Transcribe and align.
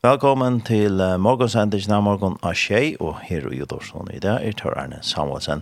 Velkommen 0.00 0.62
til 0.64 0.96
uh, 0.96 1.18
morgensendingen 1.20 1.92
av 1.92 2.06
morgen 2.06 2.38
av 2.40 2.54
Kjei, 2.56 2.94
og 3.04 3.18
her 3.20 3.44
i 3.52 3.58
Jodorsson 3.58 4.08
i 4.08 4.20
dag 4.24 4.40
er 4.40 4.54
Tor 4.56 4.72
Arne 4.80 4.96
Samuelsen. 5.04 5.60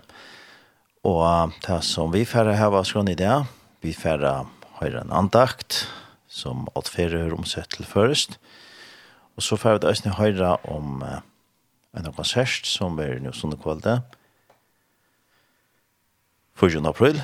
Og 1.02 1.24
uh, 1.26 1.56
det 1.64 1.80
som 1.82 2.12
vi 2.14 2.22
færre 2.22 2.52
her 2.54 2.70
var 2.70 2.86
skån 2.86 3.10
i 3.10 3.16
dag, 3.18 3.48
vi 3.82 3.90
færre 3.90 4.44
har 4.76 4.98
en 5.00 5.10
andakt, 5.10 5.80
som 6.30 6.68
alt 6.78 6.86
færre 6.86 7.18
hører 7.18 7.34
omsett 7.34 7.74
til 7.74 7.82
først. 7.82 8.38
Og 9.34 9.42
så 9.42 9.58
færre 9.58 9.82
vi 9.82 9.98
da 10.06 10.14
høyre 10.20 10.52
om 10.70 11.02
uh, 11.02 11.18
en 11.98 12.06
konsert 12.14 12.70
som 12.70 13.02
er 13.02 13.18
nå 13.18 13.34
sånne 13.34 13.58
kvalitet. 13.58 14.06
4. 16.62 16.86
april, 16.86 17.18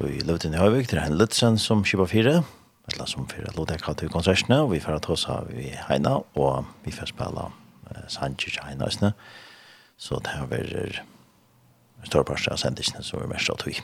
og 0.00 0.08
i 0.08 0.24
Løvdin 0.24 0.56
i 0.56 0.64
Høyvik, 0.64 0.88
det 0.88 1.02
er 1.02 1.12
en 1.12 1.20
Løtsen 1.20 1.60
som 1.60 1.84
kjøper 1.84 2.14
fire. 2.16 2.36
Og 2.40 2.61
Eller 2.90 3.06
som 3.06 3.28
fyrir 3.30 3.52
Lodek 3.54 3.84
hatt 3.86 4.02
i 4.02 4.10
konsertene, 4.10 4.58
og 4.64 4.72
vi 4.72 4.80
fyrir 4.82 4.98
av 5.30 5.50
vi 5.54 5.70
heina, 5.86 6.16
og 6.34 6.66
vi 6.82 6.90
fyrir 6.90 7.12
spela 7.12 7.48
uh, 7.52 8.04
Sanchez 8.10 8.58
heina 8.58 8.88
isne. 8.90 9.12
Så 9.96 10.18
det 10.18 10.34
her 10.34 10.48
verir 10.50 11.02
større 12.02 12.26
parst 12.26 12.50
av 12.50 12.58
sendisene 12.58 13.04
som 13.06 13.22
er 13.22 13.30
mest 13.30 13.50
av 13.52 13.60
tog. 13.62 13.78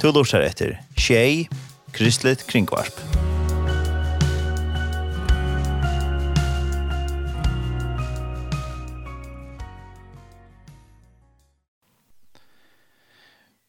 To 0.00 0.12
lortar 0.12 0.46
etter 0.46 0.78
Tjei, 0.96 1.44
Kristlet 1.92 2.46
Kringvarp. 2.48 2.96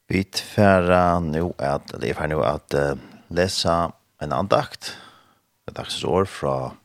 Vi 0.08 0.22
tfæra 0.32 1.20
nu 1.20 1.50
at, 1.60 1.92
eller 1.92 2.08
jeg 2.08 2.16
fær 2.16 2.32
nu 2.32 2.40
at 2.46 2.76
uh, 2.80 2.96
lesa 3.30 3.94
en 4.22 4.34
andakt, 4.34 4.96
et 5.68 6.04
år 6.06 6.26
fra 6.26 6.76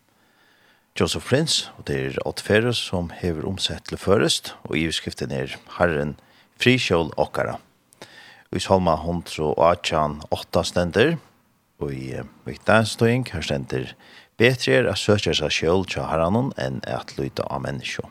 Joseph 0.98 1.26
Prince, 1.26 1.70
og 1.78 1.86
det 1.86 1.96
er 1.96 2.18
Ott 2.26 2.40
Ferus 2.40 2.78
som 2.90 3.10
hever 3.10 3.46
omsett 3.46 3.84
til 3.88 3.98
først, 3.98 4.54
og 4.65 4.76
i 4.76 4.87
utskriften 4.88 5.30
er 5.32 5.56
Herren 5.78 6.16
frikjål 6.60 7.12
okkara. 7.16 7.59
Og 8.50 8.59
i 8.59 9.40
og 9.40 9.70
Atjan 9.70 10.23
åtta 10.30 10.62
stender, 10.65 11.18
og 11.78 11.92
i 11.95 12.20
viktansstøying 12.45 13.28
her 13.32 13.40
stender 13.40 13.95
Betre 14.40 14.72
er 14.72 14.87
at 14.88 14.96
søkja 14.96 15.34
seg 15.37 15.52
sjål 15.52 15.82
til 15.84 16.06
herranen 16.09 16.46
enn 16.56 16.78
at 16.88 17.12
lyta 17.18 17.45
av 17.52 17.60
menneskjå. 17.60 18.06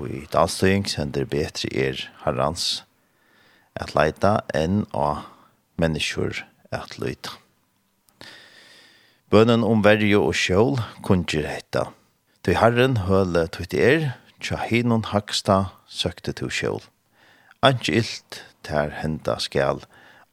Og 0.00 0.08
i 0.08 0.22
dalstøying 0.32 0.86
sender 0.88 1.28
betre 1.28 1.68
er 1.68 2.00
herrans 2.24 2.82
at 3.76 3.92
leita 3.92 4.38
enn 4.56 4.86
av 4.96 5.26
menneskjør 5.76 6.47
at 6.74 6.98
lyta. 6.98 7.36
Bønnen 9.28 9.64
om 9.64 9.82
verje 9.84 10.16
og 10.16 10.32
sjål 10.36 10.78
kunnjer 11.04 11.44
hetta. 11.48 11.90
Tøy 12.44 12.54
herren 12.56 12.96
høle 13.04 13.44
tøyt 13.52 13.74
er, 13.76 14.06
tja 14.40 14.56
hinon 14.62 15.04
haksta 15.10 15.66
søkte 15.84 16.32
tu 16.32 16.48
sjål. 16.48 16.80
Anki 17.60 17.98
illt 18.00 18.40
tær 18.64 18.94
henda 19.02 19.36
skal, 19.42 19.82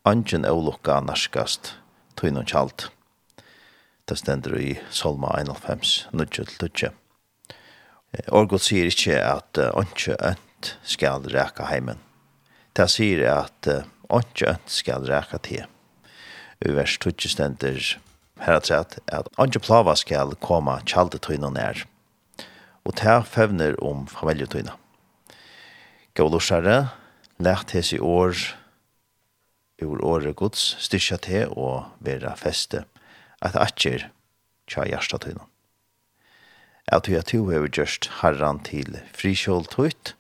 anken 0.07 0.47
eulukka 0.47 1.01
narskast, 1.03 1.73
tøy 2.15 2.31
noen 2.31 2.47
kjalt. 2.47 2.87
Det 4.07 4.19
stender 4.21 4.55
i 4.61 4.75
Salma 4.93 5.33
91, 5.41 6.07
9-12. 6.15 6.95
Orgot 8.31 8.63
sier 8.63 8.87
ikkje 8.87 9.19
at 9.19 9.59
anki 9.67 10.15
ønt 10.15 10.75
skal 10.87 11.25
reka 11.35 11.67
heimen. 11.67 11.99
Det 12.71 12.87
sier 12.95 13.27
at 13.33 13.73
anki 14.07 14.53
ønt 14.55 14.77
skal 14.79 15.03
reka 15.11 15.43
til 15.43 15.65
i 16.63 16.71
vers 16.71 16.97
20 16.99 17.31
stender 17.31 17.79
her 18.43 18.59
at 18.59 18.69
sett 18.69 18.97
at 19.11 19.29
andre 19.41 19.59
plava 19.63 19.95
skal 19.99 20.35
komme 20.43 20.77
kjaldetøyna 20.87 21.51
nær, 21.55 21.85
og 22.85 22.97
ta 22.99 23.21
fevner 23.25 23.77
om 23.83 24.05
familjetøyna. 24.11 24.75
Gålosjare, 26.15 26.91
lært 27.43 27.73
hes 27.75 27.91
i 27.95 27.99
år, 27.99 28.37
ur 29.83 30.03
året 30.05 30.35
gods, 30.39 30.75
styrkja 30.79 31.19
til 31.23 31.51
og 31.51 31.89
vera 31.99 32.35
feste, 32.39 32.85
at 33.43 33.57
atjer 33.59 34.07
tja 34.71 34.85
hjertatøyna. 34.87 35.43
Jeg 36.85 37.01
tror 37.05 37.19
at 37.19 37.31
du 37.33 37.49
har 37.49 37.65
gjort 37.65 38.09
herran 38.21 38.61
til 38.63 38.99
frikjåltøyt, 39.17 40.13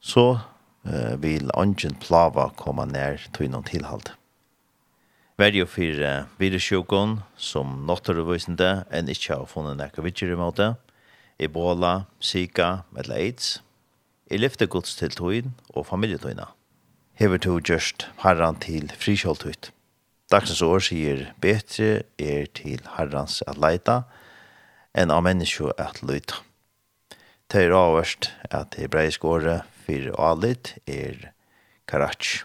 så 0.00 0.26
uh, 0.34 1.14
vil 1.22 1.50
ånden 1.54 1.94
plava 2.02 2.50
komme 2.58 2.88
nær 2.90 3.22
tøyna 3.32 3.62
tilhalde 3.62 4.17
verjo 5.38 5.66
for 5.70 6.02
uh, 6.02 6.26
viresjukon 6.40 7.20
som 7.38 7.84
nattervisende 7.86 8.84
enn 8.90 9.10
ikke 9.12 9.36
har 9.36 9.48
funnet 9.50 9.78
nekka 9.78 10.02
vidtjer 10.02 10.34
i 10.34 10.38
måte, 10.38 10.72
Ebola, 11.38 12.08
Zika 12.18 12.82
eller 12.98 13.14
AIDS. 13.14 13.58
I 14.28 14.40
lyfte 14.42 14.66
gods 14.66 14.96
til 14.98 15.14
tøyen 15.14 15.54
og 15.72 15.86
familietøyene. 15.88 16.48
Hever 17.18 17.38
to 17.42 17.56
gjørst 17.62 18.08
herran 18.24 18.58
til 18.62 18.90
frikjoltøyt. 18.98 19.70
Dagsens 20.28 20.60
år 20.62 20.82
sier 20.84 21.22
betre 21.40 22.02
er 22.20 22.50
til 22.52 22.82
herrans 22.98 23.40
at 23.48 23.56
leita 23.62 24.02
enn 24.98 25.14
av 25.14 25.22
menneskje 25.24 25.72
at 25.80 26.02
løyta. 26.02 26.42
Det 27.48 27.64
er 27.64 27.72
avverst 27.78 28.28
at 28.52 28.76
hebreisk 28.76 29.24
året 29.24 29.64
for 29.86 30.10
alit 30.20 30.74
er 30.84 31.30
karatsk, 31.88 32.44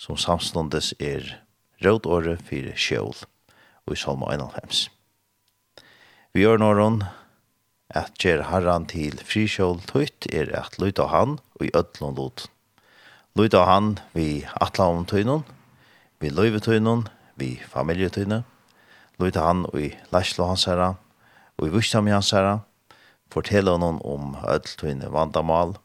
som 0.00 0.16
samståndes 0.16 0.94
er 0.96 1.43
rådåret 1.84 2.42
for 2.48 2.72
sjål, 2.76 3.14
og 3.86 3.92
i 3.92 4.00
salma 4.00 4.32
91. 4.32 4.88
Vi 6.34 6.42
gjør 6.42 6.58
nåren 6.58 7.02
at 7.94 8.16
gjør 8.18 8.46
herran 8.48 8.88
til 8.90 9.20
frisjål 9.22 9.84
tøyt 9.86 10.26
er 10.34 10.50
at 10.58 10.80
lyta 10.82 11.06
han 11.12 11.38
og 11.54 11.66
i 11.66 11.70
ødlån 11.76 12.16
lot. 12.18 12.48
Lyta 13.38 13.64
han 13.66 13.98
vi 14.14 14.44
atlaun 14.62 15.06
tøynon, 15.06 15.44
vi 16.20 16.30
løyve 16.30 16.60
tøynon, 16.62 17.08
vi 17.36 17.60
familie 17.66 18.10
tøyne. 18.10 18.44
Lyta 19.18 19.46
han 19.46 19.64
og 19.70 19.80
i 19.80 19.92
læslo 20.14 20.46
hans 20.46 20.66
herra, 20.70 20.94
og 21.58 21.66
i 21.66 21.70
vurstam 21.70 22.06
hans 22.10 22.30
herra, 22.34 22.60
fortelle 23.30 23.70
honom 23.74 24.00
om 24.06 24.36
ödltøyne 24.42 25.10
vandamal. 25.12 25.76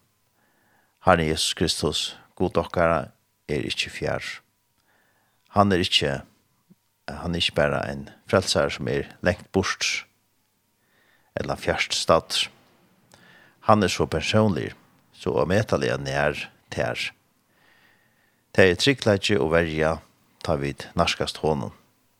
Herren 1.05 1.27
Jesus 1.27 1.53
Kristus, 1.53 2.17
god 2.35 2.57
okkara, 2.57 3.09
er 3.49 3.65
ikkje 3.65 3.93
fjær 3.93 4.23
han 5.55 5.71
er 5.71 5.81
ikke 5.83 6.21
han 7.09 7.33
er 7.33 7.41
ikke 7.41 7.57
bare 7.57 7.81
en 7.89 8.03
frelser 8.29 8.69
som 8.73 8.87
er 8.87 9.09
lengt 9.25 9.47
bort 9.51 10.05
eller 11.39 11.57
fjerst 11.57 11.95
stad. 11.95 12.35
Han 13.69 13.83
er 13.83 13.91
så 13.91 14.05
personlig, 14.09 14.73
så 15.13 15.33
å 15.39 15.47
møte 15.49 15.79
det 15.81 15.95
nær 16.03 16.49
ter 16.73 17.11
Det 18.55 18.65
er 18.65 18.79
tryggleidje 18.81 19.39
å 19.39 19.49
verja 19.51 19.99
ta 20.43 20.55
vid 20.59 20.87
narskast 20.97 21.41
hånden 21.43 21.73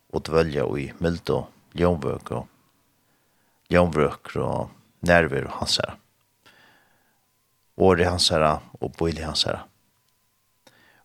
og 0.09 0.23
dvølja 0.25 0.65
i 0.77 0.89
myldo, 1.01 1.47
ljomvøk 1.77 2.31
og 2.37 2.47
ljomvøk 3.69 4.35
og 4.41 4.71
nerver 5.05 5.49
og 5.49 5.57
hans 5.61 5.79
her 5.81 5.97
Åre 7.79 8.09
hans 8.09 8.29
her 8.33 8.45
og 8.79 8.95
bøylig 8.97 9.25
hans 9.25 9.45
her 9.47 9.61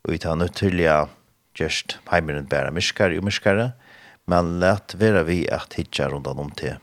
Og 0.04 0.14
vi 0.14 0.18
tar 0.18 0.38
nøytyrlige 0.40 0.96
gjerst 1.54 1.98
heimeren 2.10 2.48
bæra 2.50 2.72
myskare 2.74 3.18
og 3.18 3.26
myskare, 3.28 3.72
men 4.30 4.58
let 4.60 4.96
vera 4.98 5.22
vi 5.26 5.44
at 5.52 5.76
hitja 5.78 6.08
rundan 6.10 6.40
om 6.40 6.50
til. 6.56 6.78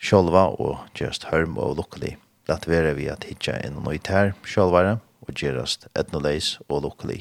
Sjolva 0.00 0.46
og 0.56 0.86
gjerst 0.96 1.28
hørm 1.28 1.58
og 1.60 1.76
lukkelig. 1.80 2.16
Let 2.48 2.66
vera 2.68 2.94
vi 2.96 3.10
at 3.12 3.26
hitja 3.28 3.58
inn 3.66 3.76
og 3.78 3.90
nøyt 3.90 4.08
her, 4.10 4.32
sjolvare, 4.48 4.98
og 5.20 5.34
gjerast 5.36 5.86
etnoleis 5.94 6.56
og 6.68 6.86
lukkelig. 6.86 7.20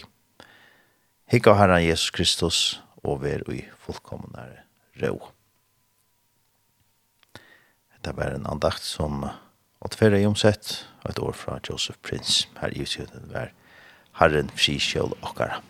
Hikka 1.29 1.53
herran 1.59 1.83
Jesus 1.83 2.09
Kristus, 2.15 2.59
og 3.03 3.21
ver 3.23 3.43
ui 3.47 3.61
fullkomnare 3.83 4.65
ro. 5.03 5.29
Dette 7.95 8.15
var 8.17 8.35
en 8.35 8.47
andakt 8.47 8.83
som 8.83 9.23
åt 9.79 9.95
færre 9.95 10.19
i 10.19 10.27
omsett, 10.27 10.85
et 11.07 11.19
år 11.19 11.35
fra 11.35 11.59
Joseph 11.63 11.99
Prince, 12.03 12.47
her 12.59 12.75
i 12.75 12.83
utgjøden 12.83 13.31
var 13.31 13.53
Herren 14.19 14.51
Friskjøl 14.55 15.15
Okkara. 15.21 15.61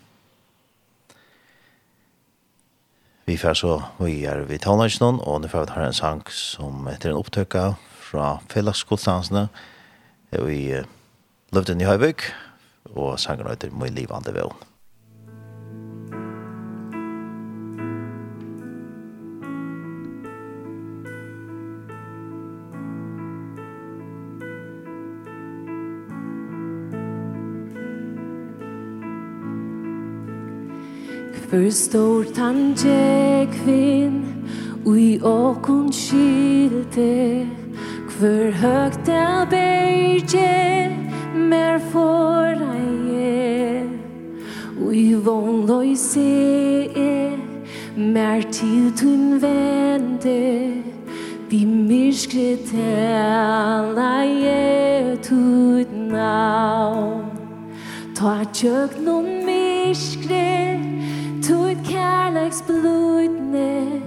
Vi 3.30 3.38
får 3.38 3.54
så 3.54 3.76
vi 4.00 4.24
er 4.26 4.40
vid 4.50 4.64
Tånlandsnån, 4.64 5.20
og 5.22 5.44
nå 5.44 5.50
får 5.52 5.62
vi 5.62 5.70
ta 5.70 5.84
en 5.86 5.94
sang 5.94 6.22
som 6.34 6.88
heter 6.90 7.12
en 7.12 7.20
opptøkka 7.20 7.66
fra 8.02 8.30
fellesgodstansene 8.50 9.44
i 10.34 10.64
Løvden 11.54 11.84
i 11.84 11.86
Høyvøk, 11.86 12.26
og 12.96 13.20
sangen 13.22 13.52
heter 13.52 13.70
«Må 13.70 13.86
i 13.86 13.94
livande 13.94 14.34
vevn». 14.34 14.69
For 31.50 31.72
stort 31.72 32.38
han 32.38 32.76
tjekvinn 32.78 34.18
Ui 34.86 35.18
okun 35.26 35.88
skilte 35.90 37.48
Hvor 38.06 38.52
høgt 38.62 39.10
el 39.10 39.48
berge 39.50 40.52
Mer 41.34 41.80
fora 41.90 42.76
je 43.10 43.82
Ui 44.78 45.16
von 45.26 45.66
loi 45.66 45.96
se 45.96 46.90
Mer 47.98 48.46
til 48.52 48.94
tun 48.94 49.42
vende 49.42 50.84
Vi 51.50 51.64
myrskre 51.66 52.60
tala 52.70 54.22
je 54.22 55.18
Tut 55.24 55.98
navn. 56.12 57.26
Ta 58.16 58.44
tjöknon 58.54 59.46
myrskre 59.46 60.89
kärleks 62.10 62.64
blodne 62.68 64.02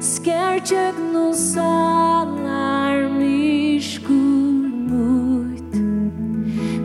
skär 0.00 0.60
tjögnu 0.64 1.34
salar 1.34 3.08
myskul 3.18 4.68
mot 4.90 5.72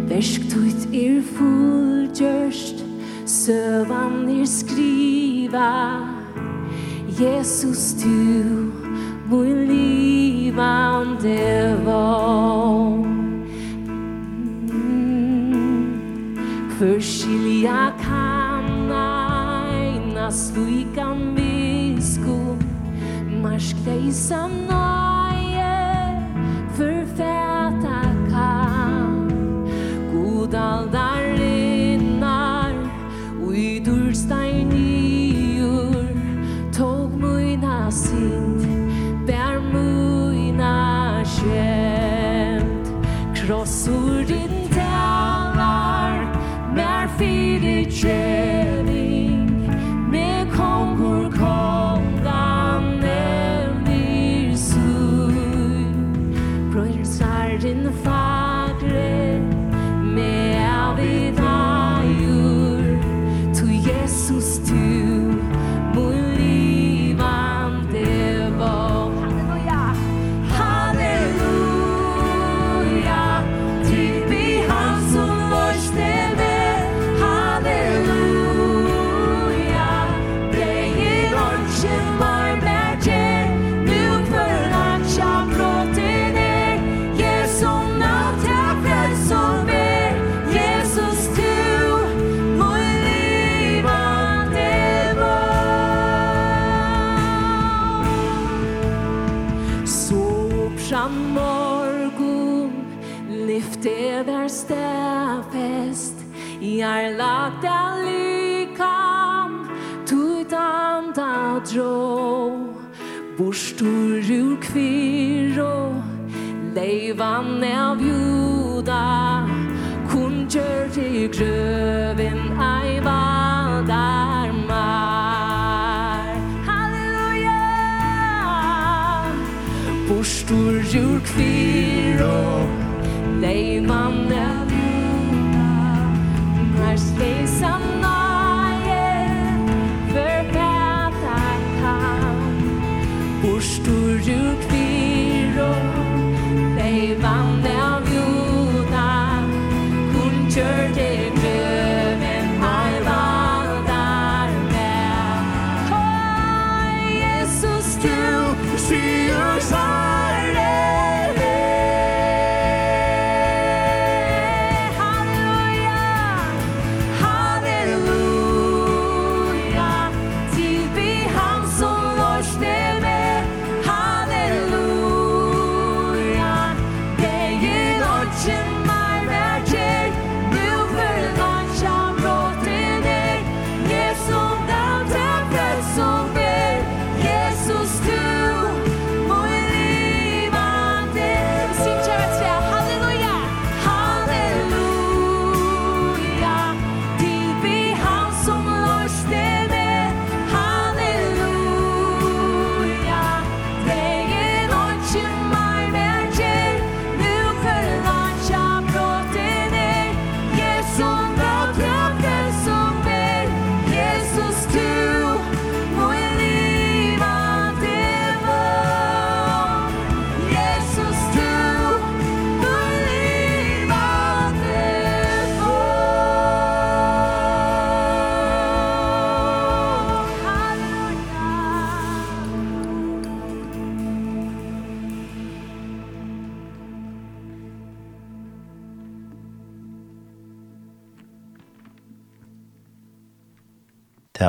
Besktuit 0.10 0.94
er 0.94 1.21
fullgjørst 1.36 2.83
sövan 3.25 4.30
er 4.39 4.45
skriva 4.45 5.74
Jesus 7.19 7.94
du 8.04 8.44
mun 9.30 9.65
livande 9.68 11.42
var 11.86 13.06
Förskilja 16.80 17.92
kan 18.01 18.38
svujkan 20.31 21.35
visku 21.35 22.55
Marsk 23.41 23.75
dig 23.85 24.13
som 24.13 24.51
nöje 24.51 26.21
förfäta 26.77 27.88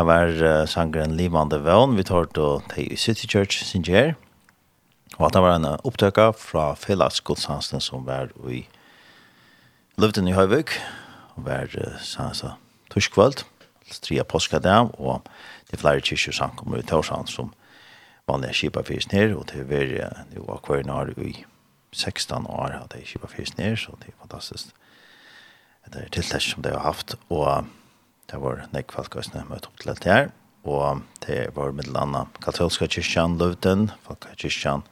her 0.00 0.06
var 0.08 0.30
uh, 0.40 0.66
sangren 0.68 1.12
Livande 1.12 1.58
Vøvn, 1.60 1.92
vi 1.98 2.04
tar 2.08 2.30
til 2.32 2.62
Tei 2.72 2.96
City 2.96 3.26
Church, 3.28 3.60
Singer, 3.68 4.14
og 5.18 5.26
at 5.26 5.34
det 5.34 5.42
var 5.44 5.56
en 5.58 5.66
opptøkka 5.76 6.30
fra 6.40 6.70
Felas 6.78 7.20
Godsansen 7.20 7.82
som 7.84 8.06
var 8.06 8.30
i 8.48 8.62
Løvden 10.00 10.30
i 10.30 10.32
Høyvøk, 10.32 10.72
og 11.36 11.44
var 11.44 11.74
uh, 11.76 11.98
sansa 12.00 12.54
torskvöld, 12.94 13.42
stria 13.92 14.24
påskadam, 14.24 14.94
og 14.96 15.26
det 15.68 15.76
er 15.76 15.82
flere 15.82 16.16
som 16.16 16.32
samkommer 16.38 16.80
i 16.80 16.86
Torsan 16.88 17.28
som 17.28 17.52
vanlige 18.30 18.56
kipa 18.62 18.82
fyrst 18.86 19.12
ned, 19.12 19.34
og 19.36 19.50
det 19.52 19.66
var 19.68 19.84
uh, 20.06 20.22
det 20.32 20.46
var 20.46 20.62
kvarnar 20.64 21.12
i 21.18 21.34
16 21.92 22.46
år 22.46 22.78
hade 22.78 23.02
jeg 23.02 23.10
kipa 23.12 23.28
fyrst 23.28 23.58
ned, 23.58 23.76
så 23.76 23.92
det 24.00 24.14
er 24.14 24.22
fantastisk. 24.22 24.72
Det 25.92 26.06
er 26.06 26.08
tiltak 26.14 26.40
som 26.46 26.62
det 26.62 26.72
har 26.72 26.86
haft, 26.86 27.18
og 27.28 27.66
det 28.30 28.38
var 28.38 28.66
nekk 28.70 28.92
folk 28.94 29.16
som 29.26 29.48
møtte 29.50 29.70
opp 29.70 29.80
til 29.80 29.90
dette 29.90 30.10
her, 30.10 30.30
og 30.62 31.02
det 31.24 31.50
var 31.56 31.72
middel 31.74 31.96
annet 31.98 32.40
katolska 32.44 32.86
kyrkjan, 32.86 33.38
Løvden, 33.40 33.90
folka 34.06 34.34
kyrkjan, 34.38 34.84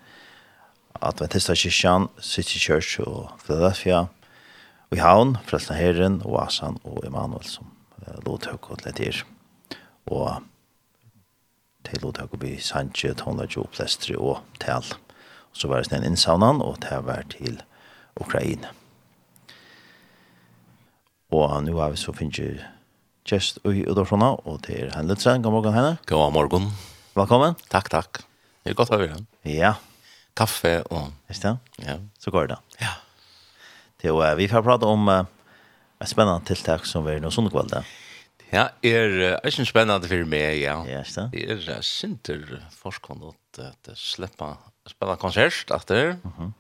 Adventista 0.99 1.55
kyrkjan, 1.55 2.09
City 2.19 2.59
Church 2.59 2.99
og 3.05 3.37
Philadelphia, 3.45 4.07
og 4.91 4.97
i 4.97 5.03
Havn, 5.05 5.37
Frelsna 5.47 5.77
Herren, 5.77 6.23
og 6.25 6.41
Asan 6.47 6.81
og 6.83 7.05
Emanuel 7.07 7.45
som 7.47 7.69
uh, 8.01 8.17
lot 8.25 8.49
høyk 8.49 8.71
til 8.73 8.87
lett 8.87 9.03
her. 9.05 9.21
Og 10.09 10.41
til 11.85 12.03
lot 12.03 12.19
høyk 12.19 12.35
og 12.35 12.43
by 12.43 12.55
Sanche, 12.65 13.13
Tonlajo, 13.15 13.67
Plestri 13.75 14.17
og 14.17 14.41
Tal. 14.59 14.89
Og 15.53 15.61
så 15.61 15.69
var 15.69 15.85
det 15.85 15.93
en 15.93 16.09
innsavnan, 16.09 16.65
og 16.65 16.81
det 16.83 17.03
var 17.05 17.29
til 17.31 17.61
Ukraina. 18.17 18.73
Og 21.31 21.65
nu 21.65 21.77
har 21.77 21.93
vi 21.93 22.01
så 22.01 22.13
finnes 22.13 22.65
gest 23.29 23.61
i 23.69 23.83
Udorsona, 23.85 24.33
og 24.49 24.63
det 24.65 24.77
er 24.79 24.95
Henne 24.95 25.13
Lutsen. 25.13 25.43
God 25.45 25.53
morgen, 25.53 25.75
Henne. 25.75 25.97
God 26.09 26.33
morgen. 26.33 26.71
Velkommen. 27.17 27.59
Takk, 27.69 27.91
takk. 27.93 28.23
Det 28.65 28.73
er 28.73 28.79
godt 28.79 28.93
å 28.95 29.01
høre. 29.01 29.19
Ja. 29.49 29.75
Kaffe 30.39 30.79
og... 30.95 31.11
Visst 31.29 31.45
det? 31.45 31.53
Ja. 31.85 31.99
Så 32.23 32.33
går 32.33 32.49
det. 32.55 32.59
Ja. 32.81 32.95
Det 34.01 34.13
er, 34.15 34.37
vi 34.39 34.49
får 34.49 34.65
prate 34.65 34.89
om 34.89 35.11
uh, 35.11 35.25
et 36.01 36.09
spennende 36.09 36.47
tiltak 36.49 36.87
som 36.89 37.05
vi 37.05 37.17
er 37.17 37.25
noe 37.25 37.35
sånne 37.35 37.53
kveld. 37.53 37.75
Ja, 38.49 38.69
er 38.87 39.17
uh, 39.19 39.49
ikke 39.51 39.67
spennende 39.69 40.09
for 40.09 40.31
meg, 40.31 40.63
ja. 40.63 40.79
Ja, 40.89 41.03
visst 41.05 41.21
det? 41.21 41.29
Det 41.35 41.47
er 41.53 41.65
uh, 41.77 41.85
sinter 41.85 42.45
forskende 42.79 43.35
at 43.35 43.65
uh, 43.93 43.97
slipper 43.99 44.57
spennende 44.89 45.21
konsert 45.21 45.75
etter, 45.75 46.15
mm 46.23 46.33
-hmm. 46.39 46.53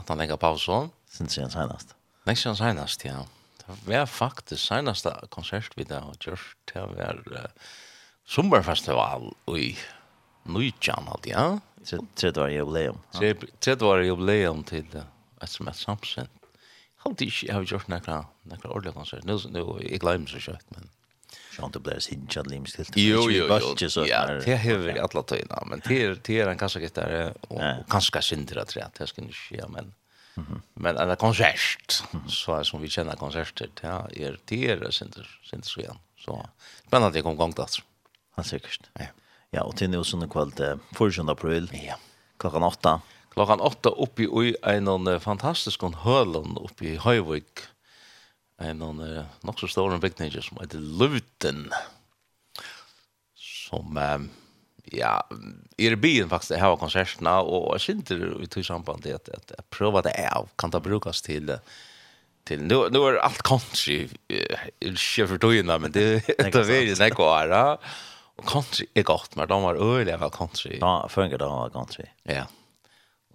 at 0.00 0.08
han 0.08 0.18
legger 0.24 0.40
pausen. 0.40 0.88
Sinter 1.10 1.34
siden 1.34 1.50
senest. 1.50 1.96
Nei, 2.24 2.34
siden 2.34 2.56
senest, 2.56 3.04
ja. 3.04 3.18
Ja 3.18 3.26
det 3.68 3.92
var 3.92 4.08
faktisk 4.08 4.62
seneste 4.62 5.12
konsert 5.34 5.76
vi 5.76 5.84
da 5.88 6.00
har 6.06 6.16
gjort 6.24 6.56
Det 6.72 6.84
var 6.94 7.22
uh, 7.32 7.70
sommerfestival 8.28 9.30
i 9.56 9.76
Nujjan, 10.48 11.08
alt, 11.12 11.26
ja? 11.28 11.58
Tre 11.84 11.98
Tredje 12.16 12.40
var 12.40 12.48
jubileum. 12.48 12.98
Tredje 13.12 13.76
var 13.84 14.00
jubileum 14.02 14.62
til 14.64 14.86
et 14.96 15.50
som 15.52 15.68
et 15.68 15.76
samsyn. 15.76 16.30
Halt 17.04 17.20
ikke, 17.22 17.46
jeg 17.46 17.54
har 17.54 17.66
gjort 17.68 17.90
nekra, 17.92 18.22
nekra 18.50 18.70
ordentlig 18.72 18.94
konsert. 18.96 19.26
Nå, 19.28 19.36
nå, 19.52 19.64
jeg 19.84 20.00
glemmer 20.02 20.30
så 20.30 20.40
kjøtt, 20.42 20.64
men... 20.74 20.88
Sånn, 21.52 21.72
det 21.74 21.82
blir 21.84 22.00
sinja 22.02 22.42
lims 22.46 22.74
til. 22.74 22.88
Jo, 23.02 23.24
jo, 23.30 23.46
jo. 23.50 24.04
Ja, 24.08 24.22
det 24.40 24.56
har 24.62 24.82
vi 24.82 24.94
alla 24.96 25.22
tøyna, 25.26 25.60
men 25.68 25.82
det 25.84 25.98
er 26.38 26.50
en 26.50 26.60
kassa 26.60 26.80
gitar, 26.82 27.34
og 27.50 27.62
kanskje 27.90 28.22
sindra 28.32 28.64
tre, 28.68 28.86
det 28.98 29.08
skal 29.10 29.28
ikke, 29.28 29.58
ja, 29.60 29.68
men... 29.72 29.92
Men 30.74 30.96
en 30.96 31.16
konsert, 31.16 32.02
så 32.28 32.58
er 32.58 32.66
som 32.68 32.82
vi 32.82 32.90
kjenner 32.90 33.16
konserter, 33.16 33.70
ja, 33.82 34.06
er 34.12 34.38
det 34.46 34.64
är 34.70 35.02
inte 35.04 35.24
inte 35.52 35.68
så 35.68 35.80
igjen. 35.80 35.98
Så 36.18 36.48
spännande 36.86 37.18
att 37.18 37.24
komma 37.24 37.34
igång 37.34 37.52
där. 37.56 37.66
Han 38.36 38.44
säkert. 38.44 38.90
Ja. 38.92 39.06
Ja, 39.50 39.62
och 39.62 39.76
till 39.76 39.90
nu 39.90 40.04
sån 40.04 40.28
kväll 40.28 40.52
till 40.52 40.78
14 40.98 41.28
april. 41.28 41.70
Ja. 41.72 41.96
Klockan 42.36 42.62
åtta. 42.62 43.00
Klockan 43.30 43.60
åtta 43.60 43.90
oppi 43.90 44.24
i 44.24 44.56
en 44.62 45.20
fantastisk 45.20 45.82
hörlund 45.82 46.58
oppi 46.58 46.86
i 46.86 46.96
Höjvik. 46.96 47.60
En 48.58 48.78
någon 48.78 49.24
nok 49.40 49.60
så 49.60 49.68
stor 49.68 49.94
en 49.94 50.00
som 50.42 50.58
heter 50.60 50.78
Luten. 50.78 51.72
Som 53.34 53.96
um, 53.96 54.30
ja, 54.92 55.22
i 55.78 55.96
byen 55.96 56.28
faktiskt 56.28 56.60
här 56.60 56.68
var 56.68 56.76
konserterna 56.76 57.40
och 57.40 57.74
jag 57.74 57.80
synte 57.80 58.14
i 58.14 58.46
tog 58.46 58.64
samband 58.64 59.02
det 59.02 59.14
att, 59.14 59.28
att 59.28 59.52
jag 59.56 59.70
prövade 59.70 60.12
det 60.16 60.28
av 60.28 60.48
kan 60.56 60.70
det 60.70 60.80
brukes 60.80 61.22
til 61.22 61.46
till 61.46 61.58
Til, 62.46 62.62
nu 62.64 62.88
nu 62.88 63.02
er 63.04 63.18
alt 63.20 63.42
country 63.44 64.08
ikke 64.80 65.26
for 65.28 65.36
togene, 65.36 65.78
men 65.78 65.92
det 65.92 66.26
det 66.38 66.54
är 66.54 66.80
ju 66.80 66.94
näck 66.94 67.18
vara 67.18 67.78
Og 68.38 68.44
country 68.46 68.86
er 68.94 69.02
godt, 69.02 69.36
men 69.36 69.48
de 69.48 69.62
var 69.62 69.74
øyelig 69.74 70.20
väl 70.20 70.30
country. 70.30 70.78
Ja 70.80 71.08
funkar 71.08 71.38
det 71.38 71.46
var 71.46 71.70
country. 71.70 72.04
Ja. 72.24 72.44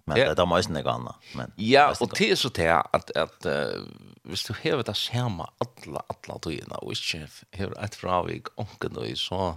Men 0.06 0.18
det 0.18 0.40
er 0.40 0.46
måste 0.46 0.72
något 0.72 0.88
annet. 0.88 1.16
men 1.36 1.52
ja 1.58 1.90
og 1.90 2.02
och 2.02 2.18
det 2.18 2.32
är 2.32 2.36
så 2.36 2.50
at, 2.94 3.12
at 3.16 3.46
uh, 3.46 3.84
hvis 4.24 4.44
du 4.44 4.54
hever 4.54 4.84
det 4.84 4.96
samme 4.96 5.44
alle, 5.62 6.00
alle 6.10 6.40
togene, 6.40 6.76
og 6.80 6.92
ikke 6.92 7.28
hever 7.54 7.84
et 7.84 7.96
fravik 7.96 8.48
onken 8.58 8.98
og 8.98 9.18
så 9.18 9.56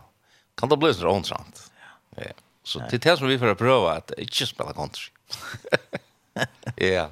kan 0.59 0.69
det 0.69 0.79
bli 0.79 0.93
sånn 0.93 1.11
ont 1.13 1.27
sant 1.27 1.71
Ja. 2.17 2.33
Så 2.63 2.79
det 2.79 2.93
är 3.07 3.11
det 3.11 3.17
som 3.17 3.29
vi 3.29 3.39
får 3.39 3.55
prova 3.55 3.93
att 3.93 4.13
inte 4.19 4.47
spela 4.47 4.73
country. 4.73 5.05
Ja. 6.77 7.11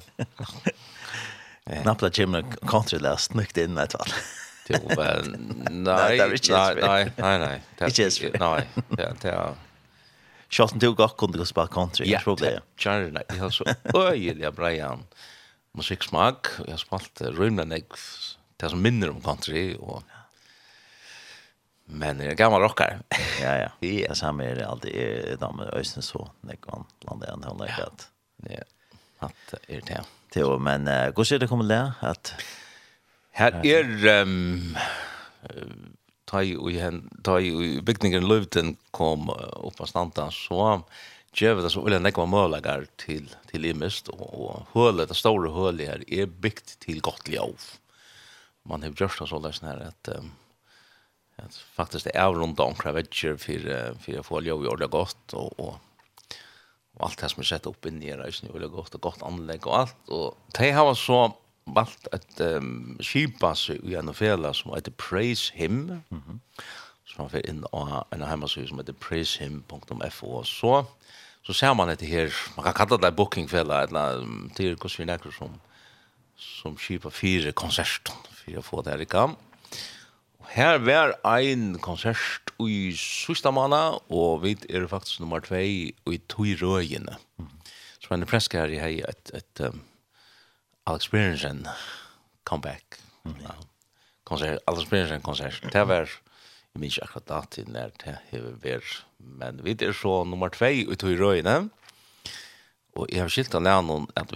Nappla 1.83 2.09
Jim 2.13 2.43
country 2.67 2.99
last 2.99 3.33
nykt 3.33 3.57
in 3.57 3.77
i 3.77 3.87
fall. 3.87 4.07
Det 4.67 4.83
var 4.83 5.23
nej, 5.71 6.17
nej, 6.17 6.75
nej, 6.81 7.11
nej, 7.17 7.39
nej. 7.39 7.61
Det 7.77 8.39
nej. 8.39 8.69
Det 8.89 9.15
det 9.21 9.55
Shotten 10.49 10.79
till 10.79 10.89
gott 10.89 11.17
kunde 11.17 11.37
gå 11.37 11.45
spela 11.45 11.67
country. 11.67 12.05
Ja, 12.11 12.19
problem. 12.19 12.61
Charlie, 12.77 13.11
nej, 13.11 13.23
det 13.27 13.37
har 13.37 13.49
så 13.49 13.65
öjliga 13.93 14.51
Brian. 14.51 15.03
Musiksmak, 15.71 16.47
jag 16.65 16.71
har 16.71 16.77
spalt 16.77 17.21
rymden, 17.21 17.69
det 18.57 18.69
som 18.69 18.81
minner 18.81 19.09
om 19.09 19.21
country 19.21 19.75
och 19.75 20.03
Men 21.85 22.17
det 22.17 22.31
er 22.31 22.35
gammal 22.39 22.61
rockar. 22.61 22.99
ja 23.41 23.55
ja. 23.57 23.69
Vi 23.79 24.05
är 24.05 24.13
samma 24.13 24.43
är 24.43 24.55
det 24.55 24.67
alltid 24.67 24.91
i 24.91 25.35
de 25.39 25.59
ösnen 25.59 26.03
så 26.03 26.29
Det 26.41 26.55
kan 26.55 26.85
landa 26.99 27.33
en 27.33 27.43
hålla 27.43 27.67
ja. 27.67 27.83
att. 27.83 28.09
Ja. 28.49 28.63
at 29.19 29.53
är 29.67 29.81
det. 29.81 30.03
Det 30.33 30.59
men 30.59 30.87
uh, 30.87 31.13
hvordan 31.13 31.35
er 31.35 31.39
det 31.39 31.47
kommet 31.47 31.69
det? 31.69 31.93
att 32.01 32.33
här 33.31 33.65
är 33.65 34.07
Um, 34.21 34.77
ta 36.25 36.43
i 36.43 36.55
och 36.55 36.71
hen 36.71 37.09
ta 37.23 37.39
i 37.39 37.81
byggningen 37.81 38.27
Lövden 38.27 38.75
kom 38.91 39.29
upp 39.29 39.81
av 39.81 39.85
stanta 39.85 40.31
så 40.31 40.83
gjør 41.35 41.57
vi 41.57 41.65
det 41.65 41.71
så 41.73 41.83
ulike 41.83 41.99
nekva 41.99 42.25
mølagar 42.29 42.85
til, 43.01 43.27
til 43.51 43.67
imest, 43.67 44.09
og, 44.13 44.23
og 44.33 44.69
hølet, 44.73 45.09
det 45.09 45.17
store 45.19 45.51
hølet 45.51 45.89
her, 45.89 46.05
er 46.07 46.31
bygd 46.31 46.77
til 46.85 47.01
godt 47.03 47.27
ljov. 47.27 47.67
Man 48.65 48.85
har 48.85 48.95
gjort 48.95 49.19
det 49.19 49.27
så 49.29 49.39
løsne 49.43 49.73
her 49.73 49.81
at 49.89 50.11
um, 50.15 50.31
att 51.35 51.55
faktiskt 51.55 52.07
är 52.07 52.29
runt 52.29 52.59
omkring 52.59 52.93
vetcher 52.93 53.37
för 53.37 53.93
för 53.99 54.19
att 54.19 54.25
få 54.25 54.39
lov 54.39 54.59
att 54.59 54.65
göra 54.65 54.87
gott 54.87 55.33
och 55.33 55.59
och 55.59 55.75
och 56.97 57.05
allt 57.05 57.17
det 57.17 57.29
som 57.29 57.39
är 57.39 57.43
sett 57.43 57.65
upp 57.65 57.85
i 57.85 58.07
era 58.07 58.25
just 58.25 58.43
nu 58.43 58.49
vill 58.53 58.67
gott 58.67 58.95
och 58.95 59.01
gott 59.01 59.21
anlägg 59.21 59.67
och 59.67 59.79
allt 59.79 60.09
och 60.09 60.37
de 60.57 60.71
har 60.71 60.95
så 60.95 61.37
valt 61.65 62.07
ett 62.11 62.39
um, 62.39 62.97
skipas 62.99 63.69
i 63.69 63.95
en 63.95 64.13
fälla 64.13 64.53
som 64.53 64.75
heter 64.75 64.91
Praise 64.91 65.53
Him 65.55 65.89
mm 65.89 66.03
-hmm. 66.09 66.39
som 67.05 67.21
man 67.23 67.29
får 67.29 67.49
in 67.49 67.65
en 68.09 68.21
hemmasida 68.21 68.67
som 68.67 68.79
heter 68.79 68.93
praisehim.fo 68.93 70.43
så 70.43 70.85
så 71.43 71.53
ser 71.53 71.73
man 71.73 71.87
det 71.87 72.01
här 72.01 72.33
man 72.55 72.63
kan 72.63 72.73
kalla 72.73 72.97
det 72.97 73.11
bookingfälla 73.11 73.83
eller 73.83 74.25
till 74.55 74.65
hur 74.65 74.97
vi 74.97 75.05
näkrar 75.05 75.31
som 75.31 75.59
som 76.37 76.77
skipa 76.77 77.09
fyra 77.09 77.51
konserter 77.51 78.13
för 78.31 78.57
att 78.57 78.65
få 78.65 78.81
det 78.81 78.91
här 78.91 79.01
i 79.01 79.05
kamp 79.05 79.39
Her 80.55 80.77
var 80.79 81.17
ein 81.27 81.75
konsert 81.83 82.53
i 82.63 82.93
sista 82.95 83.51
måned, 83.51 83.97
og 84.07 84.43
vi 84.45 84.53
er 84.69 84.85
faktisk 84.87 85.19
nummer 85.19 85.43
2 85.43 85.57
i 85.59 86.19
tog 86.31 86.61
røyene. 86.61 87.17
Mm. 87.37 87.49
Så 87.99 88.13
en 88.15 88.23
presk 88.29 88.55
her 88.55 88.71
i 88.71 88.79
hei 88.79 88.93
et, 89.03 89.33
et 89.35 89.63
um, 89.67 89.81
Alex 90.87 91.09
Berensen 91.11 91.65
comeback. 92.47 93.01
Mm. 93.25 93.35
Ja. 93.43 93.57
Konsert, 94.23 94.63
Alex 94.71 94.87
Berensen 94.87 95.25
konsert. 95.25 95.59
Det 95.73 95.83
var, 95.89 96.07
jeg 96.71 96.83
minns 96.85 97.01
akkurat 97.03 97.27
da 97.33 97.41
til 97.51 97.67
nær 97.75 97.91
det 98.05 98.15
hever 98.31 98.87
men 99.19 99.59
vi 99.65 99.75
er 99.75 99.91
så 99.91 100.21
nummer 100.23 100.55
2 100.55 100.71
i 100.87 100.95
tog 100.95 101.19
røyene. 101.19 101.59
Mm. 101.65 101.84
Og 102.95 103.11
jeg 103.11 103.19
har 103.25 103.31
skilt 103.31 103.55
av 103.57 103.63
læren 103.65 104.05
at 104.15 104.31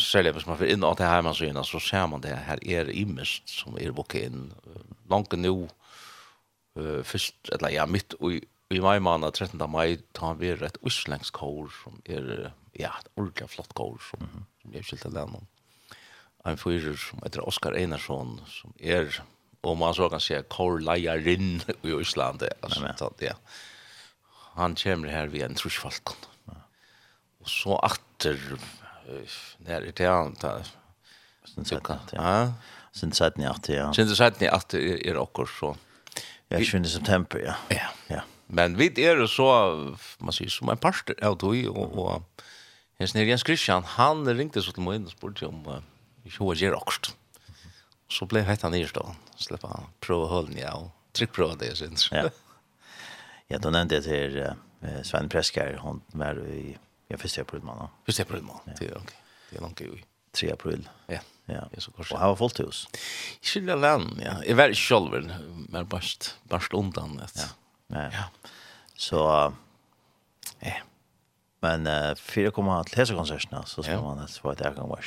selv 0.00 0.32
hvis 0.32 0.46
man 0.48 0.56
får 0.56 0.70
inn 0.72 0.84
av 0.86 0.96
det 0.96 1.08
her 1.08 1.24
man 1.26 1.36
så 1.36 1.80
ser 1.82 2.06
man 2.08 2.22
det 2.24 2.32
her 2.46 2.60
er 2.64 2.88
imest 2.88 3.52
som 3.52 3.76
er 3.76 3.92
vokket 3.92 4.30
inn. 4.30 4.46
Langt 5.12 5.36
nå, 5.36 5.68
uh, 6.78 7.02
først, 7.04 7.36
eller 7.52 7.74
ja, 7.74 7.84
midt 7.86 8.16
i, 8.24 8.40
i 8.72 8.80
mai 8.80 8.98
måned, 9.00 9.32
13. 9.32 9.60
mai, 9.68 9.98
tar 10.16 10.40
vi 10.40 10.54
et 10.56 10.80
uslengs 10.80 11.30
kår 11.36 11.68
som 11.82 12.00
er, 12.08 12.50
ja, 12.80 12.94
et 12.96 13.12
ordentlig 13.16 13.50
flott 13.52 13.74
kår 13.76 13.96
som, 14.10 14.24
mm 14.24 14.28
-hmm. 14.28 14.44
som 14.62 14.72
jeg 14.72 14.78
har 14.78 14.88
skilt 14.88 15.06
av 15.06 15.12
læren 15.12 15.46
En 16.46 16.56
fyrer 16.56 16.96
som 16.96 17.20
heter 17.22 17.48
Oskar 17.48 17.72
Einarsson, 17.72 18.40
som 18.46 18.72
er, 18.80 19.22
og 19.62 19.78
man 19.78 19.94
så 19.94 20.08
kan 20.08 20.20
si, 20.20 20.34
kårleierinn 20.48 21.62
i 21.82 21.92
Øslandet. 21.92 22.52
Altså, 22.62 23.10
ja. 23.20 23.34
Han 24.54 24.76
kommer 24.76 25.08
her 25.08 25.26
via 25.26 25.44
en 25.44 25.54
trusfalkon 25.54 26.27
så 27.48 27.78
atter 27.78 28.38
när 29.58 29.80
det 29.80 30.00
är 30.00 30.34
ta 30.34 30.60
sen 31.54 31.64
så 31.64 31.80
kan 31.80 31.98
ja. 32.12 32.52
Sen 32.92 33.12
så 33.12 33.24
att 33.24 33.36
ni 33.36 33.46
att 33.46 33.68
ja. 33.68 33.94
Sen 33.94 34.16
så 34.16 34.24
att 34.24 34.40
ni 34.40 34.48
att 34.48 34.74
är 34.74 35.16
också 35.16 35.46
så 35.46 35.76
ja 36.48 36.60
schön 36.60 36.84
i 36.84 36.88
september 36.88 37.38
ja. 37.38 37.54
Ja. 37.68 37.88
Ja. 38.06 38.22
Men 38.46 38.76
vi 38.76 39.04
är 39.04 39.26
så 39.26 39.96
man 40.18 40.32
säger 40.32 40.50
som 40.50 40.68
en 40.68 40.76
pastor 40.76 41.16
ja 41.20 41.36
då 41.38 41.48
och 41.48 42.06
och 42.06 42.22
Jens 42.98 43.14
Jens 43.14 43.42
Christian 43.42 43.84
han 43.84 44.34
ringte 44.34 44.62
så 44.62 44.72
till 44.72 44.82
mig 44.82 45.04
och 45.04 45.10
spurte 45.10 45.46
om 45.46 45.82
vi 46.22 46.30
skulle 46.30 46.54
göra 46.54 46.76
också 46.76 47.12
så 48.08 48.26
blev 48.26 48.46
det 48.46 48.62
han 48.62 48.72
nerstånd 48.72 49.14
släppa 49.36 49.80
prova 50.00 50.26
hållning 50.26 50.58
ja 50.58 50.74
och 50.74 50.90
tryckprova 51.12 51.54
det 51.54 51.76
syns 51.76 52.08
ja. 52.12 52.30
Ja 53.46 53.58
då 53.58 53.70
nämnde 53.70 53.94
jag 53.94 54.04
till 54.04 54.52
Sven 55.02 55.28
Preskar 55.28 55.78
hon 55.80 56.00
var 56.06 56.46
i 56.46 56.78
Ja, 57.08 57.16
1. 57.16 57.38
april 57.38 57.62
man. 57.62 57.88
1. 58.06 58.20
april 58.20 58.42
man. 58.42 58.56
Det 58.64 58.84
är 58.84 58.96
okej. 58.96 59.16
Det 59.50 59.56
är 59.56 59.60
langt 59.60 59.80
ju. 59.80 59.98
3 60.32 60.52
april. 60.52 60.88
Ja. 61.06 61.18
Ja. 61.44 61.68
Det 61.70 61.76
så 61.80 61.90
kort. 61.90 62.12
Och 62.12 62.18
han 62.18 62.28
var 62.28 62.36
fullt 62.36 62.60
hus. 62.60 62.88
Skulle 63.40 63.74
land, 63.74 64.22
ja. 64.24 64.44
Är 64.44 64.54
var 64.54 64.74
själv 64.74 65.32
men 65.68 65.86
bast 65.86 66.38
bast 66.42 66.74
undan 66.74 67.16
det. 67.16 67.30
Ja. 67.86 68.10
Ja. 68.12 68.24
Så 68.96 69.52
eh 70.60 70.74
men 71.60 71.86
uh, 71.86 72.14
att 72.48 72.54
komma 72.54 72.84
till 72.84 72.98
hesa 72.98 73.14
konserterna 73.14 73.64
så 73.66 73.82
ska 73.82 74.02
man 74.02 74.18
att 74.18 74.44
vara 74.44 74.54
där 74.54 74.74
kan 74.74 74.88
vara. 74.88 75.00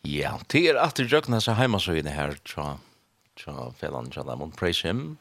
Ja, 0.00 0.40
det 0.46 0.68
är 0.68 0.74
att 0.74 0.98
jag 1.12 1.24
knäsa 1.24 1.52
hemma 1.52 1.80
så 1.80 1.92
i 1.92 2.02
det 2.02 2.10
här 2.10 2.32
tror 2.32 2.66
jag. 2.66 2.78
tror 3.44 3.56
jag 3.56 3.76
fällan 3.76 4.10
tror 4.10 4.26
jag 4.26 4.56
praise 4.56 4.88
him 4.88 5.16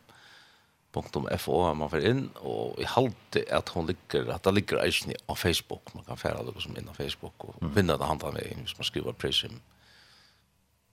.fo 1.02 1.58
man 1.74 1.90
får 1.92 2.06
inn, 2.10 2.24
og 2.42 2.78
i 2.82 2.88
halte 2.88 3.44
at 3.54 3.70
hun 3.76 3.88
ligger, 3.90 4.30
at 4.34 4.44
det 4.44 4.54
ligger 4.54 4.84
eisen 4.84 5.14
på 5.28 5.36
Facebook, 5.36 5.94
man 5.96 6.06
kan 6.08 6.20
fære 6.20 6.46
det 6.48 6.62
som 6.64 6.78
inn 6.78 6.90
på 6.90 6.98
Facebook, 6.98 7.48
og 7.48 7.74
vinna 7.76 7.98
det 7.98 8.08
handan 8.08 8.34
med, 8.34 8.54
hvis 8.64 8.78
man 8.78 8.90
skriver 8.90 9.14
praise 9.14 9.48
him. 9.48 9.62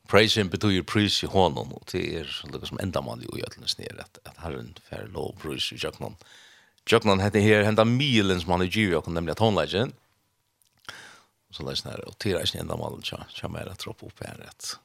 Praise 0.09 0.41
him 0.41 0.51
betyr 0.53 0.83
pris 0.83 1.23
i 1.23 1.27
hånden, 1.27 1.73
og 1.73 1.85
det 1.93 2.05
er 2.21 2.33
lukka 2.53 2.69
som 2.69 2.81
enda 2.83 3.01
mann 3.01 3.23
i 3.25 3.31
ugjøtlen 3.33 3.69
nere, 3.79 4.05
at, 4.05 4.19
at 4.25 4.41
herren 4.45 4.75
fære 4.91 5.09
lov 5.13 5.35
pris 5.41 5.73
i 5.73 5.81
jøknan. 5.81 6.17
Jøknan 6.91 7.21
heter 7.25 7.41
her, 7.41 7.65
henda 7.65 7.85
milen 7.89 8.41
som 8.41 8.53
han 8.53 8.67
er 8.67 8.69
i 8.69 8.75
gyvjøkken, 8.75 9.15
nemlig 9.17 9.33
at 9.33 9.45
håndleggen, 9.45 9.95
så 11.55 11.65
leis 11.65 11.85
nær, 11.87 12.03
og 12.05 12.19
tira 12.21 12.43
eisen 12.43 12.61
enda 12.61 12.77
mann, 12.77 13.01
tja, 13.03 13.23
tja, 13.33 13.49
tja, 13.49 13.93
tja, 13.95 13.95
tja, 13.95 14.81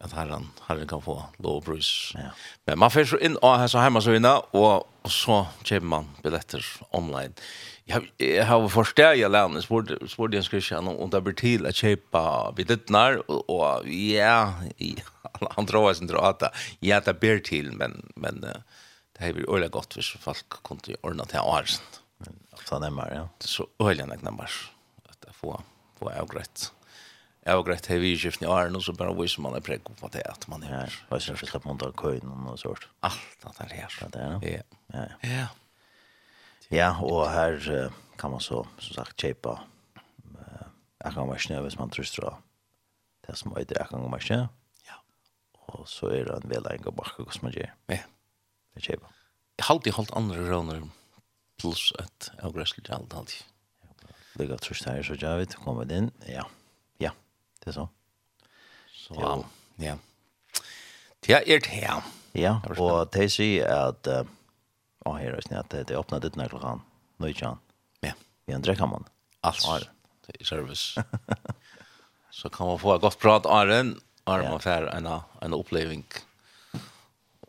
att 0.00 0.12
herren 0.12 0.48
herren 0.66 0.88
kan 0.88 1.02
få 1.02 1.24
lov 1.38 1.64
brus. 1.64 2.12
Ja. 2.14 2.30
Men 2.64 2.78
man 2.78 2.90
får 2.90 3.04
så 3.04 3.18
in 3.18 3.36
och 3.36 3.58
här 3.58 3.68
så 3.68 3.78
hemma 3.78 4.00
så 4.00 4.14
inne 4.14 4.34
och 4.50 4.88
så 5.04 5.46
köper 5.62 5.86
man 5.86 6.08
biljetter 6.22 6.64
online. 6.90 7.34
Jag 7.84 8.10
jag 8.16 8.44
har 8.44 8.68
förstått 8.68 9.18
jag 9.18 9.32
lärde 9.32 9.62
sport 9.62 9.90
sport 10.08 10.34
jag 10.34 10.44
skulle 10.44 10.62
känna 10.62 10.90
och 10.90 11.10
där 11.10 11.20
blir 11.20 11.34
till 11.34 11.66
att 11.66 11.74
köpa 11.74 12.52
biljetter 12.56 13.30
och, 13.30 13.50
och 13.50 13.88
ja 13.88 14.54
han 15.50 15.66
tror 15.66 15.94
sig 15.94 16.02
inte 16.02 16.18
att 16.18 16.42
ja 16.80 17.00
det 17.00 17.20
blir 17.20 17.38
till 17.38 17.72
men 17.72 18.12
men 18.16 18.40
det 18.40 19.24
är 19.24 19.32
väl 19.32 19.44
öle 19.48 19.68
gott 19.68 19.94
för 19.94 20.18
folk 20.18 20.48
kunde 20.62 20.96
ordna 21.02 21.24
till 21.24 21.38
års. 21.38 21.78
Så 22.64 22.78
nämmer 22.78 23.12
ja. 23.14 23.28
Så 23.38 23.66
öle 23.78 24.06
nämmer 24.06 24.50
att 25.08 25.36
få 25.36 25.62
få 25.98 26.10
avgrätt 26.10 26.72
jag 27.42 27.52
har 27.52 27.62
grett 27.62 27.86
heavy 27.86 28.16
shift 28.16 28.42
i 28.42 28.46
arn 28.46 28.76
och 28.76 28.84
så 28.84 28.92
bara 28.92 29.12
vis 29.12 29.38
man 29.38 29.54
är 29.54 29.60
präck 29.60 29.84
på 30.00 30.08
det 30.08 30.24
att 30.24 30.46
man 30.48 30.62
är 30.62 31.04
vad 31.08 31.22
syns 31.22 31.38
släpp 31.38 31.64
mot 31.64 31.82
av 31.82 31.92
könen 31.92 32.46
och 32.46 32.58
sånt. 32.58 32.78
Allt 33.00 33.38
att 33.42 33.58
det 34.12 34.18
här. 34.18 34.40
Ja. 34.42 34.62
Ja. 34.86 35.06
Ja. 35.20 35.46
Ja, 36.68 37.00
och 37.00 37.30
här 37.30 37.90
kan 38.16 38.30
man 38.30 38.40
så 38.40 38.66
som 38.78 38.94
sagt 38.94 39.20
chepa. 39.20 39.60
Jag 40.98 41.14
kan 41.14 41.28
vara 41.28 41.38
snäv 41.38 41.62
hvis 41.62 41.78
man 41.78 41.90
tröstar. 41.90 42.36
Det 43.26 43.36
som 43.36 43.56
är 43.56 43.64
det 43.64 43.78
jag 43.78 43.88
kan 43.88 44.10
vara 44.10 44.20
snäv. 44.20 44.46
Ja. 44.86 44.94
Och 45.52 45.88
så 45.88 46.06
är 46.08 46.24
det 46.24 46.32
en 46.32 46.48
väl 46.48 46.66
en 46.66 46.82
gåbach 46.82 47.18
och 47.18 47.34
som 47.34 47.46
man 47.46 47.52
gör. 47.52 47.74
Ja. 47.86 47.98
Det 48.74 48.80
chepa. 48.80 49.06
Jag 49.56 49.64
har 49.64 49.74
alltid 49.74 49.92
hållit 49.92 50.12
andra 50.12 50.36
råner 50.36 50.82
plus 51.60 51.92
ett 51.98 52.30
avgräsligt 52.42 52.90
allt 52.90 53.14
alltid. 53.14 53.42
Ligga 54.34 54.58
trust 54.58 54.84
här 54.84 55.02
så 55.02 55.14
jag 55.18 55.36
vet 55.36 55.54
kommer 55.54 55.84
den. 55.84 56.10
Ja. 56.26 56.46
Det 57.60 57.72
er 57.72 57.76
så. 57.76 57.86
Så, 58.94 59.16
ja. 59.18 59.34
ja. 59.84 59.96
Det 61.26 61.36
er 61.36 61.60
det 61.60 61.72
her. 61.72 62.02
Ja, 62.36 62.52
og 62.78 63.10
de 63.14 63.26
sier 63.30 63.66
at, 63.66 64.06
å, 64.06 65.14
her 65.18 65.34
er 65.34 65.42
snitt, 65.42 65.74
at 65.74 65.88
de 65.88 65.98
åpnet 65.98 66.22
ditt 66.24 66.38
når 66.38 66.52
klokken, 66.54 66.84
Nøytjan. 67.20 67.58
Ja. 68.04 68.12
Vi 68.12 68.12
Ja. 68.12 68.14
I 68.48 68.52
man. 68.56 68.62
drekkammann. 68.62 69.08
Ja, 69.44 69.52
Det 70.26 70.40
er 70.40 70.44
service. 70.44 71.02
så 72.38 72.48
kan 72.48 72.66
man 72.66 72.78
få 72.78 72.94
et 72.94 73.02
godt 73.02 73.18
prat, 73.18 73.46
Arjen, 73.46 73.98
Arjen, 74.26 74.44
ja. 74.46 74.50
man 74.50 74.60
får 74.60 74.88
en, 74.94 75.06
en 75.42 75.54
oppleving. 75.54 76.04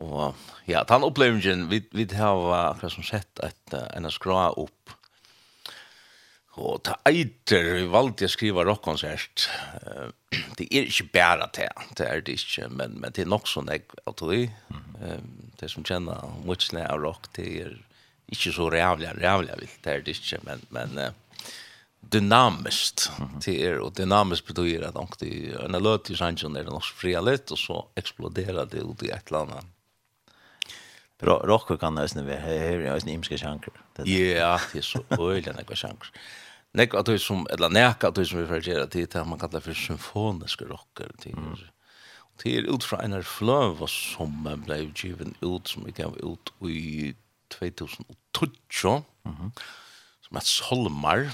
Og 0.02 0.34
ja, 0.66 0.82
den 0.82 1.04
opplevingen, 1.06 1.68
vi, 1.70 1.82
vi 1.92 2.06
har 2.14 2.42
akkurat 2.72 2.92
som 2.92 3.06
sett 3.06 3.42
et, 3.42 3.74
en 3.74 4.10
skra 4.10 4.50
opp, 4.58 4.94
Og 6.60 6.82
ta 6.84 6.98
eiter 7.08 7.64
vi 7.78 7.86
valgte 7.88 8.28
å 8.28 8.32
skrive 8.32 8.64
rockkonsert. 8.68 9.46
Det 10.58 10.66
er 10.68 10.90
ikke 10.90 11.08
bare 11.14 11.48
det, 11.56 11.70
det 11.96 12.08
er 12.08 12.20
det 12.26 12.36
ikke, 12.42 12.68
men, 12.68 12.98
men 13.00 13.14
det 13.14 13.24
er 13.24 13.32
nok 13.32 13.48
sånn 13.48 13.70
jeg 13.72 13.86
alt 14.04 14.20
og 14.26 14.34
det. 14.34 14.50
Det 15.60 15.70
som 15.72 15.86
kjenner 15.86 16.20
mutsene 16.44 16.84
av 16.84 17.00
rock, 17.00 17.30
det 17.38 17.48
er 17.62 17.72
ikke 18.32 18.52
så 18.52 18.68
rævlig, 18.72 19.14
rævlig 19.16 19.56
vilt, 19.62 19.80
det 19.84 19.92
er 19.92 20.04
det 20.04 20.16
ikke, 20.18 20.42
men, 20.44 20.60
men 20.72 21.00
dynamiskt 22.12 23.08
det 23.44 23.56
er, 23.64 23.80
og 23.80 23.94
dynamiskt 23.96 24.48
betyr 24.48 24.88
at 24.88 24.96
nok 24.98 25.16
det 25.20 25.32
er 25.54 25.64
en 25.64 25.78
løt 25.80 26.10
i 26.12 26.16
sannsjon 26.18 26.56
er 26.58 26.66
det 26.66 26.74
nok 26.74 26.88
fria 26.98 27.22
litt, 27.24 27.52
og 27.54 27.60
så 27.60 27.80
eksploderer 27.96 28.68
det 28.68 28.84
ut 28.84 29.04
i 29.06 29.12
et 29.14 29.32
eller 29.32 29.46
annet. 29.46 29.70
Rock 31.22 31.80
kan 31.80 31.94
nästan 31.94 32.26
vara 32.26 32.36
här, 32.36 32.58
här 32.58 32.78
är 32.78 33.00
en 33.02 33.08
imska 33.08 33.38
sjanker. 33.38 33.72
Ja, 33.96 34.60
det 34.72 34.78
är 34.78 34.82
så 34.82 35.04
öjliga 35.10 35.52
några 35.52 35.76
sjanker 35.76 36.10
nekva 36.74 37.02
at 37.02 37.06
det 37.06 37.20
som 37.20 37.46
eller 37.50 37.68
nekka 37.68 38.08
at 38.08 38.16
det 38.16 38.26
som 38.28 38.40
vi 38.40 38.46
för 38.46 38.60
gera 38.60 38.86
till 38.86 39.06
det 39.06 39.24
man 39.24 39.38
kallar 39.38 39.60
för 39.60 39.74
symfonisk 39.74 40.62
rock 40.62 41.00
eller 41.00 41.16
till. 41.20 41.36
Det 42.42 42.56
er 42.56 42.74
ut 42.74 42.84
fra 42.84 43.02
en 43.04 43.22
flöv 43.22 43.86
som 43.86 44.42
man 44.42 44.62
blev 44.62 44.92
given 44.96 45.34
ut 45.42 45.68
som 45.68 45.84
vi 45.84 45.92
gav 45.92 46.16
ut 46.18 46.52
i 46.70 47.14
2012. 47.48 49.02
Mhm. 49.24 49.52
Som 50.22 50.36
er 50.36 50.40
Solmar 50.40 51.30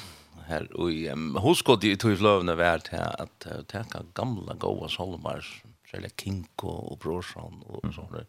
här 0.46 0.77
och 0.77 0.92
i 0.92 1.09
um, 1.09 1.37
Hoskod 1.37 1.85
i 1.85 1.96
tog 1.96 2.18
flövna 2.18 2.55
värd 2.55 2.88
här 2.90 3.22
att 3.22 3.46
uh, 3.46 3.62
täcka 3.62 4.03
gamla 4.14 4.55
goa 4.55 4.88
Solmar, 4.88 5.62
eller 5.92 6.09
Kinko 6.09 6.68
och 6.68 6.98
Brorsan 6.98 7.62
och 7.66 7.85
mm. 7.85 8.12
där. 8.12 8.27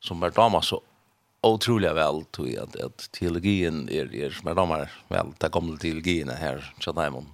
Som 0.00 0.22
er 0.22 0.30
damer 0.30 0.60
så 0.60 0.82
otroliga 1.46 1.94
väl 1.94 2.24
tror 2.24 2.48
jag 2.48 2.62
att, 2.62 2.76
att 2.76 3.12
teologin 3.12 3.88
är 3.88 4.14
er, 4.14 4.30
som 4.30 4.48
är 4.48 4.54
damer 4.54 4.92
väl 5.08 5.26
det 5.38 5.48
kommer 5.48 5.76
teologin 5.76 6.28
här 6.28 6.74
så 6.80 6.92
där 6.92 7.16
om 7.16 7.26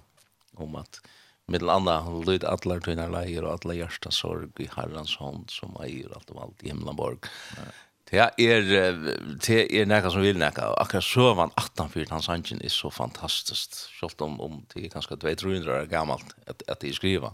om 0.55 0.75
att 0.75 1.01
med 1.45 1.63
andra 1.63 2.21
lyd 2.25 2.43
alla 2.43 2.79
tunna 2.79 3.07
lejer 3.07 3.43
och 3.43 3.53
alla 3.53 3.73
hjärsta 3.73 4.11
sorg 4.11 4.49
i 4.57 4.69
herrans 4.75 5.17
hand 5.17 5.49
som 5.49 5.77
äger 5.83 6.15
allt 6.15 6.29
och 6.29 6.41
allt 6.41 6.63
i 6.63 6.67
hemlanborg. 6.67 7.17
Det 8.09 8.17
är 8.17 8.61
det 9.47 9.81
är 9.81 9.85
något 9.85 10.11
som 10.11 10.21
vill 10.21 10.37
näka 10.37 10.67
akkurat 10.67 11.03
så 11.03 11.35
man 11.35 11.51
18 11.55 11.89
hans 12.09 12.27
hangen 12.27 12.61
är 12.61 12.69
så 12.69 12.91
fantastiskt. 12.91 13.89
Självt 13.99 14.21
om 14.21 14.41
om 14.41 14.65
det 14.73 14.85
är 14.85 14.89
ganska 14.89 15.15
200 15.15 15.81
år 15.81 15.85
gammalt 15.85 16.35
att 16.47 16.69
att 16.69 16.79
det 16.79 16.93
skriva. 16.93 17.33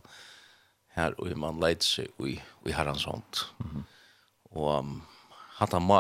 Här 0.87 1.19
och 1.19 1.37
man 1.37 1.59
lägger 1.59 1.81
sig 1.81 2.07
i 2.25 2.41
i 2.65 2.71
Herrens 2.71 3.05
hand. 3.05 3.23
Mm 3.59 3.71
-hmm. 3.71 3.83
Och 4.43 4.85
hatta 5.60 5.80
ma, 5.84 6.00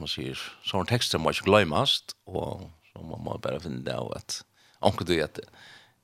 man 0.00 0.10
sier, 0.10 0.40
sånne 0.64 0.88
tekster 0.88 1.20
må 1.20 1.34
ikke 1.34 1.48
gløymast, 1.50 2.16
og 2.30 2.66
så 2.90 3.04
må 3.04 3.18
man 3.20 3.42
bare 3.44 3.60
finne 3.62 3.84
det 3.84 3.96
av 3.96 4.10
at 4.16 4.40
onkel 4.84 5.08
du 5.08 5.16
at 5.24 5.40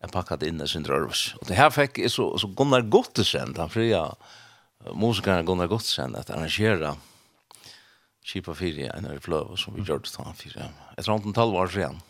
jeg 0.01 0.13
pakket 0.15 0.45
inn 0.49 0.61
i 0.63 0.69
sin 0.69 0.87
rørvus. 0.89 1.35
Og 1.41 1.49
det 1.49 1.59
her 1.59 1.73
fikk 1.73 2.01
jeg 2.01 2.13
så, 2.13 2.31
så 2.41 2.49
Gunnar 2.57 2.87
Gottesen, 2.93 3.53
han 3.57 3.73
fria 3.73 4.07
musikeren 4.97 5.49
Gunnar 5.49 5.69
Gottesen, 5.69 6.17
at 6.17 6.33
arrangera 6.33 6.95
Kipa 8.25 8.55
4 8.55 8.93
en 8.95 9.09
av 9.09 9.19
fløv 9.25 9.57
som 9.59 9.75
vi 9.75 9.85
gjør 9.85 10.03
det 10.05 10.13
til 10.13 10.25
han 10.25 10.37
4. 10.37 10.69
Jeg 10.97 11.07
tror 11.07 11.21
han 11.25 11.37
talv 11.37 11.57
år 11.57 11.73
siden. 11.73 12.01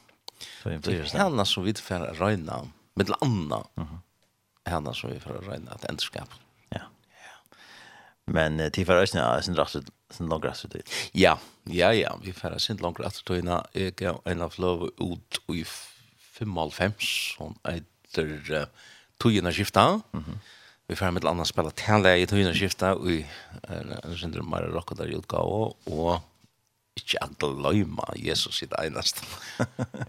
Det 0.67 0.95
er 0.95 1.07
henne 1.15 1.47
som 1.47 1.67
vi 1.67 1.75
får 1.77 2.07
røyna, 2.19 2.63
med 2.99 3.13
landa, 3.15 3.63
henne 4.69 4.95
som 4.97 5.13
vi 5.13 5.21
får 5.23 5.43
røyna 5.47 5.77
et 5.77 5.87
endskap. 5.91 6.35
Ja. 6.75 6.87
Men 8.27 8.59
til 8.75 8.87
for 8.89 9.03
øyne, 9.03 9.23
jeg 9.23 9.47
synes 9.47 9.61
rett 9.63 9.91
sin 10.11 10.29
lång 10.29 10.43
rast 10.43 10.67
Ja, 11.13 11.39
ja, 11.65 11.95
ja. 11.95 12.19
Vi 12.23 12.33
färra 12.33 12.59
sin 12.59 12.77
lång 12.77 12.95
rast 12.95 13.31
ut 13.31 13.39
innan 13.39 13.65
jag 13.99 14.21
en 14.25 14.43
av 14.43 14.55
löv 14.59 14.83
ut 14.83 15.41
i 15.49 15.65
5,5 16.39 16.93
som 17.37 17.59
etter 17.65 18.53
uh, 18.53 18.65
Tujina 19.23 19.53
skifta. 19.53 19.83
Mm 19.83 20.01
-hmm. 20.13 20.39
Vi 20.87 20.97
färra 20.97 21.11
med 21.11 21.23
ett 21.23 21.31
annat 21.31 21.49
spela 21.49 21.71
tänläge 21.71 22.23
i 22.23 22.27
Tujina 22.27 22.55
skifta 22.55 22.93
i 22.93 23.27
en 24.05 24.17
syndrom 24.19 24.51
mer 24.51 24.63
rock 24.63 24.97
där 24.97 25.07
utgåva 25.07 25.75
och 25.85 26.21
inte 27.27 27.47
att 27.47 27.61
löjma 27.63 28.13
Jesus 28.17 28.63
i 28.63 28.67
det 28.67 28.77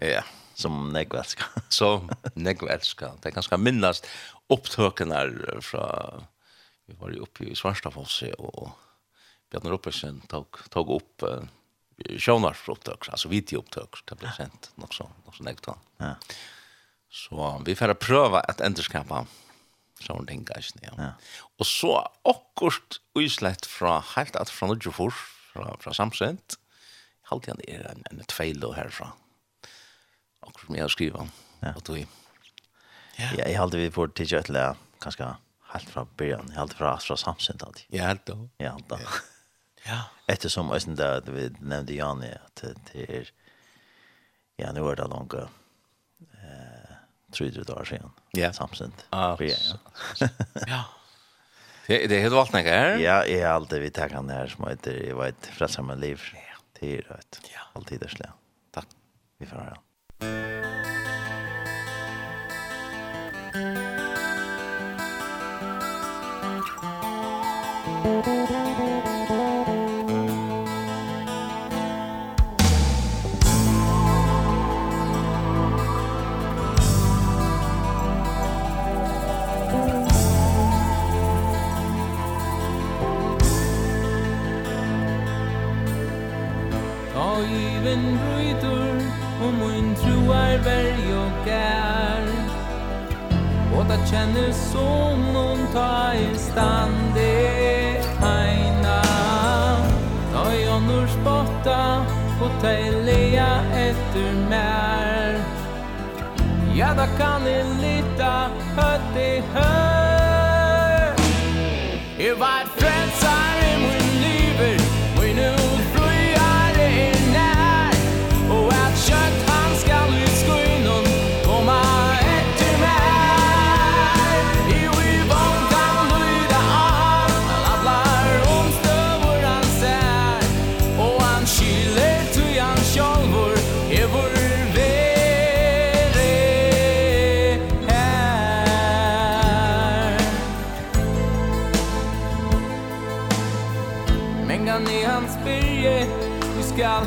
ja. 0.00 0.24
Som 0.54 0.92
negvelska. 0.92 1.44
Som 1.68 2.10
negvelska. 2.34 3.12
Det 3.22 3.28
är 3.28 3.32
ganska 3.32 3.56
minnast 3.56 4.06
upptökningar 4.48 5.58
från 5.60 6.24
vi 6.86 6.94
var 6.94 7.10
ju 7.10 7.16
uppe 7.16 7.44
i 7.44 7.54
Svarstafossi 7.54 8.34
och 8.38 8.70
Bjarne 9.52 9.72
Robertsen 9.72 10.22
tog, 10.32 10.58
tog 10.72 10.90
opp 10.96 11.26
uh, 11.28 11.44
sjånarsfrågtøk, 12.00 13.10
altså 13.12 13.30
videoopptøk, 13.32 14.00
det 14.08 14.18
ble 14.18 14.32
sendt 14.34 14.70
nok 14.80 14.96
så, 14.96 15.06
nok 15.26 15.36
så 15.36 15.46
nekt 15.46 15.68
Ja. 16.00 16.16
Så 17.12 17.48
vi 17.66 17.74
får 17.76 17.92
prøve 18.00 18.40
at 18.48 18.62
enderskapa 18.64 19.26
sånne 20.02 20.26
ting, 20.30 20.46
ikke? 20.48 20.80
Ja. 20.86 20.94
ja. 20.96 21.10
Og 21.60 21.68
så 21.68 21.92
akkurat 22.24 22.98
uislett 23.18 23.68
fra 23.68 23.98
helt 24.14 24.38
at 24.40 24.50
fra 24.50 24.70
Nordjofors, 24.70 25.20
fra, 25.52 25.68
fra 25.82 25.92
Samsent, 25.94 26.56
halte 27.28 27.52
han 27.52 27.62
er 27.68 27.84
en, 27.92 28.02
en 28.10 28.24
tveil 28.32 28.64
herfra. 28.76 29.12
Akkurat 30.42 30.66
som 30.66 30.78
jeg 30.78 30.86
har 30.86 30.94
skrivet, 30.96 31.36
ja. 31.60 31.74
og 31.76 31.84
tog. 31.86 32.00
Ja. 33.20 33.28
ja, 33.36 33.44
jeg 33.44 33.60
halte 33.60 33.78
vi 33.78 33.92
får 33.92 34.14
tidsjøtlet, 34.16 34.80
kanskje 35.04 35.28
helt 35.72 35.92
fra 35.92 36.06
byrjan, 36.18 36.50
helt 36.56 36.74
fra, 36.76 36.96
fra 37.04 37.18
Samsent 37.20 37.62
alltid. 37.64 37.86
Ja, 37.92 38.08
helt 38.10 38.24
da. 38.28 38.40
Ja, 38.60 38.74
helt 38.78 38.88
da. 38.90 38.98
Ja. 39.04 39.20
Ja. 39.86 40.04
Eftersom 40.26 40.68
jag 40.68 40.82
sen 40.82 40.94
där 40.94 41.22
vi 41.26 41.50
nämnde 41.60 41.94
Jani, 41.94 42.34
att 42.44 42.64
det 42.92 43.18
är 43.18 43.30
ja 44.56 44.72
nu 44.72 44.80
är 44.80 44.96
det 44.96 45.08
långt 45.08 45.34
eh 45.34 45.48
300 47.32 47.62
dagar 47.62 47.84
sedan. 47.84 48.10
Ja. 48.30 48.52
Samsent. 48.52 49.06
Ja. 49.10 49.38
Ja. 50.66 50.84
Det 51.86 52.06
det 52.06 52.18
heter 52.18 52.36
vart 52.36 52.52
her. 52.52 52.98
Ja, 52.98 53.24
är 53.24 53.46
alltid 53.46 53.80
vi 53.80 53.90
tar 53.90 54.08
han 54.08 54.30
här 54.30 54.46
som 54.46 54.68
heter 54.68 55.06
jag 55.08 55.16
vet 55.16 55.46
frälsa 55.46 55.82
med 55.82 56.00
liv. 56.00 56.20
Det 56.80 56.98
är 56.98 57.02
rätt. 57.02 57.40
Alltid 57.72 58.00
det 58.00 58.08
slä. 58.08 58.30
Tack. 58.70 58.86
Vi 59.38 59.46
får 59.46 59.56
höra. 59.56 59.78
känner 94.10 94.52
som 94.52 95.32
någon 95.32 95.66
tar 95.72 96.36
stande 96.36 97.30
heina. 98.20 99.02
Ta 100.32 100.54
jag 100.54 100.82
nur 100.82 101.06
spotta 101.06 102.06
och 102.40 102.62
ta 102.62 103.00
lea 103.04 103.62
efter 103.74 104.48
mer 104.50 105.44
Ja, 106.74 106.94
da 106.94 107.06
kan 107.06 107.44
ni 107.44 107.62
lita, 107.82 108.50
høtt 108.76 109.16
i 109.16 109.42
høtt 109.54 109.91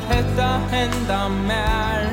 hetta 0.08 0.50
henda 0.70 1.28
mer 1.28 2.08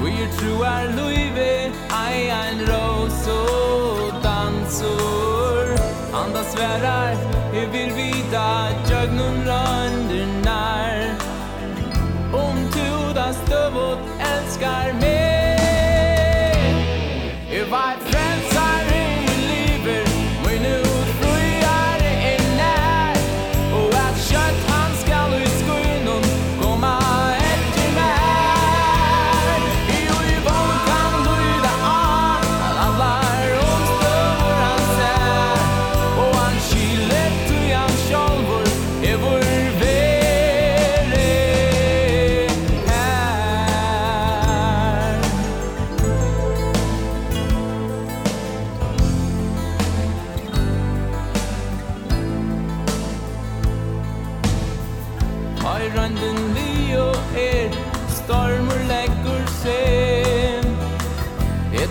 Og 0.00 0.08
jeg 0.08 0.28
troar 0.38 0.86
luive 0.96 1.50
Ai 1.90 2.30
ein 2.30 2.62
ros 2.70 3.20
og 3.34 4.18
dansor 4.24 5.74
Anda 6.22 6.42
sverar 6.52 7.14
Jeg 7.54 7.72
vil 7.72 7.94
vita 7.96 8.46
Jögnum 8.88 9.38
rönder 9.48 10.26
nær. 10.44 10.98
Om 12.32 12.56
tu 12.72 13.14
da 13.14 13.32
stövot 13.32 13.98
Elskar 14.32 14.92
mig 15.00 15.17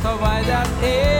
så 0.07 0.13
vet 0.17 0.47
jag 0.47 0.61
att 0.61 1.16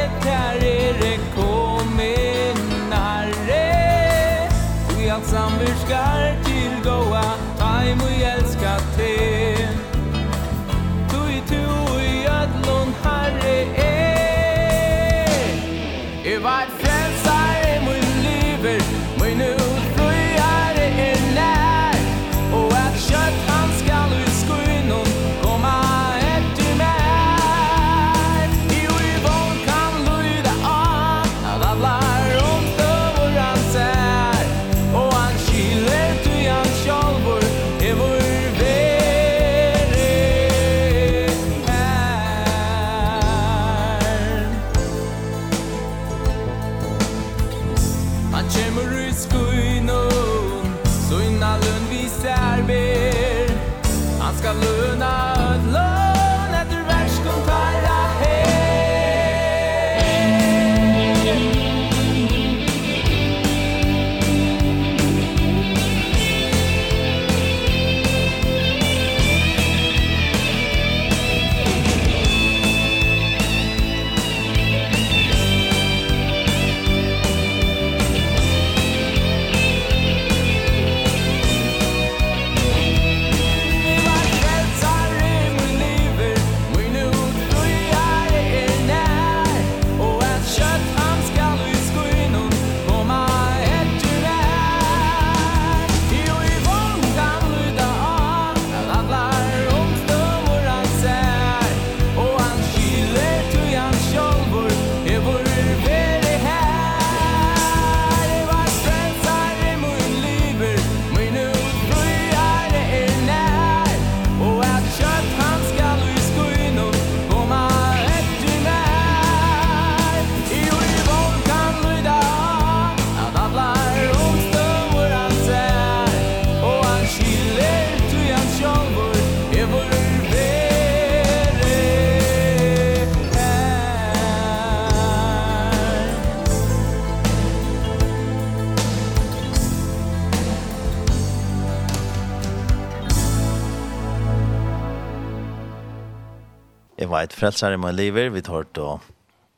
frelsar 147.37 147.71
i 147.71 147.77
min 147.77 147.95
liver. 147.95 148.29
vi 148.29 148.41
tar 148.41 148.65
då 148.71 148.99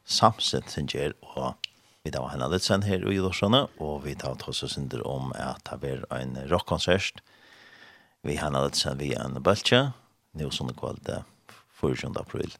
samsett 0.05 0.69
sin 0.69 0.87
gjør, 0.87 1.13
og 1.21 1.53
vi 2.03 2.11
tar 2.11 2.27
henne 2.27 2.49
litt 2.51 2.65
sen 2.65 2.83
her 2.83 3.05
i 3.07 3.15
Jordsjøene, 3.15 3.61
og 3.79 4.01
vi 4.03 4.15
tar 4.19 4.35
oss 4.51 4.63
og 4.65 4.71
synder 4.73 5.05
om 5.07 5.31
at 5.37 5.63
det 5.69 5.77
blir 5.79 6.03
en 6.11 6.35
rockkonsert, 6.51 7.21
vi 8.27 8.35
har 8.35 8.49
henne 8.49 8.65
litt 8.65 8.75
sen 8.75 8.99
vi 8.99 9.13
en 9.15 9.39
bøltje, 9.39 9.79
nå 10.35 10.49
sånn 10.51 10.73
kveld 10.75 11.07
4. 11.79 12.11
april, 12.19 12.51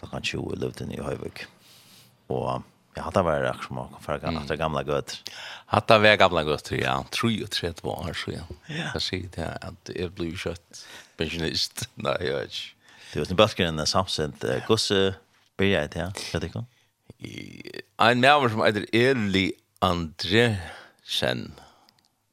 klokkan 0.00 0.24
20 0.24 0.56
i 0.56 0.60
Løvden 0.62 0.96
i 0.96 1.04
Høyvøk. 1.04 1.44
Og 2.32 2.64
Ja, 2.96 3.04
hatta 3.04 3.22
var 3.22 3.42
det 3.42 3.52
som 3.62 3.76
var 3.76 3.88
för 4.00 4.18
gamla 4.18 4.56
gamla 4.56 4.82
gött. 4.82 5.30
Hatta 5.66 5.98
var 5.98 6.16
gamla 6.16 6.42
gött, 6.42 6.70
ja. 6.70 7.04
Tror 7.10 7.42
och 7.44 7.50
trätt 7.50 7.84
var 7.84 8.12
så 8.12 8.30
ja. 8.30 8.42
Jag 8.94 9.02
ser 9.02 9.28
det 9.34 9.58
att 9.60 9.84
det 9.84 10.14
blir 10.14 10.36
kött 10.36 10.86
pensionist. 11.16 11.88
Nej, 11.94 12.16
jag 12.20 12.38
vet 12.38 12.77
Det 13.12 13.22
var 13.22 13.30
en 13.30 13.40
bøtkeren 13.40 13.86
samsint. 13.86 14.44
Hvordan 14.66 15.14
blir 15.58 15.72
jeg 15.72 15.90
til, 15.90 16.00
ja? 16.00 16.38
det 16.38 16.50
ikke? 16.50 16.64
En 18.00 18.20
maver 18.20 18.52
som 18.52 18.62
heter 18.62 18.86
Eli 18.94 19.50
Andresen. 19.82 21.48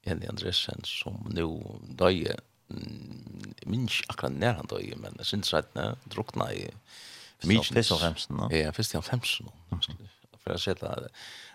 Eli 0.06 0.28
Andresen 0.30 0.84
som 0.86 1.24
nå 1.34 1.48
døye. 1.98 2.36
Minns 3.66 4.02
akkurat 4.10 4.36
nær 4.36 4.60
han 4.60 4.70
døye, 4.70 4.98
men 5.00 5.18
jeg 5.22 5.32
synes 5.32 5.54
at 5.54 5.72
han 5.78 5.98
drukna 6.12 6.52
i 6.54 6.68
Fyrst 7.46 7.92
av 7.92 8.00
femsen, 8.02 8.38
no? 8.40 8.48
Ja, 8.54 8.72
fyrst 8.74 8.96
av 8.98 9.04
femsen, 9.06 9.50
no? 9.50 9.80
For 10.42 10.56
jeg 10.56 10.62
ser 10.64 10.78
det 10.80 11.10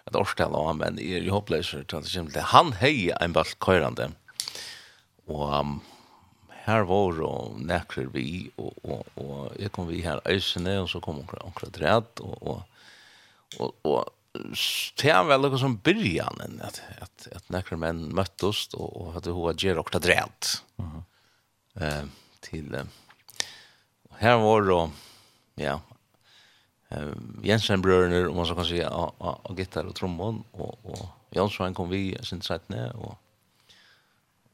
et 0.08 0.16
årstall 0.18 0.54
av 0.54 0.68
men 0.78 0.98
jeg 1.02 1.30
håper 1.30 1.60
det 1.60 2.40
er 2.42 2.50
han 2.52 2.72
hei 2.80 3.10
en 3.16 3.34
balt 3.34 3.56
køyrande. 3.62 4.10
Og 5.30 5.46
um, 5.54 5.78
her 6.66 6.84
var 6.88 7.20
og 7.24 7.60
nekker 7.64 8.10
vi, 8.14 8.50
og, 8.60 8.76
og, 8.84 9.06
og 9.20 9.60
jeg 9.60 9.72
kom 9.74 9.88
vi 9.88 10.02
her 10.04 10.20
øysene, 10.28 10.78
og 10.82 10.88
så 10.92 11.00
kom 11.04 11.22
onkra, 11.22 11.40
onkra 11.46 11.70
dræt, 11.72 12.20
og, 12.20 12.36
og, 12.42 12.64
og, 13.58 13.74
og 13.88 14.40
det 15.00 15.10
er 15.10 15.22
vel 15.26 15.42
noe 15.42 15.58
som 15.58 15.78
byrjanen, 15.82 16.60
at, 16.62 16.80
at, 17.02 17.28
at 17.34 17.52
nekker 17.52 17.80
menn 17.80 18.08
møttes, 18.14 18.68
og, 18.76 18.90
og 18.90 19.20
at 19.20 19.30
hun 19.30 19.46
var 19.48 19.58
gjer 19.58 19.80
onkra 19.80 19.98
dræt. 19.98 20.62
Mm 20.78 20.90
-hmm. 20.90 21.02
eh, 21.84 22.04
til, 22.42 22.74
eh, 22.74 22.86
her 24.20 24.36
var 24.36 24.70
og, 24.70 24.90
ja, 25.56 25.78
eh, 26.90 27.12
Jensen-brørene, 27.42 28.28
om 28.28 28.36
man 28.36 28.46
så 28.46 28.54
kan 28.54 28.64
si, 28.64 28.80
av, 28.80 29.14
av, 29.20 29.40
av 29.44 29.56
gitar 29.56 29.86
og 29.86 29.94
trommon, 29.94 30.44
og, 30.52 30.78
og 30.84 31.08
Jansson 31.34 31.74
kom 31.74 31.90
vi, 31.90 32.16
sin 32.22 32.42
og, 32.94 33.16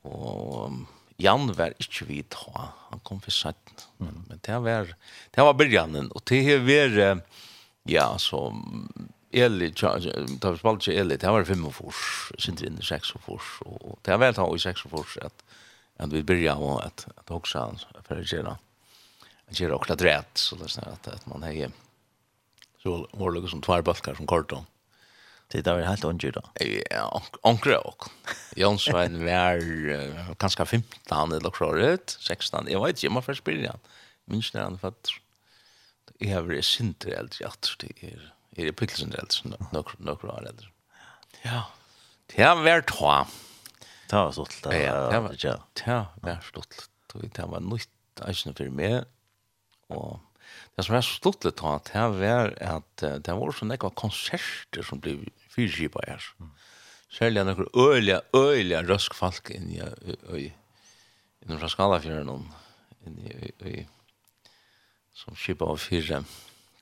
og, 0.05 0.12
og 0.12 0.87
Jan 1.23 1.49
var 1.57 1.73
ikke 1.81 2.07
vi 2.11 2.21
ta, 2.29 2.71
han 2.91 3.01
kom 3.07 3.21
for 3.25 3.33
sent. 3.33 3.87
Men, 4.03 4.25
men 4.29 4.41
det 4.45 4.59
var, 4.65 4.91
det 5.33 5.47
var 5.49 5.57
begynnelsen, 5.57 6.11
og 6.13 6.25
det 6.29 6.43
har 6.45 6.65
vært, 6.67 7.39
ja, 7.89 8.11
så, 8.21 8.51
Eli, 9.37 9.71
da 9.73 10.53
vi 10.53 10.61
spalte 10.61 10.91
ikke 10.91 11.01
Eli, 11.01 11.17
det 11.21 11.33
var 11.33 11.49
fem 11.49 11.65
og 11.69 11.75
fors, 11.77 12.05
sin 12.41 12.61
inn 12.65 12.79
i 12.81 12.85
6 12.85 13.15
og 13.17 13.25
fors, 13.25 13.49
og 13.65 13.97
det 14.05 14.15
var 14.15 14.23
vel 14.27 14.37
ta 14.37 14.47
i 14.53 14.61
seks 14.61 14.85
og 14.87 14.95
fors 14.95 15.17
at, 15.25 15.45
at 16.01 16.13
vi 16.13 16.25
byrja 16.27 16.59
og 16.61 16.79
at, 16.85 17.09
at 17.17 17.33
også 17.33 17.65
han 17.65 17.81
for 18.07 18.21
å 18.21 18.25
gjøre, 18.25 18.55
at 19.47 19.61
gjøre 19.61 19.81
akkurat 19.81 20.05
rett, 20.05 20.41
så 20.41 20.59
det 20.61 20.69
er 20.69 20.77
sånn 20.77 20.93
at, 20.93 21.13
at 21.17 21.29
man 21.33 21.45
har 21.47 21.75
så 22.87 23.01
var 23.19 23.35
det 23.35 23.43
liksom 23.43 23.65
tvær 23.67 23.83
balkar 23.83 24.15
som 24.15 24.29
kort 24.31 24.53
om, 24.55 24.67
Det 25.49 25.63
där 25.63 25.75
var 25.75 25.83
helt 25.83 26.05
onjur 26.05 26.33
då. 26.33 26.43
Ja, 26.91 27.23
onkel 27.43 27.75
och. 27.75 28.05
Jon 28.57 28.79
Svein 28.79 29.25
var 29.25 30.35
kanske 30.35 30.67
15 30.67 31.33
eller 31.33 31.51
så 31.59 31.73
rätt, 31.73 32.17
16. 32.21 32.67
Jag 32.69 32.85
vet 32.85 33.03
inte, 33.03 33.15
man 33.15 33.23
får 33.23 33.35
spela. 33.35 33.77
Minns 34.25 34.55
när 34.55 34.63
han 34.63 34.79
fatt. 34.79 35.09
Jag 36.19 36.35
har 36.35 36.49
det 36.49 36.65
synter 36.65 37.17
helt 37.17 37.41
jag 37.41 37.53
det 37.79 38.05
är 38.05 38.09
er, 38.11 38.33
det 38.51 38.73
pixeln 38.73 39.13
helt 39.13 39.45
några 39.73 39.91
några 39.99 40.33
år 40.33 40.49
eller. 40.49 40.73
Ja. 41.43 41.63
Det 42.27 42.43
har 42.43 42.57
varit 42.57 42.87
två. 42.87 43.27
Det 44.11 44.17
var 44.17 44.33
stort. 44.33 44.55
Ja, 44.63 45.11
det 45.11 45.21
var 45.21 45.37
ja. 45.39 45.67
Det 45.73 45.91
har 45.91 46.07
var 46.21 46.41
stått. 46.41 46.89
Det 47.13 47.43
var 47.43 47.61
nytt, 47.61 47.89
inte 48.29 48.55
för 48.55 48.71
mig. 48.71 49.05
Och 49.87 50.21
det 50.77 50.85
som 50.85 50.97
er 50.97 51.05
så 51.05 51.17
stort 51.17 51.47
litt 51.47 51.62
av, 51.65 51.81
det 51.89 52.05
var 52.21 52.53
at 52.61 53.05
det 53.25 53.35
var 53.39 53.57
sånn 53.57 53.73
ekva 53.73 53.91
konserter 53.97 54.85
som 54.85 55.01
ble 55.01 55.17
fyrskipa 55.55 56.05
her. 56.05 56.29
Særlig 57.17 57.41
er 57.41 57.51
ekkur 57.55 57.71
øyla, 57.81 58.21
øyla 58.37 58.83
røsk 58.85 59.15
røskfalk 59.15 59.51
inn 59.57 59.71
i 59.73 59.81
øy, 59.81 60.51
inn 61.47 61.57
fra 61.57 61.71
Skalafjøren, 61.73 62.49
inn 63.09 63.19
i 63.25 63.35
øy, 63.65 63.87
som 65.17 65.39
skipa 65.39 65.71
av 65.73 65.81
fyrre 65.81 66.21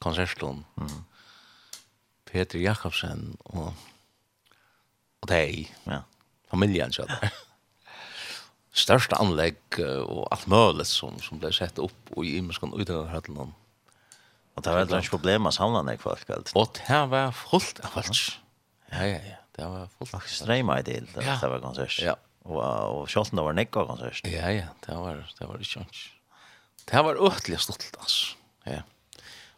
konsertlån. 0.03 0.65
Peter 2.27 2.59
Jakobsen 2.59 3.37
og 3.45 3.75
og 5.25 5.31
deg, 5.31 5.71
ja. 5.89 6.03
familien 6.53 6.93
så 6.93 7.07
der. 7.09 7.33
Største 8.85 9.17
anlegg 9.23 9.79
og 9.81 10.27
alt 10.35 10.49
mulig 10.51 10.85
som, 10.91 11.17
som 11.23 11.41
ble 11.41 11.53
sett 11.55 11.79
opp 11.81 12.11
og 12.13 12.27
i 12.27 12.35
imenskan 12.41 12.75
utenhøyden 12.75 13.55
Og 14.55 14.63
det 14.63 14.75
var 14.75 14.87
et 14.87 15.11
problem 15.11 15.49
å 15.51 15.55
samle 15.55 15.83
ned 15.87 16.03
folk. 16.03 16.29
Og 16.55 16.77
det 16.79 17.01
var 17.11 17.35
fullt 17.35 17.81
av 17.83 17.97
folk. 17.97 18.21
Ja, 18.93 19.09
ja, 19.09 19.19
ja. 19.19 19.41
Det 19.55 19.67
var 19.71 19.91
fullt. 19.99 20.15
Og 20.19 20.31
strema 20.31 20.79
i 20.81 20.87
del, 20.87 21.07
det, 21.15 21.27
det 21.27 21.51
var 21.51 21.63
konsert. 21.63 21.99
Ja. 22.03 22.15
Og, 22.45 22.61
og 22.61 23.05
kjolten 23.11 23.41
var 23.41 23.57
nekka 23.57 23.87
konsert. 23.89 24.27
Ja, 24.29 24.51
ja, 24.53 24.71
det 24.87 24.97
var, 25.01 25.23
det 25.39 25.49
var 25.49 25.63
ikke 25.63 25.81
sant. 25.81 26.03
Det 26.85 27.05
var 27.07 27.21
øtelig 27.31 27.63
stolt, 27.65 27.95
altså. 27.99 28.35
Ja. 28.69 28.83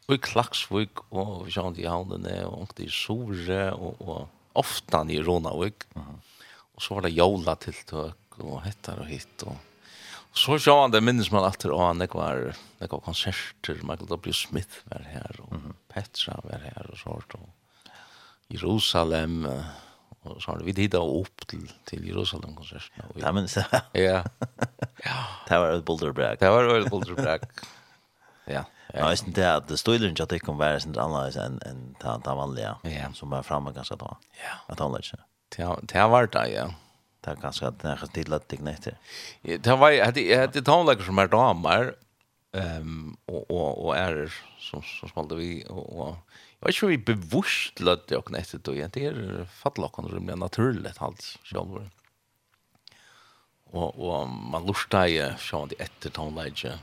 Og 0.06 0.14
i 0.14 0.22
Klaksvik, 0.22 1.02
og 1.10 1.46
vi 1.48 1.54
kjønte 1.56 1.82
i 1.82 1.88
havnene, 1.90 2.36
og 2.46 2.78
i 2.78 2.86
Sore, 2.92 3.72
og, 3.74 4.02
og 4.06 4.60
ofte 4.60 5.02
i 5.10 5.18
Ronavik. 5.22 5.84
Mm 5.94 6.02
-hmm. 6.02 6.20
Og 6.76 6.82
så 6.82 6.94
var 6.94 7.02
det 7.02 7.16
jola 7.16 7.54
tiltøk, 7.54 8.38
og 8.38 8.62
hettar 8.62 9.00
og 9.00 9.06
hitt, 9.06 9.42
og 9.42 9.56
Så 10.36 10.58
sjå 10.60 10.74
han 10.82 10.92
det 10.92 11.00
minnes 11.00 11.30
man 11.32 11.46
alltid 11.48 11.70
og 11.72 11.80
han 11.80 12.02
det 12.02 12.10
var 12.12 12.52
det 12.78 12.90
var 12.92 13.00
konserter 13.00 13.80
Michael 13.82 14.10
W 14.12 14.32
Smith 14.36 14.82
var 14.90 15.06
her 15.08 15.40
og 15.46 15.72
Petra 15.92 16.36
var 16.44 16.60
her 16.66 16.90
og 16.92 16.98
sånt 17.00 17.38
og 17.38 17.48
Jerusalem 18.52 19.46
og 20.26 20.42
så 20.42 20.50
har 20.52 20.62
vi 20.66 20.74
dit 20.74 20.94
og 20.98 21.22
opp 21.22 21.46
til 21.50 21.66
til 21.86 22.06
Jerusalem 22.08 22.56
konserten. 22.58 23.04
Ja, 23.20 23.32
men 23.32 23.48
så. 23.48 23.62
Ja. 23.94 24.22
Ja. 25.04 25.18
Det 25.48 25.58
var 25.62 25.70
et 25.76 25.84
Boulderbrag. 25.84 26.40
Det 26.40 26.50
var 26.50 26.70
et 26.74 26.90
Boulderbrag. 26.90 27.46
Ja. 28.46 28.62
Ja, 28.94 29.08
jag 29.08 29.18
syns 29.18 29.34
det 29.34 29.46
at 29.56 29.68
det 29.68 29.76
står 29.76 29.96
ju 29.96 30.08
inte 30.08 30.22
att 30.22 30.28
det 30.28 30.38
kommer 30.38 30.64
vara 30.64 30.80
sånt 30.80 30.96
annars 30.96 31.36
än 31.36 31.60
än 31.66 31.94
ta 32.00 32.20
ta 32.20 32.56
Ja. 32.84 33.12
som 33.14 33.32
är 33.32 33.42
framme 33.42 33.72
ganska 33.72 33.96
då. 33.96 34.16
Ja. 34.32 34.72
Att 34.72 34.78
han 34.78 34.92
lägger. 34.92 35.24
Det 35.56 35.76
det 35.82 36.06
var 36.06 36.26
det 36.26 36.48
ja 36.48 36.70
det 37.26 37.34
er 37.34 37.42
ganske 37.42 37.66
at 37.66 37.78
det 37.82 37.90
er 37.90 38.10
til 38.14 38.34
at 38.34 38.50
det 38.50 38.58
ikke 38.60 38.96
Det 39.64 39.78
var 39.80 39.90
jeg 39.90 40.38
hadde 40.38 40.62
tannlegger 40.62 41.04
som 41.04 41.18
er 41.18 41.32
damer 41.32 41.94
ehm 42.54 43.16
og, 43.26 43.50
og, 43.50 43.86
och 43.86 43.96
är 43.96 44.32
som, 44.58 44.82
som 44.82 45.08
spalte 45.08 45.34
vi 45.34 45.64
og, 45.68 45.98
och 45.98 46.16
jeg 46.60 46.66
vet 46.66 46.74
ikke 46.74 46.86
vi 46.86 46.96
bevurst 46.96 47.80
lødde 47.80 48.14
jeg 48.14 48.18
ikke 48.18 48.58
då 48.58 48.72
det 48.72 48.94
det 48.94 49.04
er 49.04 49.44
fattelakken 49.44 50.08
rymlig 50.08 50.38
naturlig 50.38 50.92
alt 51.00 51.38
selv 51.44 51.90
og, 53.72 53.98
og 53.98 54.28
man 54.28 54.66
lurte 54.66 54.96
jeg 54.96 55.36
det 55.70 55.80
etter 55.80 56.10
tannlegger 56.10 56.78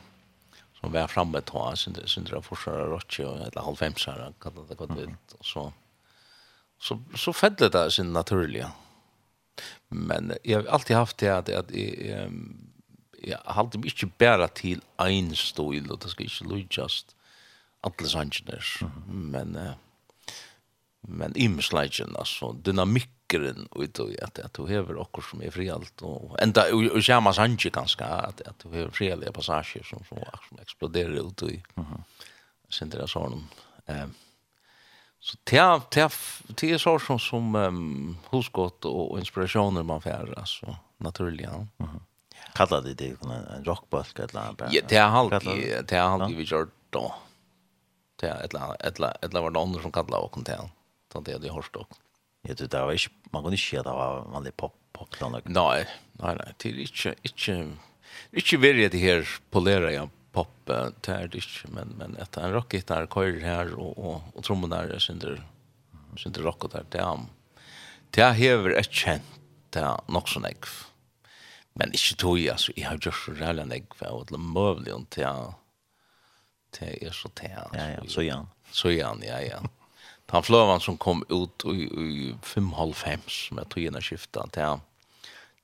som 0.79 0.91
var 0.91 1.07
framme 1.07 1.41
ta 1.41 1.75
syndra 1.75 2.41
forsara 2.41 2.85
rocke 2.91 3.25
og 3.25 3.47
eller 3.47 3.63
halvfemsara 3.63 4.33
kan 4.41 4.51
det 4.69 4.77
godt 4.77 4.97
vilt 4.97 5.33
och 5.39 5.45
så 5.45 5.73
så 6.79 6.99
så 7.15 7.33
fedde 7.33 7.69
det 7.69 7.91
sin 7.91 8.13
naturliga 8.13 8.71
Men 9.93 10.33
jag 10.43 10.61
har 10.61 10.67
alltid 10.67 10.95
haft 10.95 11.17
det 11.17 11.29
att, 11.29 11.49
att 11.49 11.71
jag, 11.71 12.31
jag 13.21 13.37
har 13.45 13.63
mig 13.77 13.85
inte 13.85 14.05
bara 14.17 14.47
till 14.47 14.81
en 14.97 15.35
stil 15.35 15.91
och 15.91 15.99
det 15.99 16.09
ska 16.09 16.23
inte 16.23 16.55
lyckas 16.55 17.05
alla 17.81 18.07
sannsynner. 18.07 18.65
Men 19.11 19.57
men 21.07 21.37
imslagen 21.37 22.15
alltså 22.15 22.53
dynamiken 22.53 23.67
och 23.71 23.89
då 23.89 24.09
att 24.21 24.39
att 24.39 24.53
du 24.53 24.61
har 24.61 24.95
också 24.97 25.21
som 25.21 25.41
är 25.41 25.51
frialt 25.51 26.01
och 26.01 26.41
ända 26.41 26.73
och 26.93 27.05
samma 27.05 27.33
sanje 27.33 27.69
ganska 27.69 28.05
att 28.05 28.41
att 28.41 28.59
du 28.59 28.69
har 28.69 28.89
fria 28.89 29.31
passager 29.31 29.83
som 29.83 30.03
som, 30.09 30.17
som 30.49 30.57
exploderar 30.61 31.27
ut 31.27 31.43
i. 31.43 31.63
Mhm. 31.75 32.03
Sen 32.69 32.89
det 32.89 32.97
är 32.97 33.07
sån 33.07 33.47
ehm 33.85 34.13
Så 35.23 35.37
det 35.47 35.57
er, 35.57 35.79
det 35.95 36.01
er, 36.03 36.15
det 36.59 36.69
er 36.75 36.81
saker 36.83 37.05
som, 37.05 37.19
som 37.19 37.55
um, 37.55 38.15
hosgott 38.33 38.83
og 38.89 39.13
inspirationer 39.21 39.85
man 39.87 40.01
får, 40.03 40.33
altså, 40.37 40.75
naturlig, 40.99 41.45
Ja. 41.45 41.55
Mm 41.55 41.67
-hmm. 41.79 42.01
Kallar 42.55 42.81
det 42.81 42.93
det 42.93 43.15
en 43.23 43.31
en 43.31 43.65
rockbalk 43.65 44.19
eller 44.19 44.39
annet? 44.39 44.73
Ja, 44.73 44.81
det 44.89 44.97
är 44.97 45.09
alltid, 45.09 45.85
det 45.89 45.97
er 45.97 46.01
alltid 46.01 46.37
vi 46.37 46.43
gjør 46.43 46.67
da. 46.89 47.11
Det 48.21 48.29
er 48.29 48.43
et 48.43 48.53
eller 48.53 48.61
annet, 49.13 49.35
annat 49.35 49.57
andra 49.57 49.81
som 49.81 49.91
kallar 49.91 50.23
åkken 50.25 50.43
til, 50.43 50.69
Så 51.13 51.21
det 51.21 51.33
är 51.33 51.39
det 51.39 51.51
hörst 51.51 51.75
også. 51.75 51.95
Jag 52.41 52.57
tror 52.57 52.67
det 52.67 52.81
var 52.81 52.91
ikke, 52.91 53.11
man 53.31 53.43
kunne 53.43 53.53
ikke 53.53 53.69
si 53.69 53.75
at 53.77 53.85
det 53.85 53.91
var 53.91 54.25
vanlig 54.33 54.53
pop, 54.57 54.73
pop. 54.93 55.15
Nej, 55.21 55.41
nej, 55.45 56.35
nej, 56.35 56.53
det 56.57 56.69
är 56.69 56.73
inte, 56.73 56.81
inte, 56.81 57.15
inte, 57.23 57.51
inte, 58.31 58.57
inte, 58.57 58.73
inte, 59.53 59.69
inte, 59.69 59.93
inte, 59.93 60.09
pop 60.33 60.69
tär 61.01 61.27
dish 61.27 61.65
men 61.69 61.87
men 61.87 62.17
att 62.21 62.37
en 62.37 62.51
rockgitarr 62.51 63.07
kör 63.07 63.39
här 63.39 63.73
och 63.73 63.97
och 63.97 64.21
och 64.35 64.43
trummor 64.43 64.67
där 64.67 64.99
synder 64.99 65.43
synder 66.17 66.41
rock 66.41 66.71
där 66.71 66.85
dam. 66.89 67.27
Det 68.09 68.21
här 68.21 68.33
ett 68.69 68.91
känt 68.91 69.23
där 69.69 69.99
nog 70.07 70.29
så 70.29 70.39
näck. 70.39 70.65
Men 71.73 71.91
inte 71.93 72.15
tog 72.15 72.39
jag 72.39 72.59
så 72.59 72.71
jag 72.75 72.89
har 72.89 72.99
just 73.01 73.27
rälan 73.27 73.67
näck 73.67 73.95
för 73.95 74.21
att 74.21 74.29
möjligt 74.37 74.93
och 74.93 75.05
det 75.15 75.53
det 76.79 77.05
är 77.05 77.11
så 77.11 77.29
det 77.33 77.67
Ja 77.73 77.89
ja 77.89 78.03
så 78.07 78.23
ja. 78.23 78.47
Så 78.71 78.91
ja 78.91 79.15
ja 79.21 79.41
ja. 79.41 79.61
Han 80.27 80.43
flövan 80.43 80.79
som 80.79 80.97
kom 80.97 81.25
ut 81.29 81.65
i 81.65 82.35
5.5 82.41 83.53
med 83.53 83.69
tog 83.69 83.79
ena 83.79 84.01
skiftan 84.01 84.49
till 84.49 84.61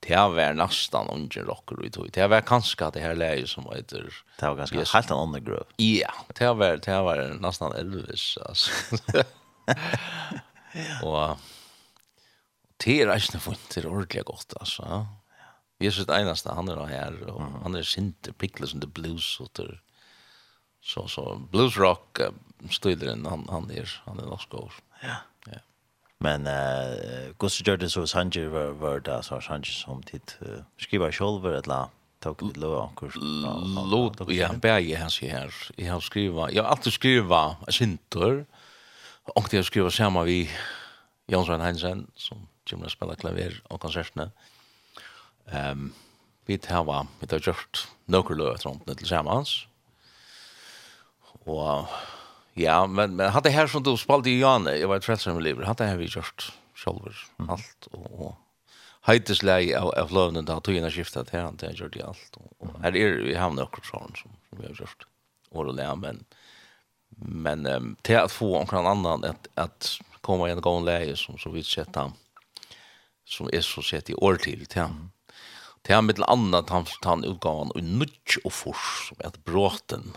det 0.00 0.16
har 0.16 0.30
vært 0.32 0.56
nesten 0.56 1.10
ungen 1.12 1.46
rocker 1.48 1.82
i 1.84 1.90
tog. 1.92 2.08
Det 2.12 2.22
har 2.22 2.30
vært 2.32 2.48
kanskje 2.48 2.88
det 2.94 3.02
her 3.04 3.18
leie 3.18 3.46
som 3.48 3.66
heter... 3.68 4.08
Det 4.38 4.48
var 4.48 4.56
ganske 4.62 4.80
yes. 4.80 4.94
helt 4.96 5.10
en 5.12 5.24
undergröv. 5.26 5.74
Ja, 5.76 6.12
det 6.38 6.52
var, 6.56 6.80
det 6.80 7.00
var 7.04 7.20
nästan 7.40 7.76
Elvis. 7.76 8.38
altså. 8.46 8.70
ja. 9.12 9.28
Och 11.02 11.38
det 12.76 13.00
är 13.00 13.14
inte 13.14 13.38
funnet, 13.38 13.74
det 13.74 13.84
er 13.84 13.90
ordentlig 13.90 14.24
godt, 14.24 14.54
altså. 14.60 14.84
Ja. 14.88 15.06
Jesus 15.80 16.08
er 16.08 16.20
enast, 16.20 16.48
han 16.48 16.68
er 16.68 16.86
her, 16.86 17.16
og 17.28 17.40
mm. 17.40 17.62
Han 17.62 17.74
är 17.74 17.82
sinter, 17.82 18.32
pickles 18.32 18.74
and 18.74 18.82
the 18.82 18.88
blues. 18.88 19.40
og 19.40 19.48
det, 19.56 19.78
så, 20.80 21.06
så 21.08 21.40
blues 21.52 21.78
rock 21.78 22.20
uh, 22.20 22.32
han, 22.84 23.46
han 23.50 23.70
er, 23.70 24.00
han 24.06 24.18
er 24.18 24.26
norsk 24.26 24.54
Ja. 25.02 25.16
Men 26.20 26.46
eh 26.46 27.32
Gus 27.38 27.62
Jordan 27.66 27.90
så 27.90 28.06
Sanger 28.06 28.48
var 28.48 28.72
var 28.72 29.00
där 29.00 29.22
så 29.22 29.40
Sanger 29.40 29.64
som 29.64 30.02
tid 30.02 30.32
skriva 30.78 31.12
själv 31.12 31.46
ett 31.46 31.66
la 31.66 31.88
tog 32.20 32.42
lite 32.42 32.60
låg 32.60 32.82
ankor. 32.82 33.12
Låt 33.90 34.30
ja 34.30 34.52
bäge 34.52 34.96
han 34.96 35.10
sig 35.10 35.28
här. 35.28 35.54
Jag 35.76 35.92
har 35.92 36.00
skriva 36.00 36.50
jag 36.50 36.62
har 36.62 36.70
alltid 36.70 36.92
skriva 36.92 37.56
syntor. 37.68 38.46
Och 39.22 39.48
det 39.50 39.56
jag 39.56 39.64
skriva 39.64 39.90
samma 39.90 40.22
vi 40.22 40.50
Jonsson 41.26 41.60
Hansen 41.60 42.06
som 42.16 42.48
gymnast 42.70 42.92
spela 42.96 43.14
klaver 43.14 43.62
och 43.68 43.80
konserterna. 43.80 44.30
Ehm 45.46 45.70
um, 45.70 45.92
vi 46.46 46.58
tar 46.58 47.06
vi 47.20 47.26
tar 47.26 47.40
just 47.46 47.88
några 48.04 48.34
låtar 48.34 48.70
runt 48.70 48.98
tillsammans. 48.98 49.66
Och 51.44 51.88
Ja, 52.52 52.86
men, 52.86 53.16
men 53.16 53.30
hade 53.30 53.50
här 53.50 53.66
som 53.66 53.82
du 53.82 53.96
spalt 53.96 54.26
i 54.26 54.40
Janne, 54.40 54.76
jag 54.76 54.88
var 54.88 54.96
ett 54.96 55.04
frälsare 55.04 55.34
med 55.34 55.42
livet, 55.42 55.66
Hade 55.66 55.84
här 55.84 55.96
vi 55.96 56.04
gjort 56.04 56.52
sjolver, 56.74 57.16
mm. 57.38 57.50
och, 57.50 57.60
och 57.90 58.36
og 59.06 59.40
av, 59.76 59.94
av 59.96 60.12
løvnen 60.12 60.44
da, 60.44 60.60
tog 60.60 60.74
innan 60.74 60.90
skiftet 60.90 61.30
til 61.30 61.40
han, 61.40 61.56
det 61.56 61.72
gjør 61.78 61.88
det 61.88 62.02
alt, 62.04 62.36
og, 62.36 62.50
og 62.60 62.82
her 62.82 62.96
er 62.96 63.16
vi 63.24 63.34
havnet 63.34 63.64
akkurat 63.64 63.88
sånn 63.88 64.16
som, 64.18 64.34
som 64.48 64.60
vi 64.60 64.66
har 64.66 64.76
gjort 64.76 65.06
år 65.50 65.70
og 65.72 65.78
lea, 65.78 65.94
men, 65.96 66.20
men 67.16 67.66
um, 67.66 67.94
til 68.02 68.20
at 68.20 68.30
få 68.30 68.52
omkring 68.58 68.86
annan, 68.86 69.24
at, 69.24 69.48
at 69.56 69.94
komma 70.20 70.48
i 70.48 70.52
en 70.52 70.60
gång 70.60 70.84
läge 70.84 71.16
som 71.16 71.38
så 71.38 71.50
vitt 71.50 71.66
sett 71.66 71.96
han 71.96 72.12
som 73.30 73.48
är 73.52 73.60
så 73.60 73.82
sett 73.82 74.10
i 74.10 74.14
år 74.14 74.36
till 74.36 74.66
till 74.66 74.82
han. 74.82 75.10
Till 75.82 75.94
han 75.94 76.06
med 76.06 76.18
ett 76.18 76.28
annat 76.28 76.70
han 76.70 76.86
han 77.02 77.24
utgavan 77.24 77.70
och 77.70 77.82
nutch 77.82 78.36
och 78.44 78.52
fors 78.52 79.08
som 79.08 79.16
är 79.20 79.32
bråten 79.44 80.16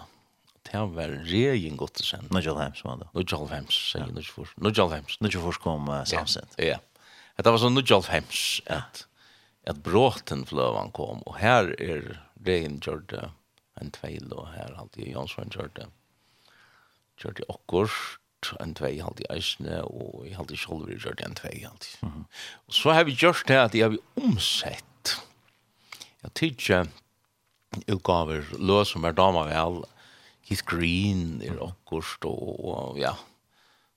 det 0.74 0.82
var 0.96 1.12
regjen 1.30 1.78
godt 1.78 2.00
til 2.00 2.08
sen. 2.08 2.28
Nudjall 2.34 2.58
Hems 2.58 2.82
var 2.86 2.98
det. 3.04 3.08
Nudjall 3.14 3.46
Hems, 3.52 3.76
sier 3.92 4.02
jeg, 4.02 4.16
Nudjall 4.16 4.34
Fors. 4.34 4.54
Nudjall 4.58 4.94
Hems. 4.96 5.20
Nudjall 5.22 5.44
Fors 5.46 5.60
kom 5.62 5.90
uh, 5.92 6.00
samsent. 6.10 6.56
Ja, 6.58 6.76
ja. 6.76 6.80
Det 7.38 7.54
var 7.54 7.62
sånn 7.62 7.78
Nudjall 7.78 8.08
Hems, 8.10 8.42
at, 8.74 9.04
at 9.70 9.84
bråten 9.86 10.42
fløvan 10.50 10.90
kom, 10.98 11.22
og 11.30 11.38
her 11.38 11.70
er 11.78 12.16
regjeng 12.42 12.80
gjort 12.82 13.14
uh, 13.14 13.30
en 13.82 13.94
tveil, 13.94 14.34
og 14.34 14.50
her 14.56 14.74
alltid 14.82 15.14
Jonsson 15.14 15.54
gjort 15.54 15.78
det. 15.78 15.88
Gjort 17.22 17.38
det 17.38 17.48
akkurat, 17.54 18.52
en 18.60 18.74
tvei 18.76 18.98
halt 19.00 19.22
i 19.22 19.30
eisne, 19.32 19.84
og 19.86 20.26
jeg 20.26 20.36
halt 20.36 20.52
i 20.52 20.60
sjolver 20.60 20.92
i 20.92 21.00
rørt 21.06 21.22
en 21.24 21.38
tvei 21.38 21.54
halt. 21.64 21.88
Mm 22.02 22.10
-hmm. 22.10 22.26
Og 22.68 22.74
så 22.74 22.92
har 22.92 23.04
vi 23.04 23.16
gjort 23.16 23.48
det 23.48 23.62
at 23.62 23.76
jeg 23.76 23.84
har 23.84 23.90
vi 23.90 24.02
omsett. 24.16 25.22
Jeg 26.24 26.34
tykker 26.34 26.88
utgaver 27.88 28.44
løs 28.60 28.88
som 28.88 29.04
er 29.04 29.12
dama 29.12 29.46
vel, 29.48 29.84
Keith 30.44 30.66
Green 30.68 31.42
er 31.42 31.62
akkurst 31.64 32.26
og, 32.28 32.60
og 32.68 33.00
ja, 33.00 33.14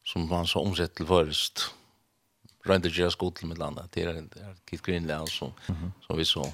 som 0.07 0.29
man 0.31 0.47
så 0.47 0.63
omsett 0.63 0.95
til 0.97 1.09
først. 1.09 1.67
Rønte 2.67 2.91
Jira 2.91 3.11
Skotel 3.11 3.51
med 3.51 3.59
landet, 3.63 3.91
det 3.95 4.07
er, 4.07 4.21
det 4.31 4.43
er 4.43 4.55
Keith 4.67 4.83
Green 4.83 5.07
land 5.07 5.29
som, 5.29 5.53
mm 5.69 5.75
-hmm. 5.75 5.91
som 6.07 6.19
vi 6.19 6.25
så 6.25 6.53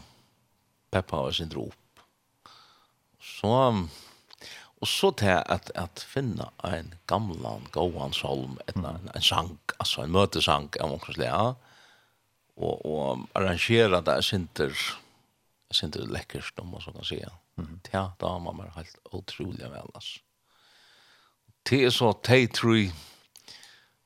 peppa 0.93 1.17
og 1.17 1.35
sin 1.35 1.49
drop. 1.49 1.75
Så, 3.21 3.49
og 4.81 4.89
så 4.89 5.11
til 5.11 5.27
at, 5.27 5.71
at 5.75 6.07
finne 6.09 6.49
en 6.65 6.95
gamlan 7.07 7.67
gåan 7.73 8.13
salm, 8.13 8.59
en, 8.69 8.85
en, 8.85 9.11
en 9.15 9.23
sang, 9.23 9.59
altså 9.81 10.03
en 10.03 10.13
møtesang 10.13 10.81
av 10.81 10.89
noen 10.89 11.01
slag, 11.01 11.27
ja, 11.27 11.55
og, 12.57 12.87
og 12.87 13.29
arrangere 13.35 14.03
det, 14.05 14.15
jeg 14.21 14.25
sinter, 14.25 14.75
det 15.95 16.11
lekkert, 16.11 16.53
om 16.59 16.67
man 16.67 16.81
så 16.81 16.93
kan 16.93 17.05
si, 17.05 17.21
ja. 17.23 17.33
Ja, 17.93 18.13
da 18.21 18.35
har 18.35 18.41
man 18.41 18.61
vært 18.63 18.77
helt 18.77 18.99
utrolig 19.13 19.69
vel, 19.71 19.91
altså. 19.95 20.21
Det 21.69 21.85
er 21.87 21.91
så, 21.95 22.13
de 22.27 22.47
tror 22.47 22.79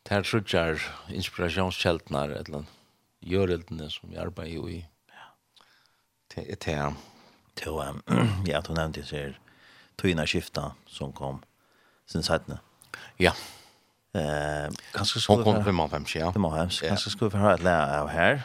Det 0.07 0.13
er 0.15 0.23
trutjar 0.23 0.77
er 0.77 1.15
inspirasjonskjeltene 1.15 2.23
eller 2.25 2.61
annet. 2.61 3.93
Som 3.93 4.11
vi 4.11 4.17
arbeider 4.17 4.55
jo 4.55 4.69
i. 4.69 4.85
Det 6.35 6.45
er 6.53 6.57
det. 6.63 6.97
Det 7.59 7.73
var, 7.73 7.97
ja, 8.47 8.61
du 8.61 8.73
nevnte 8.75 9.03
det 9.03 9.35
tøyna 9.99 10.27
tøyene 10.27 10.75
som 10.87 11.13
kom 11.13 11.43
sin 12.07 12.23
sættene. 12.23 12.61
Ja, 13.19 13.33
ja. 13.33 13.33
Eh, 14.17 14.69
kanskje 14.95 15.21
skulle 15.21 15.45
Hon 15.45 15.45
kom 15.45 15.65
fem 15.65 15.81
av 15.81 15.91
fem, 15.93 16.05
ja. 16.15 16.33
Fem 16.33 16.45
av 16.49 16.57
fem, 16.57 16.71
kanskje 16.89 17.11
skulle 17.13 17.31
vi 17.35 17.43
ha 17.43 17.55
et 17.55 17.65
lære 17.67 18.01
av 18.01 18.09
her? 18.09 18.43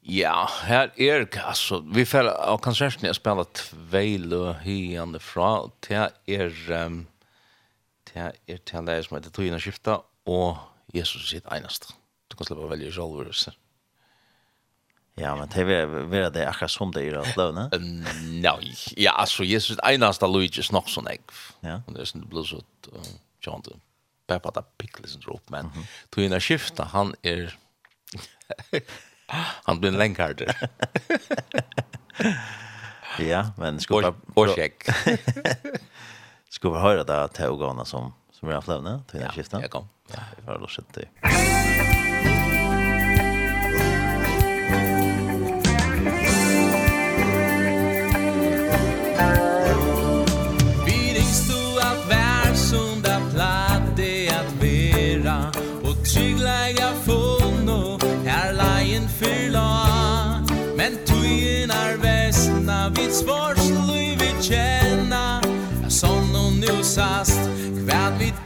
Ja, 0.00 0.48
här 0.62 0.92
är 0.96 1.38
alltså 1.38 1.84
vi 1.92 2.04
får 2.06 2.28
av 2.28 2.58
konserten 2.58 3.06
jeg 3.06 3.16
spiller 3.16 3.46
tveil 3.56 4.32
og 4.36 4.54
hyende 4.64 5.20
fra, 5.20 5.70
det 5.88 6.10
är 6.26 6.70
um, 6.70 7.06
det 8.12 8.32
är 8.46 8.56
till 8.56 8.84
det 8.84 9.02
som 9.04 9.16
heter 9.16 9.30
Tøyene 9.30 9.60
Skifta, 9.60 10.00
och 10.26 10.56
Jesus 10.92 11.30
sitt 11.30 11.46
eneste. 11.46 11.86
Du 12.28 12.36
kan 12.36 12.46
släppa 12.46 12.66
välja 12.66 12.90
själv 12.90 13.32
selv, 13.32 13.56
Ja, 15.16 15.36
men 15.36 15.48
det 15.48 15.60
är 15.60 15.86
väl 15.86 16.32
det 16.32 16.48
akkurat 16.48 16.70
som 16.70 16.90
det 16.90 17.02
är 17.02 17.14
att 17.14 17.36
låna. 17.36 17.70
Nej, 18.22 18.74
ja, 18.96 19.12
alltså 19.12 19.44
Jesus 19.44 19.78
är 19.78 19.92
en 19.92 20.02
av 20.02 20.32
Luigi 20.32 20.62
Snoxon. 20.62 21.06
Ja. 21.60 21.82
Det 21.86 22.00
är 22.00 22.04
sånt 22.04 22.26
blues 22.26 22.52
och 22.52 22.64
John 23.40 23.62
bare 24.28 24.40
på 24.40 24.50
det 24.50 24.64
Pickles 24.78 25.16
drop 25.24 25.50
men 25.50 25.66
mm 25.66 25.72
-hmm. 25.72 25.86
tog 26.10 26.24
han 26.84 27.14
er 27.22 27.58
han 29.66 29.80
blir 29.80 29.90
en 29.90 29.98
ja, 33.18 33.50
men 33.56 33.80
skulle 33.80 34.14
vi... 34.36 34.54
check 34.54 34.84
skulle 36.50 36.74
vi 36.74 36.80
høre 36.80 37.04
det 37.04 37.34
til 37.34 37.44
som, 37.86 38.12
som 38.32 38.48
vi 38.48 38.54
har 38.54 38.60
flevne 38.60 39.02
til 39.08 39.20
skifta? 39.32 39.60
Ja, 39.60 39.68
kom. 39.68 39.88
Ja, 40.10 40.20
vi 40.36 40.42
får 40.44 40.58
lov 40.58 40.68
til. 40.92 41.08
Thank 49.16 49.38
you. 49.38 49.53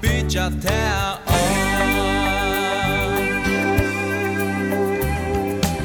bytja 0.03 0.51
tær 0.63 1.19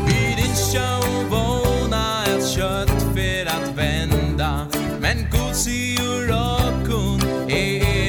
Vi 0.08 0.36
din 0.36 0.56
show 0.56 1.04
våna 1.30 2.24
ett 2.26 2.48
kött 2.56 3.02
för 3.16 3.46
att 3.46 3.78
vända 3.78 4.68
Men 5.00 5.18
god 5.32 5.56
si 5.56 5.98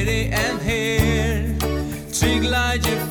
det 0.05 0.33
en 0.33 0.59
her. 0.59 1.55
Trygg 2.19 2.43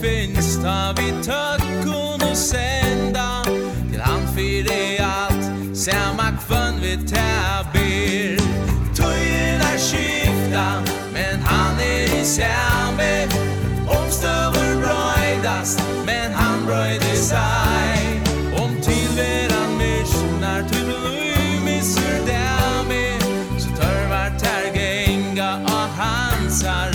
finns 0.01 0.63
ta 0.63 0.95
vi 0.97 1.13
tökkon 1.23 2.31
och 2.31 2.37
sända 2.37 3.45
Till 3.91 4.01
han 4.01 4.29
för 4.35 5.03
allt 5.03 5.77
Samma 5.77 6.39
kvann 6.47 6.81
vi 6.83 6.97
ber. 7.73 8.39
Tøyen 8.95 9.61
er 9.61 9.79
skifta 9.79 10.83
Men 11.13 11.41
han 11.43 11.81
er 11.81 12.21
i 12.21 12.25
freude 16.65 17.17
sei 17.17 18.21
Und 18.63 18.83
til 18.83 19.19
er 19.19 19.49
an 19.63 19.77
mich 19.79 20.15
Når 20.41 20.61
du 20.71 20.79
nu 20.91 21.01
misser 21.65 22.19
det 22.29 22.89
med 22.89 23.21
Så 23.59 23.69
tør 23.77 24.07
hvert 24.07 24.43
her 24.43 24.65
genga 24.75 25.51
Og 25.75 25.87
hans 25.99 26.63
er 26.63 26.91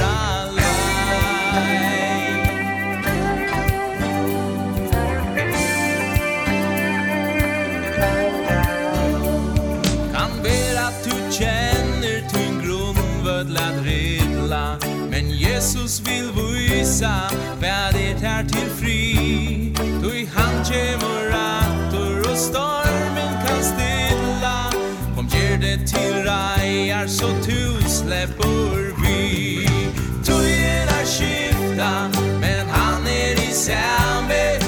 Kan 10.14 10.32
vera 10.44 10.88
at 10.88 11.06
du 11.06 11.16
kjenner 11.32 12.20
Tyn 12.32 12.56
grundvödlad 12.66 13.76
ridla 13.86 14.78
Men 15.12 15.26
Jesus 15.32 16.02
vil 16.06 16.28
vysa 16.36 17.16
Vär 17.62 17.92
det 17.94 18.28
här 18.28 18.44
till 18.44 18.70
fri 18.70 19.19
kommer 20.70 21.30
rattor 21.30 22.32
och 22.32 22.38
stormen 22.38 23.34
kan 23.48 23.64
stilla. 23.64 24.72
Kom 25.16 25.28
ger 25.28 25.58
det 25.58 25.88
till 25.88 26.24
rajar 26.24 27.08
så 27.08 27.28
tu 27.28 27.90
släpper 27.90 29.02
vi 29.02 29.68
Tujena 30.24 31.06
skifta 31.06 32.10
men 32.42 32.70
han 32.70 33.08
är 33.08 33.50
i 33.50 33.52
sämbe 33.54 34.60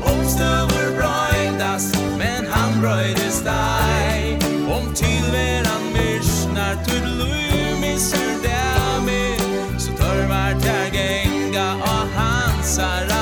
Omstöver 0.00 0.96
bröjdas 0.96 1.92
men 2.18 2.46
han 2.50 2.80
bröjdes 2.80 3.42
dig. 3.42 4.38
Om 4.68 4.94
tillveran 4.94 5.82
myrsnar 5.92 6.84
tudelumisur 6.84 8.42
dämi 8.42 9.36
Så 9.78 9.92
törvar 9.92 10.60
tärgenga 10.60 11.74
och 11.74 12.20
hansar 12.20 13.13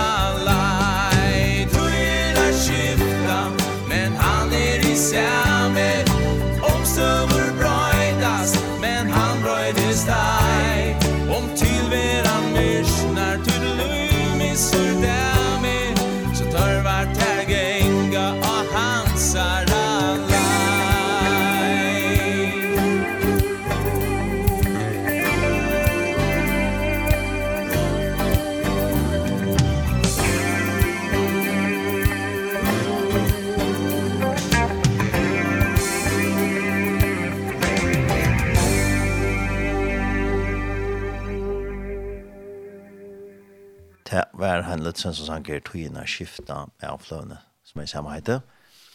er 44.52 44.96
sånn 44.98 45.14
som 45.16 45.28
sanker 45.28 45.62
togene 45.64 46.04
skifta 46.08 46.66
av 46.84 47.04
fløvene, 47.04 47.38
som 47.66 47.82
er 47.82 47.90
samme 47.90 48.14
heter, 48.14 48.42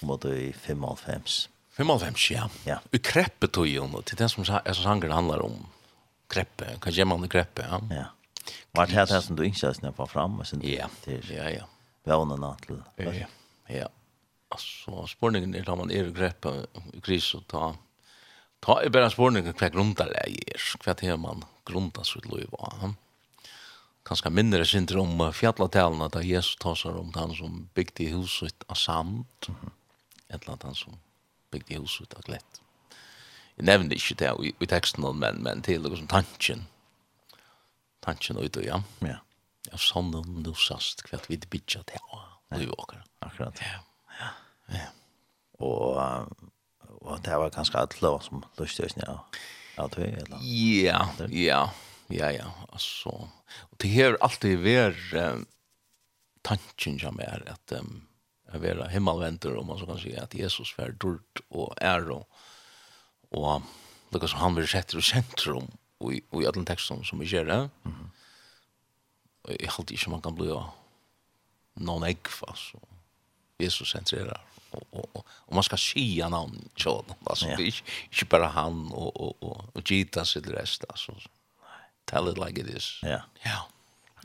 mot 0.06 0.26
i 0.30 0.52
95. 0.54 1.48
95, 1.78 2.30
ja. 2.34 2.46
ja. 2.66 2.78
I 2.94 3.02
kreppet 3.02 3.54
togene, 3.58 4.04
til 4.06 4.20
det 4.20 4.30
som 4.34 4.46
er 4.46 4.78
sanker 4.78 5.14
handlar 5.14 5.44
om 5.46 5.66
kreppe, 6.32 6.76
hva 6.84 6.94
gjør 6.94 7.10
man 7.14 7.26
i 7.28 7.32
kreppe, 7.32 7.66
ja. 7.66 7.82
Ja. 7.94 8.08
Var 8.78 8.86
er 8.86 9.08
det 9.08 9.16
her 9.16 9.24
som 9.26 9.36
du 9.36 9.44
ikke 9.44 9.68
har 9.68 9.76
snøpet 9.76 10.12
fram? 10.12 10.40
Ja, 10.64 10.88
ja, 11.08 11.48
ja. 11.52 11.66
Vånene 12.08 12.54
til. 12.64 12.80
Ja, 13.04 13.28
ja. 13.74 13.88
Altså, 14.54 15.04
spørningen 15.12 15.58
er 15.60 15.66
da 15.68 15.76
man 15.76 15.92
er 15.92 16.08
i 16.08 16.14
kreppe 16.16 16.54
i 16.96 17.02
kris 17.04 17.34
og 17.36 17.44
ta 17.52 17.74
Ta 18.64 18.80
er 18.82 18.90
bare 18.90 19.12
spørningen 19.14 19.54
hva 19.54 19.68
grunnlag 19.70 20.16
er, 20.18 20.64
hva 20.82 20.96
er 21.06 21.20
man 21.22 21.44
grunnlag 21.68 22.08
sitt 22.10 22.26
liv 22.32 22.50
av. 22.58 22.80
Ja 22.82 22.94
kanskje 24.08 24.32
mindre 24.32 24.66
synder 24.66 25.02
om 25.02 25.26
fjallatalene, 25.36 26.08
da 26.14 26.24
Jesus 26.24 26.56
tåser 26.64 26.96
om 26.98 27.12
han 27.16 27.36
som 27.36 27.60
bygde 27.76 28.10
huset 28.16 28.64
av 28.68 28.76
sand, 28.76 29.26
mm 29.48 29.56
-hmm. 29.56 29.72
eller 30.30 30.58
han 30.64 30.76
som 30.76 31.00
bygde 31.52 31.80
huset 31.80 32.14
av 32.14 32.22
glett. 32.22 32.62
Jeg 33.58 33.66
nevner 33.66 33.96
ikke 33.96 34.16
det 34.16 34.54
i, 34.62 34.66
teksten, 34.66 35.20
men, 35.20 35.44
men 35.44 35.62
til 35.62 35.84
det 35.84 35.98
som 35.98 36.08
tanken, 36.08 36.68
tanken 38.02 38.38
ut 38.38 38.58
og 38.58 38.64
ja. 38.64 38.82
Ja. 39.02 39.18
Ja, 39.72 39.78
sånn 39.78 40.16
om 40.16 40.44
du 40.44 40.54
sast, 40.54 41.02
hva 41.10 41.20
vi 41.28 41.38
bygger 41.38 41.84
til 41.84 42.00
å 42.14 42.22
og 42.56 42.62
jo 42.64 42.76
akkurat. 42.80 43.10
Akkurat. 43.26 43.60
Ja. 43.60 43.80
Ja. 44.20 44.30
ja. 44.78 44.88
Og, 45.60 45.98
og 47.02 47.24
det 47.26 47.36
var 47.36 47.50
kanskje 47.50 47.88
lov 48.02 48.22
som 48.24 48.44
lustig, 48.58 48.94
ja. 48.96 49.18
Ja, 49.78 49.88
det 49.94 50.06
er, 50.06 50.24
eller? 50.24 50.40
Ja, 50.42 51.02
ja 51.30 51.60
ja, 52.10 52.32
ja, 52.32 52.52
altså. 52.72 53.12
Og 53.72 53.80
det 53.82 53.92
har 53.96 54.18
alltid 54.24 54.62
vært 54.64 55.16
um, 55.20 55.46
tanken 56.48 57.00
som 57.02 57.20
er 57.24 57.44
at 57.52 57.74
um, 57.80 58.08
jeg 58.48 58.64
være 58.64 58.90
himmelventer, 58.94 59.58
om 59.60 59.68
man 59.72 59.80
så 59.80 59.88
kan 59.90 60.00
si 60.00 60.14
at 60.16 60.36
Jesus 60.36 60.72
var 60.78 60.96
dyrt 60.96 61.42
og 61.50 61.74
er 61.84 62.08
og, 62.14 62.28
og 63.36 63.64
det 64.14 64.30
som 64.30 64.40
han 64.40 64.56
vil 64.56 64.70
sette 64.72 64.98
i 64.98 65.04
sentrum 65.04 65.68
og 66.00 66.14
i, 66.16 66.22
i 66.40 66.48
alle 66.48 66.64
tekstene 66.66 67.06
som 67.06 67.20
vi 67.20 67.28
gjør 67.28 67.50
det. 67.52 67.70
Mm 67.84 67.94
-hmm. 67.94 68.10
Og 69.44 69.56
jeg 69.60 69.70
halte 69.70 69.94
ikke 69.94 70.10
man 70.10 70.22
kan 70.22 70.36
bli 70.36 70.54
noen 71.76 72.04
egg, 72.04 72.28
altså. 72.48 72.80
Jesus 73.60 73.90
sentrerer 73.90 74.42
och 74.70 75.16
och 75.16 75.26
och 75.30 75.56
man 75.56 75.64
ska 75.64 75.78
skia 75.78 76.30
namn 76.30 76.70
tjån 76.76 77.06
alltså 77.26 77.46
ja. 77.48 77.56
det 77.58 77.64
ikke 77.64 77.84
inte 78.12 78.26
bara 78.26 78.48
han 78.48 78.92
och 78.92 79.22
och 79.22 79.44
och 79.44 79.76
och 79.76 79.92
Gita 79.92 80.26
sitt 80.26 80.48
rest, 80.48 80.84
resta 80.84 80.96
så 80.96 81.14
tell 82.08 82.30
it 82.32 82.40
like 82.42 82.60
it 82.60 82.70
is. 82.72 82.98
Ja. 83.04 83.22
Ja. 83.46 83.66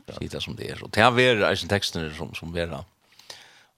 Se 0.07 0.27
det 0.27 0.41
som 0.43 0.55
det 0.59 0.71
er. 0.71 0.81
Og 0.83 0.91
det 0.91 1.03
er 1.03 1.13
vera 1.15 1.51
eisen 1.51 1.71
tekstene 1.71 2.09
som, 2.17 2.33
som 2.35 2.51
vera 2.55 2.81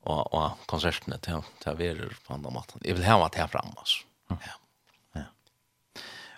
og, 0.06 0.34
og 0.34 0.66
konsertene, 0.70 1.18
det 1.22 1.34
er 1.70 1.78
vera 1.80 2.10
på 2.26 2.36
andre 2.36 2.54
måten. 2.54 2.82
Jeg 2.86 2.98
vil 2.98 3.08
ha 3.08 3.18
meg 3.22 3.34
til 3.34 3.50
fram, 3.50 3.72
altså. 3.74 4.04
Ja. 4.46 4.56
Ja. 5.18 5.26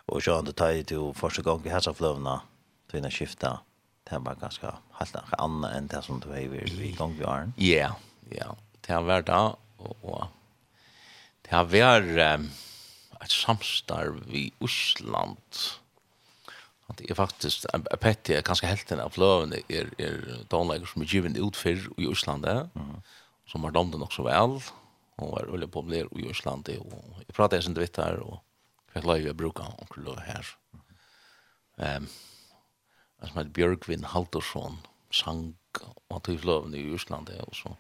Og 0.08 0.24
så 0.24 0.40
du 0.44 0.54
tagit 0.56 0.92
jo 0.96 1.12
første 1.16 1.44
gang 1.44 1.66
i 1.68 1.74
hessa 1.74 1.92
fløvna, 1.96 2.40
til 2.88 3.04
å 3.04 3.12
skifta, 3.12 3.58
det 4.08 4.22
var 4.24 4.40
ganske 4.40 4.72
helt 5.02 5.18
annet 5.36 5.74
enn 5.76 5.90
det 5.92 6.00
som 6.06 6.22
du 6.24 6.30
har 6.32 6.40
i 6.40 6.94
gang 6.96 7.18
vi 7.18 7.28
har. 7.28 7.50
Ja, 7.60 7.92
ja. 8.32 8.54
Det 8.80 8.96
har 8.96 9.04
vært 9.04 9.28
da, 9.28 9.42
og 9.84 10.30
det 11.44 11.52
har 11.52 11.68
vært 11.68 12.16
et 13.18 13.34
samstarv 13.34 14.32
i 14.32 14.46
Osland, 14.64 15.60
at 16.88 17.02
jeg 17.04 17.18
faktisk, 17.18 17.66
Petti 18.00 18.36
er 18.38 18.46
ganske 18.48 18.68
helten 18.68 19.02
av 19.04 19.16
fløvene, 19.16 19.60
er, 19.70 19.90
er 20.00 20.44
danleger 20.52 20.88
som 20.88 21.04
er 21.04 21.12
givet 21.12 21.40
ut 21.40 21.60
før 21.60 21.88
i 22.00 22.08
Øslandet, 22.08 22.70
mm. 22.76 22.94
som 23.52 23.66
har 23.68 23.76
dømt 23.76 23.96
det 23.96 24.02
nok 24.02 24.14
så 24.16 24.24
vel, 24.28 24.60
og 25.18 25.34
er 25.42 25.52
veldig 25.52 25.72
populær 25.74 26.12
i 26.16 26.30
Øslandet, 26.32 26.80
og 26.80 27.24
jeg 27.26 27.36
prater 27.36 27.60
jeg 27.60 27.68
sin 27.68 27.78
vitt 27.78 28.00
her, 28.00 28.22
og 28.24 28.40
fikk 28.94 29.08
løy 29.10 29.26
jeg 29.26 29.38
bruker 29.38 29.74
onkel 29.82 30.08
løy 30.08 30.22
her. 30.30 30.54
Um, 31.78 32.08
han 33.18 33.30
som 33.30 33.40
heter 33.42 33.54
Bjørgvin 33.58 34.08
Haldorsson, 34.14 34.80
sang 35.12 35.58
og 36.10 36.24
tog 36.26 36.46
løven 36.46 36.76
i 36.78 36.86
Øslandet, 36.94 37.42
og 37.44 37.56
så 37.56 37.76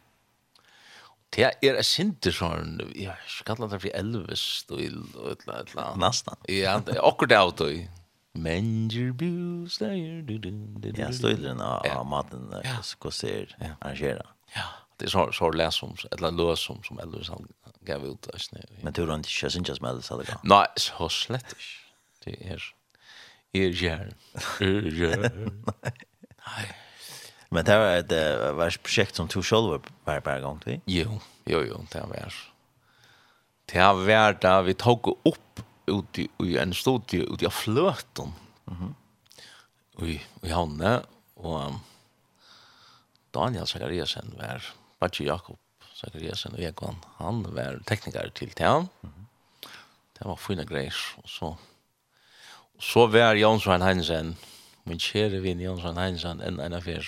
Det 1.33 1.43
er 1.43 1.75
en 1.75 1.83
sinter 1.83 2.31
sånn, 2.31 2.77
jeg 2.95 3.15
skal 3.27 3.57
det 3.59 3.81
for 3.81 3.91
Elvis-stil, 3.99 5.01
og 5.17 5.33
et 5.33 5.41
eller 5.43 5.57
annet. 5.83 5.99
Nesten. 5.99 6.37
Ja, 6.47 6.77
det 6.79 6.95
er 6.95 7.03
akkurat 7.03 7.33
det 7.33 7.37
av 7.37 7.51
det. 7.59 7.89
Menger 8.37 9.11
blues 9.11 9.77
där 9.77 10.21
du 10.21 10.37
du. 10.37 10.49
du. 10.91 11.01
Ja, 11.01 11.11
stöjlen 11.11 11.61
av 11.61 12.05
maten 12.05 12.49
där. 12.49 12.79
Ska 12.81 13.11
se 13.11 13.45
arrangera. 13.79 14.25
Ja. 14.55 14.61
Det 14.97 15.05
är 15.05 15.09
så 15.09 15.31
så 15.31 15.51
läs 15.51 15.75
som 15.75 15.95
eller 16.11 16.31
lös 16.31 16.59
som 16.59 16.83
som 16.83 16.99
eller 16.99 17.23
så 17.23 17.45
gav 17.81 18.05
ut 18.05 18.21
där 18.21 18.37
snä. 18.37 18.59
Men 18.81 18.93
tror 18.93 19.07
du 19.07 19.13
inte 19.13 19.29
jag 19.41 19.51
syns 19.51 19.69
just 19.69 19.81
med 19.81 19.95
det 19.95 20.01
så 20.01 20.17
där? 20.17 20.37
Nej, 20.43 20.67
så 20.75 21.09
slett. 21.09 21.55
Det 22.23 22.47
är 22.47 22.63
är 23.51 23.83
jag. 23.83 23.99
Är 24.59 25.31
Nej. 26.47 26.75
Men 27.49 27.65
det 27.65 27.77
var 27.77 27.97
ett 27.97 28.55
vars 28.55 28.77
projekt 28.77 29.15
som 29.15 29.27
tog 29.27 29.45
själv 29.45 29.81
var 30.03 30.19
på 30.19 30.39
gång 30.41 30.59
till. 30.59 30.81
Jo, 30.85 31.19
jo 31.45 31.63
jo, 31.69 31.85
det 31.91 32.01
var. 32.01 32.33
Det 33.65 33.79
har 33.79 33.93
var 33.95 34.33
där 34.41 34.61
vi 34.61 34.73
tog 34.73 35.19
upp 35.23 35.61
ut 35.87 36.19
i 36.19 36.57
en 36.61 36.73
studie 36.73 37.25
ut 37.25 37.41
i 37.41 37.51
fløten. 37.51 38.33
Mhm. 38.65 38.87
Mm 38.87 38.95
i 39.97 40.19
i 40.45 40.49
havne 40.53 40.99
og 41.41 41.53
um, 41.57 41.77
Daniel 43.33 43.65
Sakariasen 43.65 44.35
var 44.37 44.61
Bachi 45.01 45.25
Jakob 45.25 45.57
Sakariasen 45.97 46.53
og 46.53 46.61
Ekon. 46.61 46.99
Han 47.17 47.41
var 47.55 47.79
tekniker 47.89 48.29
til 48.29 48.53
Tjan. 48.53 48.89
Mhm. 49.01 49.13
Mm 49.13 49.27
det 50.17 50.25
var 50.25 50.39
fina 50.41 50.65
greier 50.65 50.97
og 51.21 51.29
så 51.29 51.53
og 52.77 52.83
så 52.83 53.05
var 53.09 53.37
Jonsson 53.37 53.81
Hansen 53.81 54.35
min 54.89 55.01
kjære 55.01 55.41
vinn 55.43 55.61
Jonsson 55.61 55.97
Hansen 55.97 56.41
en 56.41 56.59
en 56.59 56.73
affär 56.73 57.05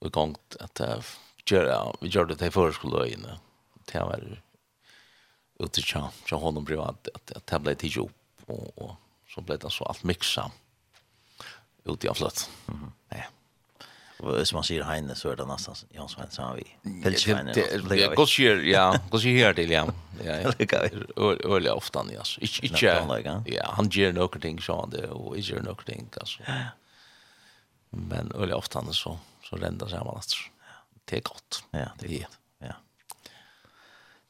och 0.00 0.12
gångt 0.12 0.56
at 0.60 0.80
uh, 0.80 1.02
göra 1.46 1.92
vi 2.00 2.08
gjør 2.08 2.24
det 2.24 2.52
för 2.52 2.72
skulle 2.72 3.16
det 3.92 4.00
var 4.00 4.42
ute 5.62 5.80
til 5.80 5.86
tja 6.26 6.38
honom 6.38 6.64
blev 6.64 6.80
at, 6.84 7.08
at, 7.14 7.36
att 7.36 7.46
det 7.46 7.60
ble 7.62 7.74
till 7.74 8.00
opp 8.06 8.48
og, 8.48 8.72
og 8.76 8.96
så 9.30 9.40
ble 9.40 9.56
det 9.56 9.70
så 9.72 9.86
alt 9.88 10.04
miksa 10.04 10.50
ute 11.84 12.06
i 12.06 12.10
avslöt. 12.10 12.50
Mm 12.68 12.80
-hmm. 12.80 12.90
Nej. 13.10 13.28
Och 14.22 14.48
som 14.48 14.56
man 14.56 14.64
sier 14.64 14.84
Heine 14.84 15.14
så 15.14 15.32
er 15.32 15.36
det 15.36 15.46
nästan 15.46 15.74
Jan 15.90 16.08
Svensson 16.08 16.44
har 16.44 16.56
vi. 16.56 16.66
Pelsveinen. 17.02 17.54
Ja, 17.98 18.14
gott 18.14 18.30
sier 18.30 18.56
ja. 18.56 18.98
Gott 19.10 19.22
sier 19.22 19.46
her 19.46 19.52
til 19.52 19.70
ja. 19.76 19.86
Ja, 20.24 20.36
ja. 20.40 20.52
Öliga 21.44 21.74
ofta, 21.74 21.98
han 21.98 22.10
ja. 22.10 22.22
Ikke 22.38 22.66
Inte, 22.66 23.42
ja, 23.46 23.72
han 23.74 23.88
ger 23.88 24.12
noen 24.12 24.40
ting, 24.40 24.62
så 24.62 24.80
han 24.80 24.90
det, 24.90 25.08
og 25.10 25.36
inte 25.36 25.52
gör 25.52 25.62
noen 25.62 25.84
ting, 25.86 26.08
alltså. 26.20 26.42
Men 27.90 28.32
öliga 28.34 28.56
ofta, 28.56 28.78
han 28.78 28.94
så, 28.94 29.18
så 29.44 29.56
ränder 29.56 29.86
sig 29.86 29.98
man, 29.98 30.16
alltså. 30.16 30.38
Det 31.04 31.16
är 31.16 31.20
gott. 31.20 31.64
Ja, 31.70 31.88
det 31.98 32.06
är 32.06 32.18
gott. 32.20 32.38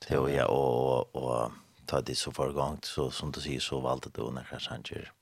Det 0.09 0.18
var 0.18 0.28
jag 0.28 0.50
og, 0.50 1.16
og 1.16 1.53
ta 1.86 2.00
det 2.00 2.16
så 2.18 2.30
for 2.30 2.53
gang, 2.53 2.78
så 2.84 3.11
som 3.11 3.32
du 3.32 3.40
sier, 3.40 3.61
så 3.61 3.80
valgte 3.80 4.11
du 4.11 4.30
när 4.30 4.46
jag 4.50 4.62
sanger. 4.62 5.12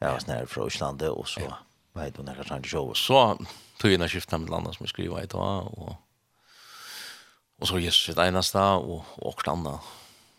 Jeg 0.00 0.10
var 0.12 0.18
snær 0.18 0.46
fra 0.46 0.66
Island 0.66 1.02
og 1.02 1.28
så 1.28 1.54
var 1.94 2.10
det 2.10 2.22
när 2.22 2.36
jag 2.36 2.46
sanger 2.46 2.68
så 2.68 2.94
så 2.94 3.38
tog 3.78 3.90
jag 3.90 4.00
när 4.00 4.08
skifta 4.08 4.38
med 4.38 4.50
landet 4.50 4.74
som 4.74 4.84
jag 4.84 4.88
skriver 4.88 5.22
i 5.22 5.26
dag 5.26 5.78
och 5.78 5.94
och 7.58 7.68
så 7.68 7.78
Jesus 7.78 8.06
sitt 8.06 8.18
ena 8.18 8.42
stad 8.42 8.82
och 8.82 9.04
och 9.18 9.48
andra 9.48 9.80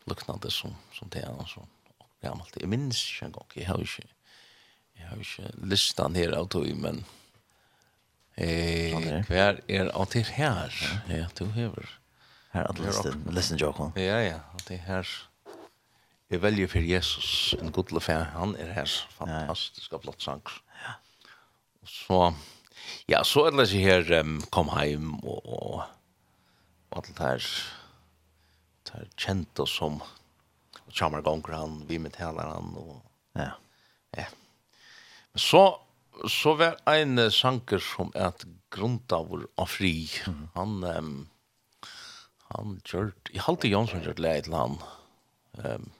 liknande 0.06 0.52
som 0.52 0.76
som 0.94 1.10
det 1.10 1.20
är 1.20 1.46
så 1.48 1.68
och 1.98 2.08
gammalt. 2.22 2.58
Jag 2.60 2.70
minns 2.70 3.14
inte 3.14 3.26
en 3.26 3.32
gång. 3.32 3.46
Jag 3.54 3.70
har 3.70 3.80
ju 3.80 3.88
jag 4.94 5.08
har 5.08 5.18
ju 5.18 5.24
listan 5.68 6.16
här 6.16 6.32
av 6.32 6.48
tog 6.48 6.76
men 6.76 7.06
eh 8.36 9.24
kvar 9.26 9.62
är 9.68 10.02
allt 10.02 10.14
här. 10.14 11.04
Ja, 11.10 11.28
du 11.38 11.46
hör. 11.46 12.03
Her 12.54 12.70
at 12.70 12.80
listen, 12.80 13.24
listen 13.34 13.58
Jakob. 13.58 13.98
Ja, 13.98 14.20
ja, 14.22 14.40
det 14.68 14.80
her 14.86 15.08
Jeg 16.30 16.42
velger 16.42 16.68
for 16.68 16.80
Jesus, 16.80 17.56
en 17.62 17.72
god 17.72 17.92
lefæ, 17.94 18.14
han 18.34 18.56
er 18.58 18.72
her, 18.74 18.90
fantastiske 19.14 20.00
blått 20.02 20.26
Ja. 20.28 20.94
Og 21.82 21.88
så, 21.88 22.34
ja, 23.10 23.24
så 23.24 23.46
er 23.46 23.52
det 23.52 23.68
ikke 23.70 23.84
her, 23.84 24.20
um, 24.20 24.42
kom 24.52 24.70
heim, 24.74 25.14
og, 25.24 25.46
og, 25.46 25.84
og 26.90 26.98
alt 26.98 27.08
det 27.08 27.20
her, 27.20 27.50
det 28.88 29.04
her 29.28 29.62
oss 29.62 29.76
som, 29.78 30.02
og 30.88 30.96
kommer 30.98 31.22
gonger 31.22 31.54
han, 31.54 31.84
vi 31.90 31.98
med 31.98 32.12
taler 32.18 32.50
han, 32.50 32.74
og, 32.82 33.04
ja. 33.36 33.52
ja. 34.18 34.26
Men 35.34 35.40
så, 35.40 35.64
så 36.28 36.56
var 36.58 36.82
en 36.90 37.30
sanger 37.30 37.84
som 37.94 38.10
er 38.16 38.32
et 38.32 38.48
grunnavur 38.74 39.46
av 39.58 39.68
fri, 39.68 40.10
mm 40.26 40.34
-hmm. 40.34 40.48
han, 40.56 40.84
um, 40.98 41.30
han 42.54 42.80
gjort, 42.86 43.30
i 43.34 43.42
halte 43.42 43.70
Jonsson 43.72 44.04
gjort 44.06 44.22
leie 44.22 44.44
til 44.46 44.56
han, 44.58 44.78
um, 45.64 45.92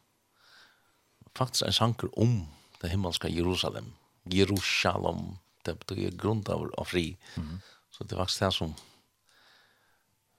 faktisk 1.38 1.68
en 1.68 1.76
sanker 1.76 2.14
om 2.20 2.44
det 2.82 2.92
himmelska 2.92 3.32
Jerusalem, 3.32 3.94
Jerusalem, 4.30 5.38
det 5.66 5.78
betyr 5.80 6.18
grunn 6.20 6.44
av, 6.48 6.70
av 6.78 6.86
fri, 6.86 7.18
mm 7.36 7.48
-hmm. 7.48 7.60
så 7.92 8.04
det 8.04 8.16
er 8.16 8.24
faktisk 8.24 8.40
det 8.40 8.54
som, 8.54 8.76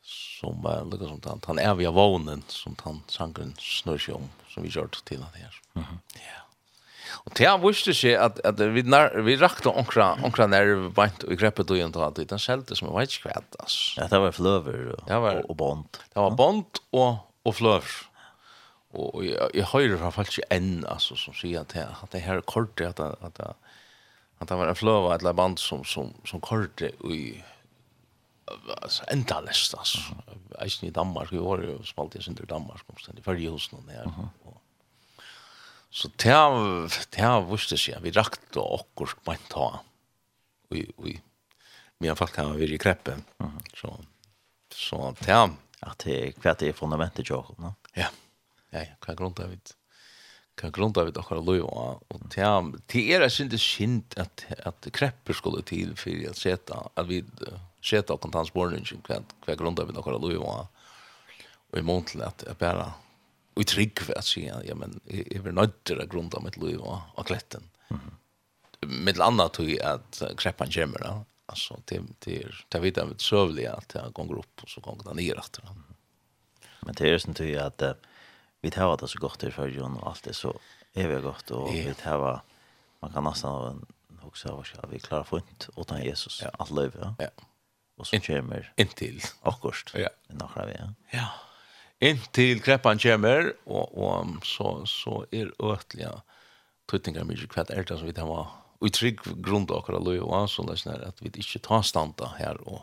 som 0.02 0.62
var 0.62 0.84
lukket 0.84 1.08
som 1.08 1.20
han, 1.24 1.40
han 1.46 1.58
er 1.58 1.74
via 1.74 1.90
vånen, 1.90 2.42
som 2.48 2.76
han 2.84 3.02
sankeren 3.08 3.54
snør 3.58 3.98
seg 3.98 4.14
om, 4.14 4.30
som 4.48 4.62
vi 4.62 4.68
gjort 4.68 5.02
til 5.04 5.22
han 5.22 5.34
her. 5.34 5.60
Mm 5.74 5.84
-hmm. 5.84 5.98
Ja. 6.14 6.43
Og 7.24 7.34
det 7.38 7.46
har 7.46 7.60
visst 7.62 7.90
seg 7.94 8.16
at, 8.20 8.40
at 8.44 8.60
vi 8.74 8.82
när 8.82 9.22
vi 9.26 9.36
rakte 9.36 9.68
onkra 9.68 10.14
onkra 10.24 10.46
när 10.46 10.74
vart 10.96 11.24
og 11.24 11.38
greppet 11.38 11.70
och 11.70 11.78
inte 11.78 11.98
hade 11.98 12.22
utan 12.22 12.38
skälte 12.38 12.76
som 12.76 12.92
var 12.92 13.02
inte 13.02 13.18
kvätt 13.18 13.56
Altså. 13.58 14.00
Ja, 14.00 14.08
det 14.08 14.18
var 14.18 14.30
fløver 14.30 14.94
og, 14.94 15.08
var, 15.08 15.34
og, 15.34 15.50
og 15.50 15.56
bond. 15.56 16.00
Det 16.14 16.20
var 16.20 16.30
bond 16.30 16.80
och 16.92 17.16
og 17.44 17.54
flöver. 17.54 18.10
Och 18.92 19.24
jeg, 19.24 19.50
jag 19.54 19.64
hör 19.64 19.96
har 19.96 20.20
ikke 20.20 20.46
enn 20.50 20.84
altså, 20.88 21.16
som 21.16 21.34
sier 21.34 21.60
at 21.60 21.74
det, 21.74 21.88
at 22.02 22.12
det 22.12 22.20
her 22.20 22.34
här 22.34 22.40
kortet 22.40 23.00
at, 23.00 23.00
att 23.00 23.40
at 24.40 24.48
det 24.48 24.56
var 24.56 24.68
en 24.68 24.74
flöva 24.74 25.14
eller 25.14 25.32
band 25.32 25.58
som 25.58 25.84
som 25.84 26.14
som 26.24 26.40
kortet 26.40 26.94
i 27.04 27.42
alltså 28.82 29.04
ändalest 29.08 29.74
alltså. 29.74 29.98
Jag 30.58 30.70
i 30.82 30.90
Danmark, 30.90 31.32
vi 31.32 31.38
var 31.38 31.58
ju 31.58 31.82
spalt 31.84 32.16
i 32.16 32.46
Danmark, 32.48 32.86
kom 32.86 32.96
sen 32.96 33.18
i 33.18 33.22
Färjehus 33.22 33.72
någon 33.72 33.86
där. 33.86 34.12
Och 34.42 34.62
Så 35.95 36.11
det 36.18 36.32
har 36.34 37.45
vist 37.47 37.70
seg, 37.78 38.01
vi 38.03 38.11
rakte 38.14 38.62
okkur 38.62 39.14
bant 39.26 39.45
ta. 39.53 39.68
Vi, 40.72 40.82
vi, 40.99 41.14
vi 42.03 42.11
har 42.11 42.18
faktisk 42.18 42.59
vært 42.59 42.74
i 42.74 42.80
kreppen. 42.82 43.22
Så, 43.78 43.92
så 44.74 45.12
det 45.22 45.30
har... 45.30 45.55
Ja, 45.84 45.92
det 46.01 46.14
er 46.16 46.36
hva 46.40 46.55
det 46.57 46.70
er 46.70 46.76
fundamentet 46.76 47.28
til 47.28 47.57
no? 47.61 47.74
Ja, 47.92 48.07
ja, 48.72 48.80
ja, 48.86 48.95
hva 49.05 49.12
er 49.12 49.18
grunnen 49.18 49.36
til 49.36 49.51
det? 49.53 49.74
Hva 50.57 50.70
er 50.70 50.74
grunnen 50.74 50.95
til 50.97 51.11
det 51.12 51.20
okkur 51.20 51.42
løy? 51.45 51.61
Og 51.61 52.24
det 52.32 52.40
har, 52.40 52.70
det 52.90 53.03
er 53.12 53.26
jeg 53.26 53.34
synes 53.36 53.66
synd 53.68 54.16
at, 54.22 54.47
at 54.64 54.88
krepper 54.97 55.36
skulle 55.36 55.61
til 55.68 55.92
for 56.01 56.24
at 56.30 56.40
seta, 56.40 56.80
at 56.97 57.11
vi 57.11 57.20
seta 57.84 58.16
okkur 58.16 58.32
tannsborning, 58.32 58.88
hva 59.05 59.20
er 59.20 59.61
grunnen 59.61 59.76
til 59.76 59.92
det 59.92 60.01
okkur 60.01 60.18
løy? 60.24 60.40
Og 60.40 61.78
i 61.78 61.84
mån 61.84 62.07
til 62.09 62.24
at 62.24 62.47
jeg 62.47 62.57
bare 62.59 62.95
och 63.55 63.62
i 63.62 63.64
trygg 63.64 64.00
för 64.00 64.18
att 64.18 64.24
säga 64.24 64.62
ja 64.64 64.74
men 64.74 65.00
är 65.07 65.40
väl 65.40 65.55
nödder 65.55 66.02
att 66.02 66.09
av 66.34 66.44
mitt 66.44 66.57
liv 66.57 66.78
och, 66.78 66.98
och 67.14 67.26
klätten. 67.26 67.62
Mm. 67.88 68.00
Med 69.05 69.20
annat 69.20 69.52
tog 69.52 69.70
jag 69.70 69.86
att 69.86 70.22
kreppan 70.36 70.70
kommer 70.70 70.98
då. 70.98 71.24
Alltså 71.46 71.80
det 71.84 72.00
det 72.18 72.46
det 72.68 72.78
vet 72.78 72.96
jag 72.96 73.20
sövliga 73.20 73.72
att 73.72 73.94
jag 73.94 74.12
går 74.12 74.38
upp 74.38 74.62
och 74.62 74.68
så 74.68 74.80
går 74.80 75.00
den 75.05 75.16
ner 75.16 75.38
efter. 75.38 75.62
Mm. 75.62 75.82
Men 76.80 76.94
det 76.94 77.05
är 77.05 77.09
ju 77.09 77.20
inte 77.26 77.44
ju 77.44 77.59
att 77.59 77.82
uh, 77.82 77.92
vi 78.61 78.70
tar 78.70 78.96
det 78.96 79.09
så 79.09 79.18
gott 79.18 79.44
i 79.44 79.50
förrjun 79.50 79.96
och 79.96 80.09
allt 80.09 80.22
det 80.22 80.32
så 80.32 80.59
är 80.92 81.09
vi 81.09 81.22
gott 81.22 81.50
och 81.50 81.74
yeah. 81.74 81.88
vi 81.88 81.94
tar 81.94 82.40
man 83.00 83.12
kan 83.12 83.24
nästan 83.24 83.86
också 84.22 84.48
ha 84.48 84.64
så 84.64 84.88
vi 84.90 85.00
klarar 85.00 85.24
fint 85.24 85.68
utan 85.76 86.02
Jesus 86.02 86.42
ja. 86.42 86.50
att 86.59 86.70
leva. 86.70 87.14
Ja. 87.18 87.28
Och 87.96 88.07
så 88.07 88.20
kommer 88.20 88.72
intill 88.76 89.20
akkurst. 89.42 89.90
Ja. 89.94 90.09
Några 90.28 90.66
vi. 90.66 90.72
Ja. 90.72 90.94
ja. 91.11 91.28
Inntil 92.05 92.61
kreppan 92.61 93.00
kommer, 93.00 93.55
og, 93.64 93.94
og 93.96 94.44
så, 94.44 94.74
så 94.88 95.22
er 95.32 95.52
øtlige 95.62 96.11
tøytninger 96.90 97.24
mye 97.24 97.48
kvett 97.48 97.72
er 97.72 97.86
det 97.86 97.96
som 97.96 98.09
vi 98.09 98.16
tar 98.16 98.28
var 98.28 98.50
utrygg 98.84 99.22
grunn 99.44 99.66
av 99.70 99.78
akkurat 99.80 100.05
løy 100.05 100.18
og 100.20 100.48
så 100.52 100.64
løsner 100.66 101.07
at 101.07 101.22
vi 101.22 101.32
ikke 101.40 101.62
tar 101.64 101.86
standa 101.86 102.34
her 102.40 102.61
og 102.64 102.82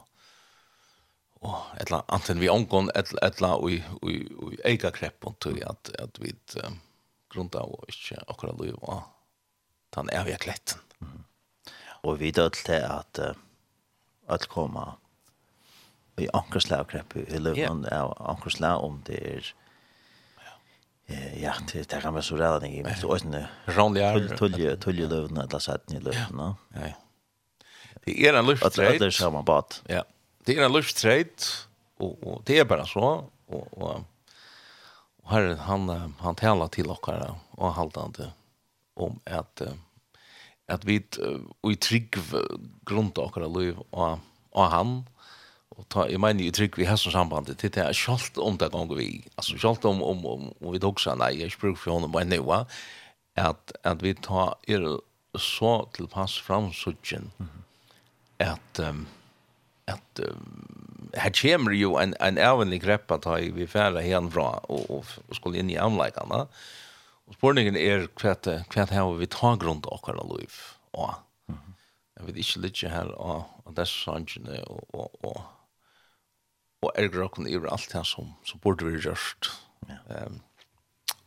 og 1.42 1.58
etla 1.82 2.04
anten 2.14 2.38
vi 2.38 2.52
ongon 2.54 2.92
etla 2.98 3.22
etla 3.26 3.56
og 3.58 3.74
og 4.02 4.12
og 4.46 4.58
eiga 4.66 4.92
kreppon 4.94 5.38
til 5.42 5.62
at 5.66 5.90
at 6.02 6.20
vi 6.22 6.34
um, 6.62 6.78
grunn 7.34 7.50
av 7.58 7.72
og 7.78 7.90
ikke 7.90 8.22
akkurat 8.28 8.60
løy 8.62 8.74
og 8.78 9.02
tan 9.92 10.10
er 10.14 10.24
vi 10.24 10.38
kletten. 10.40 10.80
Mm. 11.02 11.24
Og 12.08 12.20
vi 12.20 12.32
dølt 12.32 12.62
til 12.66 12.86
at 12.86 13.20
uh, 13.20 13.34
at 14.30 14.48
koma 14.50 15.01
i 16.20 16.28
ankerslag 16.34 16.88
kreppe 16.92 17.24
i 17.24 17.40
løven 17.40 17.86
av 17.92 18.14
ankerslag 18.34 18.84
om 18.84 19.00
det 19.08 19.20
er 19.22 19.52
ja, 21.42 21.54
det, 21.68 21.86
det 21.90 22.00
kan 22.04 22.14
være 22.16 22.24
så 22.24 22.38
redning 22.40 22.76
i, 22.78 22.84
men 22.86 22.94
det 22.96 24.04
er 24.04 24.16
også 24.16 24.38
tulje, 24.40 24.76
tulje 24.80 25.08
løven, 25.12 25.40
eller 25.44 25.60
setten 25.64 25.98
i 25.98 26.04
løven, 26.04 26.40
ja. 26.76 26.86
Ja, 26.86 26.92
Det 28.06 28.16
er 28.28 28.38
en 28.40 28.48
luftstreit. 28.48 29.00
Det 29.02 29.10
er 29.10 29.18
samme 29.18 29.44
bad. 29.46 29.82
Ja. 29.90 30.02
Det 30.48 30.56
er 30.58 30.66
en 30.66 30.74
luftstreit, 30.74 31.48
og, 32.00 32.16
og 32.24 32.42
det 32.48 32.60
er 32.60 32.70
bare 32.70 32.88
så, 32.88 33.10
og, 33.52 33.68
og, 33.78 34.06
og 35.22 35.34
her, 35.34 35.56
han, 35.68 35.90
han 36.22 36.40
taler 36.40 36.72
til 36.74 36.90
dere, 36.90 37.36
og 37.60 37.76
haltande 37.76 38.32
om 38.96 39.20
at, 39.26 39.62
at 40.68 40.88
vi, 40.88 41.02
og 41.62 41.72
i 41.72 41.76
trygg 41.76 42.18
grunn 42.88 43.12
til 43.12 43.30
dere 43.36 43.52
liv, 43.52 43.84
og, 43.92 44.20
og 44.52 44.72
han, 44.74 44.96
og 45.82 45.90
ta 45.90 46.06
i 46.08 46.18
mig 46.22 46.38
i 46.42 46.52
trygg 46.54 46.78
vi 46.78 46.86
har 46.86 47.00
som 47.02 47.14
samband 47.14 47.50
til 47.50 47.74
det 47.74 47.82
er 47.82 47.98
kjalt 47.98 48.38
om 48.38 48.58
det 48.62 48.72
gånger 48.72 49.00
vi. 49.00 49.24
Altså 49.38 49.58
kjalt 49.58 49.86
om 49.90 50.04
om 50.04 50.26
om 50.26 50.72
vi 50.72 50.82
dog 50.82 51.00
seg 51.02 51.18
nei 51.18 51.34
jeg 51.40 51.56
spør 51.56 51.76
for 51.76 51.98
honom 51.98 52.14
men 52.16 52.30
nu 52.30 52.42
va 52.46 52.66
at 53.36 53.72
att 53.84 54.02
vi 54.02 54.14
tar 54.14 54.56
er 54.68 55.00
så 55.38 55.90
till 55.94 56.08
pass 56.08 56.38
fram 56.38 56.74
suchen 56.74 57.32
att 58.38 58.80
um, 58.80 59.08
at 59.88 60.20
um, 60.20 61.10
her 61.14 61.32
kommer 61.32 61.72
jo 61.72 61.98
en 61.98 62.16
en 62.20 62.38
ävenlig 62.38 62.82
grepp 62.82 63.12
att 63.12 63.26
ha 63.26 63.36
vi 63.36 63.68
färra 63.68 64.02
hen 64.02 64.30
bra 64.30 64.60
og, 64.70 64.92
og, 64.92 65.06
och 65.30 65.36
skulle 65.36 65.60
inn 65.60 65.70
i 65.70 65.78
anleggene 65.78 66.48
og 67.28 67.34
spørningen 67.34 67.76
er 67.76 68.08
hva 68.20 68.36
hva 68.74 68.86
har 68.92 69.18
vi 69.18 69.28
tar 69.28 69.56
grund 69.56 69.86
och 69.86 70.10
alla 70.10 70.24
liv. 70.38 70.52
Og 70.94 71.14
jeg 72.18 72.26
vet 72.26 72.36
inte 72.36 72.60
lite 72.60 72.90
här 72.90 73.12
og 73.12 73.44
och 73.64 73.74
där 73.74 73.86
sangen 73.86 74.48
og, 74.68 74.84
og, 74.94 75.26
og 75.26 75.42
og 76.82 76.96
erger 76.98 77.26
okken 77.26 77.50
iver 77.50 77.70
alt 77.72 77.92
det 77.94 78.06
som, 78.10 78.32
som 78.48 78.62
burde 78.64 78.88
vi 78.88 79.02
gjørst. 79.02 79.52
Ja. 79.90 80.00
Um, 80.26 80.40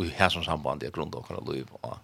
og 0.01 0.11
her 0.11 0.33
som 0.35 0.43
samband 0.47 0.83
er 0.83 0.95
grunn 0.95 1.15
okker 1.15 1.39
av 1.39 1.47
liv, 1.53 1.71
og, 1.87 2.01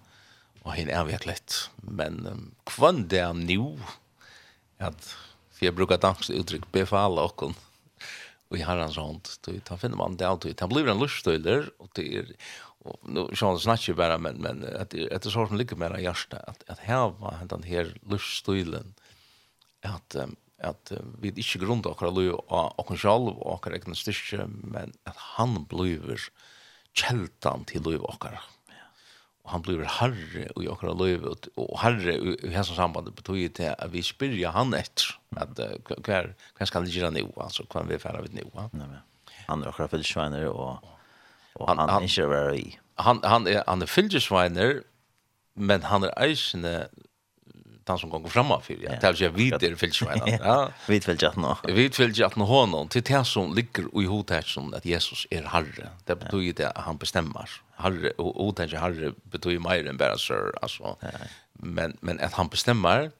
og 0.62 0.70
henne 0.76 0.94
er 0.94 1.08
virkelig. 1.08 1.40
Men 1.82 2.20
um, 2.26 2.44
kvann 2.70 3.08
det 3.10 3.24
er 3.24 3.34
nå, 3.34 3.74
at 4.78 5.10
for 5.50 5.66
jeg 5.66 5.76
bruker 5.76 6.00
dansk 6.00 6.30
uttrykk, 6.32 6.70
befala 6.72 7.26
okken, 7.26 7.56
og 8.50 8.58
i 8.58 8.64
herrens 8.66 8.98
hånd, 8.98 9.28
da 9.46 9.76
finner 9.78 9.98
man 9.98 10.16
det 10.18 10.26
alltid. 10.26 10.56
Det 10.58 10.68
blir 10.70 10.88
en 10.90 10.98
luststøyler, 10.98 11.68
og 11.82 11.90
det 11.98 12.06
er, 12.22 12.32
og 12.88 12.96
nu 13.12 13.26
sjón 13.36 13.58
snatch 13.60 13.92
bara 13.96 14.16
men 14.18 14.40
men 14.40 14.64
at 14.64 14.94
at 14.94 15.22
det 15.22 15.32
sorten 15.32 15.58
ligger 15.60 15.76
meira 15.76 16.00
hjarta 16.00 16.40
at 16.48 16.64
at 16.68 16.80
hava 16.86 17.36
hendan 17.40 17.64
her 17.64 17.92
luststilen 18.08 18.94
at 19.84 20.16
um, 20.16 20.36
at 20.60 20.92
vi 21.20 21.32
ikke 21.32 21.62
grunn 21.64 21.82
til 21.84 21.94
akkurat 21.94 22.16
løy 22.16 22.30
og 22.34 22.78
och 22.78 22.96
sjalv 22.98 23.38
og 23.40 23.54
akkurat 23.54 23.80
egen 23.80 23.94
styrke, 23.94 24.46
men 24.46 24.92
at 25.06 25.16
han 25.36 25.64
blir 25.68 26.30
kjeltan 26.94 27.64
til 27.64 27.82
løy 27.82 27.98
og. 27.98 28.26
Og 29.44 29.50
han 29.50 29.62
blir 29.62 29.84
herre 29.84 30.48
i 30.60 30.68
akkurat 30.68 30.96
løy, 30.96 31.16
og 31.56 31.78
herre 31.80 32.16
i 32.44 32.52
hans 32.52 32.72
samband 32.76 33.12
betyr 33.16 33.48
til 33.48 33.74
at 33.78 33.92
vi 33.92 34.02
spyrja 34.02 34.52
han 34.52 34.74
etter, 34.74 35.16
at 35.36 35.56
hva 35.56 36.66
skal 36.66 36.82
han 36.82 36.90
gjøre 36.90 37.12
nå, 37.16 37.26
altså 37.40 37.64
hva 37.64 37.86
vi 37.88 37.98
færa 37.98 38.20
vid 38.20 38.36
nå. 38.36 38.50
Han 39.48 39.62
er 39.62 39.68
akkurat 39.68 39.90
fylsveiner, 39.90 40.48
og, 40.48 40.84
og 41.54 41.68
han, 41.68 41.78
han, 41.88 42.02
inte 42.02 42.22
er 42.22 42.52
i. 42.52 42.78
Han, 42.98 43.24
han 43.24 43.46
er, 43.46 43.62
han 43.66 43.82
er 43.82 43.86
fylsveiner, 43.86 44.82
men 45.56 45.82
han 45.82 46.04
er 46.04 46.12
eisende 46.20 46.90
den 47.84 47.98
som 47.98 48.10
går 48.10 48.28
framme 48.28 48.60
för 48.62 48.76
jag 48.82 49.30
vid 49.30 49.52
det 49.52 49.58
vidare 49.58 49.76
filsvägen 49.76 50.38
ja 50.42 50.72
vid 50.88 51.04
filsvägen 51.04 51.42
nå 51.42 51.56
vid 51.64 51.94
filsvägen 51.94 52.40
honom 52.40 52.88
till 52.88 53.02
det 53.02 53.24
som 53.24 53.54
ligger 53.54 54.02
i 54.02 54.04
hotet 54.06 54.46
som 54.46 54.74
att 54.74 54.84
Jesus 54.84 55.26
är 55.30 55.42
herre 55.42 55.88
det 56.04 56.16
betyder 56.16 56.52
det 56.52 56.70
att 56.70 56.84
han 56.84 56.96
bestämmer 56.96 57.50
herre 57.76 58.10
och 58.10 58.34
hotet 58.34 58.72
herre 58.72 59.12
betyder 59.22 59.58
mer 59.58 59.88
än 59.88 59.96
bara 59.96 60.18
sir 60.18 60.52
alltså 60.62 60.96
men 61.52 61.96
men 62.00 62.20
att 62.20 62.32
han 62.32 62.48
bestämmer 62.48 63.10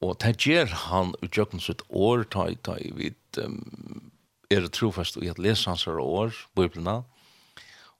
og 0.00 0.18
det 0.22 0.36
gjør 0.46 0.70
han 0.86 1.14
i 1.22 1.28
jøkken 1.34 1.62
sitt 1.62 1.82
år, 1.88 2.22
ta 2.30 2.46
i 2.50 2.56
ta 2.62 2.76
i 2.78 2.92
vidt, 2.94 3.38
um, 3.42 4.10
er 4.50 4.62
det 4.62 4.72
trofast 4.76 5.18
i 5.18 5.30
at 5.30 5.40
lese 5.42 5.68
hans 5.70 5.86
år, 5.88 6.34
biblina, 6.56 7.02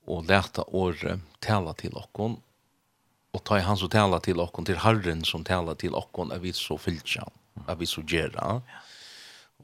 og 0.09 0.29
leta 0.29 0.65
året 0.73 1.25
tala 1.45 1.75
til 1.79 1.97
okkon, 1.99 2.39
og 3.39 3.45
ta 3.47 3.59
i 3.61 3.65
han 3.65 3.79
som 3.79 3.91
tala 3.93 4.19
til 4.25 4.41
okkon, 4.43 4.67
til 4.67 4.81
Herren 4.83 5.23
som 5.27 5.45
tala 5.47 5.77
til 5.79 5.95
okkon, 5.95 6.33
er 6.35 6.43
vi 6.43 6.53
så 6.57 6.79
fylltja, 6.81 7.27
er 7.67 7.79
vi 7.79 7.87
så 7.87 8.03
gjerra. 8.03 8.59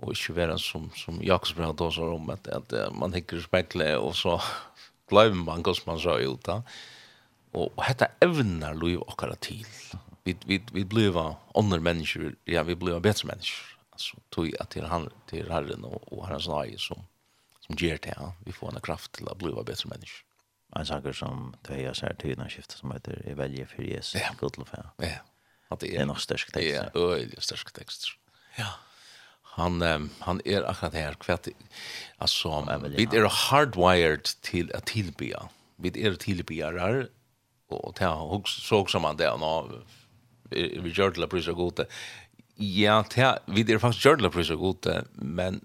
Og 0.03 0.14
ikke 0.14 0.35
være 0.37 0.59
som, 0.62 0.89
som 0.99 1.20
Jakobsbrev 1.22 1.72
da 1.72 1.79
tåsar 1.85 2.14
om, 2.14 2.31
at, 2.35 2.49
at 2.51 2.75
man 2.95 3.14
hikker 3.14 3.43
spekle, 3.43 3.93
og 3.99 4.14
så 4.18 4.39
gløyver 5.11 5.39
man 5.43 5.64
hvordan 5.64 5.89
man 5.91 6.03
sa 6.03 6.18
ut 6.22 6.43
da. 6.47 6.61
Og, 7.55 7.70
og 7.70 7.83
dette 7.87 8.11
evner 8.25 8.75
lov 8.79 9.05
okkara 9.07 9.39
til. 9.43 9.66
Vi, 10.27 10.35
vi, 10.49 10.59
vi 10.72 10.85
blir 10.89 11.16
andre 11.55 11.81
mennesker, 11.83 12.35
ja, 12.51 12.64
vi 12.66 12.75
blir 12.79 13.03
bedre 13.03 13.31
mennesker. 13.31 13.75
Altså, 13.95 14.18
tog 14.35 14.51
at 14.59 14.72
til, 14.75 14.87
han, 14.91 15.07
til 15.31 15.51
Herren 15.53 15.87
og, 15.87 16.01
og 16.11 16.25
Herrens 16.27 16.49
nøye 16.51 16.79
som, 16.83 17.05
som 17.62 17.79
gjør 17.79 18.01
det, 18.03 18.14
ja. 18.18 18.33
vi 18.47 18.55
får 18.55 18.75
en 18.75 18.87
kraft 18.87 19.12
til 19.18 19.31
å 19.31 19.37
bli 19.39 19.55
bedre 19.55 19.91
mennesker 19.93 20.34
en 20.81 20.87
saker 20.87 21.12
som 21.12 21.55
tveja 21.62 21.95
så 21.95 22.07
här 22.07 22.14
tydna 22.14 22.49
skiftet 22.49 22.79
som 22.79 22.91
heter 22.93 23.29
I 23.29 23.35
välje 23.35 23.66
för 23.66 23.83
Jesus 23.83 24.20
ja. 24.20 24.35
god 24.41 24.59
lof. 24.59 24.75
Ja. 24.99 25.09
at 25.75 25.81
det 25.81 25.97
är 25.97 26.07
nog 26.07 26.20
störsk 26.20 26.53
text. 26.53 26.75
Ja, 26.75 26.91
øyelig 26.95 27.43
störsk 27.43 27.72
text. 27.75 28.07
Ja. 28.59 28.66
Han 29.43 29.83
um, 29.83 30.11
han 30.20 30.41
er 30.45 30.62
akkurat 30.62 30.95
här 30.95 31.14
kvätt 31.14 31.49
alltså 32.18 32.66
vi 32.97 33.07
er 33.07 33.29
hardwired 33.29 34.25
til 34.43 34.70
å 34.75 34.81
tillbya. 34.81 35.49
Vi 35.77 35.89
er 35.89 36.16
är 36.79 37.09
og 37.68 37.95
til 37.97 38.07
å 38.07 38.43
såg 38.47 38.91
som 38.91 39.03
man 39.03 39.16
det 39.16 39.31
nå 39.39 39.83
vi 40.51 40.91
gör 40.91 41.11
det 41.11 41.20
la 41.20 41.27
prisa 41.27 41.53
gode. 41.53 41.87
Ja, 42.57 43.03
til, 43.03 43.39
vi 43.47 43.72
är 43.72 43.79
faktiskt 43.79 44.05
gör 44.05 44.16
det 44.16 44.22
la 44.22 44.31
prisa 44.31 44.55
gode, 44.55 45.05
men 45.12 45.64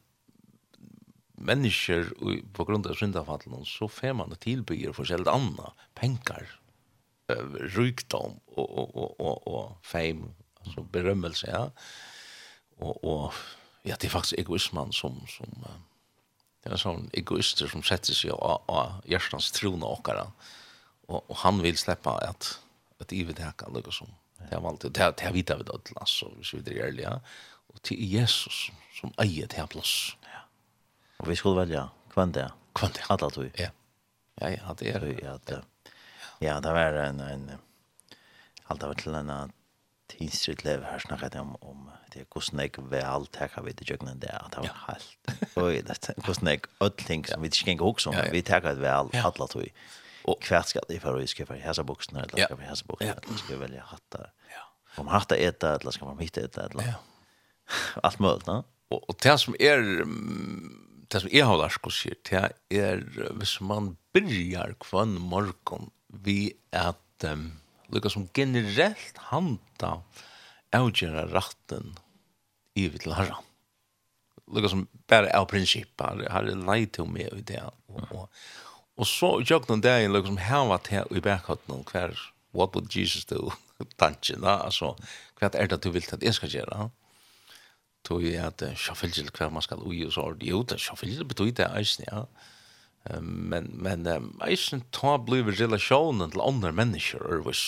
människor 1.39 2.13
på 2.53 2.65
grund 2.65 2.87
av 2.87 2.93
syndafallen 2.93 3.65
så 3.65 3.87
får 3.87 4.13
man 4.13 4.35
tilbyr 4.35 4.91
för 4.93 5.05
själva 5.05 5.31
andra 5.31 5.71
pengar 5.93 6.59
rykdom 7.59 8.39
och 8.45 8.77
och 8.77 8.95
och 8.95 9.19
och 9.19 9.47
og 9.47 9.77
fame 9.81 10.33
alltså 10.61 10.81
berömmelse 10.81 11.47
ja. 11.51 11.71
Och 12.77 13.03
och 13.03 13.33
ja 13.83 13.95
det 13.95 14.07
er 14.07 14.09
faktisk 14.09 14.39
egoismen 14.39 14.93
som 14.93 15.27
som 15.27 15.65
det 16.63 16.71
er 16.71 16.77
sån 16.77 17.09
egoister 17.13 17.67
som 17.67 17.83
sätter 17.83 18.13
sig 18.13 18.31
av 18.31 18.61
av 18.67 19.01
hjertens 19.05 19.51
trona 19.51 19.85
och 19.85 20.09
Og, 21.09 21.29
og 21.29 21.35
han 21.37 21.61
vill 21.61 21.77
släppa 21.77 22.11
att 22.11 22.59
att 22.99 23.13
i 23.13 23.23
det 23.23 23.43
här 23.43 23.51
kan 23.51 23.73
det 23.73 23.93
som 23.93 24.07
det 24.37 24.53
er 24.53 24.67
alltid 24.67 24.91
det 24.91 25.21
har 25.21 25.33
vita 25.33 25.57
vid 25.57 25.69
allt 25.69 25.91
alltså 25.95 26.43
så 26.43 26.57
vidare 26.57 27.01
ja. 27.01 27.19
Och 27.67 27.81
till 27.81 28.03
Jesus 28.03 28.71
som 29.01 29.13
äger 29.17 29.47
det 29.47 29.57
här 29.57 29.67
plats 29.67 30.15
Och 31.19 31.31
vi 31.31 31.35
skulle 31.35 31.55
välja 31.55 31.89
kvanta. 32.13 32.39
det. 32.39 33.03
Alla 33.07 33.29
tog. 33.29 33.51
Ja. 33.53 33.69
Ja, 34.35 34.49
ja, 34.49 34.75
det 34.77 34.89
er. 34.89 34.99
det. 34.99 35.21
Ja, 35.23 35.39
det. 35.45 35.61
Ja, 36.39 36.59
det 36.59 36.71
var 36.73 36.93
en 36.93 37.19
en 37.19 37.51
allt 38.63 38.83
av 38.83 38.93
till 38.93 39.13
en 39.13 39.51
tidsrit 40.07 40.63
lev 40.63 40.83
här 40.83 40.99
snackat 40.99 41.35
om 41.35 41.55
om 41.55 41.91
det 42.13 42.23
kostnad 42.29 42.69
jag 42.77 42.89
väl 42.89 43.25
tar 43.25 43.61
vi 43.61 43.71
det 43.71 43.89
jögnen 43.89 44.19
där 44.19 44.41
att 44.45 44.51
det 44.51 44.57
var 44.57 44.77
helt. 44.87 45.17
Oj, 45.55 45.81
det 45.87 46.23
kostnad 46.25 46.53
jag 46.53 46.67
allting 46.77 47.25
som 47.25 47.41
vi 47.41 47.47
inte 47.47 47.57
kan 47.57 47.77
gå 47.77 47.85
också. 47.85 48.13
Vi 48.31 48.41
tar 48.41 48.61
det 48.61 48.73
väl 48.73 49.07
alla 49.13 49.47
tog. 49.47 49.67
Och 50.23 50.41
kvärt 50.41 50.67
ska 50.67 50.79
det 50.87 50.99
för 50.99 51.17
vi 51.17 51.27
ska 51.27 51.45
för 51.45 51.55
häsa 51.55 51.83
boxen 51.83 52.15
eller 52.17 52.45
ska 52.45 52.55
vi 52.55 52.65
häsa 52.65 52.85
boxen 52.87 53.09
eller 53.09 53.37
ska 53.37 53.53
vi 53.53 53.59
välja 53.59 53.83
hattar. 53.83 54.31
Ja. 54.49 55.01
Om 55.01 55.07
hattar 55.07 55.35
äta 55.35 55.75
eller 55.75 55.91
ska 55.91 56.05
man 56.05 56.19
hitta 56.19 56.41
äta 56.41 56.65
eller. 56.65 56.93
Allt 58.03 58.19
möjligt, 58.23 58.47
va? 58.47 58.63
Og 58.89 59.09
och 59.09 59.15
det 59.21 59.37
som 59.37 59.55
er, 59.59 59.77
är 59.77 60.05
det 61.09 61.23
som 61.23 61.31
jeg 61.33 61.45
har 61.45 61.57
lært 61.57 61.85
å 61.85 61.91
si, 61.93 62.11
det 62.29 62.43
er 62.69 63.01
hvis 63.39 63.55
man 63.65 63.95
byrjar 64.13 64.75
kvann 64.83 65.15
morgon 65.17 65.89
vi 66.25 66.53
at 66.75 67.25
um, 67.25 67.51
lukka 67.89 68.11
som 68.13 68.27
generelt 68.35 69.17
handa 69.29 69.99
avgjera 70.75 71.25
ratten 71.31 71.95
i 72.77 72.87
vi 72.89 73.01
til 73.01 73.15
herran. 73.17 73.45
Lukka 74.49 74.71
som 74.73 74.87
bare 75.09 75.33
av 75.37 75.49
prinsippa, 75.49 76.13
har 76.29 76.49
er 76.49 76.65
lei 76.69 76.83
til 76.85 77.09
meg 77.09 77.33
i 77.33 77.45
det. 77.45 77.61
Og, 77.89 78.01
og, 78.13 78.43
og 78.99 79.09
så 79.09 79.35
jøkken 79.41 79.81
det 79.85 79.95
er 79.95 80.13
lukka 80.13 80.31
som 80.31 80.43
hava 80.45 80.77
til 80.85 81.09
i 81.09 81.25
bakhatten 81.25 81.85
hver 81.89 82.13
what 82.53 82.73
would 82.75 82.89
Jesus 82.93 83.25
do? 83.25 83.51
Tanken, 84.01 84.43
altså, 84.43 84.95
hva 85.39 85.49
er 85.53 85.69
det 85.71 85.81
du 85.83 85.91
vil 85.93 86.03
til 86.03 86.17
at 86.17 86.25
jeg 86.25 86.37
skal 86.37 86.51
gjøre? 86.51 86.89
tog 88.09 88.23
jeg 88.25 88.41
at 88.41 88.63
sjåfylgjel 88.79 89.29
hver 89.35 89.51
man 89.53 89.65
skal 89.65 89.83
ui 89.85 90.01
og 90.07 90.15
så. 90.15 90.25
Jo, 90.41 90.63
det 90.65 90.79
sjåfylgjel 90.81 91.27
betyr 91.29 91.53
det 91.59 91.69
eisen, 91.77 92.07
ja. 92.09 92.23
Men, 93.21 93.69
men 93.79 94.07
eisen 94.45 94.81
ta 94.93 95.15
blir 95.23 95.47
relasjonen 95.53 96.33
til 96.33 96.43
andre 96.43 96.73
mennesker, 96.75 97.21
ørvis. 97.37 97.61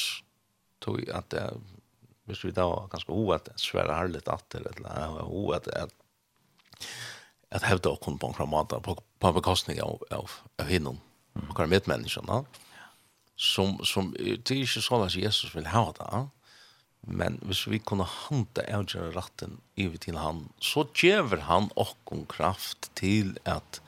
Tog 0.82 1.00
jeg 1.04 1.14
at, 1.14 1.36
hvis 2.30 2.42
vi 2.46 2.54
da 2.58 2.66
var 2.68 2.90
ganske 2.92 3.14
ho 3.14 3.30
at 3.36 3.52
svære 3.62 4.00
herlet 4.00 4.30
atter, 4.34 4.66
eller 4.74 5.22
ho 5.30 5.52
at, 5.56 5.70
at 5.78 5.94
at 7.52 7.66
hevda 7.68 7.92
okkur 7.92 8.18
på 8.18 8.32
en 8.32 8.50
måte 8.50 8.80
på, 8.80 8.96
på 9.20 9.32
bekostning 9.36 9.82
av, 9.84 10.00
av, 10.16 10.32
av 10.62 10.70
hinnom, 10.72 11.02
mm. 11.36 11.50
på 11.50 11.58
hver 11.58 11.72
medmenneskene, 11.72 12.38
som, 13.36 13.76
som 13.86 14.14
det 14.16 14.40
er 14.40 14.64
ikke 14.64 14.84
sånn 14.86 15.04
at 15.04 15.18
Jesus 15.18 15.52
vil 15.56 15.68
ha 15.74 15.90
det, 15.98 16.08
ja 16.08 16.22
Men 17.08 17.40
hvis 17.48 17.64
vi 17.68 17.80
kunne 17.82 18.06
hanta 18.06 18.66
avgjøre 18.70 19.14
ratten 19.16 19.58
ivi 19.80 19.98
til 20.02 20.20
han, 20.22 20.46
så 20.62 20.86
gjør 20.94 21.40
han 21.48 21.72
okkon 21.80 22.28
kraft 22.30 22.92
til 23.00 23.34
at, 23.50 23.82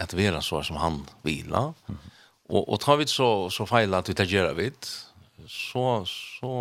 at 0.00 0.14
vera 0.16 0.40
så 0.44 0.62
som 0.64 0.80
han 0.80 1.02
vila. 1.22 1.74
Mm 1.88 1.96
-hmm. 1.96 2.14
Og, 2.48 2.68
og 2.68 2.80
tar 2.80 2.96
vi 2.96 3.06
så, 3.06 3.50
så 3.52 3.66
feil 3.66 3.94
at 3.94 4.08
vi 4.08 4.14
tar 4.14 4.24
gjøre 4.24 4.54
vidt, 4.56 4.88
så, 5.48 6.04
så, 6.04 6.52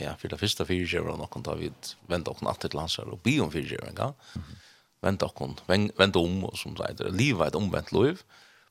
ja, 0.00 0.14
for 0.18 0.28
det 0.28 0.40
første 0.40 0.66
fyrtjøver 0.66 1.16
nokkon 1.16 1.44
tar 1.46 1.60
vi 1.60 1.70
vente 2.08 2.32
okkon 2.32 2.50
at 2.50 2.60
til 2.60 2.80
hans 2.80 2.98
og 2.98 3.20
bi 3.24 3.38
om 3.40 3.52
fyrtjøver 3.52 3.88
en 3.88 3.94
gang. 3.94 4.14
Mm 4.34 4.42
-hmm. 4.42 4.56
Vente 5.96 6.18
om, 6.18 6.44
og 6.44 6.58
som 6.58 6.76
sier, 6.76 7.10
livet 7.10 7.40
er 7.40 7.46
et 7.46 7.56
omvendt 7.56 7.92
liv, 7.92 8.22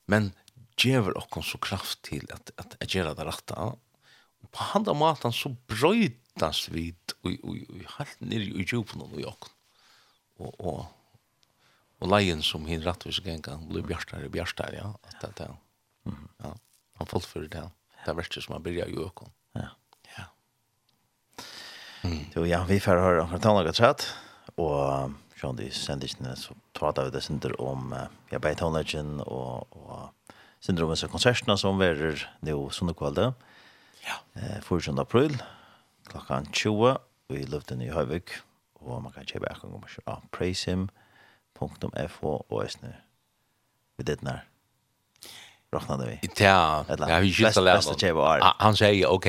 men 0.06 0.32
gjør 0.78 1.16
okkon 1.16 1.42
så 1.42 1.58
kraft 1.58 2.02
til 2.02 2.26
at, 2.30 2.52
at, 2.58 2.76
at 2.80 2.88
gjøre 2.88 3.14
det 3.14 3.26
rette. 3.26 3.54
Og 3.54 3.78
på 4.52 4.62
handa 4.72 4.92
maten 4.92 5.32
så 5.32 5.54
brøyt 5.66 6.18
hittast 6.40 6.70
vid 6.72 6.96
i, 7.28 7.36
helt 7.98 8.20
nere 8.24 8.48
i 8.48 8.64
djupen 8.64 9.02
og 9.04 9.18
jokken. 9.20 9.52
Og, 10.40 10.54
og, 10.56 10.86
og 12.00 12.08
leien 12.08 12.40
som 12.42 12.64
hinn 12.64 12.82
rattvis 12.84 13.20
genga, 13.20 13.58
han 13.58 13.68
ble 13.68 13.82
bjartare, 13.84 14.30
bjartare, 14.32 14.78
ja. 14.80 14.88
At 15.20 15.36
det, 15.36 15.50
ja. 15.50 15.56
Mm 16.08 16.28
ja. 16.40 16.54
Han 17.00 17.08
falt 17.08 17.24
for 17.24 17.44
det, 17.48 17.62
det 18.04 18.12
verste 18.16 18.42
som 18.44 18.54
han 18.54 18.64
byrja 18.64 18.86
i 18.88 18.96
jokken. 18.96 19.30
Ja. 19.56 19.68
Ja. 20.16 20.24
Mm. 22.02 22.26
Jo, 22.34 22.44
ja, 22.44 22.64
vi 22.68 22.76
får 22.80 23.00
høre 23.00 23.22
om 23.24 23.32
tannaga 23.40 23.72
tratt, 23.72 24.04
og 24.60 25.14
Sean, 25.36 25.56
de 25.56 25.70
sendisene 25.72 26.34
så 26.36 26.52
prater 26.76 27.08
vi 27.08 27.14
det 27.14 27.22
synder 27.24 27.54
om 27.60 27.94
ja, 28.28 28.36
Beitonleggen 28.36 29.22
og, 29.24 29.64
og 29.72 30.36
synder 30.60 30.84
om 30.84 30.92
konsertene 31.08 31.56
som 31.56 31.80
verer 31.80 32.20
nå 32.44 32.58
sånne 32.68 32.92
kvalitet. 32.96 33.48
Ja. 34.04 34.20
Eh, 34.36 34.60
14. 34.60 35.00
april, 35.00 35.40
klokkan 36.10 36.46
20 36.52 36.96
i 37.38 37.44
luften 37.50 37.82
i 37.84 37.90
Høyvik, 37.94 38.34
og 38.82 39.02
man 39.04 39.14
kan 39.14 39.26
kjøpe 39.28 39.50
akkurat 39.50 39.76
om 39.76 40.14
å 40.18 40.18
praisehim.fo 40.34 42.32
og 42.40 42.62
æsne 42.64 42.94
vi 43.98 44.06
ditt 44.08 44.24
nær. 44.26 44.46
Råknade 45.70 46.08
vi. 46.08 46.16
Ja, 46.42 46.82
ja, 46.88 47.18
vi 47.22 47.30
kjøpte 47.30 47.62
det. 47.62 47.76
Beste 47.76 47.94
kjøpe 48.00 48.24
året. 48.24 48.46
Han 48.58 48.78
sier, 48.78 49.06
ok. 49.06 49.28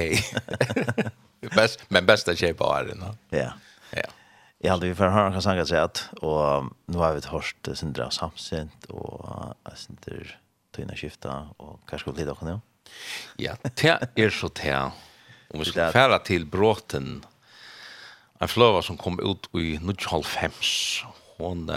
best, 1.58 1.84
men 1.94 2.08
beste 2.10 2.34
kjøpe 2.40 2.66
året. 2.66 2.98
Ja. 3.36 3.52
Ja. 3.94 4.08
Jeg 4.62 4.72
hadde 4.74 4.90
vi 4.90 4.98
for 4.98 5.14
høre 5.14 5.34
hva 5.36 5.42
sanger 5.44 5.68
seg 5.70 5.84
at, 5.84 6.02
og 6.22 6.72
nå 6.90 7.02
har 7.02 7.14
vi 7.18 7.22
hørt 7.30 7.70
Sindra 7.78 8.10
Samsint, 8.14 8.90
og 8.90 9.54
Sindra 9.78 10.18
Tøyna 10.74 10.98
Skifta, 10.98 11.38
og 11.62 11.80
hva 11.86 12.00
skulle 12.00 12.18
vi 12.18 12.24
lide 12.24 12.34
dere 12.34 12.56
nå? 12.56 12.60
Ja, 13.42 13.56
det 13.62 13.98
er 14.26 14.34
så 14.34 14.50
det. 14.58 14.76
Om 15.52 15.60
vi 15.60 15.68
skulle 15.68 15.92
færa 15.92 16.22
til 16.24 16.46
bråten, 16.48 17.24
en 18.42 18.50
fløva 18.50 18.82
som 18.86 18.98
kom 18.98 19.20
ut 19.20 19.50
i 19.54 19.76
1995, 19.76 21.04
hon, 21.38 21.68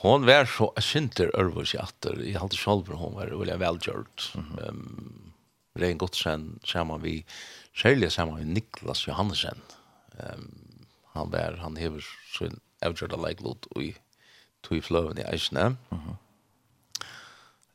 hon 0.00 0.26
var 0.28 0.46
så 0.48 0.70
synter 0.80 1.32
ørvus 1.38 1.74
i 1.74 1.80
atter, 1.82 2.20
i 2.22 2.36
halte 2.38 2.58
sjolver 2.58 3.00
hon 3.00 3.16
var 3.18 3.34
veldig 3.34 3.58
velgjørt. 3.60 4.30
Mm 4.34 4.44
-hmm. 4.44 4.68
um, 4.68 5.32
Rein 5.80 5.98
Godsen, 5.98 6.60
saman 6.64 7.02
vi, 7.02 7.24
særlig 7.76 8.12
saman 8.12 8.38
vi 8.38 8.44
Niklas 8.44 9.06
Johansen, 9.08 9.62
um, 10.18 10.86
han 11.14 11.32
var, 11.32 11.56
han 11.56 11.76
hever 11.76 12.00
sin 12.38 12.60
avgjørda 12.82 13.16
leiklot 13.16 13.66
i 13.76 13.94
tog 14.62 14.84
fløven 14.84 15.18
i 15.18 15.26
eisne. 15.32 15.76
Mm 15.90 15.98
-hmm. 15.98 16.16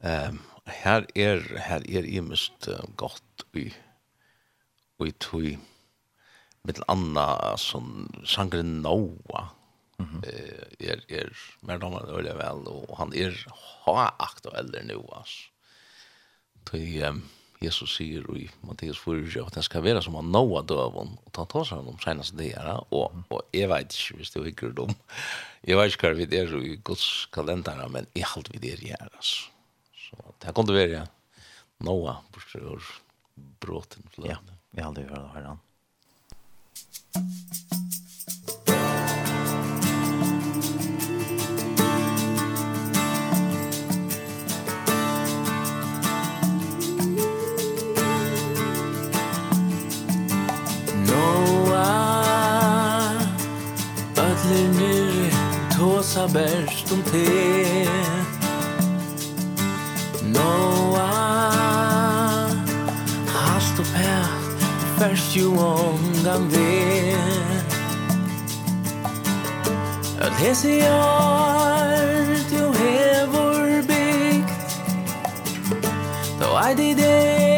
Um, 0.06 0.42
her 0.66 1.06
er 1.16 1.40
her 1.60 1.82
er 1.90 2.04
imest 2.04 2.68
uh, 2.68 2.96
godt 2.98 3.46
i 3.54 3.74
og 5.00 5.08
i 5.10 5.16
tog 5.20 5.48
mitt 6.66 6.82
anna 6.92 7.56
som 7.62 8.08
sangren 8.26 8.82
Noa 8.82 9.50
mm 9.98 10.06
-hmm. 10.06 10.22
er, 10.80 11.02
er 11.10 11.30
mer 11.62 11.78
damer 11.78 12.06
det 12.06 12.16
veldig 12.16 12.36
vel 12.36 12.68
og 12.68 12.98
han 12.98 13.14
er 13.14 13.46
ha 13.86 14.12
aktueller 14.20 14.84
nu 14.84 15.04
ass. 15.12 15.50
Tog 16.66 17.10
um, 17.10 17.24
Jesus 17.62 17.96
sier 17.96 18.26
i 18.36 18.50
Matteus 18.62 19.00
4 19.00 19.46
at 19.46 19.56
han 19.56 19.64
skal 19.64 19.84
være 19.84 20.02
som 20.02 20.16
han 20.16 20.32
Noa 20.32 20.62
døven 20.62 21.18
og 21.26 21.32
ta 21.34 21.46
ta 21.46 21.64
seg 21.64 21.88
om 21.88 22.00
senest 22.00 22.38
det 22.38 22.54
her 22.56 22.84
og, 22.92 23.14
og 23.30 23.42
jeg 23.54 23.70
vet 23.70 23.94
ikke 23.94 24.18
hvis 24.18 24.32
det 24.34 24.42
er 24.42 24.48
ikke 24.52 24.74
dum 24.74 24.96
jeg 25.64 25.78
vet 25.78 25.94
ikke 25.94 26.08
hva 26.08 26.18
vi 26.20 26.28
er 26.38 26.58
i 26.60 26.76
Guds 26.76 27.28
kalenderen 27.32 27.92
men 27.92 28.08
jeg 28.16 28.26
halte 28.26 28.52
vi 28.52 28.60
det 28.60 28.80
her 28.80 29.10
ass. 29.20 29.50
Så 29.96 30.16
det 30.42 30.56
kan 30.56 30.66
det 30.66 30.76
være 30.76 31.08
Noa 31.80 32.22
bortsett 32.32 32.64
brot 33.60 33.98
brot 33.98 34.28
ja. 34.30 34.38
brot 34.38 34.55
Vi 34.76 34.82
har 34.82 34.88
aldrig 34.88 35.06
hørt 35.06 35.18
det, 35.18 35.30
herran. 35.34 35.58
Noa 51.08 51.86
Ödlir 54.18 54.70
nir 54.80 55.34
Tåsa 55.78 56.28
bärst 56.28 56.92
om 56.92 57.04
te 57.04 57.88
Noah 60.24 61.06
Hast 63.28 63.80
upp 63.80 63.88
här 63.88 64.35
færs 64.98 65.38
jo 65.38 65.50
undan 65.50 66.50
det 66.52 67.18
At 70.22 70.32
hese 70.32 70.70
jord 70.70 72.52
jo 72.60 72.72
hevor 72.72 73.82
bygd. 73.88 74.50
Då 76.40 76.46
er 76.46 76.76
det 76.76 76.98
det 76.98 77.55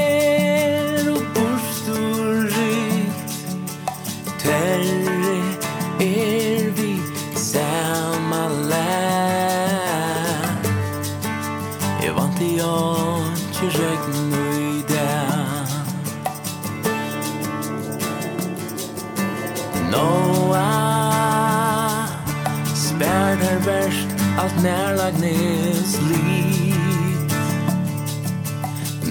Bern 22.99 23.41
er 23.41 23.59
verst 23.65 24.07
alt 24.39 24.63
nærlagnes 24.63 25.99
lik 26.09 27.33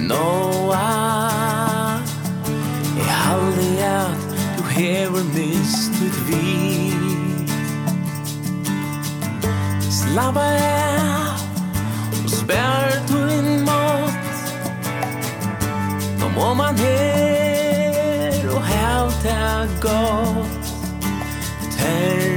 Noa 0.07 0.87
Jeg 2.97 3.17
halde 3.25 3.85
at 3.85 4.17
du 4.57 4.63
hever 4.63 5.23
mist 5.35 5.91
ut 6.05 6.17
vi 6.27 6.93
Slappa 9.91 10.47
av 10.67 11.39
og 12.23 12.31
spær 12.31 12.97
du 13.09 13.19
inn 13.37 13.63
mot 13.67 14.13
Nå 16.19 16.33
må 16.35 16.53
man 16.59 16.75
her 16.83 18.41
og 18.51 18.63
hevta 18.67 19.39
godt 19.83 20.73
Terre 21.77 22.36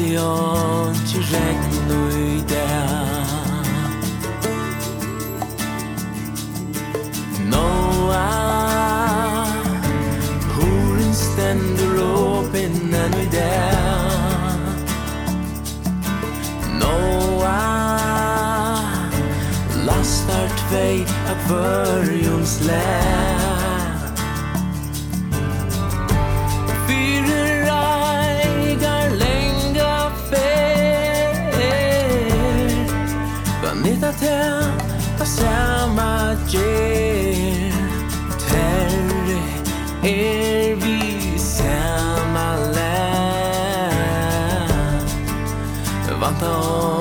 det 0.00 0.20
on 0.20 0.94
til 0.94 1.22
regn 1.32 1.90
og 1.90 2.12
i 2.18 2.44
dag 2.48 3.66
Noa 7.52 8.28
Horen 10.54 11.12
stender 11.14 11.98
åpen 12.04 12.78
enn 13.02 13.18
i 13.24 13.26
dag 13.34 14.64
Noa 16.80 17.58
Lastar 19.90 20.48
tvei 20.64 20.96
av 21.34 21.46
vörjons 21.52 22.58
land 22.70 23.39
ger 36.50 37.72
Terre 38.38 39.42
er 40.02 40.74
vi 40.74 41.38
samma 41.38 42.56
län 42.74 43.10
Vanta 46.20 46.50
oss 46.58 46.99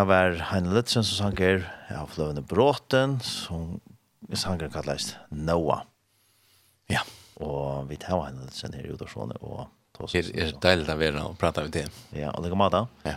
Det 0.00 0.06
var 0.08 0.32
Heine 0.48 0.72
Lutzen 0.72 1.04
som 1.04 1.26
sanger 1.26 1.66
av 1.92 2.06
Fløvende 2.08 2.40
Bråten, 2.40 3.18
som 3.20 3.82
sanger 4.32 4.70
kalles 4.72 5.10
Noah. 5.28 5.82
Ja, 6.88 7.02
og 7.36 7.90
vi 7.90 7.98
tar 8.00 8.22
Heine 8.22 8.46
Lutzen 8.46 8.72
her 8.72 8.86
i 8.88 8.94
Udorsvåne, 8.94 9.36
og 9.44 9.66
Det 10.08 10.22
er 10.32 10.54
deilig 10.56 10.88
å 10.88 10.96
være 10.96 11.24
og 11.26 11.36
prate 11.36 11.66
med 11.66 11.74
det. 11.76 11.82
Ja, 12.16 12.30
og 12.32 12.46
det 12.46 12.52
kan 12.54 12.64
da. 12.72 12.80
Ja. 13.04 13.12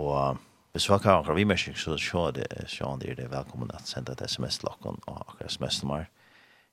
Og 0.00 0.38
hvis 0.72 0.86
vi 0.88 0.94
har 0.94 1.18
akkurat 1.18 1.36
vi 1.36 1.44
med 1.44 1.60
seg, 1.60 1.76
så 1.76 1.98
sjå 2.00 2.30
det, 2.32 2.48
så 2.72 2.94
er 2.96 3.20
det 3.20 3.28
velkommen 3.34 3.68
at 3.76 3.84
sende 3.84 4.16
et 4.16 4.24
sms 4.24 4.62
til 4.62 4.70
dere, 4.70 4.96
og 4.96 5.20
akkurat 5.20 5.52
sms-nummer, 5.52 6.08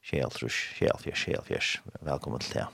kjeltrus, 0.07 0.61
kjelfjers, 0.77 1.25
kjelfjers, 1.27 1.73
velkommen 1.99 2.39
til 2.39 2.61
det. 2.61 2.69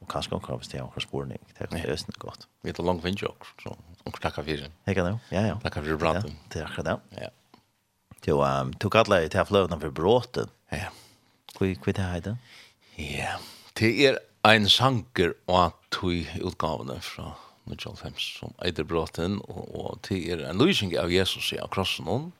Og 0.00 0.08
kanskje 0.08 0.40
akkurat 0.40 0.64
hvis 0.64 0.72
det 0.72 0.80
er 0.80 0.88
akkurat 0.88 1.10
spørning. 1.10 1.44
det 1.52 1.60
er 1.60 1.74
kanskje 1.74 1.92
østende 1.92 2.24
godt. 2.24 2.48
Vi 2.64 2.72
tar 2.72 2.88
langt 2.88 3.04
vindt 3.04 3.20
jo 3.20 3.34
akkurat, 3.36 3.68
så 3.68 3.95
Och 4.06 4.20
tacka 4.20 4.44
för 4.44 4.56
det. 4.56 4.70
Hej 4.84 4.94
då. 4.94 5.18
Ja 5.28 5.46
ja. 5.46 5.60
Tacka 5.60 5.82
för 5.82 5.96
bra. 5.96 6.12
Det 6.48 6.60
är 6.60 6.64
akkurat 6.64 6.84
det. 7.10 7.20
Ja. 7.20 7.30
Jo, 8.24 8.42
ehm 8.42 8.72
tog 8.72 8.96
alla 8.96 9.22
i 9.22 9.28
till 9.28 9.44
flöden 9.44 9.80
för 9.80 9.90
bråten. 9.90 10.48
Ja. 10.68 10.88
Kvi 11.58 11.74
kvi 11.74 11.92
det 11.92 12.02
här 12.02 12.20
då. 12.20 12.36
Ja. 12.96 13.38
Det 13.72 14.06
är 14.06 14.18
en 14.42 14.68
sanker 14.68 15.34
och 15.44 15.72
tui 15.88 16.28
utgavne 16.40 17.00
från 17.00 17.32
Nigel 17.64 17.96
Fems 17.96 18.38
som 18.38 18.54
eitir 18.58 18.84
bråten 18.84 19.40
och 19.40 19.74
och 19.74 19.98
det 20.08 20.30
är 20.30 20.38
en 20.38 20.58
lysing 20.58 20.98
av 20.98 21.12
Jesus 21.12 21.52
i 21.52 21.58
krossen 21.70 22.06
hon. 22.06 22.32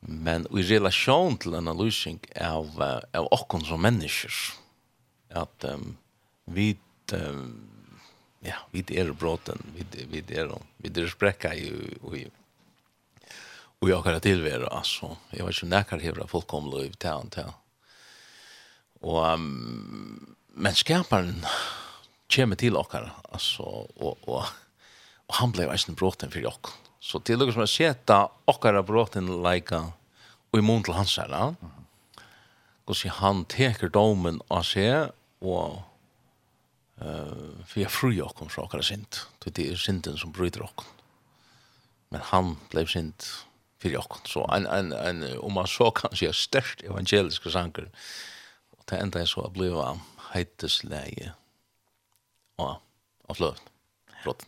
Men 0.00 0.46
i 0.50 0.62
relation 0.62 1.38
til 1.38 1.54
en 1.54 1.76
lysing 1.76 2.20
av 2.40 2.82
av 3.14 3.28
okkon 3.30 3.64
som 3.64 3.82
människor. 3.82 4.32
Att 5.30 5.64
um, 5.64 5.96
vi 6.44 6.78
um, 7.12 7.75
ja, 8.46 8.58
vi 8.72 8.84
er 8.96 9.12
bråten, 9.18 9.60
vi, 9.74 9.84
vi 10.10 10.22
er, 10.38 10.50
vi 10.82 10.90
er 10.90 11.10
sprekka 11.10 11.52
i, 11.54 11.68
i, 12.16 12.24
i 13.86 13.94
akkurat 13.94 14.22
tilvære, 14.24 14.68
altså. 14.70 15.16
Jeg 15.32 15.46
vet 15.46 15.58
ikke 15.58 15.72
nekker 15.72 16.04
hever 16.04 16.30
fullkomlig 16.30 16.86
i 16.88 16.94
tæen 17.02 17.32
til. 17.34 17.50
Og, 19.02 19.20
um, 19.34 20.36
men 20.56 20.78
skaparen 20.78 21.42
kommer 22.32 22.58
til 22.58 22.78
okkar, 22.78 23.10
altså, 23.30 23.66
og, 24.00 24.26
og, 24.26 24.46
og 25.26 25.38
han 25.40 25.54
ble 25.54 25.68
eisen 25.70 25.98
bråten 25.98 26.32
for 26.32 26.42
jokk. 26.42 26.72
Så 27.00 27.20
til 27.22 27.38
dere 27.38 27.52
som 27.54 27.62
har 27.62 27.70
sett 27.70 28.10
okkar 28.50 28.80
bråten 28.86 29.28
leika, 29.44 29.84
og 30.50 30.58
i 30.58 30.64
mån 30.64 30.86
til 30.86 30.96
hans 30.96 31.18
her, 31.20 31.30
da, 31.30 31.50
og 32.86 32.94
så 32.94 33.10
han 33.18 33.42
teker 33.50 33.90
domen 33.90 34.38
av 34.52 34.62
seg, 34.66 35.10
og 35.42 35.82
Uh, 36.96 37.60
for 37.68 37.82
jeg 37.82 37.92
fru 37.92 38.12
okkom 38.24 38.48
fra 38.52 38.64
okkara 38.64 38.84
sint. 38.86 39.26
Det 39.44 39.58
er 39.60 39.76
sinten 39.80 40.16
som 40.16 40.32
bryter 40.32 40.64
okkom. 40.64 40.88
Men 42.14 42.24
han 42.30 42.54
blei 42.72 42.86
synd 42.88 43.26
fyrir 43.82 44.00
okkom. 44.00 44.24
Så 44.28 44.44
en, 44.54 44.66
en, 44.66 44.92
en, 44.96 45.24
om 45.44 45.56
man 45.58 45.68
så 45.70 45.90
kan 45.96 46.14
sier 46.16 46.36
størst 46.36 46.84
evangeliske 46.86 47.52
sanger, 47.52 47.90
og 48.76 48.86
det 48.88 49.00
enda 49.02 49.22
jeg 49.22 49.32
så 49.34 49.44
blei 49.52 49.70
av 49.74 50.00
heitesleie 50.32 51.34
og 52.62 52.78
av 53.28 53.38
fløvn. 53.38 53.66
Flott. 54.22 54.46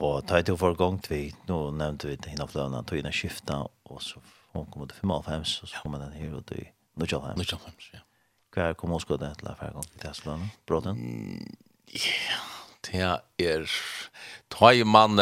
Og 0.00 0.20
ta 0.28 0.40
til 0.44 0.56
for 0.60 0.76
gongt 0.76 1.10
vi, 1.12 1.26
nå 1.48 1.62
nevnte 1.76 2.08
vi 2.08 2.18
hinn 2.28 2.44
av 2.44 2.52
fløvn, 2.52 2.78
tog 2.88 3.00
inn 3.00 3.12
skifta, 3.12 3.62
og 3.88 4.04
så 4.04 4.20
hun 4.52 4.68
kom 4.72 4.84
ut 4.84 4.94
i 4.94 5.00
55, 5.00 5.56
og 5.62 5.72
så 5.72 5.82
kom 5.82 5.98
den 6.00 6.14
her 6.16 6.38
ut 6.38 6.54
i 6.56 6.62
95. 6.98 7.44
95, 7.46 7.90
ja. 7.94 8.04
Hva 8.50 8.70
er 8.70 8.78
kommunskuddet 8.78 9.38
til 9.40 9.50
å 9.50 9.56
fære 9.58 9.76
gang 9.76 9.90
til 9.90 10.02
Tesla? 10.02 10.38
Bråten? 10.66 11.02
Ja, 11.94 12.40
det 12.88 13.04
er... 13.46 13.76
Ta 14.50 14.72
i 14.74 14.82
mann 14.82 15.20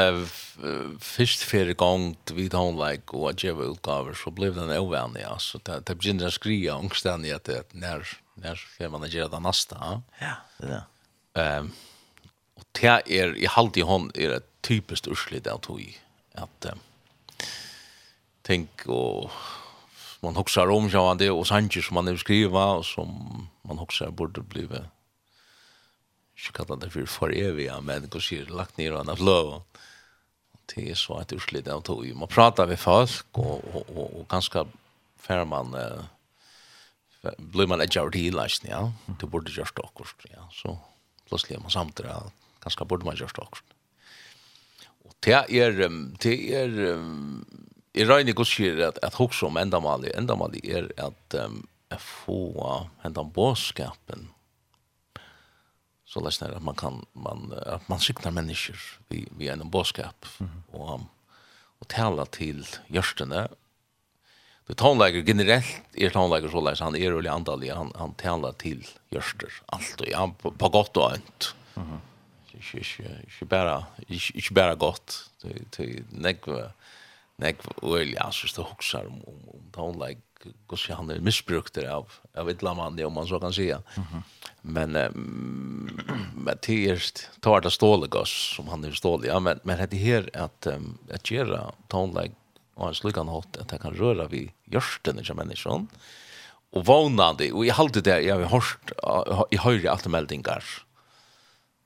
først 1.04 1.42
fire 1.44 1.74
gang 1.76 2.14
vid 2.32 2.56
håndleik 2.56 3.12
og 3.12 3.26
at 3.30 3.42
djeva 3.42 3.66
utgaver, 3.68 4.16
så 4.16 4.32
blev 4.32 4.56
den 4.56 4.72
ovanlig, 4.72 5.26
altså. 5.28 5.60
Det 5.60 5.98
begynner 5.98 6.30
å 6.30 6.32
skria 6.32 6.78
omstendig 6.80 7.34
at 7.36 7.44
det 7.44 7.58
er 7.60 8.08
nær 8.40 8.64
fem 8.78 8.96
man 8.96 9.04
gjøre 9.04 9.34
det 9.34 9.42
neste. 9.44 9.76
Ja, 9.76 10.00
Ja, 10.22 10.34
det 10.56 10.70
er 10.70 10.72
det. 10.72 10.82
Ehm 11.38 11.70
och 12.58 12.64
det 12.80 12.86
är 12.86 13.36
i 13.36 13.46
halt 13.46 13.76
i 13.76 13.80
hon 13.80 14.10
är 14.14 14.28
det 14.28 14.42
typiskt 14.60 15.08
ursligt 15.08 15.46
att 15.46 15.64
hon 15.64 15.82
att 16.34 16.66
tänk 18.42 18.86
och 18.86 19.30
som 20.20 20.26
man 20.26 20.36
hoxar 20.36 20.68
om 20.68 20.90
så 20.90 21.14
det 21.14 21.30
och 21.30 21.46
sanger 21.46 21.82
som 21.82 21.94
man 21.94 22.04
nu 22.04 22.18
skriva 22.18 22.64
och 22.64 22.86
som 22.86 23.48
man 23.62 23.78
hoxar 23.78 24.10
borde 24.10 24.40
bli 24.40 24.68
så 26.36 26.52
kalla 26.52 26.76
det 26.76 26.90
för 26.90 27.06
för 27.06 27.30
eviga 27.34 27.80
men 27.80 28.08
går 28.08 28.20
sig 28.20 28.44
lagt 28.44 28.76
ner 28.76 28.92
och 28.92 29.18
flow. 29.18 29.62
det 30.74 30.90
är 30.90 30.94
så 30.94 31.14
att 31.16 31.32
urslit 31.32 31.68
av 31.68 31.80
tog 31.80 32.16
man 32.16 32.28
pratar 32.28 32.66
med 32.66 32.80
folk 32.80 33.26
och 33.32 33.64
och 33.74 33.96
och, 33.96 34.20
och 34.20 34.28
ganska 34.28 34.66
fär 35.16 35.44
man 35.44 35.74
eh, 35.74 36.02
blir 37.38 37.66
man 37.66 37.80
ett 37.80 37.94
jar 37.94 38.10
till 38.10 38.34
last 38.34 38.64
ja 38.64 38.92
det 39.20 39.26
borde 39.26 39.50
just 39.50 39.74
då 39.74 39.90
ja 40.30 40.48
så 40.52 40.78
plötsligt 41.28 41.58
är 41.58 41.62
man 41.62 41.70
samtidigt 41.70 42.12
ganska 42.60 42.84
borde 42.84 43.04
man 43.04 43.16
just 43.16 43.38
också. 43.38 43.62
och 45.04 45.14
det 45.20 45.32
är 45.32 45.72
det 46.18 46.54
är 46.54 46.68
i 47.94 48.04
regner 48.04 48.36
godt 48.36 48.50
sier 48.50 48.80
at, 48.88 48.98
at 49.02 49.14
hos 49.18 49.42
om 49.42 49.56
endamålig, 49.56 50.12
endamålig 50.16 50.62
er 50.68 50.90
at 51.00 51.38
um, 51.40 51.62
jeg 51.90 52.00
får 52.04 52.88
hendan 53.04 53.30
båskapen 53.32 54.28
så 56.08 56.20
läs 56.20 56.40
när 56.40 56.60
man 56.60 56.74
kan 56.74 57.06
man 57.12 57.52
att 57.66 57.88
man 57.88 58.00
siknar 58.00 58.30
människor 58.30 58.78
vi 59.08 59.28
vi 59.38 59.48
är 59.48 59.52
en 59.52 59.70
boskap 59.70 60.26
mm 60.40 60.52
-hmm. 60.52 60.76
och 60.76 61.00
och 61.80 61.88
tala 61.88 62.24
till 62.26 62.66
görstene 62.86 63.48
det 64.66 64.74
tonläger 64.74 65.24
generellt 65.26 65.82
är 65.92 66.10
tonläger 66.10 66.48
så 66.48 66.60
läs 66.60 66.80
han 66.80 66.96
är 66.96 67.10
rolig 67.10 67.30
antal 67.30 67.70
han 67.70 67.92
han 67.94 68.14
talar 68.14 68.52
till 68.52 68.86
görster 69.10 69.52
allt 69.66 70.00
och 70.00 70.08
ja, 70.08 70.34
på, 70.42 70.50
på 70.50 70.68
gott 70.68 70.96
och 70.96 71.12
ont 71.12 71.54
mhm. 71.74 71.86
Mm 71.86 72.00
inte 72.60 73.44
bara 73.44 73.86
inte 74.08 74.54
bara 74.54 74.74
gott. 74.74 75.30
Till 75.40 75.64
till 75.70 76.04
negva 76.10 76.70
nek 77.38 77.62
öl 77.82 78.12
ja 78.12 78.30
så 78.32 78.48
står 78.48 78.64
huxar 78.64 79.06
om 79.06 79.22
om 79.26 79.48
om 79.48 79.70
town 79.72 79.98
like 79.98 80.20
kus 80.68 80.88
han 80.90 81.10
är 81.10 81.20
missbrukt 81.20 81.74
där 81.74 81.88
av 81.88 82.12
av 82.34 82.50
ett 82.50 82.62
lamande 82.62 83.04
om 83.04 83.12
man 83.12 83.26
så 83.26 83.40
kan 83.40 83.52
säga. 83.52 83.82
Mhm. 83.96 84.22
Men 84.62 84.96
Mattias 86.34 87.12
tar 87.40 87.60
det 87.60 87.70
ståligas 87.70 88.28
som 88.56 88.68
han 88.68 88.84
är 88.84 88.92
stålig. 88.92 89.28
Ja 89.28 89.40
men 89.40 89.60
men 89.62 89.88
det 89.90 89.96
här 89.96 90.30
att 90.34 90.66
att 91.12 91.30
göra 91.30 91.72
town 91.88 92.14
like 92.14 92.34
och 92.74 92.96
slukan 92.96 93.28
hot 93.28 93.56
att 93.56 93.68
det 93.68 93.78
kan 93.78 93.94
röra 93.94 94.28
vid 94.28 94.50
görsten 94.64 95.24
som 95.24 95.36
människan. 95.36 95.88
Och 96.70 96.86
vånande 96.86 97.52
och 97.52 97.66
i 97.66 97.70
halde 97.70 98.00
det 98.00 98.20
jag 98.20 98.36
har 98.36 98.44
hört 98.44 98.92
i 99.50 99.56
höjre 99.56 99.90
allt 99.90 100.06
meldingar. 100.06 100.64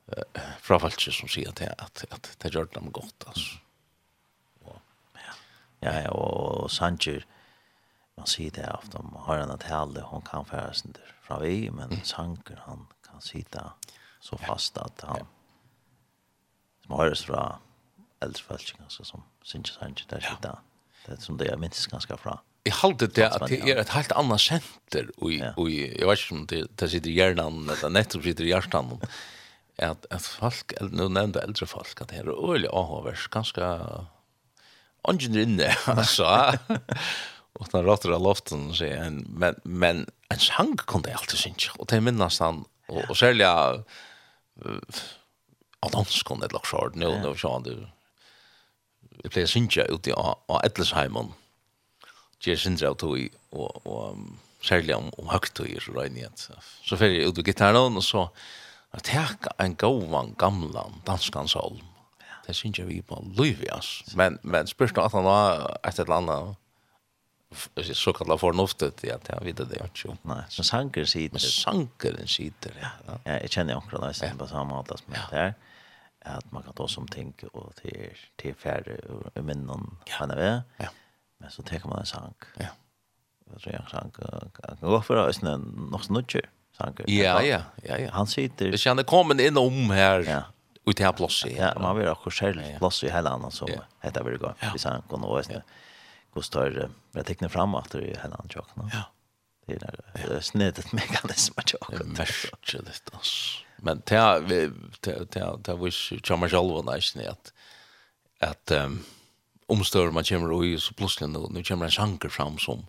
Eh 0.07 0.43
från 0.61 0.91
som 0.91 1.29
säger 1.29 1.49
att 1.49 2.05
att 2.11 2.37
det 2.39 2.55
gör 2.55 2.69
dem 2.73 2.91
gott 2.93 3.25
alltså. 3.27 3.62
Ja, 5.83 6.11
och 6.11 6.71
Sanchez, 6.71 7.25
man 8.17 8.27
sier 8.27 8.51
det 8.51 8.71
ofta 8.71 8.99
om 8.99 9.15
har 9.19 9.39
han 9.39 9.59
tale, 9.59 10.01
hon 10.01 10.23
kan 10.23 10.45
föra 10.45 10.73
sig 10.73 10.91
der 10.95 11.15
från 11.23 11.43
vi 11.43 11.71
men 11.71 11.91
mm. 11.91 12.05
Sanker 12.05 12.63
han 12.67 12.87
kan 13.11 13.21
sitta 13.21 13.73
så 14.21 14.39
fast 14.39 14.79
att 14.79 15.01
han 15.01 15.17
ja. 15.19 15.27
som 16.87 16.97
høres 16.99 17.25
fra 17.25 17.59
så 17.97 18.25
äldre 18.25 18.43
folk 18.43 18.79
ganska 18.79 19.05
som 19.05 19.23
Sancher 19.45 19.73
Sancher 19.73 20.07
där 20.09 20.21
sitta. 20.21 20.59
Det 21.07 21.13
är 21.13 21.17
som 21.17 21.37
det 21.37 21.45
jag 21.45 21.59
minns 21.59 21.87
ganska 21.87 22.17
bra. 22.17 22.39
Jeg 22.65 22.75
halte 22.79 23.07
det 23.07 23.27
at 23.27 23.49
det 23.51 23.59
er 23.67 23.81
et 23.83 23.91
helt 23.91 24.13
annet 24.15 24.41
senter, 24.41 25.09
og, 25.19 25.33
ja. 25.35 25.51
og 25.59 25.67
jeg 25.73 26.07
vet 26.07 26.21
ikke 26.21 26.35
om 26.37 26.47
det, 26.47 26.61
det 26.79 26.91
sitter 26.93 27.11
i 27.11 27.15
hjernen, 27.17 27.65
eller 27.67 27.91
nettopp 27.91 28.23
sitter 28.23 28.47
i 28.47 28.53
hjertan, 28.53 28.93
at, 29.83 30.07
at 30.15 30.29
folk, 30.39 30.75
nå 30.95 31.09
nevnte 31.11 31.43
eldre 31.43 31.67
folk, 31.67 32.05
at 32.05 32.13
det 32.13 32.21
er 32.21 32.31
øyelig 32.31 32.71
avhåvers, 32.71 33.27
ganske 33.35 33.73
ungen 35.09 35.39
inne 35.39 35.71
altså. 35.87 36.59
og 37.55 37.69
den 37.73 37.87
rattar 37.87 38.15
av 38.17 38.23
loften 38.25 38.71
så 38.75 38.89
en 38.89 39.23
men 39.29 39.59
men 39.65 40.07
en 40.31 40.41
sang 40.41 40.77
kunne 40.87 41.11
jeg 41.11 41.19
alltid 41.19 41.39
syns 41.39 41.71
og 41.79 41.89
det 41.91 42.03
minnes 42.03 42.39
han 42.39 42.65
og, 42.89 43.11
och 43.11 43.11
och 43.11 43.23
av 43.23 43.85
att 45.81 45.95
han 45.95 46.05
kunde 46.25 46.49
det 46.49 46.59
skjort, 46.63 46.95
nå, 46.95 47.19
nå, 47.23 47.35
så 47.37 47.53
han 47.53 47.63
du 47.63 47.87
det 49.23 49.31
blir 49.31 49.47
syns 49.47 49.77
jag 49.77 49.91
ute 49.91 50.15
av 50.15 50.65
Edlesheimen, 50.65 51.33
ger 52.41 52.57
syns 52.57 52.83
jag 52.83 52.97
då 52.97 53.17
og, 53.51 53.87
och 53.87 54.17
særlig 54.63 54.97
om 54.97 55.11
om 55.19 55.29
högt 55.29 55.61
och 55.61 55.67
så 55.83 55.93
där 55.93 56.11
nät 56.11 56.51
så 56.85 56.97
jeg 56.97 57.29
ut 57.29 57.35
på 57.35 57.43
gitarren 57.43 57.97
og 57.97 58.05
så 58.05 58.31
att 58.91 59.05
ta 59.05 59.27
en 59.59 59.75
gåvan 59.75 60.35
gamlan 60.39 61.03
danskan 61.07 61.49
salm. 61.49 61.92
Det 62.47 62.57
syns 62.57 62.79
jeg 62.79 62.89
vi 62.89 63.03
på 63.03 63.25
liv. 63.37 63.63
Men, 64.17 64.39
men 64.43 64.67
spørs 64.67 64.95
nå 64.97 65.03
at 65.05 65.13
han 65.13 65.25
var 65.25 65.79
et 65.87 65.99
eller 65.99 66.15
annet 66.15 66.57
så 67.95 68.13
kallar 68.13 68.39
fornuftet 68.41 69.05
ja, 69.05 69.17
det 69.27 69.39
vet 69.45 69.57
det 69.57 69.81
inte. 69.83 70.17
Nej, 70.23 70.45
så 70.49 70.63
sanker 70.63 71.05
sitter. 71.05 71.33
Men 71.33 71.41
sankeren 71.41 72.27
sitter, 72.27 72.73
ja. 72.81 73.19
Ja, 73.25 73.33
jag 73.41 73.51
känner 73.51 73.77
också 73.77 73.99
det 73.99 74.27
är 74.27 74.35
på 74.35 74.47
samma 74.47 74.65
måte 74.77 74.99
som 74.99 75.13
det 75.13 75.37
här. 75.37 75.55
Att 76.25 76.53
man 76.53 76.63
kan 76.63 76.73
ta 76.73 76.89
som 76.89 77.09
tänk 77.09 77.43
och 77.53 77.75
till 77.77 78.17
till 78.37 78.55
färre 78.55 78.97
och 78.97 79.45
minnen 79.45 79.97
kan 80.05 80.29
det 80.29 80.37
vara. 80.37 80.63
Ja. 80.77 80.89
Men 81.39 81.51
så 81.51 81.63
tar 81.63 81.89
man 81.89 81.99
en 81.99 82.07
sank. 82.07 82.37
Ja. 82.59 82.67
Så 83.53 83.59
tror 83.59 83.75
jag 83.75 83.91
sank 83.91 84.15
kan 84.55 84.91
gå 84.91 85.03
för 85.03 85.29
oss 85.29 85.43
någon 85.43 85.89
något 85.91 86.05
snutje 86.05 86.41
sanker. 86.77 87.05
Ja, 87.09 87.43
ja, 87.43 87.63
ja, 87.83 87.99
ja. 87.99 88.11
Han 88.13 88.27
sitter. 88.27 88.71
Det 88.71 88.79
känner 88.79 89.03
kommer 89.03 89.41
in 89.41 89.57
om 89.59 89.91
här. 89.91 90.21
Ja 90.21 90.43
ut 90.87 91.01
i 91.01 91.05
här 91.05 91.13
plats 91.13 91.47
i. 91.47 91.57
Ja, 91.57 91.79
man 91.81 91.99
vill 91.99 92.09
också 92.09 92.31
själv 92.31 92.79
plats 92.79 93.05
i 93.05 93.11
hela 93.11 93.31
annan 93.31 93.51
som 93.51 93.69
heter 94.01 94.25
väl 94.25 94.39
går. 94.39 94.55
Vi 94.73 94.79
sa 94.79 95.03
kan 95.11 95.25
och 95.25 95.45
så. 95.45 95.63
Kostar 96.35 96.91
jag 97.13 97.27
tecknar 97.27 97.49
fram 97.49 97.75
att 97.75 97.91
det 97.91 97.99
är 97.99 98.03
hela 98.03 98.23
annan 98.23 98.49
jag. 98.55 98.65
Ja. 98.93 99.03
Det 99.67 99.73
är 99.73 99.95
det 100.29 100.35
är 100.35 100.41
snedet 100.41 100.93
mekanism 100.93 101.55
att 101.57 101.73
jag. 101.73 102.05
Värst 102.05 102.55
det. 102.85 103.11
Men 103.77 104.03
det 104.07 104.41
vi 104.41 104.71
det 105.01 105.57
det 105.65 105.75
wish 105.75 106.13
Chamar 106.25 106.49
Jalva 106.49 106.95
nice 106.95 107.19
ni 107.19 107.27
att 107.27 107.53
att 108.41 108.73
omstör 109.67 110.11
man 110.11 110.25
kommer 110.25 110.53
och 110.53 110.81
så 110.81 110.95
plötsligt 110.95 111.31
nu 111.31 111.47
nu 111.51 111.63
kommer 111.63 111.85
en 111.85 111.91
sanker 111.91 112.29
fram 112.29 112.59
som 112.59 112.87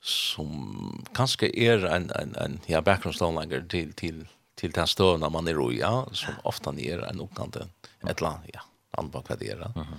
som 0.00 1.06
kanske 1.14 1.46
är 1.54 1.84
en 1.84 2.10
en 2.10 2.34
en 2.36 2.60
ja 2.66 2.80
bakgrundsståndlager 2.80 3.62
till 3.68 3.92
till 3.92 4.26
till 4.58 4.70
den 4.70 4.86
stövna 4.86 5.28
man 5.28 5.48
er 5.48 5.60
i, 5.72 5.78
ja, 5.78 6.06
som 6.12 6.34
ofta 6.44 6.70
ner 6.70 7.04
en 7.04 7.20
uppgående, 7.20 7.68
ett 8.08 8.20
land, 8.20 8.50
ja, 8.54 8.60
andra 8.90 9.22
kvädera. 9.22 9.72
Mm 9.74 9.86
-hmm. 9.86 9.98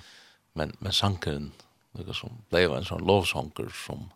Men, 0.53 0.75
men 0.79 0.93
sankaren, 0.93 1.51
det 1.91 2.13
som 2.13 2.29
blev 2.49 2.73
en 2.73 2.85
sånn 2.85 3.05
lovsanker 3.07 3.69
som, 3.85 4.09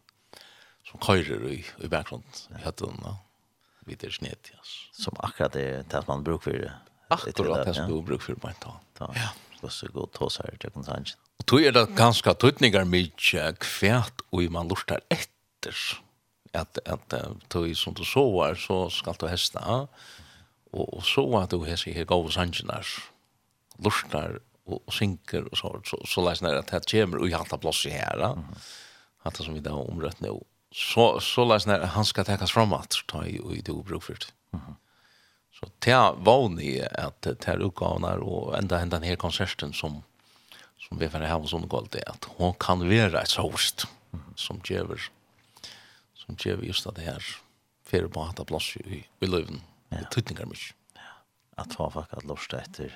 som 0.83 0.99
körer 0.99 1.47
i, 1.51 1.65
i 1.83 1.87
bakgrunnen, 1.87 2.27
i 2.49 2.63
hötten, 2.63 2.99
ja. 3.03 3.17
Vi 3.85 3.95
det 3.95 4.11
snitt, 4.11 4.51
ja. 4.51 4.59
Som 4.91 5.15
akkurat 5.19 5.53
det, 5.53 5.89
det 5.89 6.07
man 6.07 6.23
bruker 6.23 6.51
för 6.51 6.59
det. 6.59 6.73
Akkurat 7.07 7.65
det 7.65 7.73
som 7.73 7.91
man 7.91 8.05
brukar 8.05 8.25
för 8.25 8.33
det, 8.33 8.55
ja. 8.99 9.13
Ja. 9.15 9.29
Så 9.61 9.69
så 9.69 9.87
god 9.87 10.11
tås 10.11 10.37
här, 10.37 10.57
det 10.59 10.69
kan 10.69 10.83
sanns. 10.83 11.17
Och 11.37 11.61
är 11.61 11.71
det 11.71 11.85
ganska 11.95 12.33
tøytninger 12.33 12.83
mye 12.83 13.53
kvært, 13.59 14.21
och 14.29 14.41
man 14.51 14.67
lustar 14.67 14.99
etter 15.09 15.75
Att, 16.55 16.77
at 16.87 17.13
att, 17.13 17.13
att, 17.13 17.53
att, 17.53 17.55
att, 17.55 18.51
att, 18.51 18.59
så 18.59 18.89
skal 18.89 19.11
att, 19.11 19.53
att, 19.55 19.89
og, 20.73 20.87
og 20.97 21.03
så 21.05 21.23
at 21.39 21.51
du 21.53 21.63
hese 21.67 21.93
her 21.93 22.07
gode 22.09 22.31
sangenar, 22.33 22.87
lustnar 23.83 24.39
og, 24.65 24.79
og 24.79 24.93
synker 24.93 25.47
og 25.49 25.57
så, 25.59 25.73
så, 25.87 25.99
så 26.09 26.23
leis 26.25 26.41
nær 26.43 26.61
at 26.61 26.71
det 26.73 26.85
kommer 26.89 27.21
og 27.21 27.31
hjalta 27.31 27.59
plass 27.61 27.85
i 27.85 27.93
her, 27.93 28.17
mm 28.35 28.43
-hmm. 28.43 28.63
at 29.25 29.37
det 29.37 29.45
som 29.45 29.53
vi 29.53 29.59
da 29.59 29.69
har 29.69 29.89
omrøtt 29.89 30.21
nå, 30.21 30.45
så, 30.71 31.19
så 31.19 31.45
leis 31.45 31.67
nær 31.67 31.85
han 31.85 32.05
skal 32.05 32.25
tekas 32.25 32.51
fram 32.51 32.73
at 32.73 33.03
ta 33.07 33.23
i, 33.25 33.39
og 33.39 33.55
i 33.55 33.61
det 33.61 33.85
brukfyrt. 33.85 34.33
Mm 34.51 34.59
-hmm. 34.59 34.75
Så 35.53 35.69
det 35.79 36.25
var 36.25 36.49
ni 36.49 36.79
at 36.79 37.21
det 37.21 37.47
er 37.47 37.61
utgavene 37.61 38.17
og 38.19 38.57
enda 38.57 38.81
enda 38.81 38.99
denne 38.99 39.15
konserten 39.15 39.73
som, 39.73 40.03
som 40.77 40.99
vi 40.99 41.09
får 41.09 41.19
ha 41.19 41.37
hos 41.37 41.53
henne 41.53 41.69
galt 41.69 41.95
er 41.95 42.09
at 42.09 42.25
hun 42.37 42.53
kan 42.59 42.89
være 42.89 43.21
et 43.21 43.35
host 43.35 43.85
mm 44.11 44.19
-hmm. 44.19 44.33
som 44.35 44.61
gjør 44.61 45.09
som 46.15 46.35
gjør 46.35 46.65
just 46.65 46.87
det 46.95 47.03
her 47.03 47.23
fyrir 47.85 48.07
på 48.07 48.23
hatt 48.23 48.39
av 48.39 48.45
plass 48.45 48.77
i, 48.77 49.03
i 49.21 49.25
løven. 49.25 49.61
Ja. 50.01 50.09
Tøtningar 50.13 50.49
mykje. 50.49 50.75
Ja. 50.97 51.13
At 51.63 51.75
få 51.77 51.89
folk 51.93 52.13
at 52.13 52.27
lorsta 52.29 52.61
etter 52.61 52.93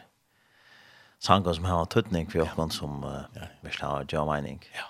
sanger 1.19 1.53
som 1.57 1.65
har 1.65 1.85
tøtning 1.85 2.29
for 2.31 2.45
oss 2.45 2.77
som 2.77 3.03
uh, 3.03 3.25
vil 3.63 3.81
ha 3.81 4.03
jo 4.11 4.25
mening. 4.29 4.61
Ja. 4.75 4.89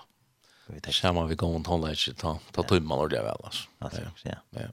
Vi 0.68 0.80
tar 0.80 0.92
samma 0.92 1.24
vi 1.26 1.34
går 1.34 1.54
runt 1.54 1.66
hålla 1.66 1.90
inte 1.90 2.14
ta 2.14 2.38
ta 2.52 2.62
tumma 2.62 2.94
och 2.94 3.08
det 3.08 3.22
väl 3.22 3.44
alltså. 3.44 3.68
Ja. 3.78 4.36
Ja. 4.50 4.68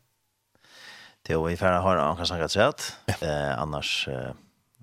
Det 1.21 1.33
är 1.33 1.43
vi 1.43 1.57
färra 1.57 1.79
har 1.79 1.97
han 1.97 2.17
kanske 2.17 2.47
sagt 2.49 2.97
eh 3.21 3.59
annars 3.59 4.07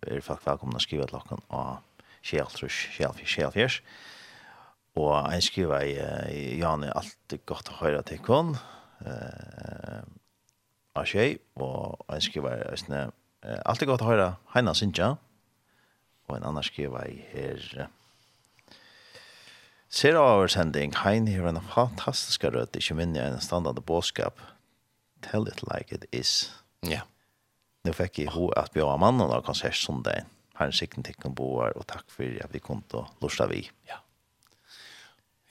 är 0.06 0.20
folk 0.20 0.46
välkomna 0.46 0.76
att 0.76 0.82
skriva 0.82 1.06
till 1.06 1.14
locken 1.14 1.38
och 1.38 1.76
Kjelltrush, 2.22 2.90
Kjellfjers, 2.96 3.34
Kjellfjers. 3.34 3.82
Og 4.94 5.32
jeg 5.32 5.42
skriver 5.42 5.86
i 6.30 6.58
Janne, 6.60 6.92
alt 6.94 7.34
er 7.34 7.40
godt 7.48 7.72
å 7.72 7.78
høre 7.80 8.02
til 8.06 8.20
kun 8.22 8.54
av 10.98 11.08
tjej, 11.08 11.38
og 11.56 12.02
en 12.12 12.22
skriver 12.22 12.66
Østene, 12.72 13.10
alltid 13.64 13.90
godt 13.90 14.04
å 14.04 14.10
høre 14.10 14.28
Heina 14.54 14.74
Sintja, 14.76 15.14
og 16.28 16.36
en 16.36 16.46
annen 16.48 16.64
skriver 16.66 17.10
her, 17.32 17.88
Ser 19.92 20.16
av 20.16 20.46
sending, 20.48 20.94
Hein 21.04 21.26
har 21.28 21.50
en 21.50 21.60
fantastisk 21.60 22.44
rød, 22.48 22.78
ikke 22.80 22.96
minne 22.96 23.20
en 23.20 23.40
standard 23.44 23.76
båskap. 23.84 24.40
Tell 25.20 25.44
it 25.48 25.60
like 25.68 25.92
it 25.92 26.06
is. 26.12 26.48
Ja. 26.82 26.88
Yeah. 26.88 27.08
Nu 27.84 27.92
fikk 27.92 28.22
jeg 28.22 28.32
ho 28.32 28.48
at 28.56 28.72
vi 28.74 28.80
var 28.80 29.00
mannen 29.02 29.28
av 29.28 29.42
konsert 29.44 29.76
som 29.76 30.00
det. 30.06 30.22
Herren 30.56 30.72
sikten 30.72 31.04
tikk 31.04 31.24
boar, 31.34 31.74
og 31.76 31.86
takk 31.90 32.06
for 32.08 32.24
at 32.24 32.52
vi 32.54 32.62
kom 32.62 32.82
til 32.88 33.02
å 33.02 33.08
lusta 33.20 33.48
vi. 33.50 33.64
Ja. 33.90 33.98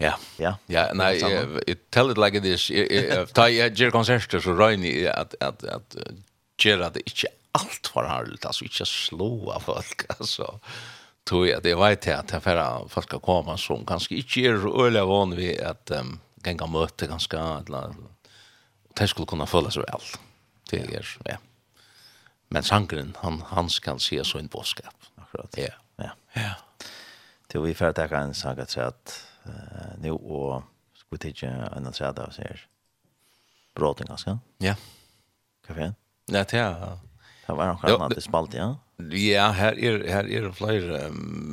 Ja. 0.01 0.17
Ja. 0.37 0.55
Ja, 0.65 0.91
nej, 0.93 1.21
it 1.67 1.91
tell 1.91 2.11
it 2.11 2.17
like 2.17 2.37
it 2.37 2.45
is. 2.45 2.71
Ta 3.33 3.49
ger 3.49 3.91
konserter 3.91 4.39
så 4.39 4.53
Ryan 4.53 5.07
att 5.15 5.35
att 5.39 5.63
att 5.63 5.95
ger 6.63 6.79
att 6.79 6.97
inte 6.97 7.27
allt 7.51 7.87
för 7.93 8.03
harligt 8.03 8.45
alltså 8.45 8.63
inte 8.63 8.85
slåa 8.85 9.59
folk 9.59 10.07
tog 10.17 10.59
Tror 11.23 11.47
jag 11.47 11.63
det 11.63 11.75
vet 11.75 12.07
at 12.07 12.33
att 12.33 12.43
för 12.43 12.87
folk 12.87 13.07
ska 13.07 13.19
komma 13.19 13.57
som 13.57 13.85
kanske 13.85 14.15
inte 14.15 14.39
er 14.39 14.85
öliga 14.85 15.05
vanlig 15.05 15.37
vi 15.37 15.61
att 15.61 15.91
um, 15.91 16.19
gänga 16.43 16.65
møte 16.65 17.07
ganska 17.07 17.39
eller 17.39 17.93
det 18.95 19.07
skulle 19.07 19.25
kunna 19.25 19.45
följa 19.45 19.71
så 19.71 19.79
väl. 19.81 20.01
Det 20.69 20.79
är 20.79 21.17
ja. 21.25 21.37
Men 22.47 22.63
sangren 22.63 23.17
han 23.19 23.43
han 23.47 23.69
skal 23.69 23.99
se 23.99 24.23
så 24.23 24.37
en 24.37 24.47
boskap. 24.47 24.95
Akkurat. 25.15 25.55
Ja. 25.57 25.73
Ja. 25.95 26.11
Ja. 26.33 26.53
Det 27.47 27.59
vi 27.59 27.73
får 27.73 27.93
ta 27.93 28.17
en 28.17 28.33
saga 28.33 28.65
så 28.65 28.81
att 28.81 29.30
uh, 29.45 30.01
nu 30.01 30.11
och 30.11 30.63
skulle 30.95 31.19
titta 31.19 31.47
en 31.47 31.61
annan 31.61 31.93
sida 31.93 32.25
av 32.27 32.29
sig 32.29 32.45
här. 32.49 32.67
Bråten 33.75 34.07
ganska. 34.07 34.39
Ja. 34.57 34.75
Kaffe? 35.67 35.93
Ja, 36.25 36.43
det 36.43 36.53
er... 36.53 36.97
Det 37.47 37.57
var 37.57 37.67
nog 37.67 38.01
annat 38.01 38.17
i 38.17 38.21
spalt, 38.21 38.53
ja. 38.53 38.77
Ja, 39.11 39.49
här 39.51 39.79
är 39.79 40.07
här 40.07 40.29
är 40.29 40.41
det 40.41 40.53
fler 40.53 41.09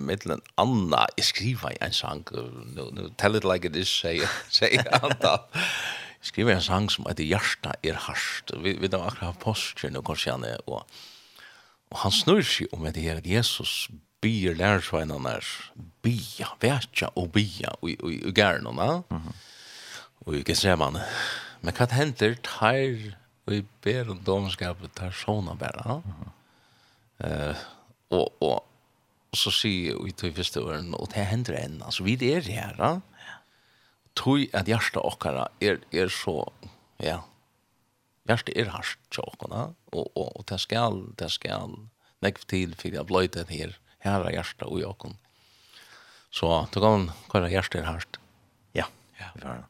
mellan 0.06 0.40
Anna 0.54 1.06
jeg 1.16 1.24
skriver 1.24 1.76
en 1.80 1.92
sång 1.92 2.24
no, 2.76 2.90
nu, 2.92 3.08
tell 3.16 3.36
it 3.36 3.44
like 3.44 3.66
it 3.66 3.76
is 3.76 3.88
say 3.88 4.20
say 4.50 4.78
Anna 4.92 5.38
skriver 6.20 6.54
en 6.54 6.62
sång 6.62 6.90
som 6.90 7.06
heter 7.08 7.24
Hjärta 7.24 7.74
är 7.82 7.94
harst. 7.94 8.50
Vi 8.62 8.78
vi 8.78 8.88
då 8.88 9.00
akkurat 9.00 9.40
posten 9.40 9.96
och 9.96 10.06
kanskje 10.06 10.30
han 10.30 10.44
och 10.66 10.82
och 11.90 11.98
han 11.98 12.12
snur 12.12 12.42
sig 12.42 12.66
om 12.72 12.86
att 12.86 12.94
det 12.94 13.08
är 13.08 13.26
Jesus 13.26 13.88
bier 14.18 14.54
byr 14.54 14.58
lærsveinene, 14.58 15.36
bia, 16.02 16.48
vetja 16.60 17.10
og 17.14 17.30
bia, 17.32 17.70
og 17.82 18.32
gærnene, 18.34 18.88
og 20.26 20.34
i 20.34 20.42
gensremene. 20.46 21.04
Men 21.62 21.74
hva 21.74 21.86
hender 21.92 22.34
tar, 22.42 23.14
og 23.46 23.54
i 23.54 23.62
ber 23.84 24.10
om 24.10 24.18
domskapet, 24.26 24.94
tar 24.98 25.14
sånne 25.14 25.54
bare, 25.58 26.00
og, 28.10 28.26
og, 28.42 28.64
så 29.36 29.52
sier 29.52 29.98
vi 30.02 30.12
til 30.16 30.34
første 30.34 30.62
åren, 30.64 30.94
og 30.96 31.10
det 31.14 31.26
hender 31.28 31.58
enn, 31.60 31.80
altså 31.84 32.06
vi 32.06 32.16
er 32.32 32.46
her, 32.48 33.02
tog 34.18 34.46
at 34.56 34.66
hjertet 34.66 35.02
okkara 35.04 35.46
er, 35.62 35.82
er 35.94 36.10
så, 36.10 36.40
ja, 36.98 37.20
hjertet 38.26 38.56
er 38.58 38.72
hardt 38.74 38.98
til 39.14 39.28
okkara, 39.28 39.68
og, 39.92 40.08
og, 40.16 40.32
og 40.40 40.48
det 40.48 40.58
skal, 40.64 41.04
det 41.20 41.30
skal, 41.30 41.76
nekv 42.24 42.48
til 42.50 42.72
for 42.74 42.90
jeg 42.90 43.06
bløyde 43.06 43.44
her, 43.46 43.76
herra 43.98 44.32
hjärsta 44.32 44.64
och 44.64 44.80
jag 44.80 44.98
kom. 44.98 45.16
Så 46.30 46.68
du 46.72 46.80
kan 46.80 46.90
man 46.90 47.10
kalla 47.30 47.48
hjärsta 47.48 47.78
Ja, 47.78 47.94
Ja, 48.72 48.84
ja. 49.18 49.30
Ja. 49.40 49.64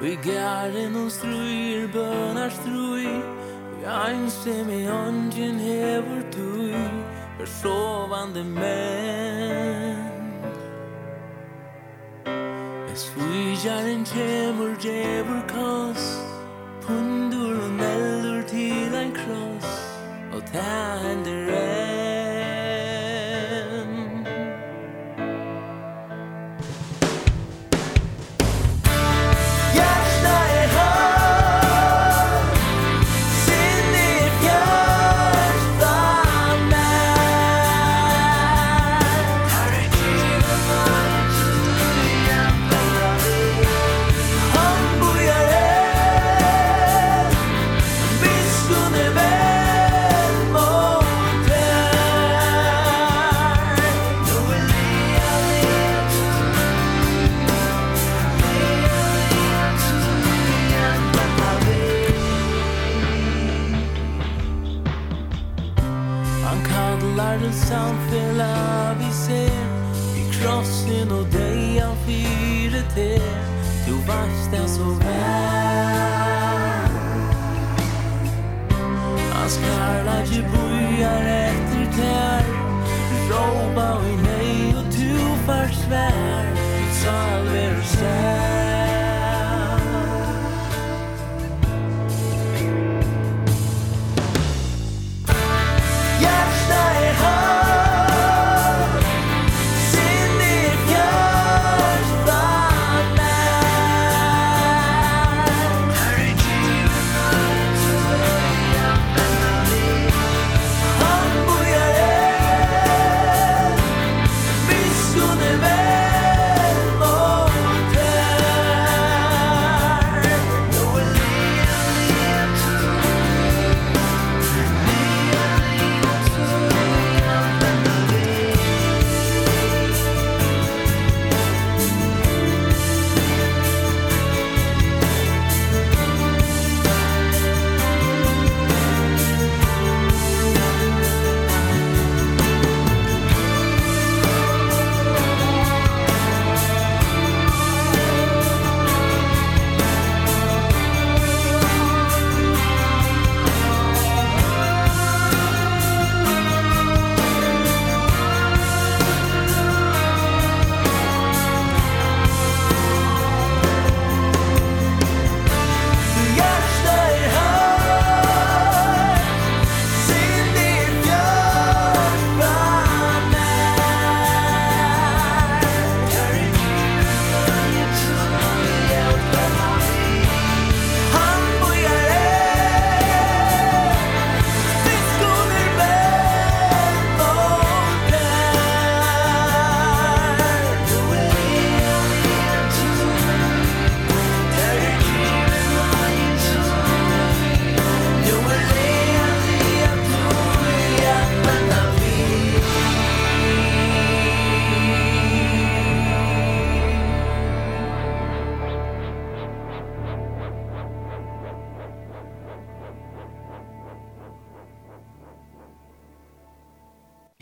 Vi 0.00 0.12
gæren 0.22 0.96
og 0.96 1.10
struir, 1.10 1.88
bønar 1.92 2.50
strui 2.52 3.08
Vi 3.78 3.86
ein 3.90 4.30
sem 4.30 4.68
i 4.70 4.84
ongen 4.86 5.58
hever 5.58 6.22
tui 6.30 6.74
Er 7.40 7.46
sovande 7.46 8.44
menn 8.44 9.25
Gjarin 13.66 14.04
kjemur 14.04 14.76
djevur 14.78 15.42
kast 15.50 16.22
Pundur 16.86 17.56
og 17.64 17.72
neldur 17.80 18.42
til 18.46 18.94
ein 18.94 19.10
kross. 19.10 19.72
Og 20.34 20.42
ta 20.52 20.74
hendur 21.02 21.35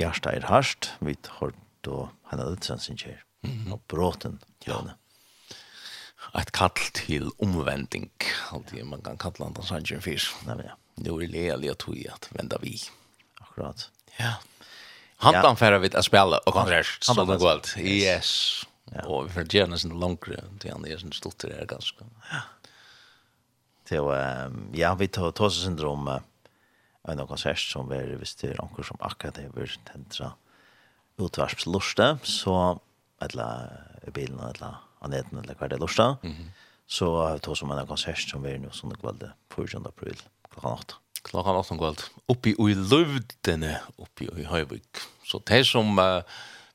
hjärsta 0.05 0.35
er 0.37 0.47
harst, 0.51 0.93
vi 1.01 1.17
har 1.41 1.53
då 1.85 2.09
han 2.23 2.39
hade 2.39 2.51
hadde 2.51 2.79
sin 2.79 2.97
kär 2.97 3.25
och 3.73 3.83
bråten 3.89 4.39
ja 4.65 4.91
ett 6.39 6.51
kall 6.51 6.71
till 6.93 7.31
omvändning 7.39 8.11
alltid 8.51 8.87
man 8.87 9.03
kan 9.03 9.19
kalla 9.19 9.47
andre 9.47 9.63
sanjen 9.63 10.03
fisk 10.03 10.35
nej 10.47 10.57
men 10.57 10.67
ja. 10.67 10.77
nu 10.95 11.11
är 11.11 11.19
det 11.19 11.27
leilig 11.27 11.69
at 11.69 11.89
vi 11.89 12.09
at 12.09 12.29
venda 12.31 12.59
vi. 12.63 12.79
Akkurat. 13.41 13.91
Ja. 14.17 14.35
Hantan 15.17 15.57
färra 15.57 15.79
vid 15.79 15.95
att 15.95 16.05
spela 16.05 16.39
och 16.39 16.49
og 16.49 16.55
konsert, 16.55 16.99
som 17.01 17.17
det 17.17 17.39
går 17.39 17.51
alt. 17.51 17.75
Yes. 17.79 18.65
Ja. 18.93 19.07
Og 19.07 19.25
vi 19.25 19.33
får 19.33 19.55
gärna 19.55 19.79
sin 19.79 20.01
långre. 20.01 20.43
til 20.61 20.71
han 20.71 20.87
er 20.87 20.99
sin 20.99 21.13
stoltere 21.13 21.61
er 21.63 21.67
ganske. 21.67 22.05
Ja. 22.33 22.41
Til, 23.85 24.03
ja, 24.75 24.95
vi 24.95 25.07
tar 25.07 25.31
tåse 25.31 25.61
syndrom, 25.61 26.09
uh, 26.09 26.21
en 27.09 27.21
av 27.21 27.29
konsert 27.29 27.61
som 27.61 27.89
vi 27.91 28.01
hvis 28.19 28.37
det 28.41 28.53
er 28.53 28.61
noen 28.63 28.87
som 28.87 29.01
akkurat 29.05 29.41
hever 29.43 29.77
tentra 29.89 30.33
utvarspsluste, 31.21 32.19
så 32.27 32.79
eller 33.23 33.71
i 34.09 34.13
bilen 34.15 34.41
eller 34.41 34.81
aneten 35.05 35.39
eller 35.39 35.55
hver 35.55 35.69
det 35.69 35.81
lusta, 35.81 36.17
mm 36.23 36.33
-hmm. 36.33 36.49
så 36.87 37.27
har 37.27 37.35
vi 37.35 37.41
tog 37.41 37.57
som 37.57 37.71
en 37.71 37.79
av 37.79 37.87
konsert 37.87 38.29
som 38.29 38.43
vi 38.43 38.51
er 38.51 38.59
nå 38.59 38.71
sånne 38.71 38.97
kvelde 38.97 39.33
4. 39.57 39.83
april 39.87 40.17
klokka 40.51 40.69
8. 40.69 40.95
Klokka 41.23 41.51
8 41.51 41.79
kveld. 41.79 42.03
Oppi 42.29 42.55
og 42.59 42.71
i 42.71 42.75
løvdene, 42.75 43.81
oppi 43.99 44.29
og 44.29 44.39
i 44.39 44.45
Høyvik. 44.45 45.01
Så 45.25 45.41
det 45.49 45.67
som 45.67 45.99
uh, 45.99 46.23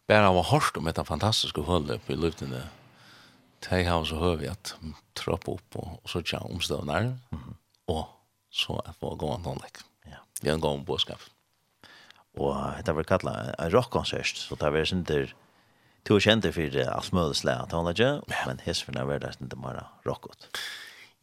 bare 0.07 0.33
har 0.33 0.51
hørt 0.51 0.77
om 0.77 0.85
dette 0.85 1.05
fantastiske 1.05 1.61
hullet 1.61 1.95
oppi 1.95 2.13
i 2.13 2.15
løvdene, 2.15 2.69
det 3.69 3.85
har 3.85 4.03
så 4.03 4.15
hørt 4.15 4.39
vi 4.39 4.47
at 4.47 4.75
trappa 5.15 5.51
opp 5.51 5.75
og, 5.75 5.99
og 6.03 6.09
så 6.09 6.21
tja 6.21 6.39
omstøvner, 6.39 7.01
mm 7.31 7.39
-hmm. 7.39 7.53
og 7.87 8.07
så 8.51 8.73
er 8.73 8.87
det 8.87 8.99
på 8.99 9.11
å 9.11 9.15
gå 9.15 9.33
an 9.33 9.43
vi 10.41 10.49
har 10.49 10.57
en 10.57 10.63
gång 10.63 10.85
bådskap. 10.87 11.21
Og 12.39 12.55
det 12.85 12.95
var 12.95 13.07
kallet 13.09 13.53
en 13.57 13.71
rockkonsert, 13.73 14.37
så 14.37 14.57
det 14.59 14.73
var 14.73 14.87
sin 14.87 15.05
til 15.07 15.31
to 16.07 16.19
kjente 16.23 16.51
for 16.55 16.77
alt 16.85 17.13
mulig 17.13 17.39
slag, 17.41 17.67
det 17.69 17.79
var 17.79 17.95
ikke, 17.95 18.11
men 18.47 18.61
hesferne 18.63 19.05
var 19.09 19.19
det 19.23 19.33
sin 19.35 19.51
bare 19.51 19.85
rockot. 20.07 20.47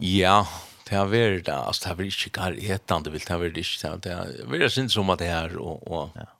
Ja, 0.02 0.44
det 0.86 0.98
har 0.98 1.08
vært 1.08 1.46
det, 1.46 1.54
altså 1.56 1.82
det 1.82 1.90
har 1.90 2.00
vært 2.02 2.18
ikke 2.20 2.34
gar 2.36 2.58
etan, 2.76 3.06
det 3.06 3.12
vil 3.14 3.24
det 3.24 3.32
har 3.32 3.40
vært 3.42 3.60
ikke, 3.62 3.92
det 4.04 4.12
har 4.12 4.34
vært 4.52 4.74
sin 4.74 4.92
som 4.92 5.10
at 5.14 5.22
det 5.22 5.30
er, 5.32 5.56
og... 5.58 5.86
og 5.88 6.18
ja. 6.18 6.30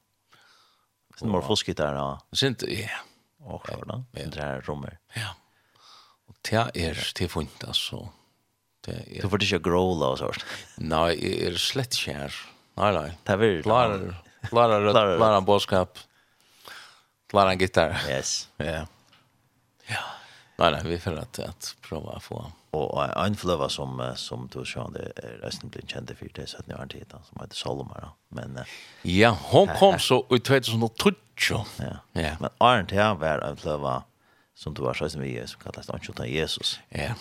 Sin 1.17 1.33
var 1.33 1.47
fosket 1.47 1.79
der, 1.81 1.97
og... 1.97 2.37
Sin, 2.37 2.59
ja. 2.69 3.01
Og 3.47 3.63
klar, 3.65 3.87
da, 3.89 4.03
det 4.13 4.37
her 4.37 4.61
rommer. 4.67 4.99
Ja. 5.17 5.31
Og 6.29 6.37
det 6.45 6.59
er, 6.59 6.99
det 7.17 7.25
er 7.25 7.31
funnet, 7.33 7.63
altså. 7.65 8.03
Det 8.85 8.99
er... 8.99 9.23
Du 9.23 9.31
får 9.33 9.47
ikke 9.47 9.63
gråla 9.65 10.13
og 10.13 10.21
sånt. 10.21 10.45
Nei, 10.83 11.15
jeg 11.15 11.39
er 11.49 11.57
slett 11.63 11.97
ikke 11.97 12.19
her. 12.19 12.37
Nei, 12.77 12.93
nei. 12.93 13.09
Det 13.25 13.33
er 13.33 13.41
veldig. 13.41 13.63
klarer, 13.65 14.05
klarer, 14.51 14.91
klarer 14.93 15.37
en 15.39 15.49
bådskap, 15.49 15.99
klarer 17.31 17.51
en 17.57 17.59
gitar. 17.59 17.97
Yes. 18.09 18.49
Ja. 18.59 18.87
Ja. 19.87 20.03
Nei, 20.59 20.71
nei, 20.73 20.81
vi 20.85 20.99
får 20.99 21.19
att 21.21 21.75
prøve 21.85 22.17
å 22.17 22.21
få. 22.21 22.39
Og 22.77 22.97
en 23.05 23.37
flöva 23.37 23.69
som 23.69 24.01
som 24.17 24.49
du 24.53 24.65
sa 24.65 24.89
det 24.93 25.13
er 25.17 25.39
resten 25.45 25.71
blitt 25.73 25.93
kjent 25.93 26.11
för 26.19 26.29
det 26.35 26.47
så 26.49 26.59
år 26.59 26.65
ni 26.67 26.75
har 26.75 26.89
som 27.29 27.41
heter 27.41 27.57
Salomar 27.57 28.09
Men 28.29 28.59
ja, 29.03 29.31
hon 29.31 29.69
kom 29.79 29.99
så 29.99 30.25
i 30.31 30.39
2012. 30.39 31.15
Ja. 31.81 31.97
Ja. 32.13 32.37
Men 32.41 32.51
Arnt 32.59 32.91
här 32.91 33.15
var 33.15 33.39
en 33.39 33.57
flöva 33.57 34.03
som 34.55 34.75
du 34.75 34.83
har 34.83 34.95
sagt 34.95 35.13
som 35.13 35.21
vi 35.21 35.37
er, 35.37 35.47
som 35.47 35.61
kallas 35.61 35.91
Anchota 35.91 36.27
Jesus. 36.27 36.81
Ja. 36.89 37.15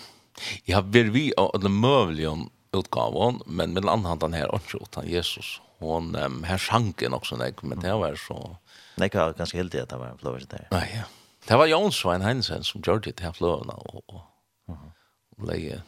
Jeg 0.65 0.76
har 0.76 0.84
vært 0.84 1.11
vi 1.14 1.34
och 1.38 1.60
det 1.60 1.69
möjligen 1.69 2.49
utgaven, 2.76 3.41
men 3.45 3.73
med 3.73 3.85
annan 3.85 4.19
den 4.19 4.34
här 4.34 4.56
också 4.56 4.77
utan 4.77 5.07
Jesus. 5.07 5.61
Hon 5.80 6.15
um, 6.15 6.43
här 6.43 6.57
sjanken 6.57 7.14
också 7.14 7.35
när 7.35 7.53
men 7.61 7.80
det 7.80 7.93
var 7.93 8.15
så 8.15 8.57
Nej, 8.95 9.10
ganske 9.10 9.57
heldig 9.57 9.80
at 9.80 9.89
det 9.89 9.97
var 9.97 10.07
en 10.07 10.18
flower 10.18 10.43
där. 10.49 10.68
Nei, 10.72 10.88
ja. 10.95 11.03
Det 11.47 11.57
var 11.57 11.65
Jon 11.65 11.91
Svein 11.91 12.22
Hansen 12.22 12.64
som 12.64 12.81
gjør 12.81 12.99
det 12.99 13.19
här 13.19 13.31
flowerna 13.31 13.73
och 13.73 14.03
og, 14.07 14.22
og 15.38 15.47
leie, 15.47 15.81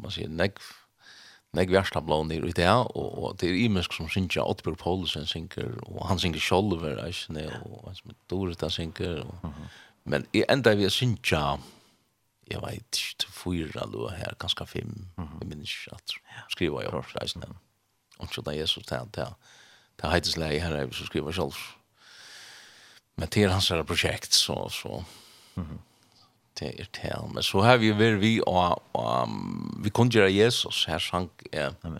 man 0.00 0.10
sier, 0.10 0.28
nek, 0.28 0.58
nek 1.52 1.70
versta 1.70 2.00
blå 2.00 2.24
blån 2.24 2.32
i 2.32 2.52
det 2.52 2.68
og, 2.70 3.18
och 3.18 3.36
det 3.36 3.46
är 3.46 3.54
imisk 3.54 3.92
som 3.92 4.08
synja 4.08 4.44
Otberg 4.44 4.76
Paulsen 4.76 5.26
synker 5.26 5.78
och 5.84 6.08
han 6.08 6.18
synker 6.18 6.40
Scholver, 6.40 6.96
alltså 6.96 7.32
och 7.32 7.96
som 7.96 8.14
med 8.28 8.56
där 8.56 8.68
synker 8.68 9.20
och 9.20 9.50
men 10.02 10.26
i 10.32 10.44
ända 10.48 10.74
vi 10.74 10.90
synja 10.90 11.58
jeg 12.50 12.62
vet 12.62 12.98
ikke, 12.98 13.18
til 13.18 13.32
fyra 13.32 13.86
då 13.92 14.08
her, 14.08 14.34
kanske 14.40 14.66
fem 14.66 15.08
jeg 15.18 15.48
minns 15.48 15.70
ikke 15.70 15.96
at 15.96 16.12
skriva 16.50 16.82
jeg 16.82 16.94
opp, 16.94 17.14
reisen 17.20 17.42
den 17.42 17.56
och 18.18 18.34
så 18.34 18.40
da 18.40 18.52
Jesus 18.52 18.86
til 18.86 18.96
där 18.96 19.04
där 19.14 19.34
där 20.02 20.10
heter 20.10 20.30
det 20.30 20.40
läge 20.40 20.60
här 20.60 20.90
så 20.92 21.06
skriva 21.06 21.32
selv. 21.32 21.54
men 23.16 23.28
til 23.28 23.50
hans 23.50 23.68
här 23.68 23.82
prosjekt, 23.82 24.34
så 24.34 24.68
så 24.68 25.04
mhm. 25.54 25.78
det 26.58 26.80
är 26.80 26.86
det 26.92 27.34
men 27.34 27.42
så 27.42 27.60
har 27.60 27.76
vi 27.76 27.90
vært 27.92 28.20
vi 28.20 28.40
och 28.46 29.28
vi 29.84 29.90
kunne 29.90 30.10
gjøre 30.10 30.32
Jesus. 30.32 30.84
Her 30.84 30.98
sank 30.98 31.30
jeg, 31.52 31.74
ja. 31.84 31.90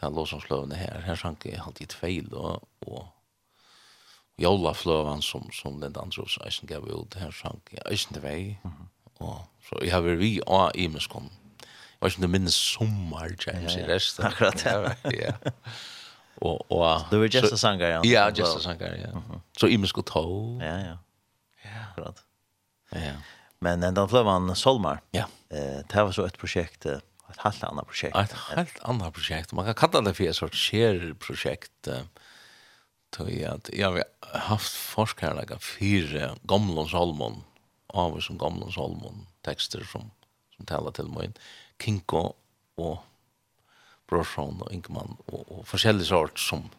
där 0.00 0.10
låtsas 0.10 0.42
her, 0.76 1.00
her 1.00 1.14
sank 1.14 1.44
jeg 1.44 1.60
alltid 1.66 1.92
feil, 1.92 2.34
og, 2.34 2.68
og, 2.80 3.06
Jola 4.40 4.74
flövan 4.74 5.22
som 5.22 5.50
som 5.52 5.80
den 5.80 5.92
dansrosen 5.92 6.66
gav 6.66 6.88
ut 6.88 7.14
här 7.14 7.30
sank 7.30 7.68
jag 7.70 7.92
inte 7.92 8.20
väg. 8.20 8.58
Mhm. 8.62 8.88
Og 9.18 9.44
så 9.68 9.82
jeg 9.84 9.92
har 9.92 10.04
vært 10.04 10.20
vi 10.22 10.38
og 10.46 10.72
i 10.74 10.86
muskon. 10.92 11.30
Jeg 11.98 12.04
vet 12.06 12.12
ikke 12.12 12.20
om 12.20 12.26
det 12.28 12.30
minnes 12.30 12.54
sommer, 12.54 13.32
James, 13.46 13.74
i 13.74 13.82
resten. 13.88 14.24
Akkurat, 14.28 14.62
ja. 15.12 15.34
Og, 16.38 16.62
og, 16.70 17.08
du 17.10 17.18
var 17.18 17.28
just 17.34 17.52
a 17.52 17.58
sanger, 17.58 17.88
ja? 17.88 18.00
Ja, 18.06 18.28
just 18.30 18.56
a 18.56 18.62
sanger, 18.62 18.94
ja. 18.94 19.40
Så 19.58 19.66
i 19.66 19.76
muskon 19.76 20.06
tog. 20.06 20.62
Ja, 20.62 20.76
ja. 20.78 20.96
Ja, 21.64 21.80
akkurat. 21.90 22.22
Ja. 22.94 23.16
Men 23.60 23.82
den 23.82 23.98
fløvan 24.08 24.54
Solmar, 24.56 25.02
ja. 25.12 25.24
eh, 25.50 25.82
det 25.82 26.04
var 26.06 26.14
så 26.14 26.28
et 26.28 26.38
prosjekt, 26.38 26.86
ett 26.86 27.42
helt 27.42 27.64
annat 27.64 27.86
projekt. 27.90 28.16
Ett 28.16 28.36
helt 28.54 28.78
annat 28.82 29.12
projekt. 29.14 29.52
Man 29.52 29.64
kan 29.64 29.74
kalla 29.74 30.00
det 30.00 30.14
för 30.14 30.24
et 30.24 30.36
sort 30.36 30.54
share-projekt. 30.54 31.88
Tog 33.10 33.30
jag 33.30 33.54
att 33.54 33.70
jag 33.72 33.90
har 33.90 34.04
haft 34.38 34.72
forskarlaga 34.72 35.58
fyra 35.58 36.36
gamla 36.42 36.88
Salmon 36.88 37.44
av 37.88 38.20
som 38.20 38.38
gamla 38.38 38.70
Salmon 38.70 39.26
tekster 39.42 39.84
som 39.84 40.10
som 40.56 40.66
taler 40.66 40.90
til 40.90 41.08
meg. 41.14 41.38
Kinko 41.78 42.34
och 42.76 42.98
Brorsson 44.08 44.62
og 44.62 44.72
Ingman 44.72 45.16
och 45.26 45.52
och 45.52 45.68
forskjellige 45.68 46.06
sort 46.06 46.38
som 46.38 46.70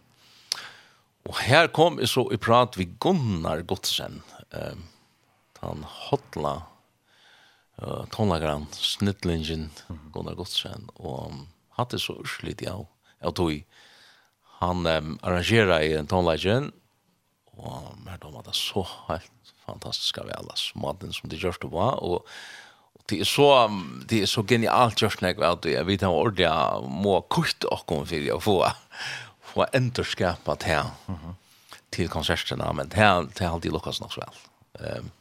och 1.23 1.35
här 1.35 1.67
kom 1.67 2.07
så 2.07 2.33
i 2.33 2.37
prat 2.37 2.77
vi 2.77 2.85
Gunnar 2.85 3.61
Godsen, 3.61 4.21
eh, 4.51 4.71
um, 4.71 4.83
han 5.59 5.85
hotla 5.87 6.63
eh 7.77 8.05
tonlagran 8.11 8.67
snittlingen 8.71 9.69
Gunnar 10.13 10.35
Gottsen 10.35 10.89
och 10.95 11.31
hade 11.69 11.99
så 11.99 12.13
urslit 12.13 12.61
ja 12.61 12.85
jeg 13.21 13.35
tog 13.35 13.63
han 14.59 14.85
um, 14.85 15.19
arrangerar 15.21 15.81
i 15.81 15.93
en 15.93 16.07
tonlagen 16.07 16.71
og 17.57 17.97
mer 18.05 18.25
om 18.25 18.35
at 18.39 18.55
så 18.55 18.83
helt 19.07 19.53
fantastiska 19.69 20.23
väl 20.23 20.49
alltså 20.49 20.79
maten 20.79 21.13
som 21.13 21.29
det 21.29 21.35
görs 21.35 21.59
då 21.59 21.67
var 21.67 22.03
och 22.03 22.27
det 23.05 23.19
är 23.19 23.23
så 23.23 23.71
det 24.07 24.21
är 24.21 24.25
så 24.25 24.43
genialt 24.43 25.01
just 25.01 25.21
när 25.21 25.29
jag 25.29 25.55
vet 25.55 25.65
jag 25.65 25.85
vet 25.85 26.01
hur 26.01 26.07
ordentlig 26.07 26.89
må 26.89 27.21
kort 27.21 27.63
och 27.63 27.85
for 27.87 28.05
för 28.05 28.35
att 28.37 28.43
få 28.43 28.67
få 29.41 29.65
enterskapa 29.73 30.55
det 30.55 30.65
här 30.65 30.85
till 31.89 32.09
konserterna 32.09 32.73
men 32.73 32.89
det 32.89 32.95
här 32.95 33.27
det 33.35 33.45
har 33.45 33.53
alltid 33.53 33.73
lyckats 33.73 34.01
nok 34.01 34.13
så 34.13 34.21
vel. 34.21 34.87
Ehm 34.87 35.11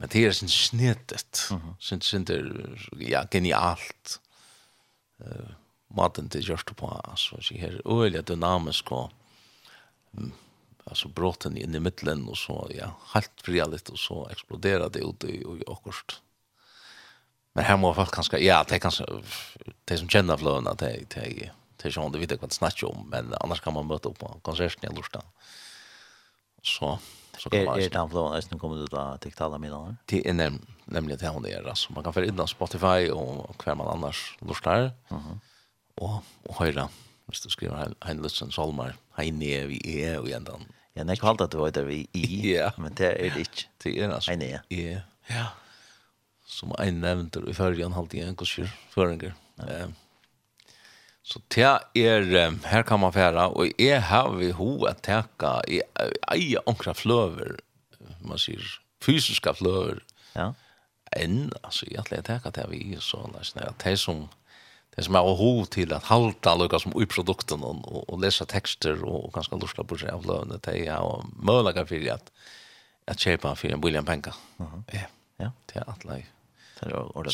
men 0.00 0.08
det 0.12 0.26
är 0.26 0.32
sin 0.32 0.48
snittet. 0.48 1.48
Sin 1.80 2.00
sin 2.00 2.24
ja 2.98 3.24
genialt. 3.30 4.20
Eh 5.20 5.50
maten 5.90 6.28
det 6.28 6.40
just 6.40 6.76
på 6.76 7.02
Altså, 7.04 7.36
så 7.40 7.54
här 7.54 7.80
øyelig 7.86 8.24
dynamisk 8.24 8.92
och 8.92 9.10
alltså 10.88 11.08
brotten 11.08 11.56
in 11.56 11.74
i 11.74 11.80
mitten 11.80 12.28
och 12.28 12.38
så 12.38 12.70
ja 12.70 12.90
helt 13.14 13.40
frialigt 13.42 13.88
och 13.88 13.98
så 13.98 14.28
exploderar 14.28 14.88
det 14.88 14.98
ut 14.98 15.24
i 15.24 15.44
och 15.44 15.72
akkurst. 15.72 16.22
Men 17.52 17.64
här 17.64 17.76
måste 17.76 17.96
folk 17.96 18.14
kanske 18.14 18.38
ja 18.38 18.64
det 18.68 18.78
kanske 18.78 19.04
det 19.84 19.98
som 19.98 20.08
känner 20.08 20.36
flöna 20.36 20.74
det 20.74 21.14
det 21.14 21.50
det 21.82 21.92
som 21.92 22.12
det 22.12 22.18
vet 22.18 22.42
vad 22.42 22.52
snacka 22.52 22.86
om 22.86 23.08
men 23.10 23.34
annars 23.40 23.60
kan 23.60 23.74
man 23.74 23.86
möta 23.86 24.08
upp 24.08 24.18
på 24.18 24.40
konserten 24.42 24.92
i 24.92 24.96
Lorsta. 24.96 25.22
Så 26.62 26.98
så 27.38 27.50
kan 27.50 27.64
man 27.64 27.80
är 27.80 27.90
den 27.90 28.10
flöna 28.10 28.42
som 28.42 28.58
kommer 28.58 28.84
ut 28.84 28.92
av 28.92 29.16
TikTok 29.16 29.60
med 29.60 29.70
då. 29.70 29.96
Det 30.04 30.28
är 30.28 30.32
näm 30.32 30.66
nämligen 30.84 31.18
det 31.18 31.28
hon 31.28 31.46
är 31.46 31.68
alltså 31.68 31.92
man 31.92 32.04
kan 32.04 32.12
för 32.12 32.22
innan 32.22 32.48
Spotify 32.48 33.10
och 33.10 33.58
kvar 33.58 33.74
man 33.74 33.88
annars 33.88 34.36
Lorsta. 34.40 34.90
Mhm. 35.08 35.40
Och 35.94 36.22
och 36.42 36.58
höra. 36.58 36.88
Hvis 37.28 37.40
du 37.40 37.50
skriver 37.52 37.92
en 38.08 38.22
løsens 38.24 38.56
salmer, 38.56 38.94
hei 39.18 39.28
ned 39.30 39.66
vi 39.68 39.78
er 40.00 40.18
og 40.22 40.30
ändan 40.32 40.64
Ja, 40.98 41.04
nei, 41.06 41.14
at 41.14 41.52
du 41.52 41.60
var 41.60 41.70
der 41.70 41.86
i, 41.94 42.02
ja. 42.42 42.72
men 42.76 42.96
det 42.98 43.12
er 43.12 43.30
det 43.30 43.46
ikke. 43.46 43.68
Det 43.84 43.94
er 43.94 44.10
altså. 44.10 44.34
Nei, 44.34 44.50
ja. 44.50 44.60
Ja, 44.74 45.00
ja. 45.30 45.46
Som 46.48 46.72
en 46.80 46.98
nevnte 47.04 47.44
i 47.46 47.54
førjen 47.54 47.94
halte 47.94 48.18
jeg 48.18 48.32
en 48.32 48.38
kurser 48.38 48.72
føringer. 48.90 49.36
Ja. 49.62 49.86
Så 51.28 51.42
det 51.54 51.68
er, 52.00 52.56
her 52.64 52.82
kan 52.88 53.00
man 53.00 53.12
færa, 53.12 53.50
og 53.52 53.68
jeg 53.78 54.00
har 54.08 54.30
vi 54.32 54.48
ho 54.56 54.70
at 54.88 55.02
teka 55.04 55.58
i 55.68 55.82
eia 56.32 56.62
onkra 56.66 56.94
fløver, 56.96 57.58
man 58.24 58.40
sier, 58.40 58.64
fysiska 59.04 59.52
fløver. 59.58 60.00
Ja. 60.34 60.54
Enn, 61.14 61.52
altså, 61.62 61.86
jeg 61.92 62.00
har 62.00 62.24
teka 62.24 62.50
det 62.56 62.64
vi, 62.72 62.96
så, 63.04 63.20
det 63.36 63.92
er 63.92 64.00
som, 64.00 64.24
det 64.98 65.06
som 65.06 65.14
er 65.14 65.26
å 65.26 65.36
ho 65.38 65.52
til 65.70 65.94
at 65.94 66.08
halta 66.10 66.56
lukka 66.58 66.80
som 66.82 66.96
ui 66.98 67.06
produkten 67.06 67.62
og, 67.62 67.84
og, 67.86 68.02
og 68.08 68.22
lesa 68.24 68.46
tekster 68.50 68.98
og, 68.98 69.28
og 69.28 69.34
ganske 69.36 69.58
lusla 69.60 69.86
på 69.86 70.00
seg 70.00 70.10
av 70.12 70.26
løvne 70.26 70.58
det 70.66 70.74
er 70.82 70.98
jo 70.98 71.22
mølaka 71.38 71.86
fyrir 71.88 72.16
at 72.18 72.32
at 73.08 73.22
kjeipa 73.22 73.54
fyrir 73.56 73.78
en 73.78 73.84
William 73.84 74.06
Penka 74.08 74.34
ja, 74.92 75.06
ja, 75.40 75.52
det 75.70 75.80
er 75.80 75.88
atleik 75.94 76.34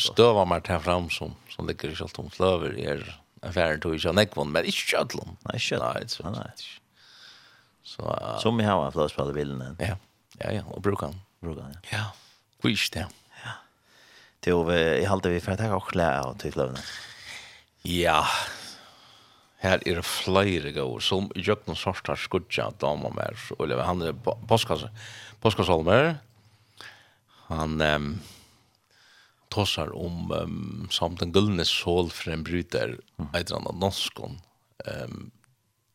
stöva 0.01 0.45
mer 0.47 0.63
tar 0.65 0.79
fram 0.85 1.09
som 1.13 1.35
som 1.49 1.67
ligger 1.67 1.91
i 1.91 1.97
kjalt 1.97 2.15
Kjolton 2.15 2.31
Flöver 2.33 2.77
er 2.79 3.03
affæren 3.45 3.81
tog 3.81 3.95
ikke 3.95 4.13
Nekvon 4.13 4.51
men 4.51 4.65
ikke 4.65 4.81
inte 4.81 4.89
Kjolton. 4.91 5.37
Nej, 5.45 5.59
Kjolton. 5.59 6.33
nei. 6.33 6.49
Så 7.83 8.01
uh, 8.01 8.39
som 8.41 8.57
vi 8.57 8.63
har 8.63 8.91
flös 8.91 9.13
på 9.13 9.31
bilden. 9.33 9.75
Ja. 9.79 9.95
Ja 10.39 10.51
ja, 10.51 10.63
og 10.67 10.81
brukar 10.81 11.07
han. 11.07 11.21
Brukar 11.41 11.61
han. 11.61 11.75
Ja. 11.91 12.05
Quiz 12.61 12.89
där. 12.89 13.07
Ja. 13.43 13.51
Det 14.39 14.51
över 14.51 14.95
i 14.95 15.05
halta 15.05 15.29
vi 15.29 15.39
for 15.39 15.51
att 15.51 15.59
ta 15.59 15.75
och 15.75 15.87
klæ 15.87 16.19
av 16.19 16.37
till 16.37 16.53
flövna. 16.53 16.79
Ja, 17.85 18.23
her 19.61 19.81
er 19.85 20.01
flere 20.05 20.71
gåur 20.73 21.03
som 21.05 21.27
Jøgnen 21.37 21.77
Sorstar 21.77 22.17
skudja 22.17 22.71
damer 22.81 23.13
mer, 23.13 23.37
Oliver, 23.59 23.85
han 23.85 24.01
er 24.01 24.15
påskasolmer. 25.41 26.17
han 27.47 27.81
um, 27.81 28.07
tossar 29.53 29.93
om 29.93 30.31
um, 30.31 30.87
samt 30.89 31.21
en 31.21 31.31
gullne 31.31 31.65
sol 31.65 32.09
for 32.09 32.33
en 32.33 32.43
bryter, 32.43 32.97
mm. 33.21 33.29
han 33.33 33.69
av 33.69 33.77
norskon, 33.77 34.39
um, 34.89 35.29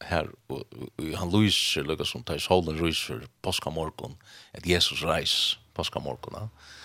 her, 0.06 0.30
og, 0.48 0.62
og 0.70 1.10
han 1.18 1.34
lyser, 1.34 1.84
lukka 1.84 2.06
som 2.06 2.22
tar 2.22 2.38
solen 2.38 2.78
lyser 2.78 3.26
påskamorgon, 3.42 4.14
et 4.54 4.66
Jesus 4.66 5.02
reis 5.02 5.58
påskamorgon, 5.74 6.38
ja 6.38 6.76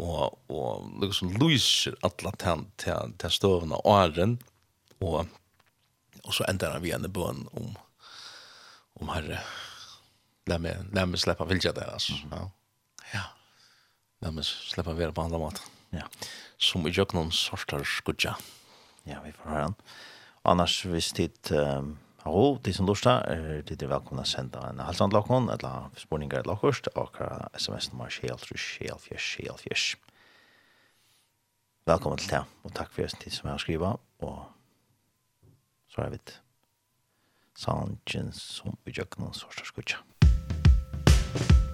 og, 0.00 0.38
og 0.48 0.88
liksom 1.02 1.34
lyser 1.40 1.96
alla 2.06 2.32
til, 2.40 2.64
til, 2.80 3.14
til 3.20 3.34
støvene 3.34 3.80
og 3.80 3.98
æren, 3.98 4.38
og, 5.00 5.26
og 6.24 6.36
så 6.36 6.46
endar 6.48 6.76
han 6.76 6.84
vi 6.84 6.94
en 6.96 7.08
bøn 7.12 7.46
om, 7.60 7.74
om 9.00 9.12
herre, 9.14 9.42
lær 10.50 10.62
meg, 10.62 10.88
lær 10.96 11.08
meg 11.10 11.22
slippe 11.22 11.46
vilja 11.48 11.72
der, 11.76 11.92
altså. 11.92 12.16
Mm 12.24 12.32
-hmm. 12.32 12.50
Ja. 13.14 13.24
lær 14.22 14.30
meg 14.30 14.44
slippe 14.44 14.96
vera 14.96 15.12
på 15.12 15.22
andre 15.22 15.38
måten. 15.38 15.64
Ja. 15.92 16.06
Som 16.58 16.86
i 16.86 16.90
jøkken 16.90 17.18
om 17.18 17.30
sorter 17.30 17.84
skudja. 17.84 18.34
Ja, 19.06 19.20
vi 19.20 19.32
får 19.32 19.50
høre 19.50 19.62
han. 19.62 19.74
Annars, 20.44 20.82
hvis 20.82 21.12
tid... 21.12 21.52
Um 21.52 21.98
Hallo, 22.20 22.58
de 22.60 22.72
som 22.76 22.84
lurer 22.84 23.22
er 23.32 23.62
de 23.64 23.76
er 23.80 23.88
velkomne 23.88 24.26
å 24.26 24.28
sende 24.28 24.60
en 24.68 24.82
halsand 24.84 25.14
lakken, 25.16 25.48
eller 25.54 25.88
spurninger 25.96 26.44
lakkast, 26.44 26.90
og 27.00 27.16
sms-nummer 27.56 28.12
24-24-24. 28.12 29.96
Velkommen 31.88 32.20
til 32.20 32.34
det, 32.34 32.42
og 32.60 32.76
takk 32.76 32.92
for 32.92 33.08
det 33.08 33.22
tid 33.24 33.32
som 33.38 33.48
jeg 33.48 33.56
har 33.56 33.64
skrivet, 33.64 34.04
og 34.20 35.48
så 35.88 36.04
er 36.04 36.12
vi 36.12 36.20
til 36.20 36.44
Sanjen 37.60 38.30
som 38.36 38.76
utgjøkken 38.84 39.24
og 39.30 39.34
sårstørskutja. 39.40 40.04
Musikk 40.20 41.69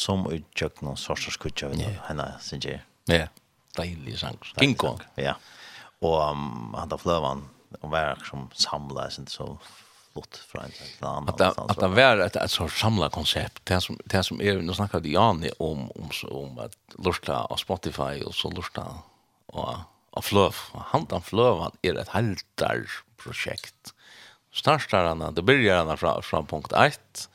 som 0.00 0.24
i 0.32 0.40
tjøkken 0.56 0.90
og 0.92 0.98
sorser 1.00 1.34
skutja 1.34 1.70
vi 1.72 1.84
henne, 2.08 2.26
synes 2.44 2.68
jeg. 2.68 2.82
Ja, 3.10 3.28
deilig 3.78 4.18
sang. 4.22 4.40
Kong. 4.80 5.02
Ja, 5.20 5.36
og 6.00 6.16
um, 6.32 6.74
han 6.78 6.90
da 6.90 6.98
fløvan, 7.00 7.44
og 7.80 7.92
var 7.92 8.20
som 8.26 8.48
samlet, 8.56 9.14
synes 9.14 9.36
så 9.38 9.52
flott 10.10 10.40
fra 10.50 10.64
en 10.66 10.74
til 10.74 10.88
en 11.02 11.08
annen. 11.10 11.30
At 11.68 11.78
det 11.78 11.90
var 11.94 12.24
et, 12.24 12.36
et 12.36 12.52
sånt 12.52 12.74
samlet 12.74 13.12
konsept, 13.14 13.62
det 13.68 13.80
som, 13.84 13.98
det 14.10 14.24
som 14.26 14.40
er, 14.42 14.62
nå 14.64 14.74
snakket 14.76 15.06
Jani 15.10 15.52
om, 15.58 15.86
om, 15.94 16.10
om 16.32 16.60
at 16.64 16.76
lurta 16.98 17.44
av 17.46 17.60
Spotify, 17.62 18.24
og 18.24 18.34
så 18.36 18.50
lurta 18.54 18.86
av, 19.54 19.86
av 20.16 20.26
fløv. 20.26 20.58
Han 20.94 21.06
da 21.10 21.22
fløvan 21.22 21.76
er 21.86 22.00
et 22.00 22.10
projekt 22.10 23.06
prosjekt. 23.20 23.94
Startar 24.52 25.04
han, 25.04 25.34
det 25.34 25.42
börjar 25.42 25.84
han 25.84 25.96
från, 25.96 26.22
från 26.22 26.46
punkt 26.46 26.72
1, 26.72 27.28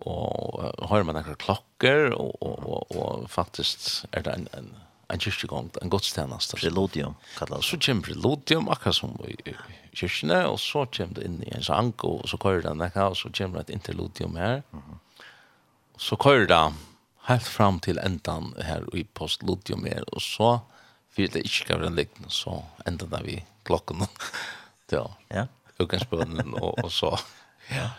og 0.00 0.88
har 0.88 1.02
man 1.02 1.14
några 1.14 1.34
klockor 1.34 2.10
och 2.10 2.42
och 2.42 2.96
och 2.96 3.30
faktiskt 3.30 4.04
är 4.10 4.22
det 4.22 4.30
en 4.30 4.48
en 4.52 4.74
en 5.10 5.20
kyrkogång, 5.20 5.70
en 5.82 5.90
gudstjeneste. 5.90 6.56
Preludium, 6.56 7.14
kallar 7.38 7.56
det. 7.56 7.62
Så 7.62 7.78
kommer 7.78 8.02
preludium, 8.02 8.68
akkurat 8.68 8.96
som 8.96 9.16
i 9.26 9.54
kyrkene, 9.92 10.44
og 10.46 10.60
så 10.60 10.86
kommer 10.86 11.18
det 11.18 11.26
inn 11.26 11.40
i 11.42 11.50
en 11.56 11.66
sang, 11.66 11.92
og 12.06 12.28
så 12.30 12.38
kører 12.38 12.62
det 12.68 12.76
nekka, 12.78 13.08
og 13.10 13.18
så 13.18 13.32
kommer 13.34 13.58
det 13.58 13.68
et 13.68 13.74
interludium 13.80 14.36
her. 14.38 14.62
Så 15.98 16.16
kører 16.16 16.46
det 16.46 16.62
helt 17.28 17.48
fram 17.48 17.80
til 17.80 17.98
endan 18.04 18.54
her 18.62 18.86
i 18.94 19.04
postludium 19.04 19.84
her, 19.84 20.06
og 20.12 20.22
så 20.22 20.58
fyrir 21.10 21.34
det 21.34 21.44
ikke 21.48 21.72
gav 21.72 21.84
den 21.84 21.98
likten, 21.98 22.30
så 22.30 22.62
enda 22.86 23.10
det 23.10 23.24
vi 23.26 23.38
klokken. 23.66 24.06
ja, 24.94 25.06
ja. 25.30 25.46
Ugansbønnen, 25.80 26.54
og, 26.60 26.84
og 26.84 26.92
så. 26.92 27.16
Ja, 27.70 27.90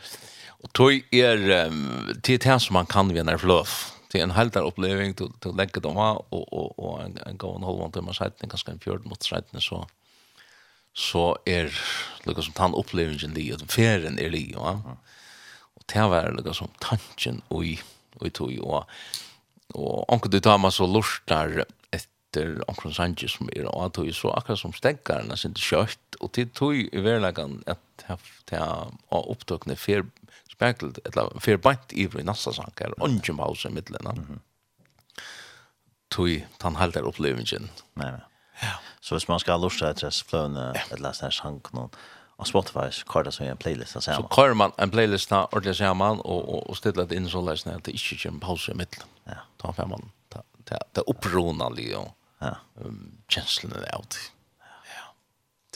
Och 0.63 0.73
tog 0.73 1.03
är 1.11 1.67
um, 1.67 2.19
till 2.21 2.39
det 2.39 2.59
som 2.59 2.73
man 2.73 2.85
kan 2.85 3.13
vinna 3.13 3.37
flöf. 3.37 3.93
Det 4.11 4.19
är 4.19 4.23
en 4.23 4.31
helt 4.31 4.53
där 4.53 4.65
upplevelse 4.65 5.17
till 5.17 5.33
till 5.39 5.55
lägga 5.55 5.81
dem 5.81 5.97
här 5.97 6.33
och 6.33 6.53
och 6.53 6.79
och 6.79 7.01
en 7.01 7.17
en 7.25 7.37
gå 7.37 7.55
en 7.55 7.63
halv 7.63 7.91
timme 7.91 8.13
så 8.13 8.23
att 8.23 8.39
ganska 8.39 8.71
en 8.71 8.79
fjord 8.79 9.05
mot 9.05 9.23
sidan 9.23 9.61
så 9.61 9.87
så 10.93 11.37
är 11.45 11.73
liksom 12.23 12.43
som 12.43 12.53
han 12.57 12.73
upplevelsen 12.73 13.33
li, 13.33 13.53
att 13.53 13.71
ferien 13.71 14.19
är 14.19 14.29
li. 14.29 14.51
ja. 14.53 14.97
Och 15.73 15.83
det 15.93 16.01
var 16.01 16.31
liksom 16.31 16.53
som 16.53 16.69
tanken 16.79 17.41
och 17.47 17.65
i 17.65 17.79
och 18.15 18.27
i 18.27 18.29
tog 18.29 18.59
och 18.59 18.85
och 19.73 20.13
onkel 20.13 20.31
du 20.31 20.39
tar 20.39 20.57
man 20.57 20.71
så 20.71 20.87
lustar 20.87 21.65
efter 21.91 22.69
onkel 22.69 22.93
Sanchez 22.93 23.31
som 23.31 23.49
är 23.55 23.65
och 23.65 23.93
tog 23.93 24.15
så 24.15 24.31
akkurat 24.31 24.59
som 24.59 24.73
stäckarna 24.73 25.37
sin 25.37 25.55
kött 25.55 26.15
och 26.19 26.31
till 26.31 26.49
tog 26.49 26.75
i 26.75 26.99
verkligen 26.99 27.63
att 27.65 27.79
det 28.45 28.61
ta 29.09 29.23
upptagna 29.31 29.75
färd 29.75 30.05
spekelt, 30.61 31.01
eller 31.09 31.41
fer 31.41 31.57
bant 31.57 31.93
i 31.93 32.05
i 32.05 32.23
nassa 32.23 32.53
sankar, 32.53 32.93
ongjum 33.01 33.39
hausa 33.39 33.69
i 33.69 33.73
middelen. 33.73 34.17
Mm 34.17 34.25
-hmm. 34.25 34.39
Tui, 36.11 36.45
tan 36.59 36.75
halder 36.75 37.03
opplevingen. 37.07 37.69
Nej 37.95 38.11
nej. 38.11 38.21
Ja. 38.61 38.73
Så 39.01 39.15
hvis 39.15 39.27
man 39.27 39.39
skal 39.39 39.61
lusta 39.61 39.89
etter 39.89 40.05
hans 40.05 40.23
fløvne, 40.23 40.73
eller 40.91 41.07
hans 41.07 41.19
hans 41.19 41.39
hank 41.39 41.73
noen, 41.73 41.89
og 42.37 42.47
Spotify, 42.47 43.03
kvar 43.07 43.23
det 43.23 43.33
som 43.33 43.45
en 43.45 43.57
playlist 43.57 43.95
av 43.95 44.01
sammen. 44.01 44.23
Så 44.23 44.27
kvar 44.27 44.53
man 44.53 44.71
en 44.77 44.91
playlist 44.91 45.31
av 45.31 45.49
ordentlig 45.51 45.75
sammen, 45.75 46.21
og, 46.25 46.49
og, 46.49 46.69
og 46.69 46.77
stiller 46.77 47.05
det 47.05 47.15
inn 47.15 47.29
så 47.29 47.41
løsne 47.41 47.75
at 47.75 47.85
det 47.85 47.93
ikke 47.93 48.17
kommer 48.23 48.39
pause 48.39 48.71
i 48.71 48.75
middelen. 48.75 49.07
Ja. 49.27 49.43
Da 49.63 49.71
får 49.71 49.85
man, 49.85 50.11
det 50.33 50.41
ta, 50.65 50.77
ta 50.93 51.01
oppronalig, 51.07 51.97
og 51.97 52.13
ja. 52.41 52.55
um, 52.75 53.17
kjenslene 53.29 53.75
er 53.75 53.95
alltid. 53.95 54.31
Ja. 54.61 55.05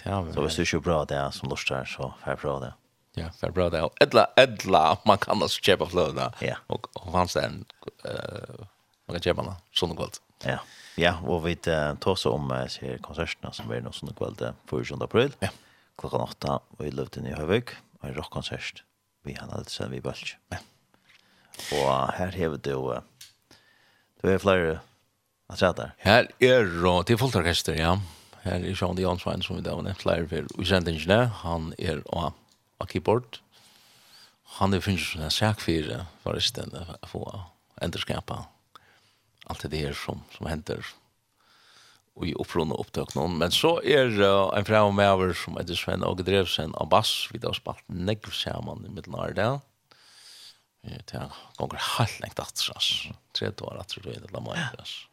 Ja. 0.06 0.24
Så 0.34 0.41
hvis 0.41 0.56
du 0.56 0.62
ikke 0.62 0.78
er 0.78 0.82
bra 0.82 1.06
det 1.06 1.22
som 1.34 1.49
lustar, 1.49 1.86
så 1.86 2.12
får 2.24 2.32
jeg 2.32 2.41
bra 2.41 2.60
det. 2.60 2.74
Ja. 2.74 2.85
Ja, 3.16 3.30
för 3.40 3.52
bra 3.52 3.70
det. 3.70 3.90
Edla 4.00 4.28
edla 4.36 4.98
man 5.06 5.18
kan 5.18 5.42
alltså 5.42 5.62
köpa 5.62 5.86
flöda. 5.86 6.34
Ja. 6.40 6.56
Och 6.68 6.98
och 6.98 7.12
han 7.12 7.28
en 7.36 7.66
eh 8.04 8.66
man 9.08 9.16
kan 9.16 9.22
köpa 9.22 9.44
den 9.44 9.54
sån 9.74 9.96
kvällt. 9.96 10.22
Ja. 10.44 10.60
Ja, 10.96 11.20
och 11.20 11.48
vi 11.48 11.56
tar 11.56 12.16
så 12.16 12.32
om 12.32 12.52
uh, 12.52 12.68
ser 12.68 12.98
konserterna 12.98 13.52
som 13.52 13.68
blir 13.68 13.82
någon 13.82 13.94
sån 13.94 14.14
kvällt 14.14 14.40
för 14.66 14.84
7 14.84 14.96
april. 15.02 15.32
Ja. 15.40 15.50
Klockan 15.98 16.22
8 16.22 16.60
och 16.78 16.86
i 16.86 16.92
luften 16.92 17.26
i 17.26 17.34
Hövik 17.34 17.70
och 18.00 18.08
en 18.08 18.14
rockkonsert. 18.14 18.84
Vi 19.24 19.34
har 19.34 19.58
alltså 19.58 19.88
vi 19.88 20.02
bulge. 20.02 20.38
Ja. 20.50 20.58
Och 21.72 22.14
här 22.14 22.32
har 22.32 22.58
det 22.58 22.72
då 22.72 23.02
Det 24.22 24.32
är 24.32 24.38
flera 24.38 24.80
att 25.48 25.60
säga 25.60 25.74
där. 25.74 25.94
Här 25.98 26.32
är 26.40 26.84
då 26.84 27.04
till 27.04 27.18
folkorkester, 27.18 27.76
ja. 27.76 28.00
Her 28.42 28.66
er 28.66 28.76
Sean 28.76 28.98
Jansvein, 28.98 29.42
som 29.42 29.56
vi 29.56 29.62
da 29.62 29.74
har 29.76 29.82
nevnt 29.82 30.02
flere 30.02 30.28
for 30.28 30.46
utsendingene. 30.62 31.32
han 31.42 31.74
er 31.78 32.02
och 32.08 32.34
av 32.81 32.91
keyboard. 32.91 33.39
Han 34.60 34.73
er 34.73 34.84
finnes 34.84 35.15
en 35.15 35.34
sak 35.34 35.64
for 35.64 36.06
förresten 36.23 36.76
å 36.76 37.07
få 37.10 37.23
ändeskapa 37.81 38.45
alt 39.45 39.65
det 39.69 39.81
her 39.81 39.93
som, 39.93 40.23
som 40.34 40.47
händer 40.49 40.85
i 42.23 42.31
opprån 42.39 42.72
og 42.72 42.85
opptøk 42.85 43.14
noen. 43.18 43.35
Men 43.41 43.52
så 43.52 43.76
er 43.84 44.14
uh, 44.22 44.53
en 44.56 44.68
fram 44.68 44.95
med 44.95 45.10
över 45.10 45.34
som 45.35 45.57
heter 45.60 45.76
Sven 45.76 46.03
och 46.03 46.23
Drevsen 46.23 46.76
av 46.76 46.89
bass. 46.89 47.27
Vi 47.31 47.39
har 47.43 47.53
spalt 47.53 47.84
negv 47.88 48.31
sammen 48.31 48.85
i 48.85 48.89
mittlarna 48.89 49.27
av 49.27 49.61
Det 50.85 51.30
gånger 51.57 51.81
helt 51.97 52.19
lengt 52.22 52.39
atter, 52.39 52.77
ass. 52.77 53.07
tre 53.34 53.49
år 53.49 53.80
atter, 53.80 54.02
du 54.02 54.10
vet, 54.10 54.31
la 54.31 54.39
meg, 54.39 54.80
ass. 54.80 55.07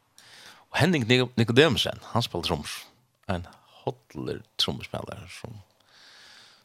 Og 0.69 0.77
Henning 0.77 1.05
Nikodemsen, 1.35 1.99
han 2.13 2.23
spiller 2.23 2.45
troms. 2.45 2.85
En 3.27 3.47
hodler 3.83 4.43
trommespiller 4.61 5.25
som 5.41 5.59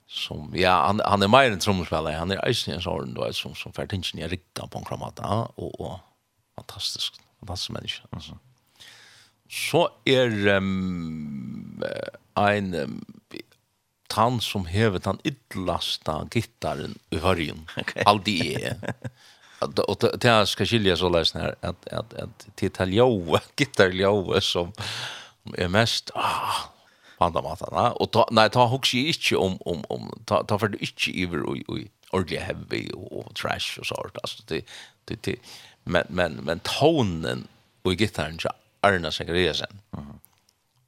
som 0.09 0.52
ja 0.56 0.86
han 0.86 1.01
han 1.05 1.22
är 1.22 1.28
mer 1.28 1.51
en 1.51 1.59
trumspelare 1.59 2.14
han 2.14 2.30
är 2.30 2.48
isen 2.48 2.74
en 2.74 2.82
sån 2.82 3.14
då 3.14 3.32
som 3.32 3.55
som 3.55 3.72
för 3.72 3.86
tingen 3.86 4.05
jag 4.14 4.32
rikta 4.32 4.66
på 4.66 4.78
en 4.78 4.85
kramata 4.85 5.48
och 5.55 5.80
och 5.80 5.98
fantastisk 6.56 7.14
fantastisk 7.40 7.70
människa 7.70 8.02
alltså 8.10 8.39
så 9.51 9.90
är 10.05 10.48
um, 10.48 11.85
en 12.35 12.74
um, 12.74 13.05
tann 14.09 14.40
som 14.40 14.66
hevet 14.66 15.05
han 15.05 15.18
yttlasta 15.24 16.28
gitarren 16.30 16.98
i 17.10 17.18
hörjen 17.18 17.66
okay. 17.76 18.02
alltid 18.06 18.59
är 18.59 18.94
och 19.60 20.18
det 20.18 20.24
här 20.24 20.44
ska 20.44 20.66
skilja 20.66 20.97
så 20.97 21.09
läs 21.09 21.35
här 21.35 21.55
att 21.60 21.89
att 21.89 22.14
att 22.14 22.48
till 22.55 22.70
taljau 22.70 23.39
gitarrljau 23.56 24.40
som 24.40 24.72
är 25.56 25.68
mest 25.68 26.10
ah 26.14 26.77
på 27.18 27.24
andra 27.24 27.42
maten. 27.42 27.68
Och 27.74 28.10
ta, 28.10 28.28
nej, 28.30 28.50
ta 28.50 28.74
också 28.74 28.96
inte 28.96 29.36
om, 29.36 29.58
om, 29.60 29.84
om 29.88 30.22
ta, 30.24 30.44
ta 30.44 30.58
för 30.58 30.68
det 30.68 30.78
inte 30.80 31.22
över 31.22 31.42
och, 31.42 31.56
och 31.68 31.78
ordentligt 32.10 32.40
heavy 32.40 32.90
och, 32.92 33.34
trash 33.34 33.78
och 33.80 33.86
sånt. 33.86 34.16
Alltså, 34.22 34.42
det, 34.46 34.64
det, 35.04 35.22
det. 35.22 35.36
Men, 35.84 36.04
men, 36.08 36.32
men 36.32 36.60
tonen 36.60 37.48
och 37.82 37.92
gitarren 37.92 38.38
så 38.38 38.50
Arna 38.80 39.10
Sekariasen. 39.10 39.80
Mm. 39.92 40.06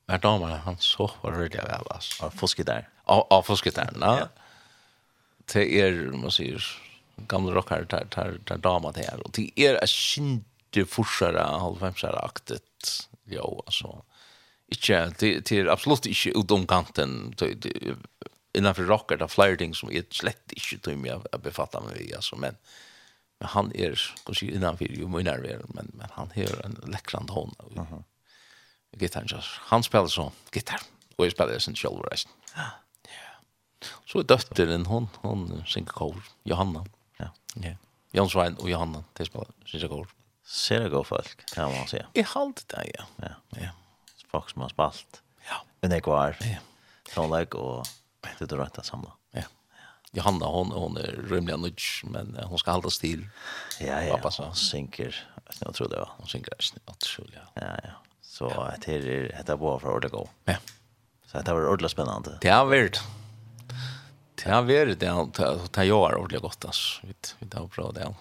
Men 0.07 0.21
man 0.41 0.51
han 0.51 0.77
så 0.79 1.11
var 1.21 1.33
jag 1.33 1.65
väl. 1.65 1.83
Alltså. 1.91 2.25
Av 2.25 2.31
fuskgitarren? 2.31 2.85
Av, 3.05 3.27
av 3.31 3.43
fuskgitarren, 3.43 3.99
ja. 4.01 4.29
Det 5.53 5.81
är, 5.81 5.93
man 5.93 6.31
säger, 6.31 6.65
gamla 7.17 7.53
rockare 7.53 7.87
tar, 7.87 8.05
tar, 8.05 8.39
tar 8.45 8.59
damer 8.59 8.93
det 8.93 9.03
här. 9.03 9.21
Och 9.21 9.31
det 9.33 9.51
är 9.57 9.75
ett 9.85 9.89
kinte 9.89 10.87
forsare, 10.87 11.39
halvfemsare 11.39 12.19
aktet. 12.19 12.63
Jo, 13.25 13.63
alltså. 13.67 14.03
Ikke, 14.71 15.01
det 15.19 15.51
er 15.51 15.71
absolutt 15.73 16.07
ikke 16.07 16.37
utom 16.39 16.67
kanten, 16.71 17.33
innanfor 18.55 18.87
rocker, 18.87 19.19
det 19.19 19.27
er 19.27 19.33
flere 19.33 19.59
ting 19.59 19.75
som 19.75 19.91
jeg 19.93 20.07
slett 20.15 20.55
ikke 20.57 20.79
tog 20.85 21.01
meg 21.01 21.27
å 21.27 21.41
befatte 21.43 21.83
meg 21.85 21.99
i, 22.03 22.11
altså, 22.17 22.39
men, 22.41 22.59
men 23.41 23.53
han 23.55 23.73
er, 23.75 23.99
kanskje 24.27 24.53
innanfor 24.55 24.95
jo 24.95 25.11
mye 25.11 25.27
nærmere, 25.27 25.67
men, 25.75 25.91
men 25.99 26.15
han 26.17 26.31
har 26.35 26.55
en 26.67 26.79
lekkrande 26.91 27.35
hånd 27.35 27.55
av 27.59 27.73
uh 27.79 27.93
-huh. 27.93 28.05
gitaren. 28.99 29.43
Han 29.71 29.83
spiller 29.83 30.09
så 30.09 30.33
gitar, 30.53 30.83
og 31.17 31.25
jeg 31.25 31.33
spiller 31.33 31.59
sin 31.59 31.77
selv 31.77 32.03
resten. 32.13 32.33
Ja. 32.57 32.71
Så 34.07 34.19
er 34.19 34.23
døtteren, 34.23 34.87
hon, 34.87 35.09
hon 35.23 35.63
synger 35.67 35.93
kår, 35.93 36.17
Johanna. 36.45 36.85
Ja. 37.19 37.31
ja. 37.63 37.75
Jan 38.13 38.29
Svein 38.29 38.57
og 38.59 38.71
Johanna, 38.71 39.05
det 39.17 39.27
spiller, 39.27 39.53
synger 39.65 39.89
kår. 39.89 40.09
Ser 40.45 40.83
det 40.83 40.91
gå 40.91 41.03
folk, 41.05 41.45
kan 41.55 41.71
man 41.71 41.89
säga. 41.89 42.07
I 42.15 42.23
halvt 42.23 42.69
det, 42.69 42.91
ja. 42.99 43.05
Ja. 43.23 43.35
ja 43.61 43.71
folk 44.31 44.51
som 44.51 44.63
har 44.63 44.69
spalt. 44.69 45.23
Ja. 45.49 45.63
Men 45.81 45.91
det 45.91 46.01
går. 46.01 46.37
Ja. 46.41 46.61
Sånleg 47.15 47.55
og 47.55 47.87
det 48.39 48.47
du 48.47 48.63
att 48.63 48.87
samla. 48.87 49.13
Ja. 49.31 49.43
Johanna 50.13 50.47
hon 50.47 50.71
hon 50.71 50.97
är 50.97 51.25
rymlig 51.29 51.59
nudge 51.59 52.05
men 52.05 52.39
hon 52.45 52.59
ska 52.59 52.71
hålla 52.71 52.91
stil. 52.91 53.29
Ja 53.81 54.03
ja. 54.03 54.17
Pappa 54.17 54.31
så 54.31 54.53
synker. 54.53 55.29
Jag 55.59 55.75
tror 55.75 55.89
det 55.89 55.97
var. 55.97 56.11
Hon 56.17 56.27
synker 56.27 56.55
snart 56.59 57.03
så 57.03 57.23
ja. 57.35 57.41
Ja 57.55 57.79
ja. 57.83 57.91
Så 58.23 58.53
ja. 58.55 58.73
det 58.87 58.95
är 58.95 59.35
detta 59.37 59.57
var 59.57 59.79
för 59.79 59.95
ordet 59.95 60.13
gå. 60.13 60.29
Ja. 60.45 60.57
Så 61.27 61.41
det 61.41 61.53
var 61.53 61.67
ordentligt 61.67 61.91
spännande. 61.91 62.39
Det 62.41 62.49
har 62.51 62.67
vært. 62.67 63.01
Det 64.35 64.51
har 64.51 64.63
vært 64.63 65.01
det 65.01 65.11
att 65.11 65.73
ta 65.73 65.85
jag 65.85 66.01
ordentlig 66.01 66.41
godt 66.41 66.65
alltså. 66.65 67.07
Vi 67.07 67.15
vi 67.39 67.49
har 67.53 67.67
bra 67.67 67.93
det. 67.93 68.15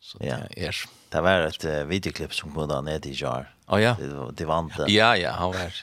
Så 0.00 0.18
det 0.18 0.28
är. 0.56 0.76
Det 1.08 1.20
var 1.20 1.40
ett 1.40 1.64
videoklipp 1.64 2.34
som 2.34 2.54
kunde 2.54 2.80
ner 2.80 3.06
i 3.06 3.12
jar. 3.12 3.54
Ja 3.72 3.80
ja. 3.80 3.96
Det 4.32 4.44
var 4.44 4.58
inte. 4.58 4.84
Ja 4.88 5.16
ja, 5.16 5.30
han 5.32 5.52
var 5.52 5.74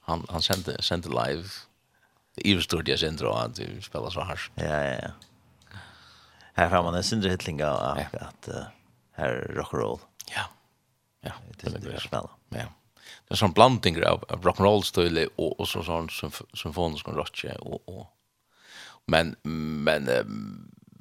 han 0.00 0.26
han 0.28 0.42
sände 0.42 0.82
sände 0.82 1.08
live. 1.08 1.48
Det 2.34 2.48
är 2.48 2.60
stort 2.60 2.88
jag 2.88 2.98
sände 2.98 3.38
att 3.38 3.60
spela 3.82 4.10
så 4.10 4.20
hårt. 4.20 4.50
Ja 4.54 4.64
ja 4.64 4.98
ja. 5.02 5.08
Här 6.54 6.68
har 6.70 6.82
man 6.82 6.94
en 6.94 7.04
syndre 7.04 7.30
hitling 7.30 7.64
av 7.64 7.98
att 8.12 8.48
här 9.12 9.52
rock 9.54 9.74
and 9.74 9.82
roll. 9.82 9.98
Ja. 10.34 10.42
Ja, 11.20 11.32
det 11.56 11.66
är 11.66 11.92
det 11.92 12.00
spela. 12.00 12.30
Ja. 12.48 12.64
Det 13.28 13.34
är 13.34 13.36
sån 13.36 13.52
blandning 13.52 14.04
av, 14.04 14.24
av 14.28 14.42
rock 14.42 14.60
and 14.60 14.66
roll 14.66 14.82
stil 14.82 15.28
och 15.36 15.60
och 15.60 15.68
så 15.68 15.82
sån 15.82 16.08
symfonisk 16.54 17.08
rock 17.08 17.44
och 17.60 17.88
och 17.88 18.06
men 19.06 19.36
men 19.84 20.08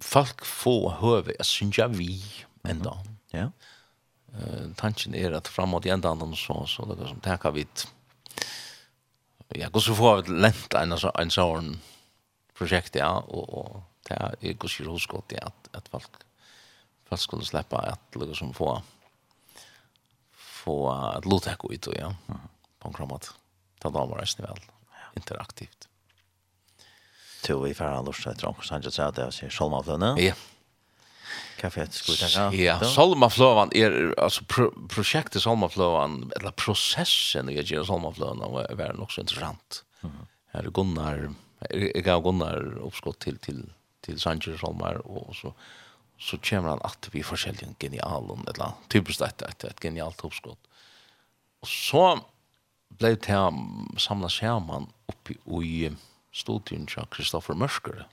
folk 0.02 0.46
får 0.46 0.90
höra 0.90 1.32
att 1.40 1.46
synja 1.46 1.88
vi 1.88 2.24
ändå. 2.64 2.98
Ja. 3.32 3.40
Mm 3.40 3.50
-hmm. 3.50 3.75
Eh 4.36 4.72
tanken 4.76 5.16
er 5.16 5.34
at 5.34 5.48
framåt 5.48 5.86
i 5.86 5.90
enda 5.90 6.10
andan 6.10 6.36
så 6.36 6.66
så 6.68 6.86
det 6.86 7.08
som 7.08 7.20
tackar 7.20 7.52
vid. 7.52 7.86
Ja, 9.56 9.70
går 9.70 9.80
så 9.80 9.96
får 9.96 10.22
vi 10.22 10.32
länt 10.42 10.74
en 10.74 10.98
så 11.00 11.12
en 11.16 11.32
sånn 11.32 11.80
prosjekt, 12.58 12.96
ja 12.96 13.12
og, 13.28 13.50
og 13.50 13.84
det 14.08 14.18
er 14.18 14.36
är 14.42 14.54
går 14.54 14.70
så 14.70 14.84
roskott 14.84 15.32
ja 15.32 15.46
at, 15.46 15.70
at 15.74 15.88
folk 15.88 16.26
folk 17.06 17.22
skulle 17.22 17.46
släppa 17.46 17.78
att 17.78 18.16
lugga 18.16 18.34
som 18.34 18.54
få 18.54 18.82
få 20.66 20.90
att 20.90 21.26
lotek 21.26 21.58
gå 21.58 21.74
ut 21.74 21.88
och 21.88 21.96
ja. 21.96 22.16
På 22.80 22.88
en 22.88 22.94
kramat. 22.94 23.34
Ta 23.80 23.90
damer 23.90 24.16
resten 24.16 24.46
väl. 24.46 24.60
Interaktivt. 25.16 25.88
Tror 27.44 27.64
vi 27.64 27.74
får 27.74 27.86
alltså 27.86 28.30
att 28.30 28.38
dra 28.38 28.48
och 28.48 28.66
sänka 28.66 28.92
så 28.92 29.02
att 29.02 29.16
det 29.16 29.22
är 29.22 29.50
så 29.50 30.16
Ja 30.18 30.34
kaffe 31.58 31.88
skulle 31.92 32.18
ta. 32.18 32.54
Ja, 32.56 32.80
Salmaflövan 32.80 33.70
är 33.74 34.20
alltså 34.20 34.44
projektet 34.90 35.42
Salmaflövan 35.42 36.32
eller 36.36 36.52
processen 36.52 37.50
i 37.50 37.64
Gera 37.64 37.86
Salmaflövan 37.86 38.52
var 38.52 38.76
väl 38.76 39.00
också 39.00 39.22
intressant. 39.22 39.84
Här 40.52 40.64
är 40.64 40.70
Gunnar 40.70 41.34
jag 41.70 42.04
gav 42.04 42.24
Gunnar 42.24 42.78
uppskott 42.78 43.20
till 43.20 43.38
till 43.38 43.74
till 44.02 44.20
Sanchez 44.20 44.60
Salmar 44.60 45.08
och 45.08 45.36
så 45.36 45.54
så 46.20 46.38
kommer 46.38 46.70
han 46.70 46.82
att 46.82 47.10
vi 47.12 47.24
forskjellige 47.24 47.76
genial 47.80 48.40
eller 48.48 48.64
annet, 48.64 48.76
typiskt 48.88 49.22
ett 49.22 49.42
ett, 49.42 49.80
genialt 49.80 50.24
uppskott. 50.24 50.60
Och 51.60 51.68
så 51.68 52.20
blev 52.90 53.20
det 53.20 53.54
samlas 53.98 54.42
här 54.42 54.60
man 54.60 54.88
uppe 55.06 55.34
i 55.64 55.92
studion 56.34 56.86
till 56.86 57.06
Kristoffer 57.12 57.54
Mørskere, 57.54 58.06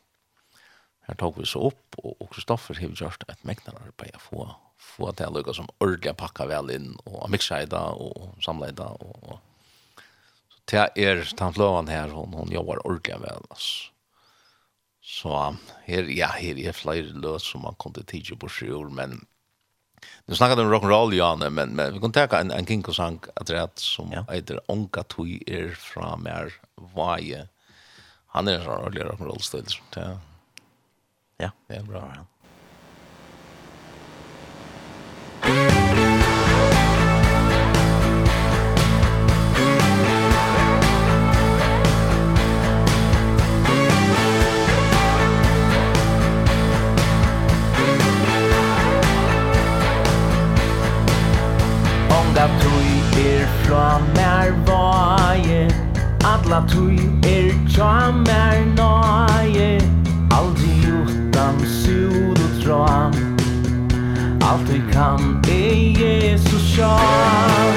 Her 1.08 1.18
tok 1.18 1.40
vi 1.40 1.46
så 1.48 1.64
opp, 1.70 1.96
og 1.98 2.28
Kristoffer 2.30 2.78
har 2.78 2.92
gjort 2.94 3.24
et 3.28 3.40
meknar 3.48 3.80
arbeid 3.80 4.18
få, 4.22 4.46
få 4.78 5.10
til 5.18 5.30
å 5.30 5.36
lykke 5.38 5.54
som 5.56 5.70
ordentlig 5.80 6.14
pakka 6.20 6.46
vel 6.50 6.70
inn, 6.74 6.92
og 7.08 7.26
mikseida, 7.32 7.88
og 7.98 8.36
det 8.38 8.86
og, 8.86 9.16
og 9.26 9.40
så 10.52 10.62
til 10.70 11.02
er 11.08 11.24
tanfløven 11.36 11.90
her, 11.90 12.14
hon, 12.14 12.34
hon 12.38 12.52
jobbar 12.54 12.84
ordentlig 12.86 13.18
vel, 13.24 13.50
altså. 13.50 13.88
Så 15.02 15.34
her, 15.88 16.06
ja, 16.14 16.28
her 16.38 16.58
er 16.62 16.76
flere 16.78 17.10
løs 17.18 17.48
som 17.50 17.64
man 17.66 17.74
kunne 17.82 18.04
tidsi 18.06 18.36
på 18.38 18.48
sjur, 18.48 18.86
men 18.94 19.18
nu 20.26 20.34
snakket 20.38 20.62
om 20.62 20.70
rock'n'roll, 20.70 21.14
Janne, 21.14 21.50
men, 21.50 21.74
men 21.74 21.96
vi 21.96 22.02
kan 22.02 22.14
ta 22.14 22.28
en, 22.38 22.54
en 22.54 22.66
kinkosang 22.66 23.18
at 23.38 23.50
rett 23.50 23.82
som 23.82 24.14
ja. 24.14 24.22
heter 24.30 24.62
Onka 24.70 25.02
Tui 25.10 25.40
er 25.46 25.74
fra 25.78 26.14
mer 26.18 26.54
vaje. 26.94 27.48
Han 28.36 28.48
er 28.48 28.60
en 28.60 28.66
sånn 28.66 28.78
ordentlig 28.78 29.08
rock'n'roll-stil, 29.10 29.80
ja. 29.98 30.12
Ja, 31.36 31.50
det 31.66 31.74
är 31.74 31.82
bra. 31.82 32.12
Ja. 32.14 32.22
Onga 52.08 52.48
tui 52.60 53.24
er 53.24 53.46
fra 53.46 53.98
mer 54.14 54.52
vaje 54.66 55.68
Atla 56.24 56.62
tui 56.68 56.96
er 57.22 57.52
tja 57.68 58.12
mer 58.12 58.64
nai 58.76 59.31
Allt 64.52 64.68
vi 64.68 64.82
kan 64.92 65.40
er 65.48 66.00
Jesus 66.00 66.76
kärn 66.76 67.74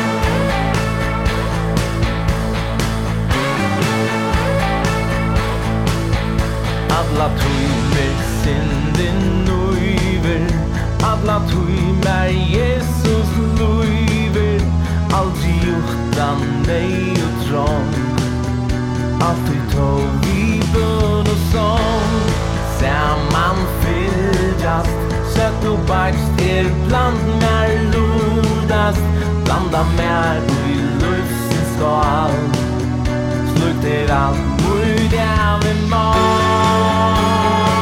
Alla 6.89 7.29
tui 7.39 7.67
tøymer 7.93 8.19
sinden 8.43 9.45
nøyver. 9.47 10.47
Alla 11.03 11.39
tui 11.49 11.79
tøymer 12.03 12.27
Jesus 12.27 13.31
løyver 13.59 14.59
Alt 15.15 15.47
i 15.47 15.55
hjortan 15.63 16.43
nei 16.67 17.15
og 17.23 17.35
trång 17.47 17.91
Alt 19.21 19.49
i 19.55 19.59
tog 19.71 20.09
vi 20.27 20.59
bøn 20.73 21.35
og 21.35 21.37
sång 21.53 21.94
er 26.65 26.87
bland 26.87 27.19
mer 27.41 27.69
lodast 27.93 29.05
Blanda 29.45 29.83
mer 29.97 30.41
i 30.69 30.75
lufsins 31.01 31.69
skal. 31.75 32.33
Slukt 33.55 33.85
er 33.85 34.13
alt 34.13 34.39
mot 34.63 35.13
jævlig 35.13 35.89
mat. 35.89 37.74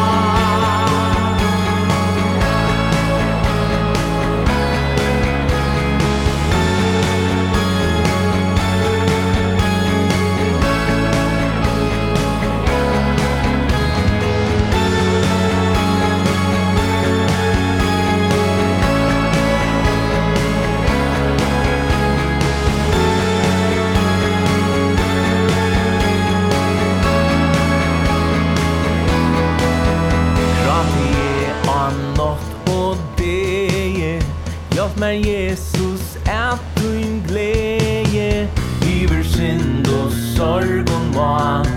meg, 35.04 35.26
Jesus, 35.26 36.18
at 36.26 36.60
din 36.76 37.24
glede. 37.28 38.50
Iver 38.86 39.24
synd 39.24 39.88
og 39.88 40.12
sorg 40.36 40.90
og 40.96 41.04
mat. 41.16 41.68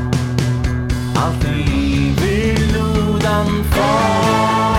Alt 1.17 1.45
iver 1.45 2.59
lodan 2.75 3.65
far 3.65 4.76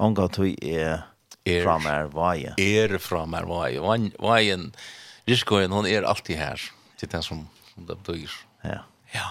Onga 0.00 0.26
tui 0.32 0.54
er 0.64 1.02
er 1.44 1.64
fra 1.64 1.76
mer 1.80 2.08
vaje. 2.12 2.54
Er 2.58 2.96
fra 3.02 3.24
mer 3.28 3.48
vaje. 3.48 3.80
Vajen, 4.20 4.70
Riskoen, 5.28 5.72
hon 5.72 5.88
er 5.88 6.06
alltid 6.08 6.40
her. 6.40 6.62
Det 7.00 7.08
er 7.08 7.18
det 7.18 7.22
som, 7.26 7.46
som 7.72 7.86
det 7.88 7.96
betyr. 8.02 8.34
Ja. 8.64 8.82
Ja. 9.14 9.28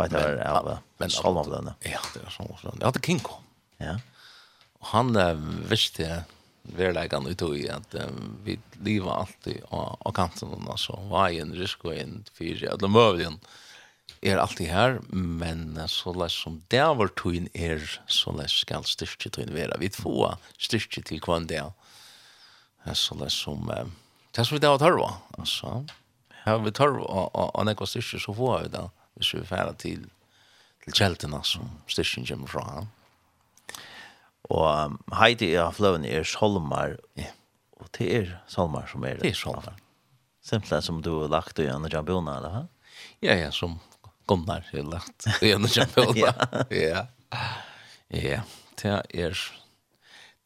Vet 0.00 0.12
du, 0.14 0.18
er 0.20 0.40
av 0.48 0.68
Salmavlønne. 1.12 1.76
Ja, 1.84 2.00
det 2.14 2.24
er 2.24 2.34
Salmavlønne. 2.34 2.80
Ja, 2.80 2.92
det 2.92 3.00
er 3.00 3.06
Kinko. 3.06 3.40
Ja. 3.80 3.96
Og 4.80 4.92
han 4.94 5.16
uh, 5.16 5.48
visste 5.68 6.22
verleggan 6.76 7.28
ut 7.28 7.42
i 7.56 7.66
at 7.72 7.96
um, 8.04 8.36
vi 8.44 8.58
lever 8.84 9.12
alltid 9.12 9.64
av 9.72 10.12
kanten, 10.16 10.52
altså 10.68 10.96
vajen, 11.10 11.52
Riskoen, 11.56 12.22
fyrir, 12.36 12.70
alle 12.72 12.92
møvjen. 12.92 13.40
Ja 13.40 13.59
er 14.20 14.36
alltid 14.36 14.68
her, 14.68 14.98
men 15.08 15.78
så 15.88 16.12
lest 16.12 16.42
som 16.44 16.60
det 16.72 16.82
var 16.84 17.12
tøyen 17.16 17.48
er, 17.56 17.80
så 18.10 18.34
lest 18.36 18.60
skal 18.60 18.84
styrke 18.84 19.32
tøyen 19.32 19.54
være. 19.56 19.78
Vi 19.80 19.88
får 19.94 20.36
styrke 20.60 21.02
til 21.08 21.22
hva 21.24 21.38
det 21.48 21.62
er. 21.62 21.72
Så 22.96 23.16
lest 23.16 23.40
som, 23.40 23.64
det 23.68 24.42
er 24.42 24.48
som 24.48 24.56
vi 24.56 24.62
det 24.62 24.72
var 24.72 24.80
tørva, 24.82 25.10
altså. 25.38 25.82
Her 26.44 26.60
vi 26.64 26.72
tørva, 26.72 27.04
og 27.04 27.30
og, 27.34 27.64
når 27.64 27.76
jeg 27.80 27.92
styrke, 27.94 28.20
så 28.20 28.36
får 28.36 28.62
vi 28.62 28.72
det, 28.76 28.86
hvis 29.16 29.34
vi 29.34 29.44
færer 29.48 29.76
til, 29.80 30.08
til 30.84 30.96
kjeltene 30.96 31.40
som 31.44 31.70
styrken 31.88 32.28
kommer 32.28 32.52
fra. 32.52 32.86
Og 34.50 34.66
um, 34.66 34.98
Heidi 35.14 35.54
av 35.60 35.76
fløven 35.78 36.04
er 36.04 36.26
Solmar, 36.26 36.96
og 37.80 37.92
det 37.96 38.08
er 38.16 38.34
Solmar 38.50 38.88
som 38.90 39.04
er 39.04 39.16
det. 39.16 39.28
Det 39.28 39.32
er 39.32 39.40
Solmar. 39.40 39.78
Simpelthen 40.44 40.82
som 40.82 41.00
du 41.04 41.12
har 41.20 41.32
lagt 41.32 41.60
i 41.60 41.68
en 41.70 41.88
jambona, 41.88 42.38
eller 42.40 42.52
hva? 42.52 42.62
Ja, 43.22 43.36
ja, 43.36 43.50
som 43.52 43.78
Gunnar 44.30 44.66
har 44.72 44.86
lagt 44.86 45.26
i 45.42 45.52
en 45.56 45.68
champion. 45.68 46.16
Ja. 46.16 47.06
Ja, 48.10 48.40
det 48.82 48.94
er 49.14 49.34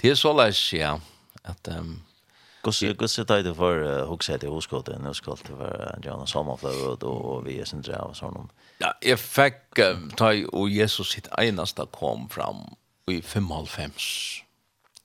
det 0.03 0.11
er 0.11 0.19
så 0.19 0.33
leis, 0.37 0.73
ja, 0.73 0.99
at 1.45 1.69
um, 1.79 2.03
Gosse 2.65 2.95
gosse 2.97 3.25
tajde 3.29 3.55
för 3.55 3.83
uh, 3.83 4.09
huxet 4.09 4.43
hos 4.43 4.67
huskot 4.67 4.89
nu 5.01 5.15
ska 5.15 5.37
det 5.47 5.53
vara 5.53 5.99
Jonas 6.05 6.31
Sommerflöd 6.31 7.03
och 7.03 7.47
vi 7.47 7.61
är 7.61 7.65
sen 7.65 7.83
där 7.83 8.01
och 8.01 8.17
sån. 8.17 8.51
Ja, 8.79 8.93
jag 9.01 9.19
fick 9.19 9.79
um, 9.79 10.11
taj 10.11 10.47
och 10.47 10.69
Jesus 10.69 11.11
sitt 11.11 11.29
enasta 11.39 11.87
kom 11.87 12.29
fram 12.29 12.57
i 13.07 13.23
55. 13.23 13.91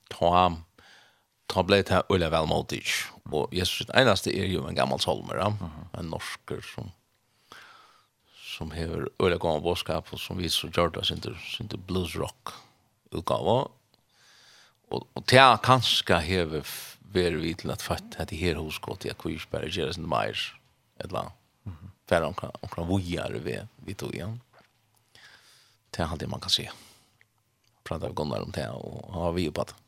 Ta 0.08 0.56
ta 1.46 1.62
blev 1.62 1.84
det 1.84 1.94
här 1.94 2.02
Ulla 2.08 2.30
Valmodig 2.30 2.84
och 3.24 3.54
Jesus 3.54 3.78
sitt 3.78 3.90
enasta 3.90 4.30
är 4.30 4.44
ju 4.44 4.68
en 4.68 4.74
gammal 4.74 5.00
solmer, 5.00 5.36
ja? 5.36 5.54
en 5.98 6.06
norsker 6.06 6.60
som 6.74 6.90
som 8.60 8.74
hever 8.76 9.06
øyla 9.16 9.38
gav 9.40 9.62
bådskap, 9.64 10.12
og 10.12 10.20
som 10.20 10.36
viser 10.36 10.68
og 10.68 10.76
gjør 10.76 10.90
det, 10.98 11.06
sin 11.08 11.68
til 11.68 11.80
bluesrock 11.88 12.52
utgave. 13.16 13.54
Og, 14.90 15.06
og 15.16 15.24
det 15.30 15.40
er 15.40 15.62
kanskje 15.64 16.18
hever 16.26 16.66
vært 17.14 17.40
vi 17.40 17.54
til 17.56 17.72
at 17.72 17.82
fatt 17.82 18.18
at 18.20 18.28
det 18.28 18.38
her 18.38 18.60
hos 18.60 18.78
gått 18.84 19.06
i 19.08 19.12
akvirsberg, 19.14 19.72
gjør 19.72 19.88
det 19.88 19.96
sin 19.96 20.08
meir, 20.10 20.36
et 21.00 21.08
eller 21.08 21.24
annet. 21.24 21.36
Færre 22.10 22.28
omkring 22.28 22.88
vujere 22.88 23.40
vi, 23.40 23.56
vi 23.86 23.94
tog 23.94 24.12
igjen. 24.14 24.36
Det 25.90 26.02
er 26.02 26.10
alt 26.10 26.20
det 26.20 26.28
man 26.28 26.42
kan 26.42 26.52
se. 26.52 26.66
Prata 27.86 28.10
vi 28.10 28.18
gunnar 28.18 28.44
om 28.44 28.52
det, 28.52 28.66
og 28.68 29.14
har 29.14 29.32
vi 29.38 29.46
jo 29.46 29.54
på 29.56 29.64
det. 29.70 29.78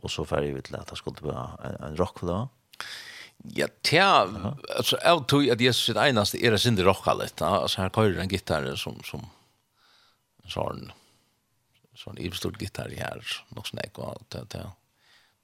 Og 0.00 0.10
så 0.12 0.24
færre 0.24 0.54
vi 0.54 0.64
til 0.64 0.78
at 0.78 0.88
det 0.88 0.98
skulle 0.98 1.28
være 1.28 1.74
en 1.90 2.00
rockflå. 2.00 2.40
Ja 2.80 3.12
Ja, 3.44 3.68
tja, 3.82 4.06
alltså 4.76 4.98
jeg 5.02 5.26
tror 5.30 5.50
at 5.52 5.60
Jesus 5.60 5.84
sitt 5.86 5.98
eneste 6.00 6.38
er 6.40 6.54
det 6.54 6.60
sin 6.60 6.78
rocka 6.82 7.14
lite. 7.14 7.46
Alltså 7.46 7.82
her 7.82 7.92
kører 7.94 8.22
en 8.22 8.32
gitarr 8.32 8.74
som 8.76 9.02
som 9.04 9.26
sån 10.48 10.92
sån 11.94 12.18
ibstort 12.18 12.62
gitarr 12.62 12.90
här 12.96 13.22
något 13.48 13.66
snack 13.66 13.98
och 13.98 14.22
det 14.28 14.44
det. 14.50 14.70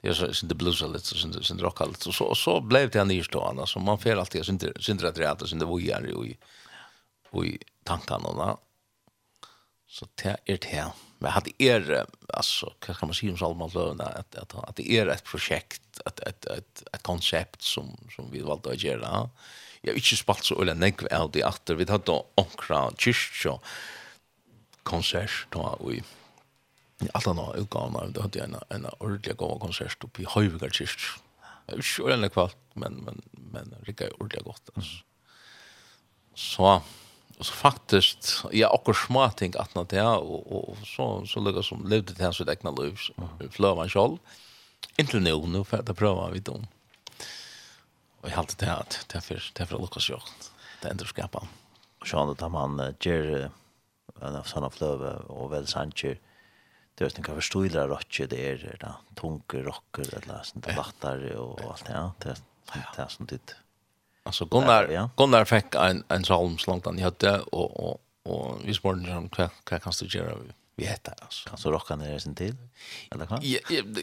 Det 0.02 0.08
är 0.08 0.14
så 0.14 0.32
sin 0.32 0.48
det 0.48 0.54
blues 0.54 0.80
lite 0.80 1.06
så 1.06 1.16
sin 1.16 1.42
sin 1.42 1.58
rock 1.58 1.80
lite 1.80 2.12
så 2.12 2.34
så 2.34 2.60
blev 2.60 2.90
det 2.90 3.00
en 3.00 3.10
istående 3.10 3.66
så 3.66 3.78
man 3.78 3.98
får 3.98 4.16
alltid 4.16 4.46
sin 4.46 4.58
sin 4.80 4.98
rätt 4.98 5.48
sin 5.48 5.58
det 5.58 5.64
vojar 5.64 6.00
ju 6.00 6.26
i 6.30 6.38
och 7.30 7.46
i 7.46 7.58
tankarna. 7.84 8.56
Så 9.88 10.06
det 10.22 10.36
är 10.44 10.58
det 10.58 10.68
här 10.68 10.90
men 11.22 11.30
hade 11.30 11.50
er 11.58 12.06
alltså 12.28 12.72
vad 12.86 12.96
kan 12.98 13.08
man 13.08 13.14
säga 13.14 13.32
om 13.32 13.38
Salman 13.38 13.70
Lövna 13.74 14.04
att 14.04 14.34
att 14.34 14.54
att 14.54 14.76
det 14.76 14.90
är 14.92 15.06
ett 15.06 15.24
projekt 15.24 16.00
ett 16.06 16.20
ett 16.20 16.44
ett 16.44 16.82
ett 16.92 17.02
koncept 17.02 17.62
som 17.62 17.96
som 18.16 18.30
vi 18.30 18.40
valde 18.40 18.70
att 18.70 18.82
göra. 18.82 19.30
Jag 19.80 19.94
inte 19.94 20.16
spalt 20.16 20.44
så 20.44 20.62
eller 20.62 20.74
nägg 20.74 21.12
av 21.12 21.30
det 21.30 21.44
åter 21.44 21.74
vi 21.74 21.90
hade 21.90 22.22
onkra 22.34 22.90
kyrkja 22.98 23.58
konsert 24.82 25.46
då 25.50 25.78
vi 26.98 27.08
alla 27.14 27.32
nå 27.32 27.54
utgåvna 27.56 28.06
då 28.06 28.20
hade 28.20 28.38
jag 28.38 28.48
en 28.48 28.56
en 28.68 28.86
ordentlig 28.98 29.36
god 29.36 29.60
konsert 29.60 30.04
uppe 30.04 30.22
i 30.22 30.26
Höjviga 30.28 30.70
kyrkja. 30.70 31.22
Jag 31.66 31.76
vet 31.76 31.98
inte 31.98 32.12
eller 32.12 32.28
kvart 32.28 32.56
men 32.74 32.92
men 32.92 33.22
men 33.32 33.70
det 33.70 33.88
gick 33.88 34.00
ordentligt 34.00 34.44
gott 34.44 34.70
alltså. 34.74 34.96
Så 36.34 36.82
och 37.38 37.46
så 37.46 37.52
faktiskt 37.52 38.44
ja 38.52 38.68
och 38.68 38.96
smarting 38.96 39.52
att 39.58 39.74
när 39.74 39.84
det 39.84 40.02
och 40.02 40.70
och 40.70 40.76
så 40.86 41.26
så 41.26 41.40
lukar 41.40 41.62
som 41.62 41.88
levde 41.88 42.12
det 42.12 42.24
här 42.24 42.32
så 42.32 42.44
det 42.44 42.52
egna 42.52 42.70
liv 42.70 42.98
flövar 43.50 43.76
man 43.76 43.88
själv 43.88 44.18
inte 44.96 45.20
nu 45.20 45.36
nu 45.46 45.64
för 45.64 45.78
att 45.78 45.96
prova 45.96 46.30
vi 46.30 46.40
då 46.40 46.60
och 48.20 48.28
jag 48.28 48.36
hade 48.36 48.54
det 48.58 48.72
att 48.72 49.06
därför 49.12 49.42
därför 49.54 49.78
Lukas 49.78 50.08
jag 50.08 50.22
det 50.82 50.88
ändå 50.88 51.04
skapa 51.04 51.46
och 52.00 52.06
så 52.06 52.30
att 52.30 52.52
man 52.52 52.94
ger 53.00 53.50
en 54.20 54.36
av 54.36 54.42
såna 54.42 54.70
flöva 54.70 55.12
och 55.16 55.52
väl 55.52 55.66
sanche 55.66 56.16
det 56.94 57.04
är 57.04 57.08
snacka 57.08 57.34
förståelar 57.34 57.88
rocker 57.88 58.26
det 58.26 58.50
är 58.50 58.76
där 58.80 58.94
tunga 59.14 59.64
rocker 59.64 60.14
eller 60.16 60.42
sånt 60.42 60.66
där 61.00 61.36
och 61.36 61.60
allt 61.60 61.84
det 61.86 61.92
ja. 61.92 62.12
det 62.18 62.28
är 62.28 62.36
sånt 62.96 63.10
som 63.10 63.26
det 63.26 63.56
Alltså 64.24 64.44
Gunnar 64.44 64.88
ja. 64.88 65.10
Gunnar 65.16 65.44
fick 65.44 65.74
en 65.74 66.04
en 66.08 66.22
psalm 66.22 66.58
så 66.58 66.70
långt 66.70 66.86
han 66.86 66.98
hade 66.98 67.40
och 67.40 67.90
och 67.90 68.00
och 68.24 68.60
vi 68.64 68.74
spårade 68.74 69.12
han 69.12 69.30
vad 69.38 69.50
vad 69.70 69.82
kan 69.82 69.92
du 70.00 70.18
göra 70.18 70.36
vi 70.76 70.84
heter 70.86 71.14
alltså 71.20 71.48
kan 71.48 71.58
så 71.58 71.70
rocka 71.70 71.96
ner 71.96 72.18
sen 72.18 72.34
till 72.34 72.56
eller 73.10 73.26
vad 73.26 73.44
ja 73.44 73.60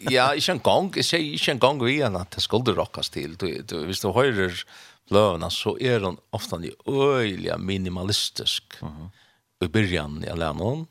ja 0.10 0.36
i 0.36 0.52
en 0.52 0.60
gång 0.60 0.94
jag 0.96 1.06
säger 1.06 1.50
i 1.50 1.52
en 1.52 1.60
gång 1.60 1.86
vi 1.86 2.04
att 2.04 2.32
det 2.32 2.42
skulle 2.42 2.72
rockas 2.72 3.10
till 3.10 3.36
du 3.36 3.62
du 3.62 3.86
visst 3.86 4.02
du 4.02 4.12
höjer 4.12 4.64
blöna 5.10 5.50
så 5.50 5.80
är 5.80 6.00
den 6.00 6.18
ofta 6.30 6.58
ni 6.58 6.72
öliga 6.86 7.58
minimalistisk. 7.58 8.64
Mm 8.82 9.10
i 9.66 9.68
början 9.68 10.24
i 10.24 10.30
någon 10.54 10.88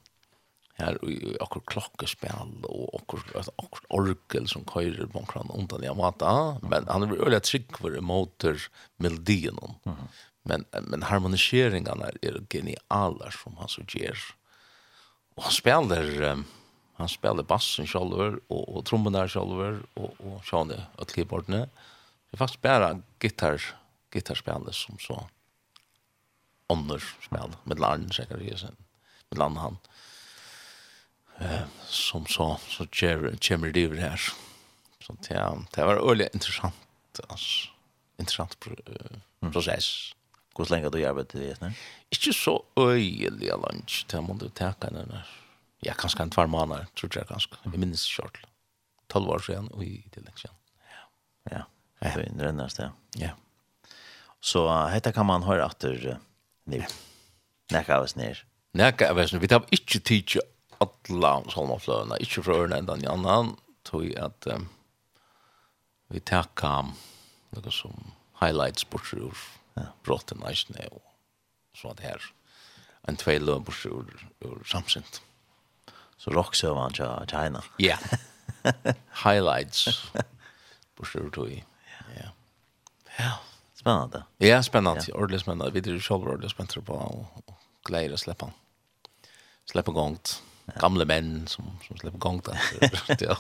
her 0.79 0.99
i 1.03 1.35
akkur 1.43 1.65
klokkespel 1.67 2.53
og 2.69 3.01
akkur, 3.01 3.23
akkur 3.35 3.85
orgel 3.95 4.49
som 4.51 4.67
køyrer 4.69 5.11
på 5.11 5.23
omkran 5.23 5.51
undan 5.55 5.83
jeg 5.83 5.97
men 6.63 6.87
han 6.89 7.05
er 7.05 7.13
veldig 7.13 7.43
trygg 7.43 7.79
for 7.81 8.01
motor 8.01 8.69
melodien. 8.99 9.59
Mm. 9.85 10.05
Men, 10.49 10.65
men 10.87 11.03
harmoniseringarna 11.03 12.13
er 12.23 12.41
genialer 12.51 13.35
som 13.35 13.59
han 13.59 13.69
så 13.69 13.83
gjør. 13.85 14.19
Og 15.37 15.45
han 15.49 15.55
spiller, 15.55 16.09
um, 16.33 16.45
han 16.99 17.11
spiller 17.11 17.47
bassen 17.47 17.87
sjolver, 17.87 18.39
og, 18.49 18.65
og 18.77 18.85
trommen 18.85 19.13
der 19.13 19.37
och 19.37 19.83
og, 19.97 20.15
og 20.21 20.45
sjåne 20.45 20.87
og 20.99 21.07
klibortene. 21.07 21.69
Det 22.31 22.37
er 22.37 22.39
faktisk 22.39 22.63
bare 22.63 23.03
gitar, 23.21 23.61
gitarspillet 24.13 24.75
som 24.75 24.99
så 24.99 25.29
ånder 26.69 26.99
spil, 26.99 27.57
med 27.65 27.79
landen 27.79 28.13
sikkert 28.13 28.43
ju 28.43 28.57
sen 28.57 28.77
med 29.31 29.39
landen 29.39 29.63
han 29.63 29.77
eh, 31.41 31.61
som 31.87 32.27
så, 32.27 32.59
så 32.69 32.87
kommer 32.87 33.73
det 33.73 33.85
över 33.85 33.97
här. 33.97 34.21
Så 35.07 35.17
det, 35.29 35.65
det 35.75 35.85
var 35.85 36.09
väldigt 36.09 36.35
intressant, 36.35 37.21
alltså. 37.29 37.69
Intressant 38.19 38.57
process. 39.53 40.13
Hur 40.59 40.67
länge 40.71 40.91
du 40.91 40.99
jobbat 40.99 41.29
det 41.29 41.39
det? 41.39 41.61
ni? 41.61 41.75
Inte 42.11 42.33
så 42.33 42.65
öjliga 42.77 43.57
lunch, 43.57 44.07
det 44.11 44.21
måste 44.21 44.45
du 44.45 44.51
täcka 44.51 44.91
den. 44.91 45.13
Ja, 45.81 45.95
kanskje 45.95 46.23
en 46.23 46.31
tvær 46.31 46.49
måneder, 46.51 46.89
tror 46.99 47.15
jeg 47.15 47.29
kanskje. 47.29 47.59
Jeg 47.65 47.79
minnes 47.79 48.03
kjørt. 48.03 48.41
12 49.09 49.31
år 49.31 49.45
siden, 49.47 49.69
og 49.73 49.85
i 49.85 50.03
tillegg 50.13 50.41
siden. 50.41 50.57
Ja, 50.91 51.05
ja. 51.53 51.63
Det 52.01 52.43
er 52.43 52.49
en 52.49 52.61
ja. 52.79 52.89
Ja. 53.17 53.31
Så 54.41 54.65
dette 54.93 55.13
kan 55.13 55.27
man 55.27 55.47
høre 55.47 55.67
etter 55.67 55.95
uh, 56.13 56.19
nu. 56.67 56.83
Nekka 57.73 57.99
av 57.99 58.09
oss 58.09 58.17
ned. 58.17 58.43
Nekka 58.75 59.11
av 59.11 59.19
oss 59.23 59.33
ned. 59.33 59.43
Vi 59.43 59.51
tar 59.51 59.67
ikke 59.71 60.01
tid 60.01 60.27
til 60.35 60.43
alla 60.79 61.51
salmaflöna, 61.51 62.19
inte 62.19 62.43
från 62.43 62.55
öronen 62.55 62.79
enda 62.79 62.95
en 62.95 63.09
annan, 63.09 63.57
tog 63.83 64.05
jag 64.05 64.25
att 64.25 64.47
um, 64.47 64.69
vi 66.09 66.21
tackar 66.21 66.87
något 67.51 67.75
som 67.75 68.11
highlights 68.41 68.91
bort 68.91 69.15
ur 69.15 69.35
brotten 70.03 70.43
i 70.49 70.89
och 70.91 71.03
så 71.75 71.89
att 71.89 72.01
här 72.01 72.23
en 73.03 73.17
två 73.17 73.39
löv 73.39 73.61
bort 73.61 73.87
ur, 73.87 74.29
ur 74.41 74.65
samsynt. 74.65 75.23
Så 76.17 76.31
rocksövan 76.31 76.93
till 76.93 77.05
China? 77.29 77.63
Ja, 77.77 77.99
highlights 79.25 80.13
bort 80.97 81.17
ur 81.17 81.31
tog. 81.31 81.65
Ja. 82.17 82.31
Ja, 83.19 83.39
spännande. 83.75 84.23
Ja, 84.37 84.63
spännande. 84.63 85.05
Ja. 85.09 85.15
Ordentligt 85.15 85.41
spännande. 85.41 85.81
Vi 85.81 85.91
är 85.91 85.95
ju 85.95 86.01
själva 86.01 86.25
ordentligt 86.25 86.51
spännande 86.51 86.81
på 86.81 86.95
och 87.45 87.61
glädje 87.85 88.15
att 88.15 88.21
släppa. 88.21 88.51
Släppa 89.65 89.93
gångt 89.93 90.43
gamla 90.81 91.05
män 91.05 91.47
som 91.47 91.79
som 91.87 91.97
släpper 91.97 92.19
gång 92.19 92.41
där. 92.41 92.59
ja. 93.21 93.37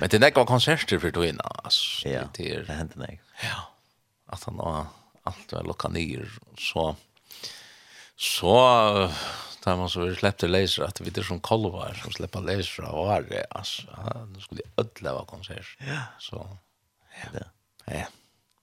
Men 0.00 0.08
det 0.08 0.18
näkva 0.18 0.46
konserter 0.46 0.98
för 0.98 1.10
då 1.10 1.24
innan 1.24 1.52
alltså. 1.64 2.08
Ja, 2.08 2.22
det 2.34 2.54
är 2.54 2.60
det 2.60 2.96
näck. 2.96 3.20
Ja. 3.42 3.72
Att 4.26 4.44
han 4.44 4.58
har 4.58 4.86
allt 5.22 5.52
var 5.52 5.62
locka 5.62 5.88
ner 5.88 6.30
så 6.58 6.96
så 8.16 9.10
där 9.64 9.76
man 9.76 9.88
så 9.88 10.14
släppte 10.14 10.48
laser 10.48 10.82
att 10.82 11.00
vi 11.00 11.10
det 11.10 11.24
som 11.24 11.40
kolvar 11.40 11.94
som 12.02 12.12
släppa 12.12 12.40
laser 12.40 12.82
var 12.82 13.22
det 13.22 13.46
alltså 13.50 13.82
nu 14.34 14.40
skulle 14.40 14.60
jag 14.64 14.86
ödla 14.86 15.12
vara 15.12 15.24
konsert. 15.24 15.76
Ja. 15.78 16.00
Så 16.18 16.56
ja. 17.32 17.40
Ja. 17.84 18.06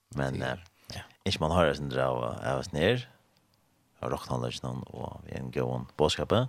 Men 0.08 0.40
ja. 0.40 0.56
Ikke 1.24 1.40
man 1.40 1.50
har 1.50 1.66
det 1.66 1.76
sin 1.76 1.88
dra 1.88 2.04
av 2.04 2.58
oss 2.58 2.72
ned, 2.72 3.06
av 4.04 4.10
rockhandløsene 4.12 4.84
och 4.92 5.22
vi 5.24 5.38
en 5.38 5.50
god 5.50 5.86
bådskapet 5.96 6.48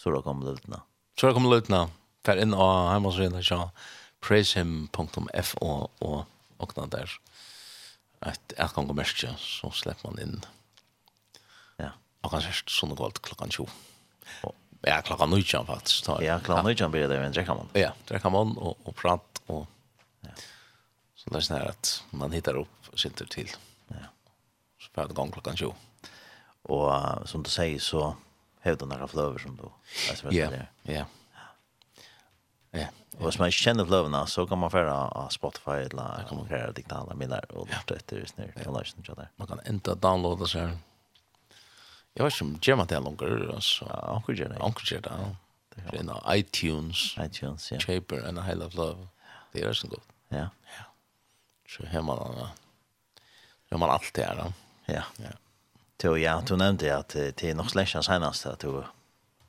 så 0.00 0.10
då 0.10 0.22
kommer 0.22 0.46
det 0.46 0.52
løtene. 0.56 0.80
Så 1.20 1.28
da 1.28 1.36
kommer 1.36 1.52
løtene. 1.52 1.90
Fær 2.24 2.38
inn 2.40 2.54
og 2.56 2.70
hjemme 2.88 3.10
hos 3.10 3.18
Rina 3.20 3.42
Sjå. 3.44 3.58
Praisehim.fo 4.24 5.72
og 6.00 6.16
åkna 6.60 6.86
der. 6.92 7.12
Et 8.24 8.54
etgang 8.56 8.88
og 8.88 8.96
merke, 8.96 9.34
så 9.40 9.68
slipper 9.76 10.08
man 10.08 10.22
inn. 10.24 10.38
Ja. 11.80 11.90
Og 12.24 12.32
kanskje 12.32 12.54
sånn 12.72 12.94
og 12.96 13.02
alt 13.10 13.20
klokkan 13.24 13.52
20. 13.52 13.68
Ja, 14.88 15.02
klokkan 15.04 15.34
19 15.36 15.68
faktisk. 15.68 16.06
Tar. 16.06 16.24
Ja, 16.24 16.38
klokkan 16.40 16.70
19 16.72 16.96
blir 16.96 17.04
det, 17.08 17.20
men 17.20 17.36
drekker 17.36 17.60
man. 17.60 17.68
Ja, 17.76 17.92
drekker 18.08 18.32
man 18.32 18.56
og, 18.56 18.80
og 18.88 18.96
prat 18.96 19.42
og... 19.52 19.66
Ja. 20.24 20.32
Så 21.20 21.28
det 21.28 21.42
er 21.42 21.44
sånn 21.44 21.58
her 21.58 21.74
at 21.74 21.92
man 22.16 22.32
hittar 22.32 22.56
opp 22.56 22.90
sinter 22.96 23.28
til. 23.28 23.52
Ja. 23.92 24.08
Så 24.80 24.88
får 24.96 25.12
det 25.12 25.20
gang 25.20 25.32
klokkan 25.36 25.60
20. 25.60 25.76
Og 26.72 27.28
som 27.28 27.44
du 27.44 27.52
sier 27.52 27.80
så 27.84 28.14
hevda 28.60 28.86
några 28.86 29.08
flöver 29.08 29.38
som 29.38 29.56
då. 29.56 29.72
Ja, 30.30 30.50
ja. 30.82 31.04
Ja. 32.70 32.86
Och 33.18 33.32
som 33.34 33.42
man 33.42 33.50
känner 33.50 33.84
flöverna 33.84 34.26
så 34.26 34.46
kan 34.46 34.58
man 34.58 34.70
föra 34.70 35.08
av 35.08 35.28
Spotify 35.28 35.70
eller 35.70 36.24
kan 36.28 36.38
man 36.38 36.48
köra 36.48 36.72
digitala 36.72 37.14
millar 37.14 37.52
och 37.52 37.68
det 37.86 37.94
efter 37.94 38.16
just 38.16 38.36
nu. 38.36 38.52
Jag 38.64 38.74
lär 38.74 38.84
sig 38.84 38.94
där. 39.16 39.28
Man 39.36 39.46
kan 39.48 39.60
enda 39.64 39.94
downloada 39.94 40.46
så 40.46 40.58
här. 40.58 40.78
Jag 42.14 42.24
vet 42.24 42.32
som 42.34 42.58
Gemma 42.62 42.84
där 42.84 43.00
longer 43.00 43.54
alltså. 43.54 43.86
Ja, 43.88 44.16
onkel 44.16 44.36
det. 44.36 44.58
Anker 44.60 44.94
gjør 44.94 45.00
Det 45.00 45.82
ja. 45.92 45.98
är 45.98 46.02
nå 46.02 46.22
iTunes. 46.34 47.16
iTunes, 47.18 47.72
ja. 47.72 47.78
Chaper 47.78 48.28
and 48.28 48.38
a 48.38 48.42
Hell 48.42 48.62
of 48.62 48.74
Love. 48.74 49.08
Det 49.52 49.62
er 49.62 49.72
så 49.72 49.88
godt. 49.88 50.04
Ja. 50.28 50.48
Ja. 50.78 50.84
Så 51.68 51.86
hemma 51.86 52.16
då. 52.16 52.48
Ja, 53.68 53.76
man 53.76 53.90
allt 53.90 54.14
det 54.14 54.24
her, 54.24 54.34
da. 54.36 54.52
Ja. 54.86 55.02
Ja. 55.16 55.30
Till 56.00 56.22
ja, 56.22 56.42
du 56.46 56.56
nämnde 56.56 56.96
att 56.96 57.08
det 57.08 57.42
är 57.42 57.54
nog 57.54 57.70
släckan 57.70 58.02
senast 58.02 58.46
att 58.46 58.58
du 58.58 58.82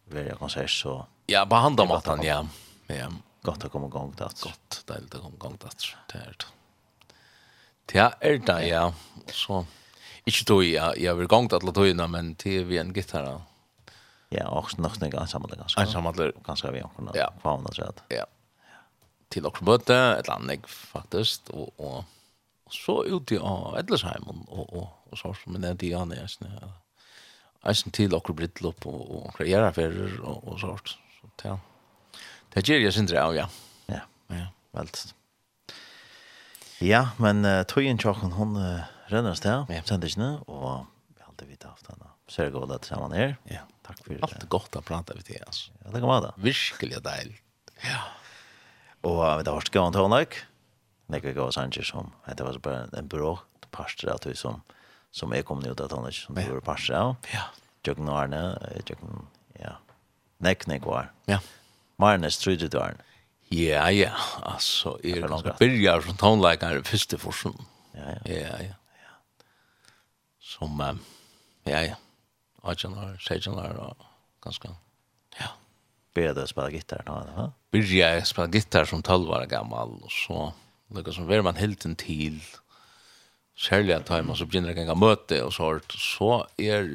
vill 0.06 0.32
konsert 0.32 0.69
så. 0.69 1.07
Ja, 1.26 1.45
på 1.45 1.56
hand 1.56 1.80
om 1.80 1.91
at 1.91 2.07
han 2.07 2.23
ja. 2.23 2.48
Ja. 2.88 3.11
Gott 3.41 3.64
att 3.65 3.72
komma 3.72 3.88
igång 3.88 4.14
där. 4.18 4.30
Gott, 4.44 4.84
det 4.86 4.94
är 4.94 4.99
lite 4.99 5.18
komma 5.18 5.36
gang, 5.40 5.57
där. 5.60 5.98
Det 6.11 6.18
är 6.18 6.36
det. 6.38 7.98
Ja, 7.99 8.11
är 8.19 8.38
det 8.38 8.68
ja. 8.68 8.94
Så 9.32 9.65
ikke 10.26 10.44
då 10.48 10.64
ja, 10.64 10.95
jag 10.95 11.15
vill 11.15 11.28
gang 11.28 11.45
att 11.53 11.64
låta 11.64 11.80
togene, 11.80 12.07
men 12.07 12.36
till 12.36 12.65
vi 12.65 12.78
en 12.78 12.94
gitarr. 12.94 13.41
Ja, 14.30 14.48
och 14.48 14.80
nog 14.80 15.02
några 15.02 15.28
sammanhang 15.28 15.60
ganska. 15.60 15.86
Sammanhang 15.86 16.32
ganska 16.45 16.72
vi 16.72 16.84
också. 16.84 17.11
Ja, 17.14 17.34
fan 17.44 17.65
alltså. 17.65 17.94
Ja. 18.07 18.26
Till 19.30 19.45
också 19.45 19.64
möte 19.64 19.95
ett 19.95 20.30
annat 20.30 20.69
faktiskt 20.69 21.49
och 21.49 21.80
och 21.80 22.03
så 22.76 23.02
ute 23.07 23.39
av 23.39 23.76
Edlersheim 23.80 24.27
og, 24.31 24.43
og, 24.48 24.65
og, 24.81 24.88
og 25.11 25.19
så 25.19 25.34
som 25.38 25.57
en 25.57 25.68
av 25.72 25.80
de 25.81 25.91
andre 25.98 26.22
eisene. 26.23 26.72
Eisen 27.68 27.93
til 27.93 28.15
akkur 28.18 28.35
brittlopp 28.38 28.88
og, 28.89 29.02
og 29.02 29.26
akkur 29.31 29.49
gjerraferer 29.49 30.18
og, 30.23 30.48
og 30.49 30.61
sånt. 30.61 30.95
Så 31.19 31.31
det, 31.43 31.57
det 32.56 32.64
gjør 32.68 32.85
jeg 32.88 32.95
sindre 32.98 33.22
av, 33.22 33.35
ja. 33.38 33.48
Ja, 33.91 34.06
ja. 34.34 34.48
velt. 34.77 35.03
Ja, 36.81 37.03
men 37.22 37.45
uh, 37.45 37.61
tøyen 37.69 38.02
tjokken 38.02 38.34
hun 38.34 38.56
uh, 38.57 38.88
renner 39.11 39.38
sted, 39.38 39.68
ja. 39.69 39.84
sender 39.84 39.91
sendisene, 39.91 40.31
og 40.49 40.88
vi 41.14 41.22
har 41.22 41.30
alltid 41.30 41.52
vidt 41.52 41.68
haft 41.69 41.91
henne. 41.91 42.10
Så 42.31 42.41
er 42.41 42.49
det 42.49 42.56
godt 42.56 42.73
at 42.73 42.88
sammen 42.89 43.14
her. 43.14 43.35
Ja. 43.52 43.68
Takk 43.85 43.99
for 44.02 44.15
det. 44.15 44.23
Alt 44.26 44.39
er 44.39 44.49
godt 44.49 44.77
å 44.80 44.81
prate 44.85 45.18
med 45.18 45.27
deg, 45.27 45.43
altså. 45.45 45.73
Ja, 45.84 45.91
det 45.91 45.99
kan 45.99 46.10
være 46.10 46.30
det. 46.30 46.34
Virkelig 46.48 47.03
deilig. 47.06 47.38
Ja. 47.84 48.02
Og 49.06 49.19
vi 49.19 49.27
har 49.27 49.57
vært 49.57 49.73
gøy 49.73 49.81
om 49.84 49.93
tøyen, 49.95 50.18
ikke? 50.22 50.48
nekka 51.12 51.34
gav 51.36 51.52
sanger 51.52 51.84
som 51.84 52.12
det 52.28 52.44
var 52.44 52.58
bare 52.64 52.90
en 52.98 53.08
bråkt 53.08 53.72
parster 53.72 54.10
av 54.10 54.20
vi 54.26 54.36
som 54.36 54.62
som 55.12 55.34
är 55.34 55.42
kommit 55.42 55.68
ut 55.68 55.80
av 55.82 55.92
han 55.92 56.12
som 56.12 56.36
du 56.36 56.50
var 56.52 56.60
parster 56.62 56.94
av. 56.94 57.16
ja 57.34 57.50
Jøkken 57.84 58.10
og 58.10 58.18
arne 58.20 58.42
Jøkken, 58.88 59.28
ja 59.60 59.76
nek 60.40 60.68
nek 60.68 60.86
var 60.86 61.12
ja 61.28 61.40
minus 61.98 62.38
3 62.38 62.56
du 62.56 62.80
Arne? 62.80 63.04
ja 63.50 63.92
ja 63.92 64.12
alltså 64.42 65.00
är 65.04 65.22
det 65.22 65.56
börjar 65.60 66.02
från 66.02 66.18
tonläkare 66.18 66.84
första 66.84 67.18
forsen 67.18 67.54
ja 67.92 68.02
ja 68.26 68.34
ja 68.34 68.58
ja 68.64 68.76
som 70.40 71.00
ja 71.64 71.82
ja 71.82 71.96
Ajanar, 72.64 73.18
Sejanar 73.18 73.74
och 73.74 73.98
ganska 74.44 74.70
ja 75.40 75.48
började 76.14 76.48
spela 76.48 76.70
gitarr 76.70 77.04
då 77.06 77.14
va 77.14 77.52
började 77.72 78.26
spela 78.26 78.48
gitarr 78.48 78.86
som 78.86 79.04
12 79.04 79.30
år 79.30 79.46
gammal 79.46 79.90
och 80.04 80.12
så 80.12 80.54
Lika 80.96 81.14
som 81.16 81.28
ver 81.30 81.44
man 81.46 81.60
helt 81.60 81.86
en 81.88 81.96
til, 81.96 82.42
særlig 83.56 83.96
at 83.96 84.10
man 84.26 84.36
så 84.36 84.48
begynner 84.48 84.76
jeg 84.76 84.90
å 84.90 84.98
møte 84.98 85.40
og 85.46 85.54
så, 85.56 85.70
så 85.96 86.32
er, 86.60 86.88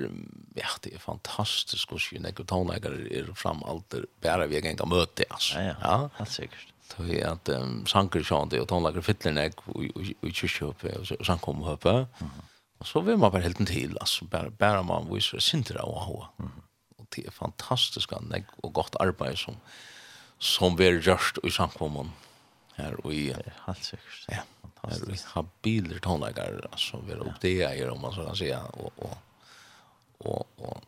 ja, 0.59 0.73
det 0.85 0.97
er 0.97 1.03
fantastisk 1.03 1.95
å 1.95 2.01
skjønne 2.01 2.33
ikke? 2.33 2.47
Tonleggere 2.49 3.07
er 3.09 3.31
fram 3.39 3.63
alt 3.69 3.97
bare 4.25 4.49
vi 4.51 4.61
kan 4.65 4.91
møte, 4.91 5.29
altså. 5.31 5.63
Ja, 5.63 5.77
ja, 5.81 5.97
helt 6.19 6.35
sikkert. 6.35 6.73
Så 6.87 7.03
vi 7.03 7.19
at 7.25 7.49
um, 7.51 7.81
sanker 7.91 8.23
sånn 8.25 8.53
det, 8.53 8.61
og 8.63 8.69
tonleggere 8.71 9.05
fytler 9.07 9.35
nek 9.37 9.65
og 9.73 10.29
kyrkjøpe 10.29 10.93
og 11.01 11.27
sankomhøpe, 11.27 11.97
og 12.77 12.87
så 12.87 13.01
vil 13.03 13.19
man 13.19 13.33
bare 13.33 13.47
helt 13.47 13.63
en 13.63 13.69
til, 13.69 13.97
altså, 14.01 14.29
bare, 14.31 14.53
bare 14.53 14.85
man 14.87 15.09
viser 15.11 15.43
sintere 15.43 15.85
og 15.89 15.99
hoa. 16.05 16.31
Og 17.01 17.09
det 17.17 17.27
er 17.27 17.35
fantastisk 17.35 18.13
og 18.13 18.71
godt 18.77 18.99
arbeid 19.01 19.41
som, 19.41 19.57
som 20.39 20.77
vi 20.79 20.91
har 20.91 21.01
gjort 21.01 21.41
i 21.43 21.51
sankomhøpe 21.51 22.13
Her 22.77 22.97
og 23.05 23.15
i... 23.15 23.33
Helt 23.67 23.85
sikkert. 23.85 24.27
Ja. 24.29 24.43
Här 24.87 25.03
og 25.03 25.15
i 25.15 25.19
habiler 25.35 25.99
tonlager, 25.99 26.61
altså, 26.73 27.01
vi 27.07 27.13
er 27.13 27.69
är 27.69 27.91
om 27.91 28.01
man 28.01 28.13
så 28.13 28.25
kan 28.25 28.37
säga 28.37 28.63
och 28.63 28.93
och 28.97 29.19
och 30.19 30.83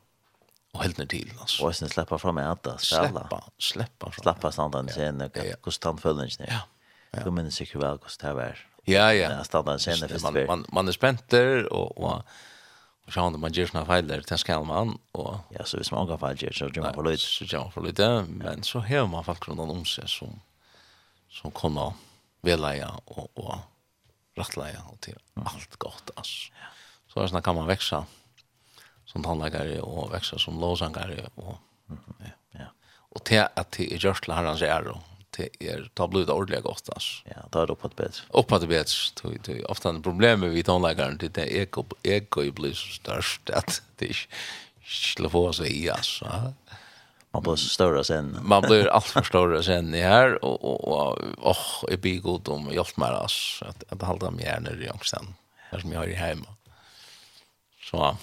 och 0.73 0.82
helt 0.82 0.98
ner 0.98 1.06
till 1.06 1.32
alltså. 1.40 1.65
Och 1.65 1.77
sen 1.77 1.89
släppa 1.89 2.19
fram 2.19 2.39
att 2.39 2.81
ställa. 2.81 3.09
Släppa, 3.09 3.44
släppa 3.59 4.10
fram. 4.10 4.23
Släppa 4.23 4.52
standarden 4.52 4.94
sen 4.94 5.20
och 5.20 5.62
kostan 5.62 5.98
följer. 5.98 6.31
Ja. 6.39 6.60
Ja. 7.10 7.24
Du 7.24 7.31
minns 7.31 7.55
sig 7.55 7.70
väl 7.74 7.98
kost 7.98 8.23
här 8.23 8.32
var. 8.32 8.66
Ja, 8.85 9.15
ja. 9.15 9.31
Ja, 9.31 9.44
standarden 9.44 9.81
sen 9.81 10.09
för 10.09 10.23
man 10.23 10.47
man 10.47 10.65
man 10.73 10.89
är 10.89 10.93
spänd 10.93 11.19
där 11.28 11.73
och 11.73 11.98
och 11.98 12.23
och 13.06 13.12
så 13.12 13.31
man 13.31 13.52
gör 13.52 13.66
såna 13.66 13.86
fel 13.86 14.09
där 14.09 14.20
till 14.20 14.39
skall 14.39 14.65
man 14.65 14.98
och 15.12 15.35
ja 15.51 15.65
så 15.65 15.78
vis 15.78 15.90
man 15.93 16.19
fel 16.19 16.43
gör 16.43 16.52
så 16.52 16.69
gör 16.69 16.94
man 16.97 17.10
lite 17.10 17.23
så 17.23 17.44
gör 17.44 17.60
man 17.60 17.73
för 17.73 17.81
lite 17.81 18.24
men 18.28 18.62
så 18.62 18.81
hör 18.81 19.06
man 19.06 19.24
faktiskt 19.24 19.56
någon 19.56 19.70
om 19.70 19.85
sig 19.85 20.09
som 20.09 20.40
som 21.40 21.51
kommer 21.51 21.93
välja 22.40 23.01
och, 23.05 23.39
och 23.39 23.55
rättleja 24.35 24.82
och 24.93 25.01
till 25.01 25.19
allt 25.35 25.77
gott. 25.77 26.10
Alltså. 26.15 26.52
Så 27.09 27.27
där 27.27 27.40
kan 27.40 27.55
man 27.55 27.66
växa 27.66 28.06
som 29.05 29.23
tandläkare 29.23 29.81
och 29.81 30.15
växa 30.15 30.39
som 30.39 30.60
låsangare. 30.60 31.28
Och, 31.35 31.56
ja. 32.19 32.27
ja. 32.51 32.66
och 32.94 33.24
till 33.24 33.44
att 33.55 33.70
det 33.73 33.94
är 33.94 34.05
görsla 34.05 34.35
herrans 34.35 34.62
är 34.62 34.89
och 34.89 34.98
det 35.31 35.48
är 35.60 35.90
ta 35.94 36.09
blod 36.09 36.31
ordliga 36.31 36.60
gott 36.60 36.89
alltså. 36.93 37.28
Ja, 37.28 37.43
då 37.51 37.59
är 37.59 37.66
det 37.66 37.73
uppåt 37.73 37.97
bättre. 37.97 38.23
Uppåt 38.28 38.69
bättre. 38.69 39.39
Det 39.44 39.52
är 39.52 39.70
ofta 39.70 39.89
en 39.89 40.02
problem 40.02 40.40
med 40.40 40.65
tandläkaren 40.65 41.19
det 41.19 41.39
är 41.39 41.47
eko, 41.47 41.85
eko 42.02 42.52
blir 42.52 42.73
så 42.73 42.89
störst 42.89 43.51
att 43.51 43.82
det 43.97 44.10
är 44.10 44.28
slå 44.85 45.28
på 45.28 45.52
sig 45.52 45.85
i 45.85 45.90
alltså. 45.90 46.24
Ja 46.24 46.52
man 47.31 47.43
blir 47.43 47.57
så 47.57 47.69
större 47.69 48.05
sen. 48.05 48.39
man 48.43 48.63
blir 48.63 48.87
allt 48.87 49.05
för 49.05 49.23
större 49.23 49.63
sen 49.63 49.95
i 49.95 50.01
här 50.01 50.45
och 50.45 50.65
och 50.65 51.19
och 51.19 51.51
oh, 51.51 51.93
är 51.93 51.97
blir 51.97 52.21
god 52.21 52.49
om 52.49 52.71
hjälp 52.73 52.97
med 52.97 53.13
oss 53.13 53.63
att 53.67 53.93
att 53.93 54.03
hålla 54.03 54.31
mig 54.31 54.45
här 54.45 54.61
nere 54.61 54.85
i 54.85 54.91
Ångsten. 54.91 55.35
Där 55.71 55.79
som 55.79 55.93
jag 55.93 56.01
har 56.01 56.07
i 56.07 56.15
hemma. 56.15 56.47
Så 57.91 58.17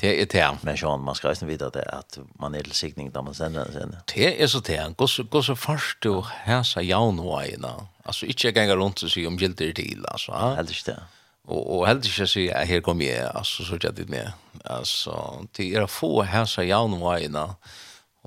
det 0.00 0.22
är 0.22 0.26
det. 0.26 0.58
Men 0.62 0.76
Sean, 0.76 1.00
man 1.00 1.14
ska 1.14 1.34
ju 1.34 1.46
veta 1.46 1.70
det 1.70 1.84
att 1.84 2.18
man 2.38 2.54
är 2.54 2.62
till 2.62 2.72
siktning 2.72 3.10
när 3.14 3.22
man 3.22 3.34
sänder 3.34 3.72
sen. 3.72 3.96
Det 4.14 4.42
är 4.42 4.46
så 4.46 4.60
det. 4.60 4.94
Gå 4.96 5.06
så 5.06 5.22
gå 5.22 5.42
så 5.42 5.56
först 5.56 6.02
du 6.02 6.22
häsa 6.22 6.82
jaun 6.82 7.18
hoina. 7.18 7.86
Alltså 8.02 8.26
inte 8.26 8.48
gänga 8.48 8.76
runt 8.76 9.02
och 9.02 9.10
se 9.10 9.26
om 9.26 9.36
gilter 9.36 9.72
till 9.72 10.06
alltså. 10.06 10.32
Helt 10.32 10.70
inte. 10.70 11.02
Och 11.46 11.78
och 11.78 11.86
helt 11.86 12.20
inte 12.20 12.40
jag 12.40 12.66
här 12.66 12.80
kommer 12.80 13.04
jag 13.04 13.36
alltså 13.36 13.64
så 13.64 13.78
jag 13.80 13.94
det 13.94 14.08
med. 14.08 14.32
Alltså 14.64 15.44
det 15.52 15.74
är 15.74 15.86
få 15.86 16.22
häsa 16.22 16.64
jaun. 16.64 17.02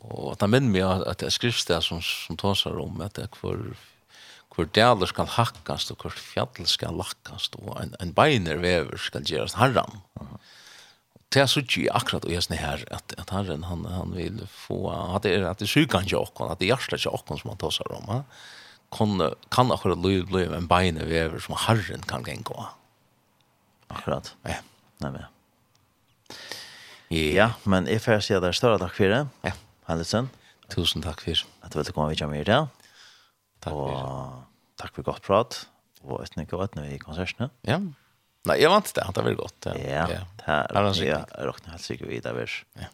Og 0.06 0.34
at 0.34 0.44
han 0.46 0.54
minner 0.54 0.74
meg 0.74 1.06
at 1.10 1.22
det 1.22 1.30
er 1.30 1.36
skriftsted 1.36 1.86
som, 1.86 2.02
som 2.04 2.38
tåsar 2.40 2.78
om 2.82 3.02
at 3.06 3.18
det 3.18 3.28
er 3.28 3.40
hvor, 3.42 3.62
hvor 4.54 4.70
dæler 4.78 5.10
skal 5.10 5.30
hakkast 5.38 5.94
og 5.94 6.04
hvor 6.04 6.14
fjall 6.14 6.70
skal 6.70 6.98
lakkast 6.98 7.58
og 7.62 7.74
en, 7.82 7.96
en 8.04 8.14
beiner 8.18 8.62
vever 8.62 9.02
skal 9.02 9.26
gjerast 9.28 9.60
herran. 9.60 10.02
Det 11.34 11.42
er 11.44 11.50
så 11.52 11.60
ikke 11.60 11.92
akkurat 11.92 12.26
og 12.26 12.32
gjerne 12.32 12.60
her 12.62 12.86
at, 12.94 13.18
at 13.20 13.34
herren 13.36 13.66
han, 13.68 13.84
han 13.92 14.14
vil 14.16 14.46
få 14.48 14.86
at 14.94 15.26
det 15.26 15.36
er 15.36 15.50
at 15.50 15.60
det 15.60 15.68
er 15.68 15.90
han 15.92 16.08
til 16.08 16.22
åkken, 16.22 16.48
at 16.48 16.62
det 16.62 16.70
er 16.70 16.76
hjertet 16.76 17.04
til 17.04 17.12
åkken 17.12 17.42
som 17.42 17.52
han 17.52 17.60
tåsar 17.60 17.92
om. 17.98 18.08
Ja? 18.08 18.22
Kan, 18.96 19.20
kan 19.52 19.74
akkurat 19.76 20.00
liv 20.00 20.30
bli 20.30 20.46
en 20.48 20.70
beiner 20.70 21.10
vever 21.10 21.44
som 21.44 21.58
herren 21.68 22.06
kan 22.08 22.24
gengå. 22.24 22.70
Akkurat. 23.92 24.34
Ja. 24.48 24.62
Nei, 25.04 25.12
men. 25.12 25.26
Ja, 27.12 27.52
men 27.64 27.88
jeg 27.88 28.02
får 28.04 28.24
si 28.24 28.36
at 28.36 28.44
det 28.44 28.52
er 28.52 28.58
større 28.58 28.80
takk 28.82 28.96
for 28.96 29.12
det. 29.12 29.26
Ja. 29.48 29.54
Hendelsen. 29.88 30.28
Tusen 30.68 31.04
takk 31.04 31.24
for. 31.24 31.46
At 31.64 31.72
du 31.72 31.80
ville 31.80 31.96
komme 31.96 32.12
videre 32.12 32.28
med 32.32 32.44
i 32.44 32.50
det. 32.50 32.60
Takk 33.64 33.72
for. 33.72 33.94
Og 33.96 34.80
takk 34.82 34.98
for 34.98 35.08
godt 35.08 35.24
prat. 35.24 35.62
Og 36.04 36.22
et 36.24 36.36
nykke 36.38 36.58
og 36.58 36.66
et 36.68 36.78
i 36.92 37.00
konsertene. 37.02 37.50
Ja. 37.68 37.80
Nei, 38.48 38.60
jeg 38.62 38.72
vant 38.72 38.92
det. 38.96 39.04
Det 39.16 39.24
var 39.26 39.38
godt. 39.40 39.70
Ja, 39.80 40.04
ja. 40.12 40.22
det 40.40 40.56
er 40.56 41.04
ja, 41.08 41.20
råkne 41.48 41.74
helt 41.74 41.84
sikkert 41.84 42.12
videre. 42.12 42.36
Vers. 42.36 42.62
Ja. 42.80 42.90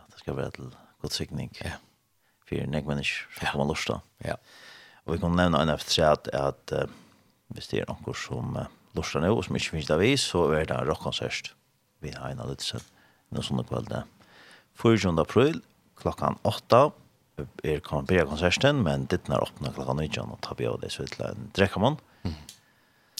At 0.00 0.12
det 0.12 0.22
skal 0.24 0.36
være 0.36 0.54
til 0.56 0.70
god 1.04 1.16
sikning. 1.16 1.52
Ja. 1.60 1.76
For 2.48 2.72
nek 2.72 2.88
mennesker 2.88 3.36
som 3.36 3.52
kommer 3.52 3.72
lort 3.72 3.88
da. 3.88 3.98
Ja. 4.24 4.36
Og 5.04 5.16
vi 5.16 5.22
kan 5.22 5.36
nevne 5.36 5.60
en 5.60 5.72
efter 5.72 5.96
seg 5.96 6.08
at, 6.08 6.30
at 6.36 6.74
uh, 6.76 6.96
hvis 7.52 7.68
det 7.72 7.82
er 7.82 7.90
noen 7.90 8.16
som 8.16 8.56
uh, 8.56 8.68
lort 8.96 9.12
da 9.12 9.22
nå, 9.24 9.34
som 9.44 9.56
ikke 9.58 9.74
finnes 9.74 9.90
det 9.90 10.00
vi, 10.00 10.14
så 10.20 10.46
er 10.56 10.68
det 10.68 10.76
en 10.76 10.88
rockkonsert. 10.88 11.52
Vi 12.04 12.12
har 12.16 12.32
en 12.32 12.42
av 12.44 12.52
litt 12.52 12.64
sånn. 12.64 12.84
Nå 13.32 13.44
sånn 13.44 13.64
kveld 13.64 13.88
det. 13.92 14.02
4. 14.80 15.12
april 15.20 15.60
klokkan 16.02 16.38
8 16.42 16.90
er 17.62 17.80
kommer 17.80 18.02
börja 18.02 18.26
konserten 18.26 18.82
men 18.82 19.06
det 19.06 19.28
när 19.28 19.42
öppna 19.42 19.72
klockan 19.72 19.96
9 19.96 20.20
och 20.20 20.40
tar 20.40 20.54
vi 20.58 20.66
av 20.66 20.80
det 20.80 20.90
så 20.90 21.06
till 21.06 21.24
en 21.24 21.50
dräckaman. 21.54 21.96
Mm. 22.22 22.36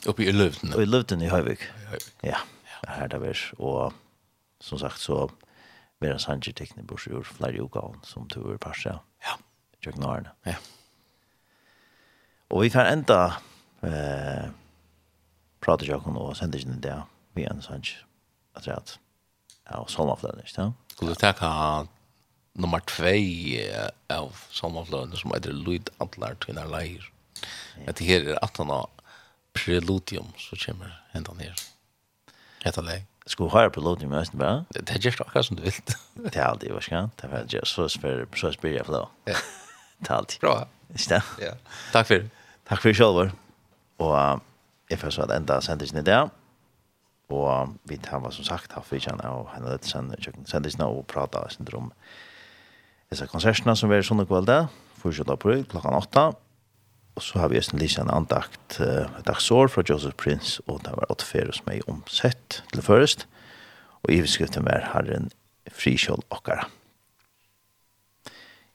Uppe 0.06 0.22
i 0.22 0.32
Lövden. 0.32 0.74
Och 0.74 0.82
i 0.82 0.86
Lövden 0.86 1.22
i 1.22 1.28
Höjvik. 1.28 1.60
Ja. 2.20 2.36
Här 2.82 3.08
där 3.08 3.18
vi 3.18 3.34
och 3.56 3.92
som 4.60 4.78
sagt 4.78 5.00
så 5.00 5.30
vera 5.98 6.18
Sanchez 6.18 6.54
teknik 6.54 6.88
på 6.88 6.94
ur 6.94 7.22
flyr 7.22 7.52
ju 7.52 7.68
som 7.68 8.00
som 8.02 8.28
ur 8.36 8.56
passa. 8.56 9.00
Ja. 9.22 9.38
Jag 9.80 9.94
knar 9.94 10.32
Ja. 10.42 10.54
Och 12.48 12.64
vi 12.64 12.70
får 12.70 12.80
ända 12.80 13.36
eh 13.80 14.50
prata 15.60 15.84
jag 15.84 16.04
kan 16.04 16.16
och 16.16 16.36
sända 16.36 16.58
in 16.58 16.80
det 16.80 17.02
vi 17.32 17.44
en 17.44 17.62
Sanchez. 17.62 18.04
Att 18.52 18.66
rätt. 18.66 18.98
Ja, 19.70 19.76
och 19.76 19.90
såna 19.90 20.16
flöden, 20.16 20.44
ja. 20.56 20.72
Skulle 20.86 21.10
du 21.10 21.14
ta 21.14 21.86
nummer 22.58 22.82
2 22.86 23.12
av 24.12 24.42
sommarfløyene 24.52 25.16
som 25.16 25.32
heter 25.32 25.54
Lyd 25.56 25.92
Adler 26.02 26.36
til 26.42 26.58
en 26.58 26.72
leir. 26.72 27.06
At 27.88 27.98
det 27.98 28.08
her 28.08 28.26
er 28.34 28.42
18 28.42 28.70
av 28.70 28.90
Preludium 29.56 30.32
som 30.40 30.60
kommer 30.60 30.92
hentan 31.12 31.40
her. 31.40 31.56
Hetta 32.64 32.84
leir. 32.84 33.06
Skal 33.26 33.46
du 33.46 33.54
høre 33.54 33.70
Preludium 33.70 34.12
i 34.12 34.20
Østen 34.20 34.40
bare? 34.40 34.64
Det 34.74 34.90
er 34.90 35.00
just 35.00 35.20
akkurat 35.20 35.46
som 35.46 35.56
du 35.56 35.62
vil. 35.62 35.80
Det 36.24 36.36
er 36.36 36.46
alltid, 36.46 36.70
hva 36.74 36.80
skal 36.82 37.10
Det 37.20 37.30
er 37.30 37.48
just 37.58 37.74
så 37.74 37.88
spyr, 37.88 38.26
så 38.36 38.52
spyr 38.52 38.76
jeg 38.76 38.86
flå. 38.86 39.06
Ja. 39.26 39.38
Det 40.02 40.10
er 40.10 40.16
alltid. 40.16 40.40
Bra. 40.40 40.66
Ikke 40.92 41.14
det? 41.14 41.22
Ja. 41.40 41.52
Takk 41.92 42.06
for 42.06 42.28
Takk 42.68 42.82
for 42.82 42.92
selv. 42.92 43.32
Og 43.98 44.40
jeg 44.90 44.98
får 44.98 45.10
så 45.10 45.22
at 45.22 45.36
enda 45.36 45.60
sendisen 45.60 45.98
i 45.98 46.02
dag. 46.02 46.28
Og 47.32 47.76
vi 47.88 47.96
tar, 47.96 48.30
som 48.30 48.44
sagt, 48.44 48.72
har 48.72 48.84
vi 48.90 49.00
kjenne 49.00 49.28
og 49.30 49.48
henne 49.54 49.72
litt 49.72 49.86
sendisen 49.88 50.82
og 50.84 51.06
prata 51.08 51.46
syndrom. 51.48 51.88
om 51.88 51.92
disse 53.12 53.28
konsertene 53.30 53.76
som 53.78 53.92
er 53.92 54.04
sånne 54.06 54.26
kvelder, 54.28 54.70
4. 55.02 55.26
april 55.32 55.66
klokken 55.68 55.96
8. 55.98 56.26
Og 57.12 57.24
så 57.24 57.42
har 57.42 57.50
vi 57.52 57.60
en 57.60 57.80
liten 57.80 58.10
andakt 58.10 58.78
uh, 58.80 59.04
dagsår 59.26 59.68
fra 59.68 59.84
Joseph 59.88 60.16
Prince, 60.16 60.62
og 60.66 60.80
det 60.86 60.94
var 60.96 61.10
åtte 61.12 61.28
ferie 61.28 61.52
som 61.52 61.68
er 61.68 61.84
omsett 61.92 62.62
til 62.72 62.84
først. 62.84 63.26
Og 64.02 64.14
i 64.14 64.22
beskriften 64.24 64.64
var 64.64 64.88
Herren 64.94 65.28
frikjøl 65.68 66.24
okkara. 66.32 66.64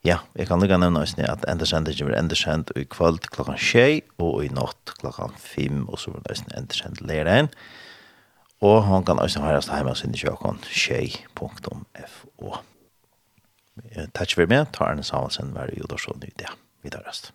Ja, 0.05 0.21
jeg 0.37 0.47
kan 0.47 0.61
lukka 0.61 0.77
nevna 0.79 1.01
oss 1.03 1.17
at 1.17 1.43
endersendet 1.49 1.97
kommer 1.97 2.15
endersendt 2.15 2.71
i 2.77 2.85
kvöld 2.85 3.25
klokkan 3.33 3.57
6 3.57 4.05
og 4.23 4.45
i 4.45 4.53
natt 4.53 4.93
klokkan 5.01 5.33
5 5.35 5.89
og 5.89 5.99
så 5.99 6.13
var 6.13 6.21
det 6.29 6.37
endersendt 6.55 7.01
leiren. 7.01 7.49
Og 8.61 8.85
han 8.85 9.03
kan 9.05 9.19
også 9.19 9.41
høres 9.41 9.67
hjemme 9.73 9.95
sin 9.97 10.15
i 10.15 10.21
kjøkken 10.21 10.61
6.fo. 10.63 12.55
Takk 14.13 14.33
for 14.35 14.49
meg, 14.49 14.71
Tarne 14.73 15.03
Samuelsen, 15.03 15.53
var 15.55 15.71
i 15.73 15.81
Udorsson 15.81 16.23
i 16.25 16.31
det. 16.39 16.49
Vi 16.83 16.89
tar 16.93 17.05
rest. 17.07 17.33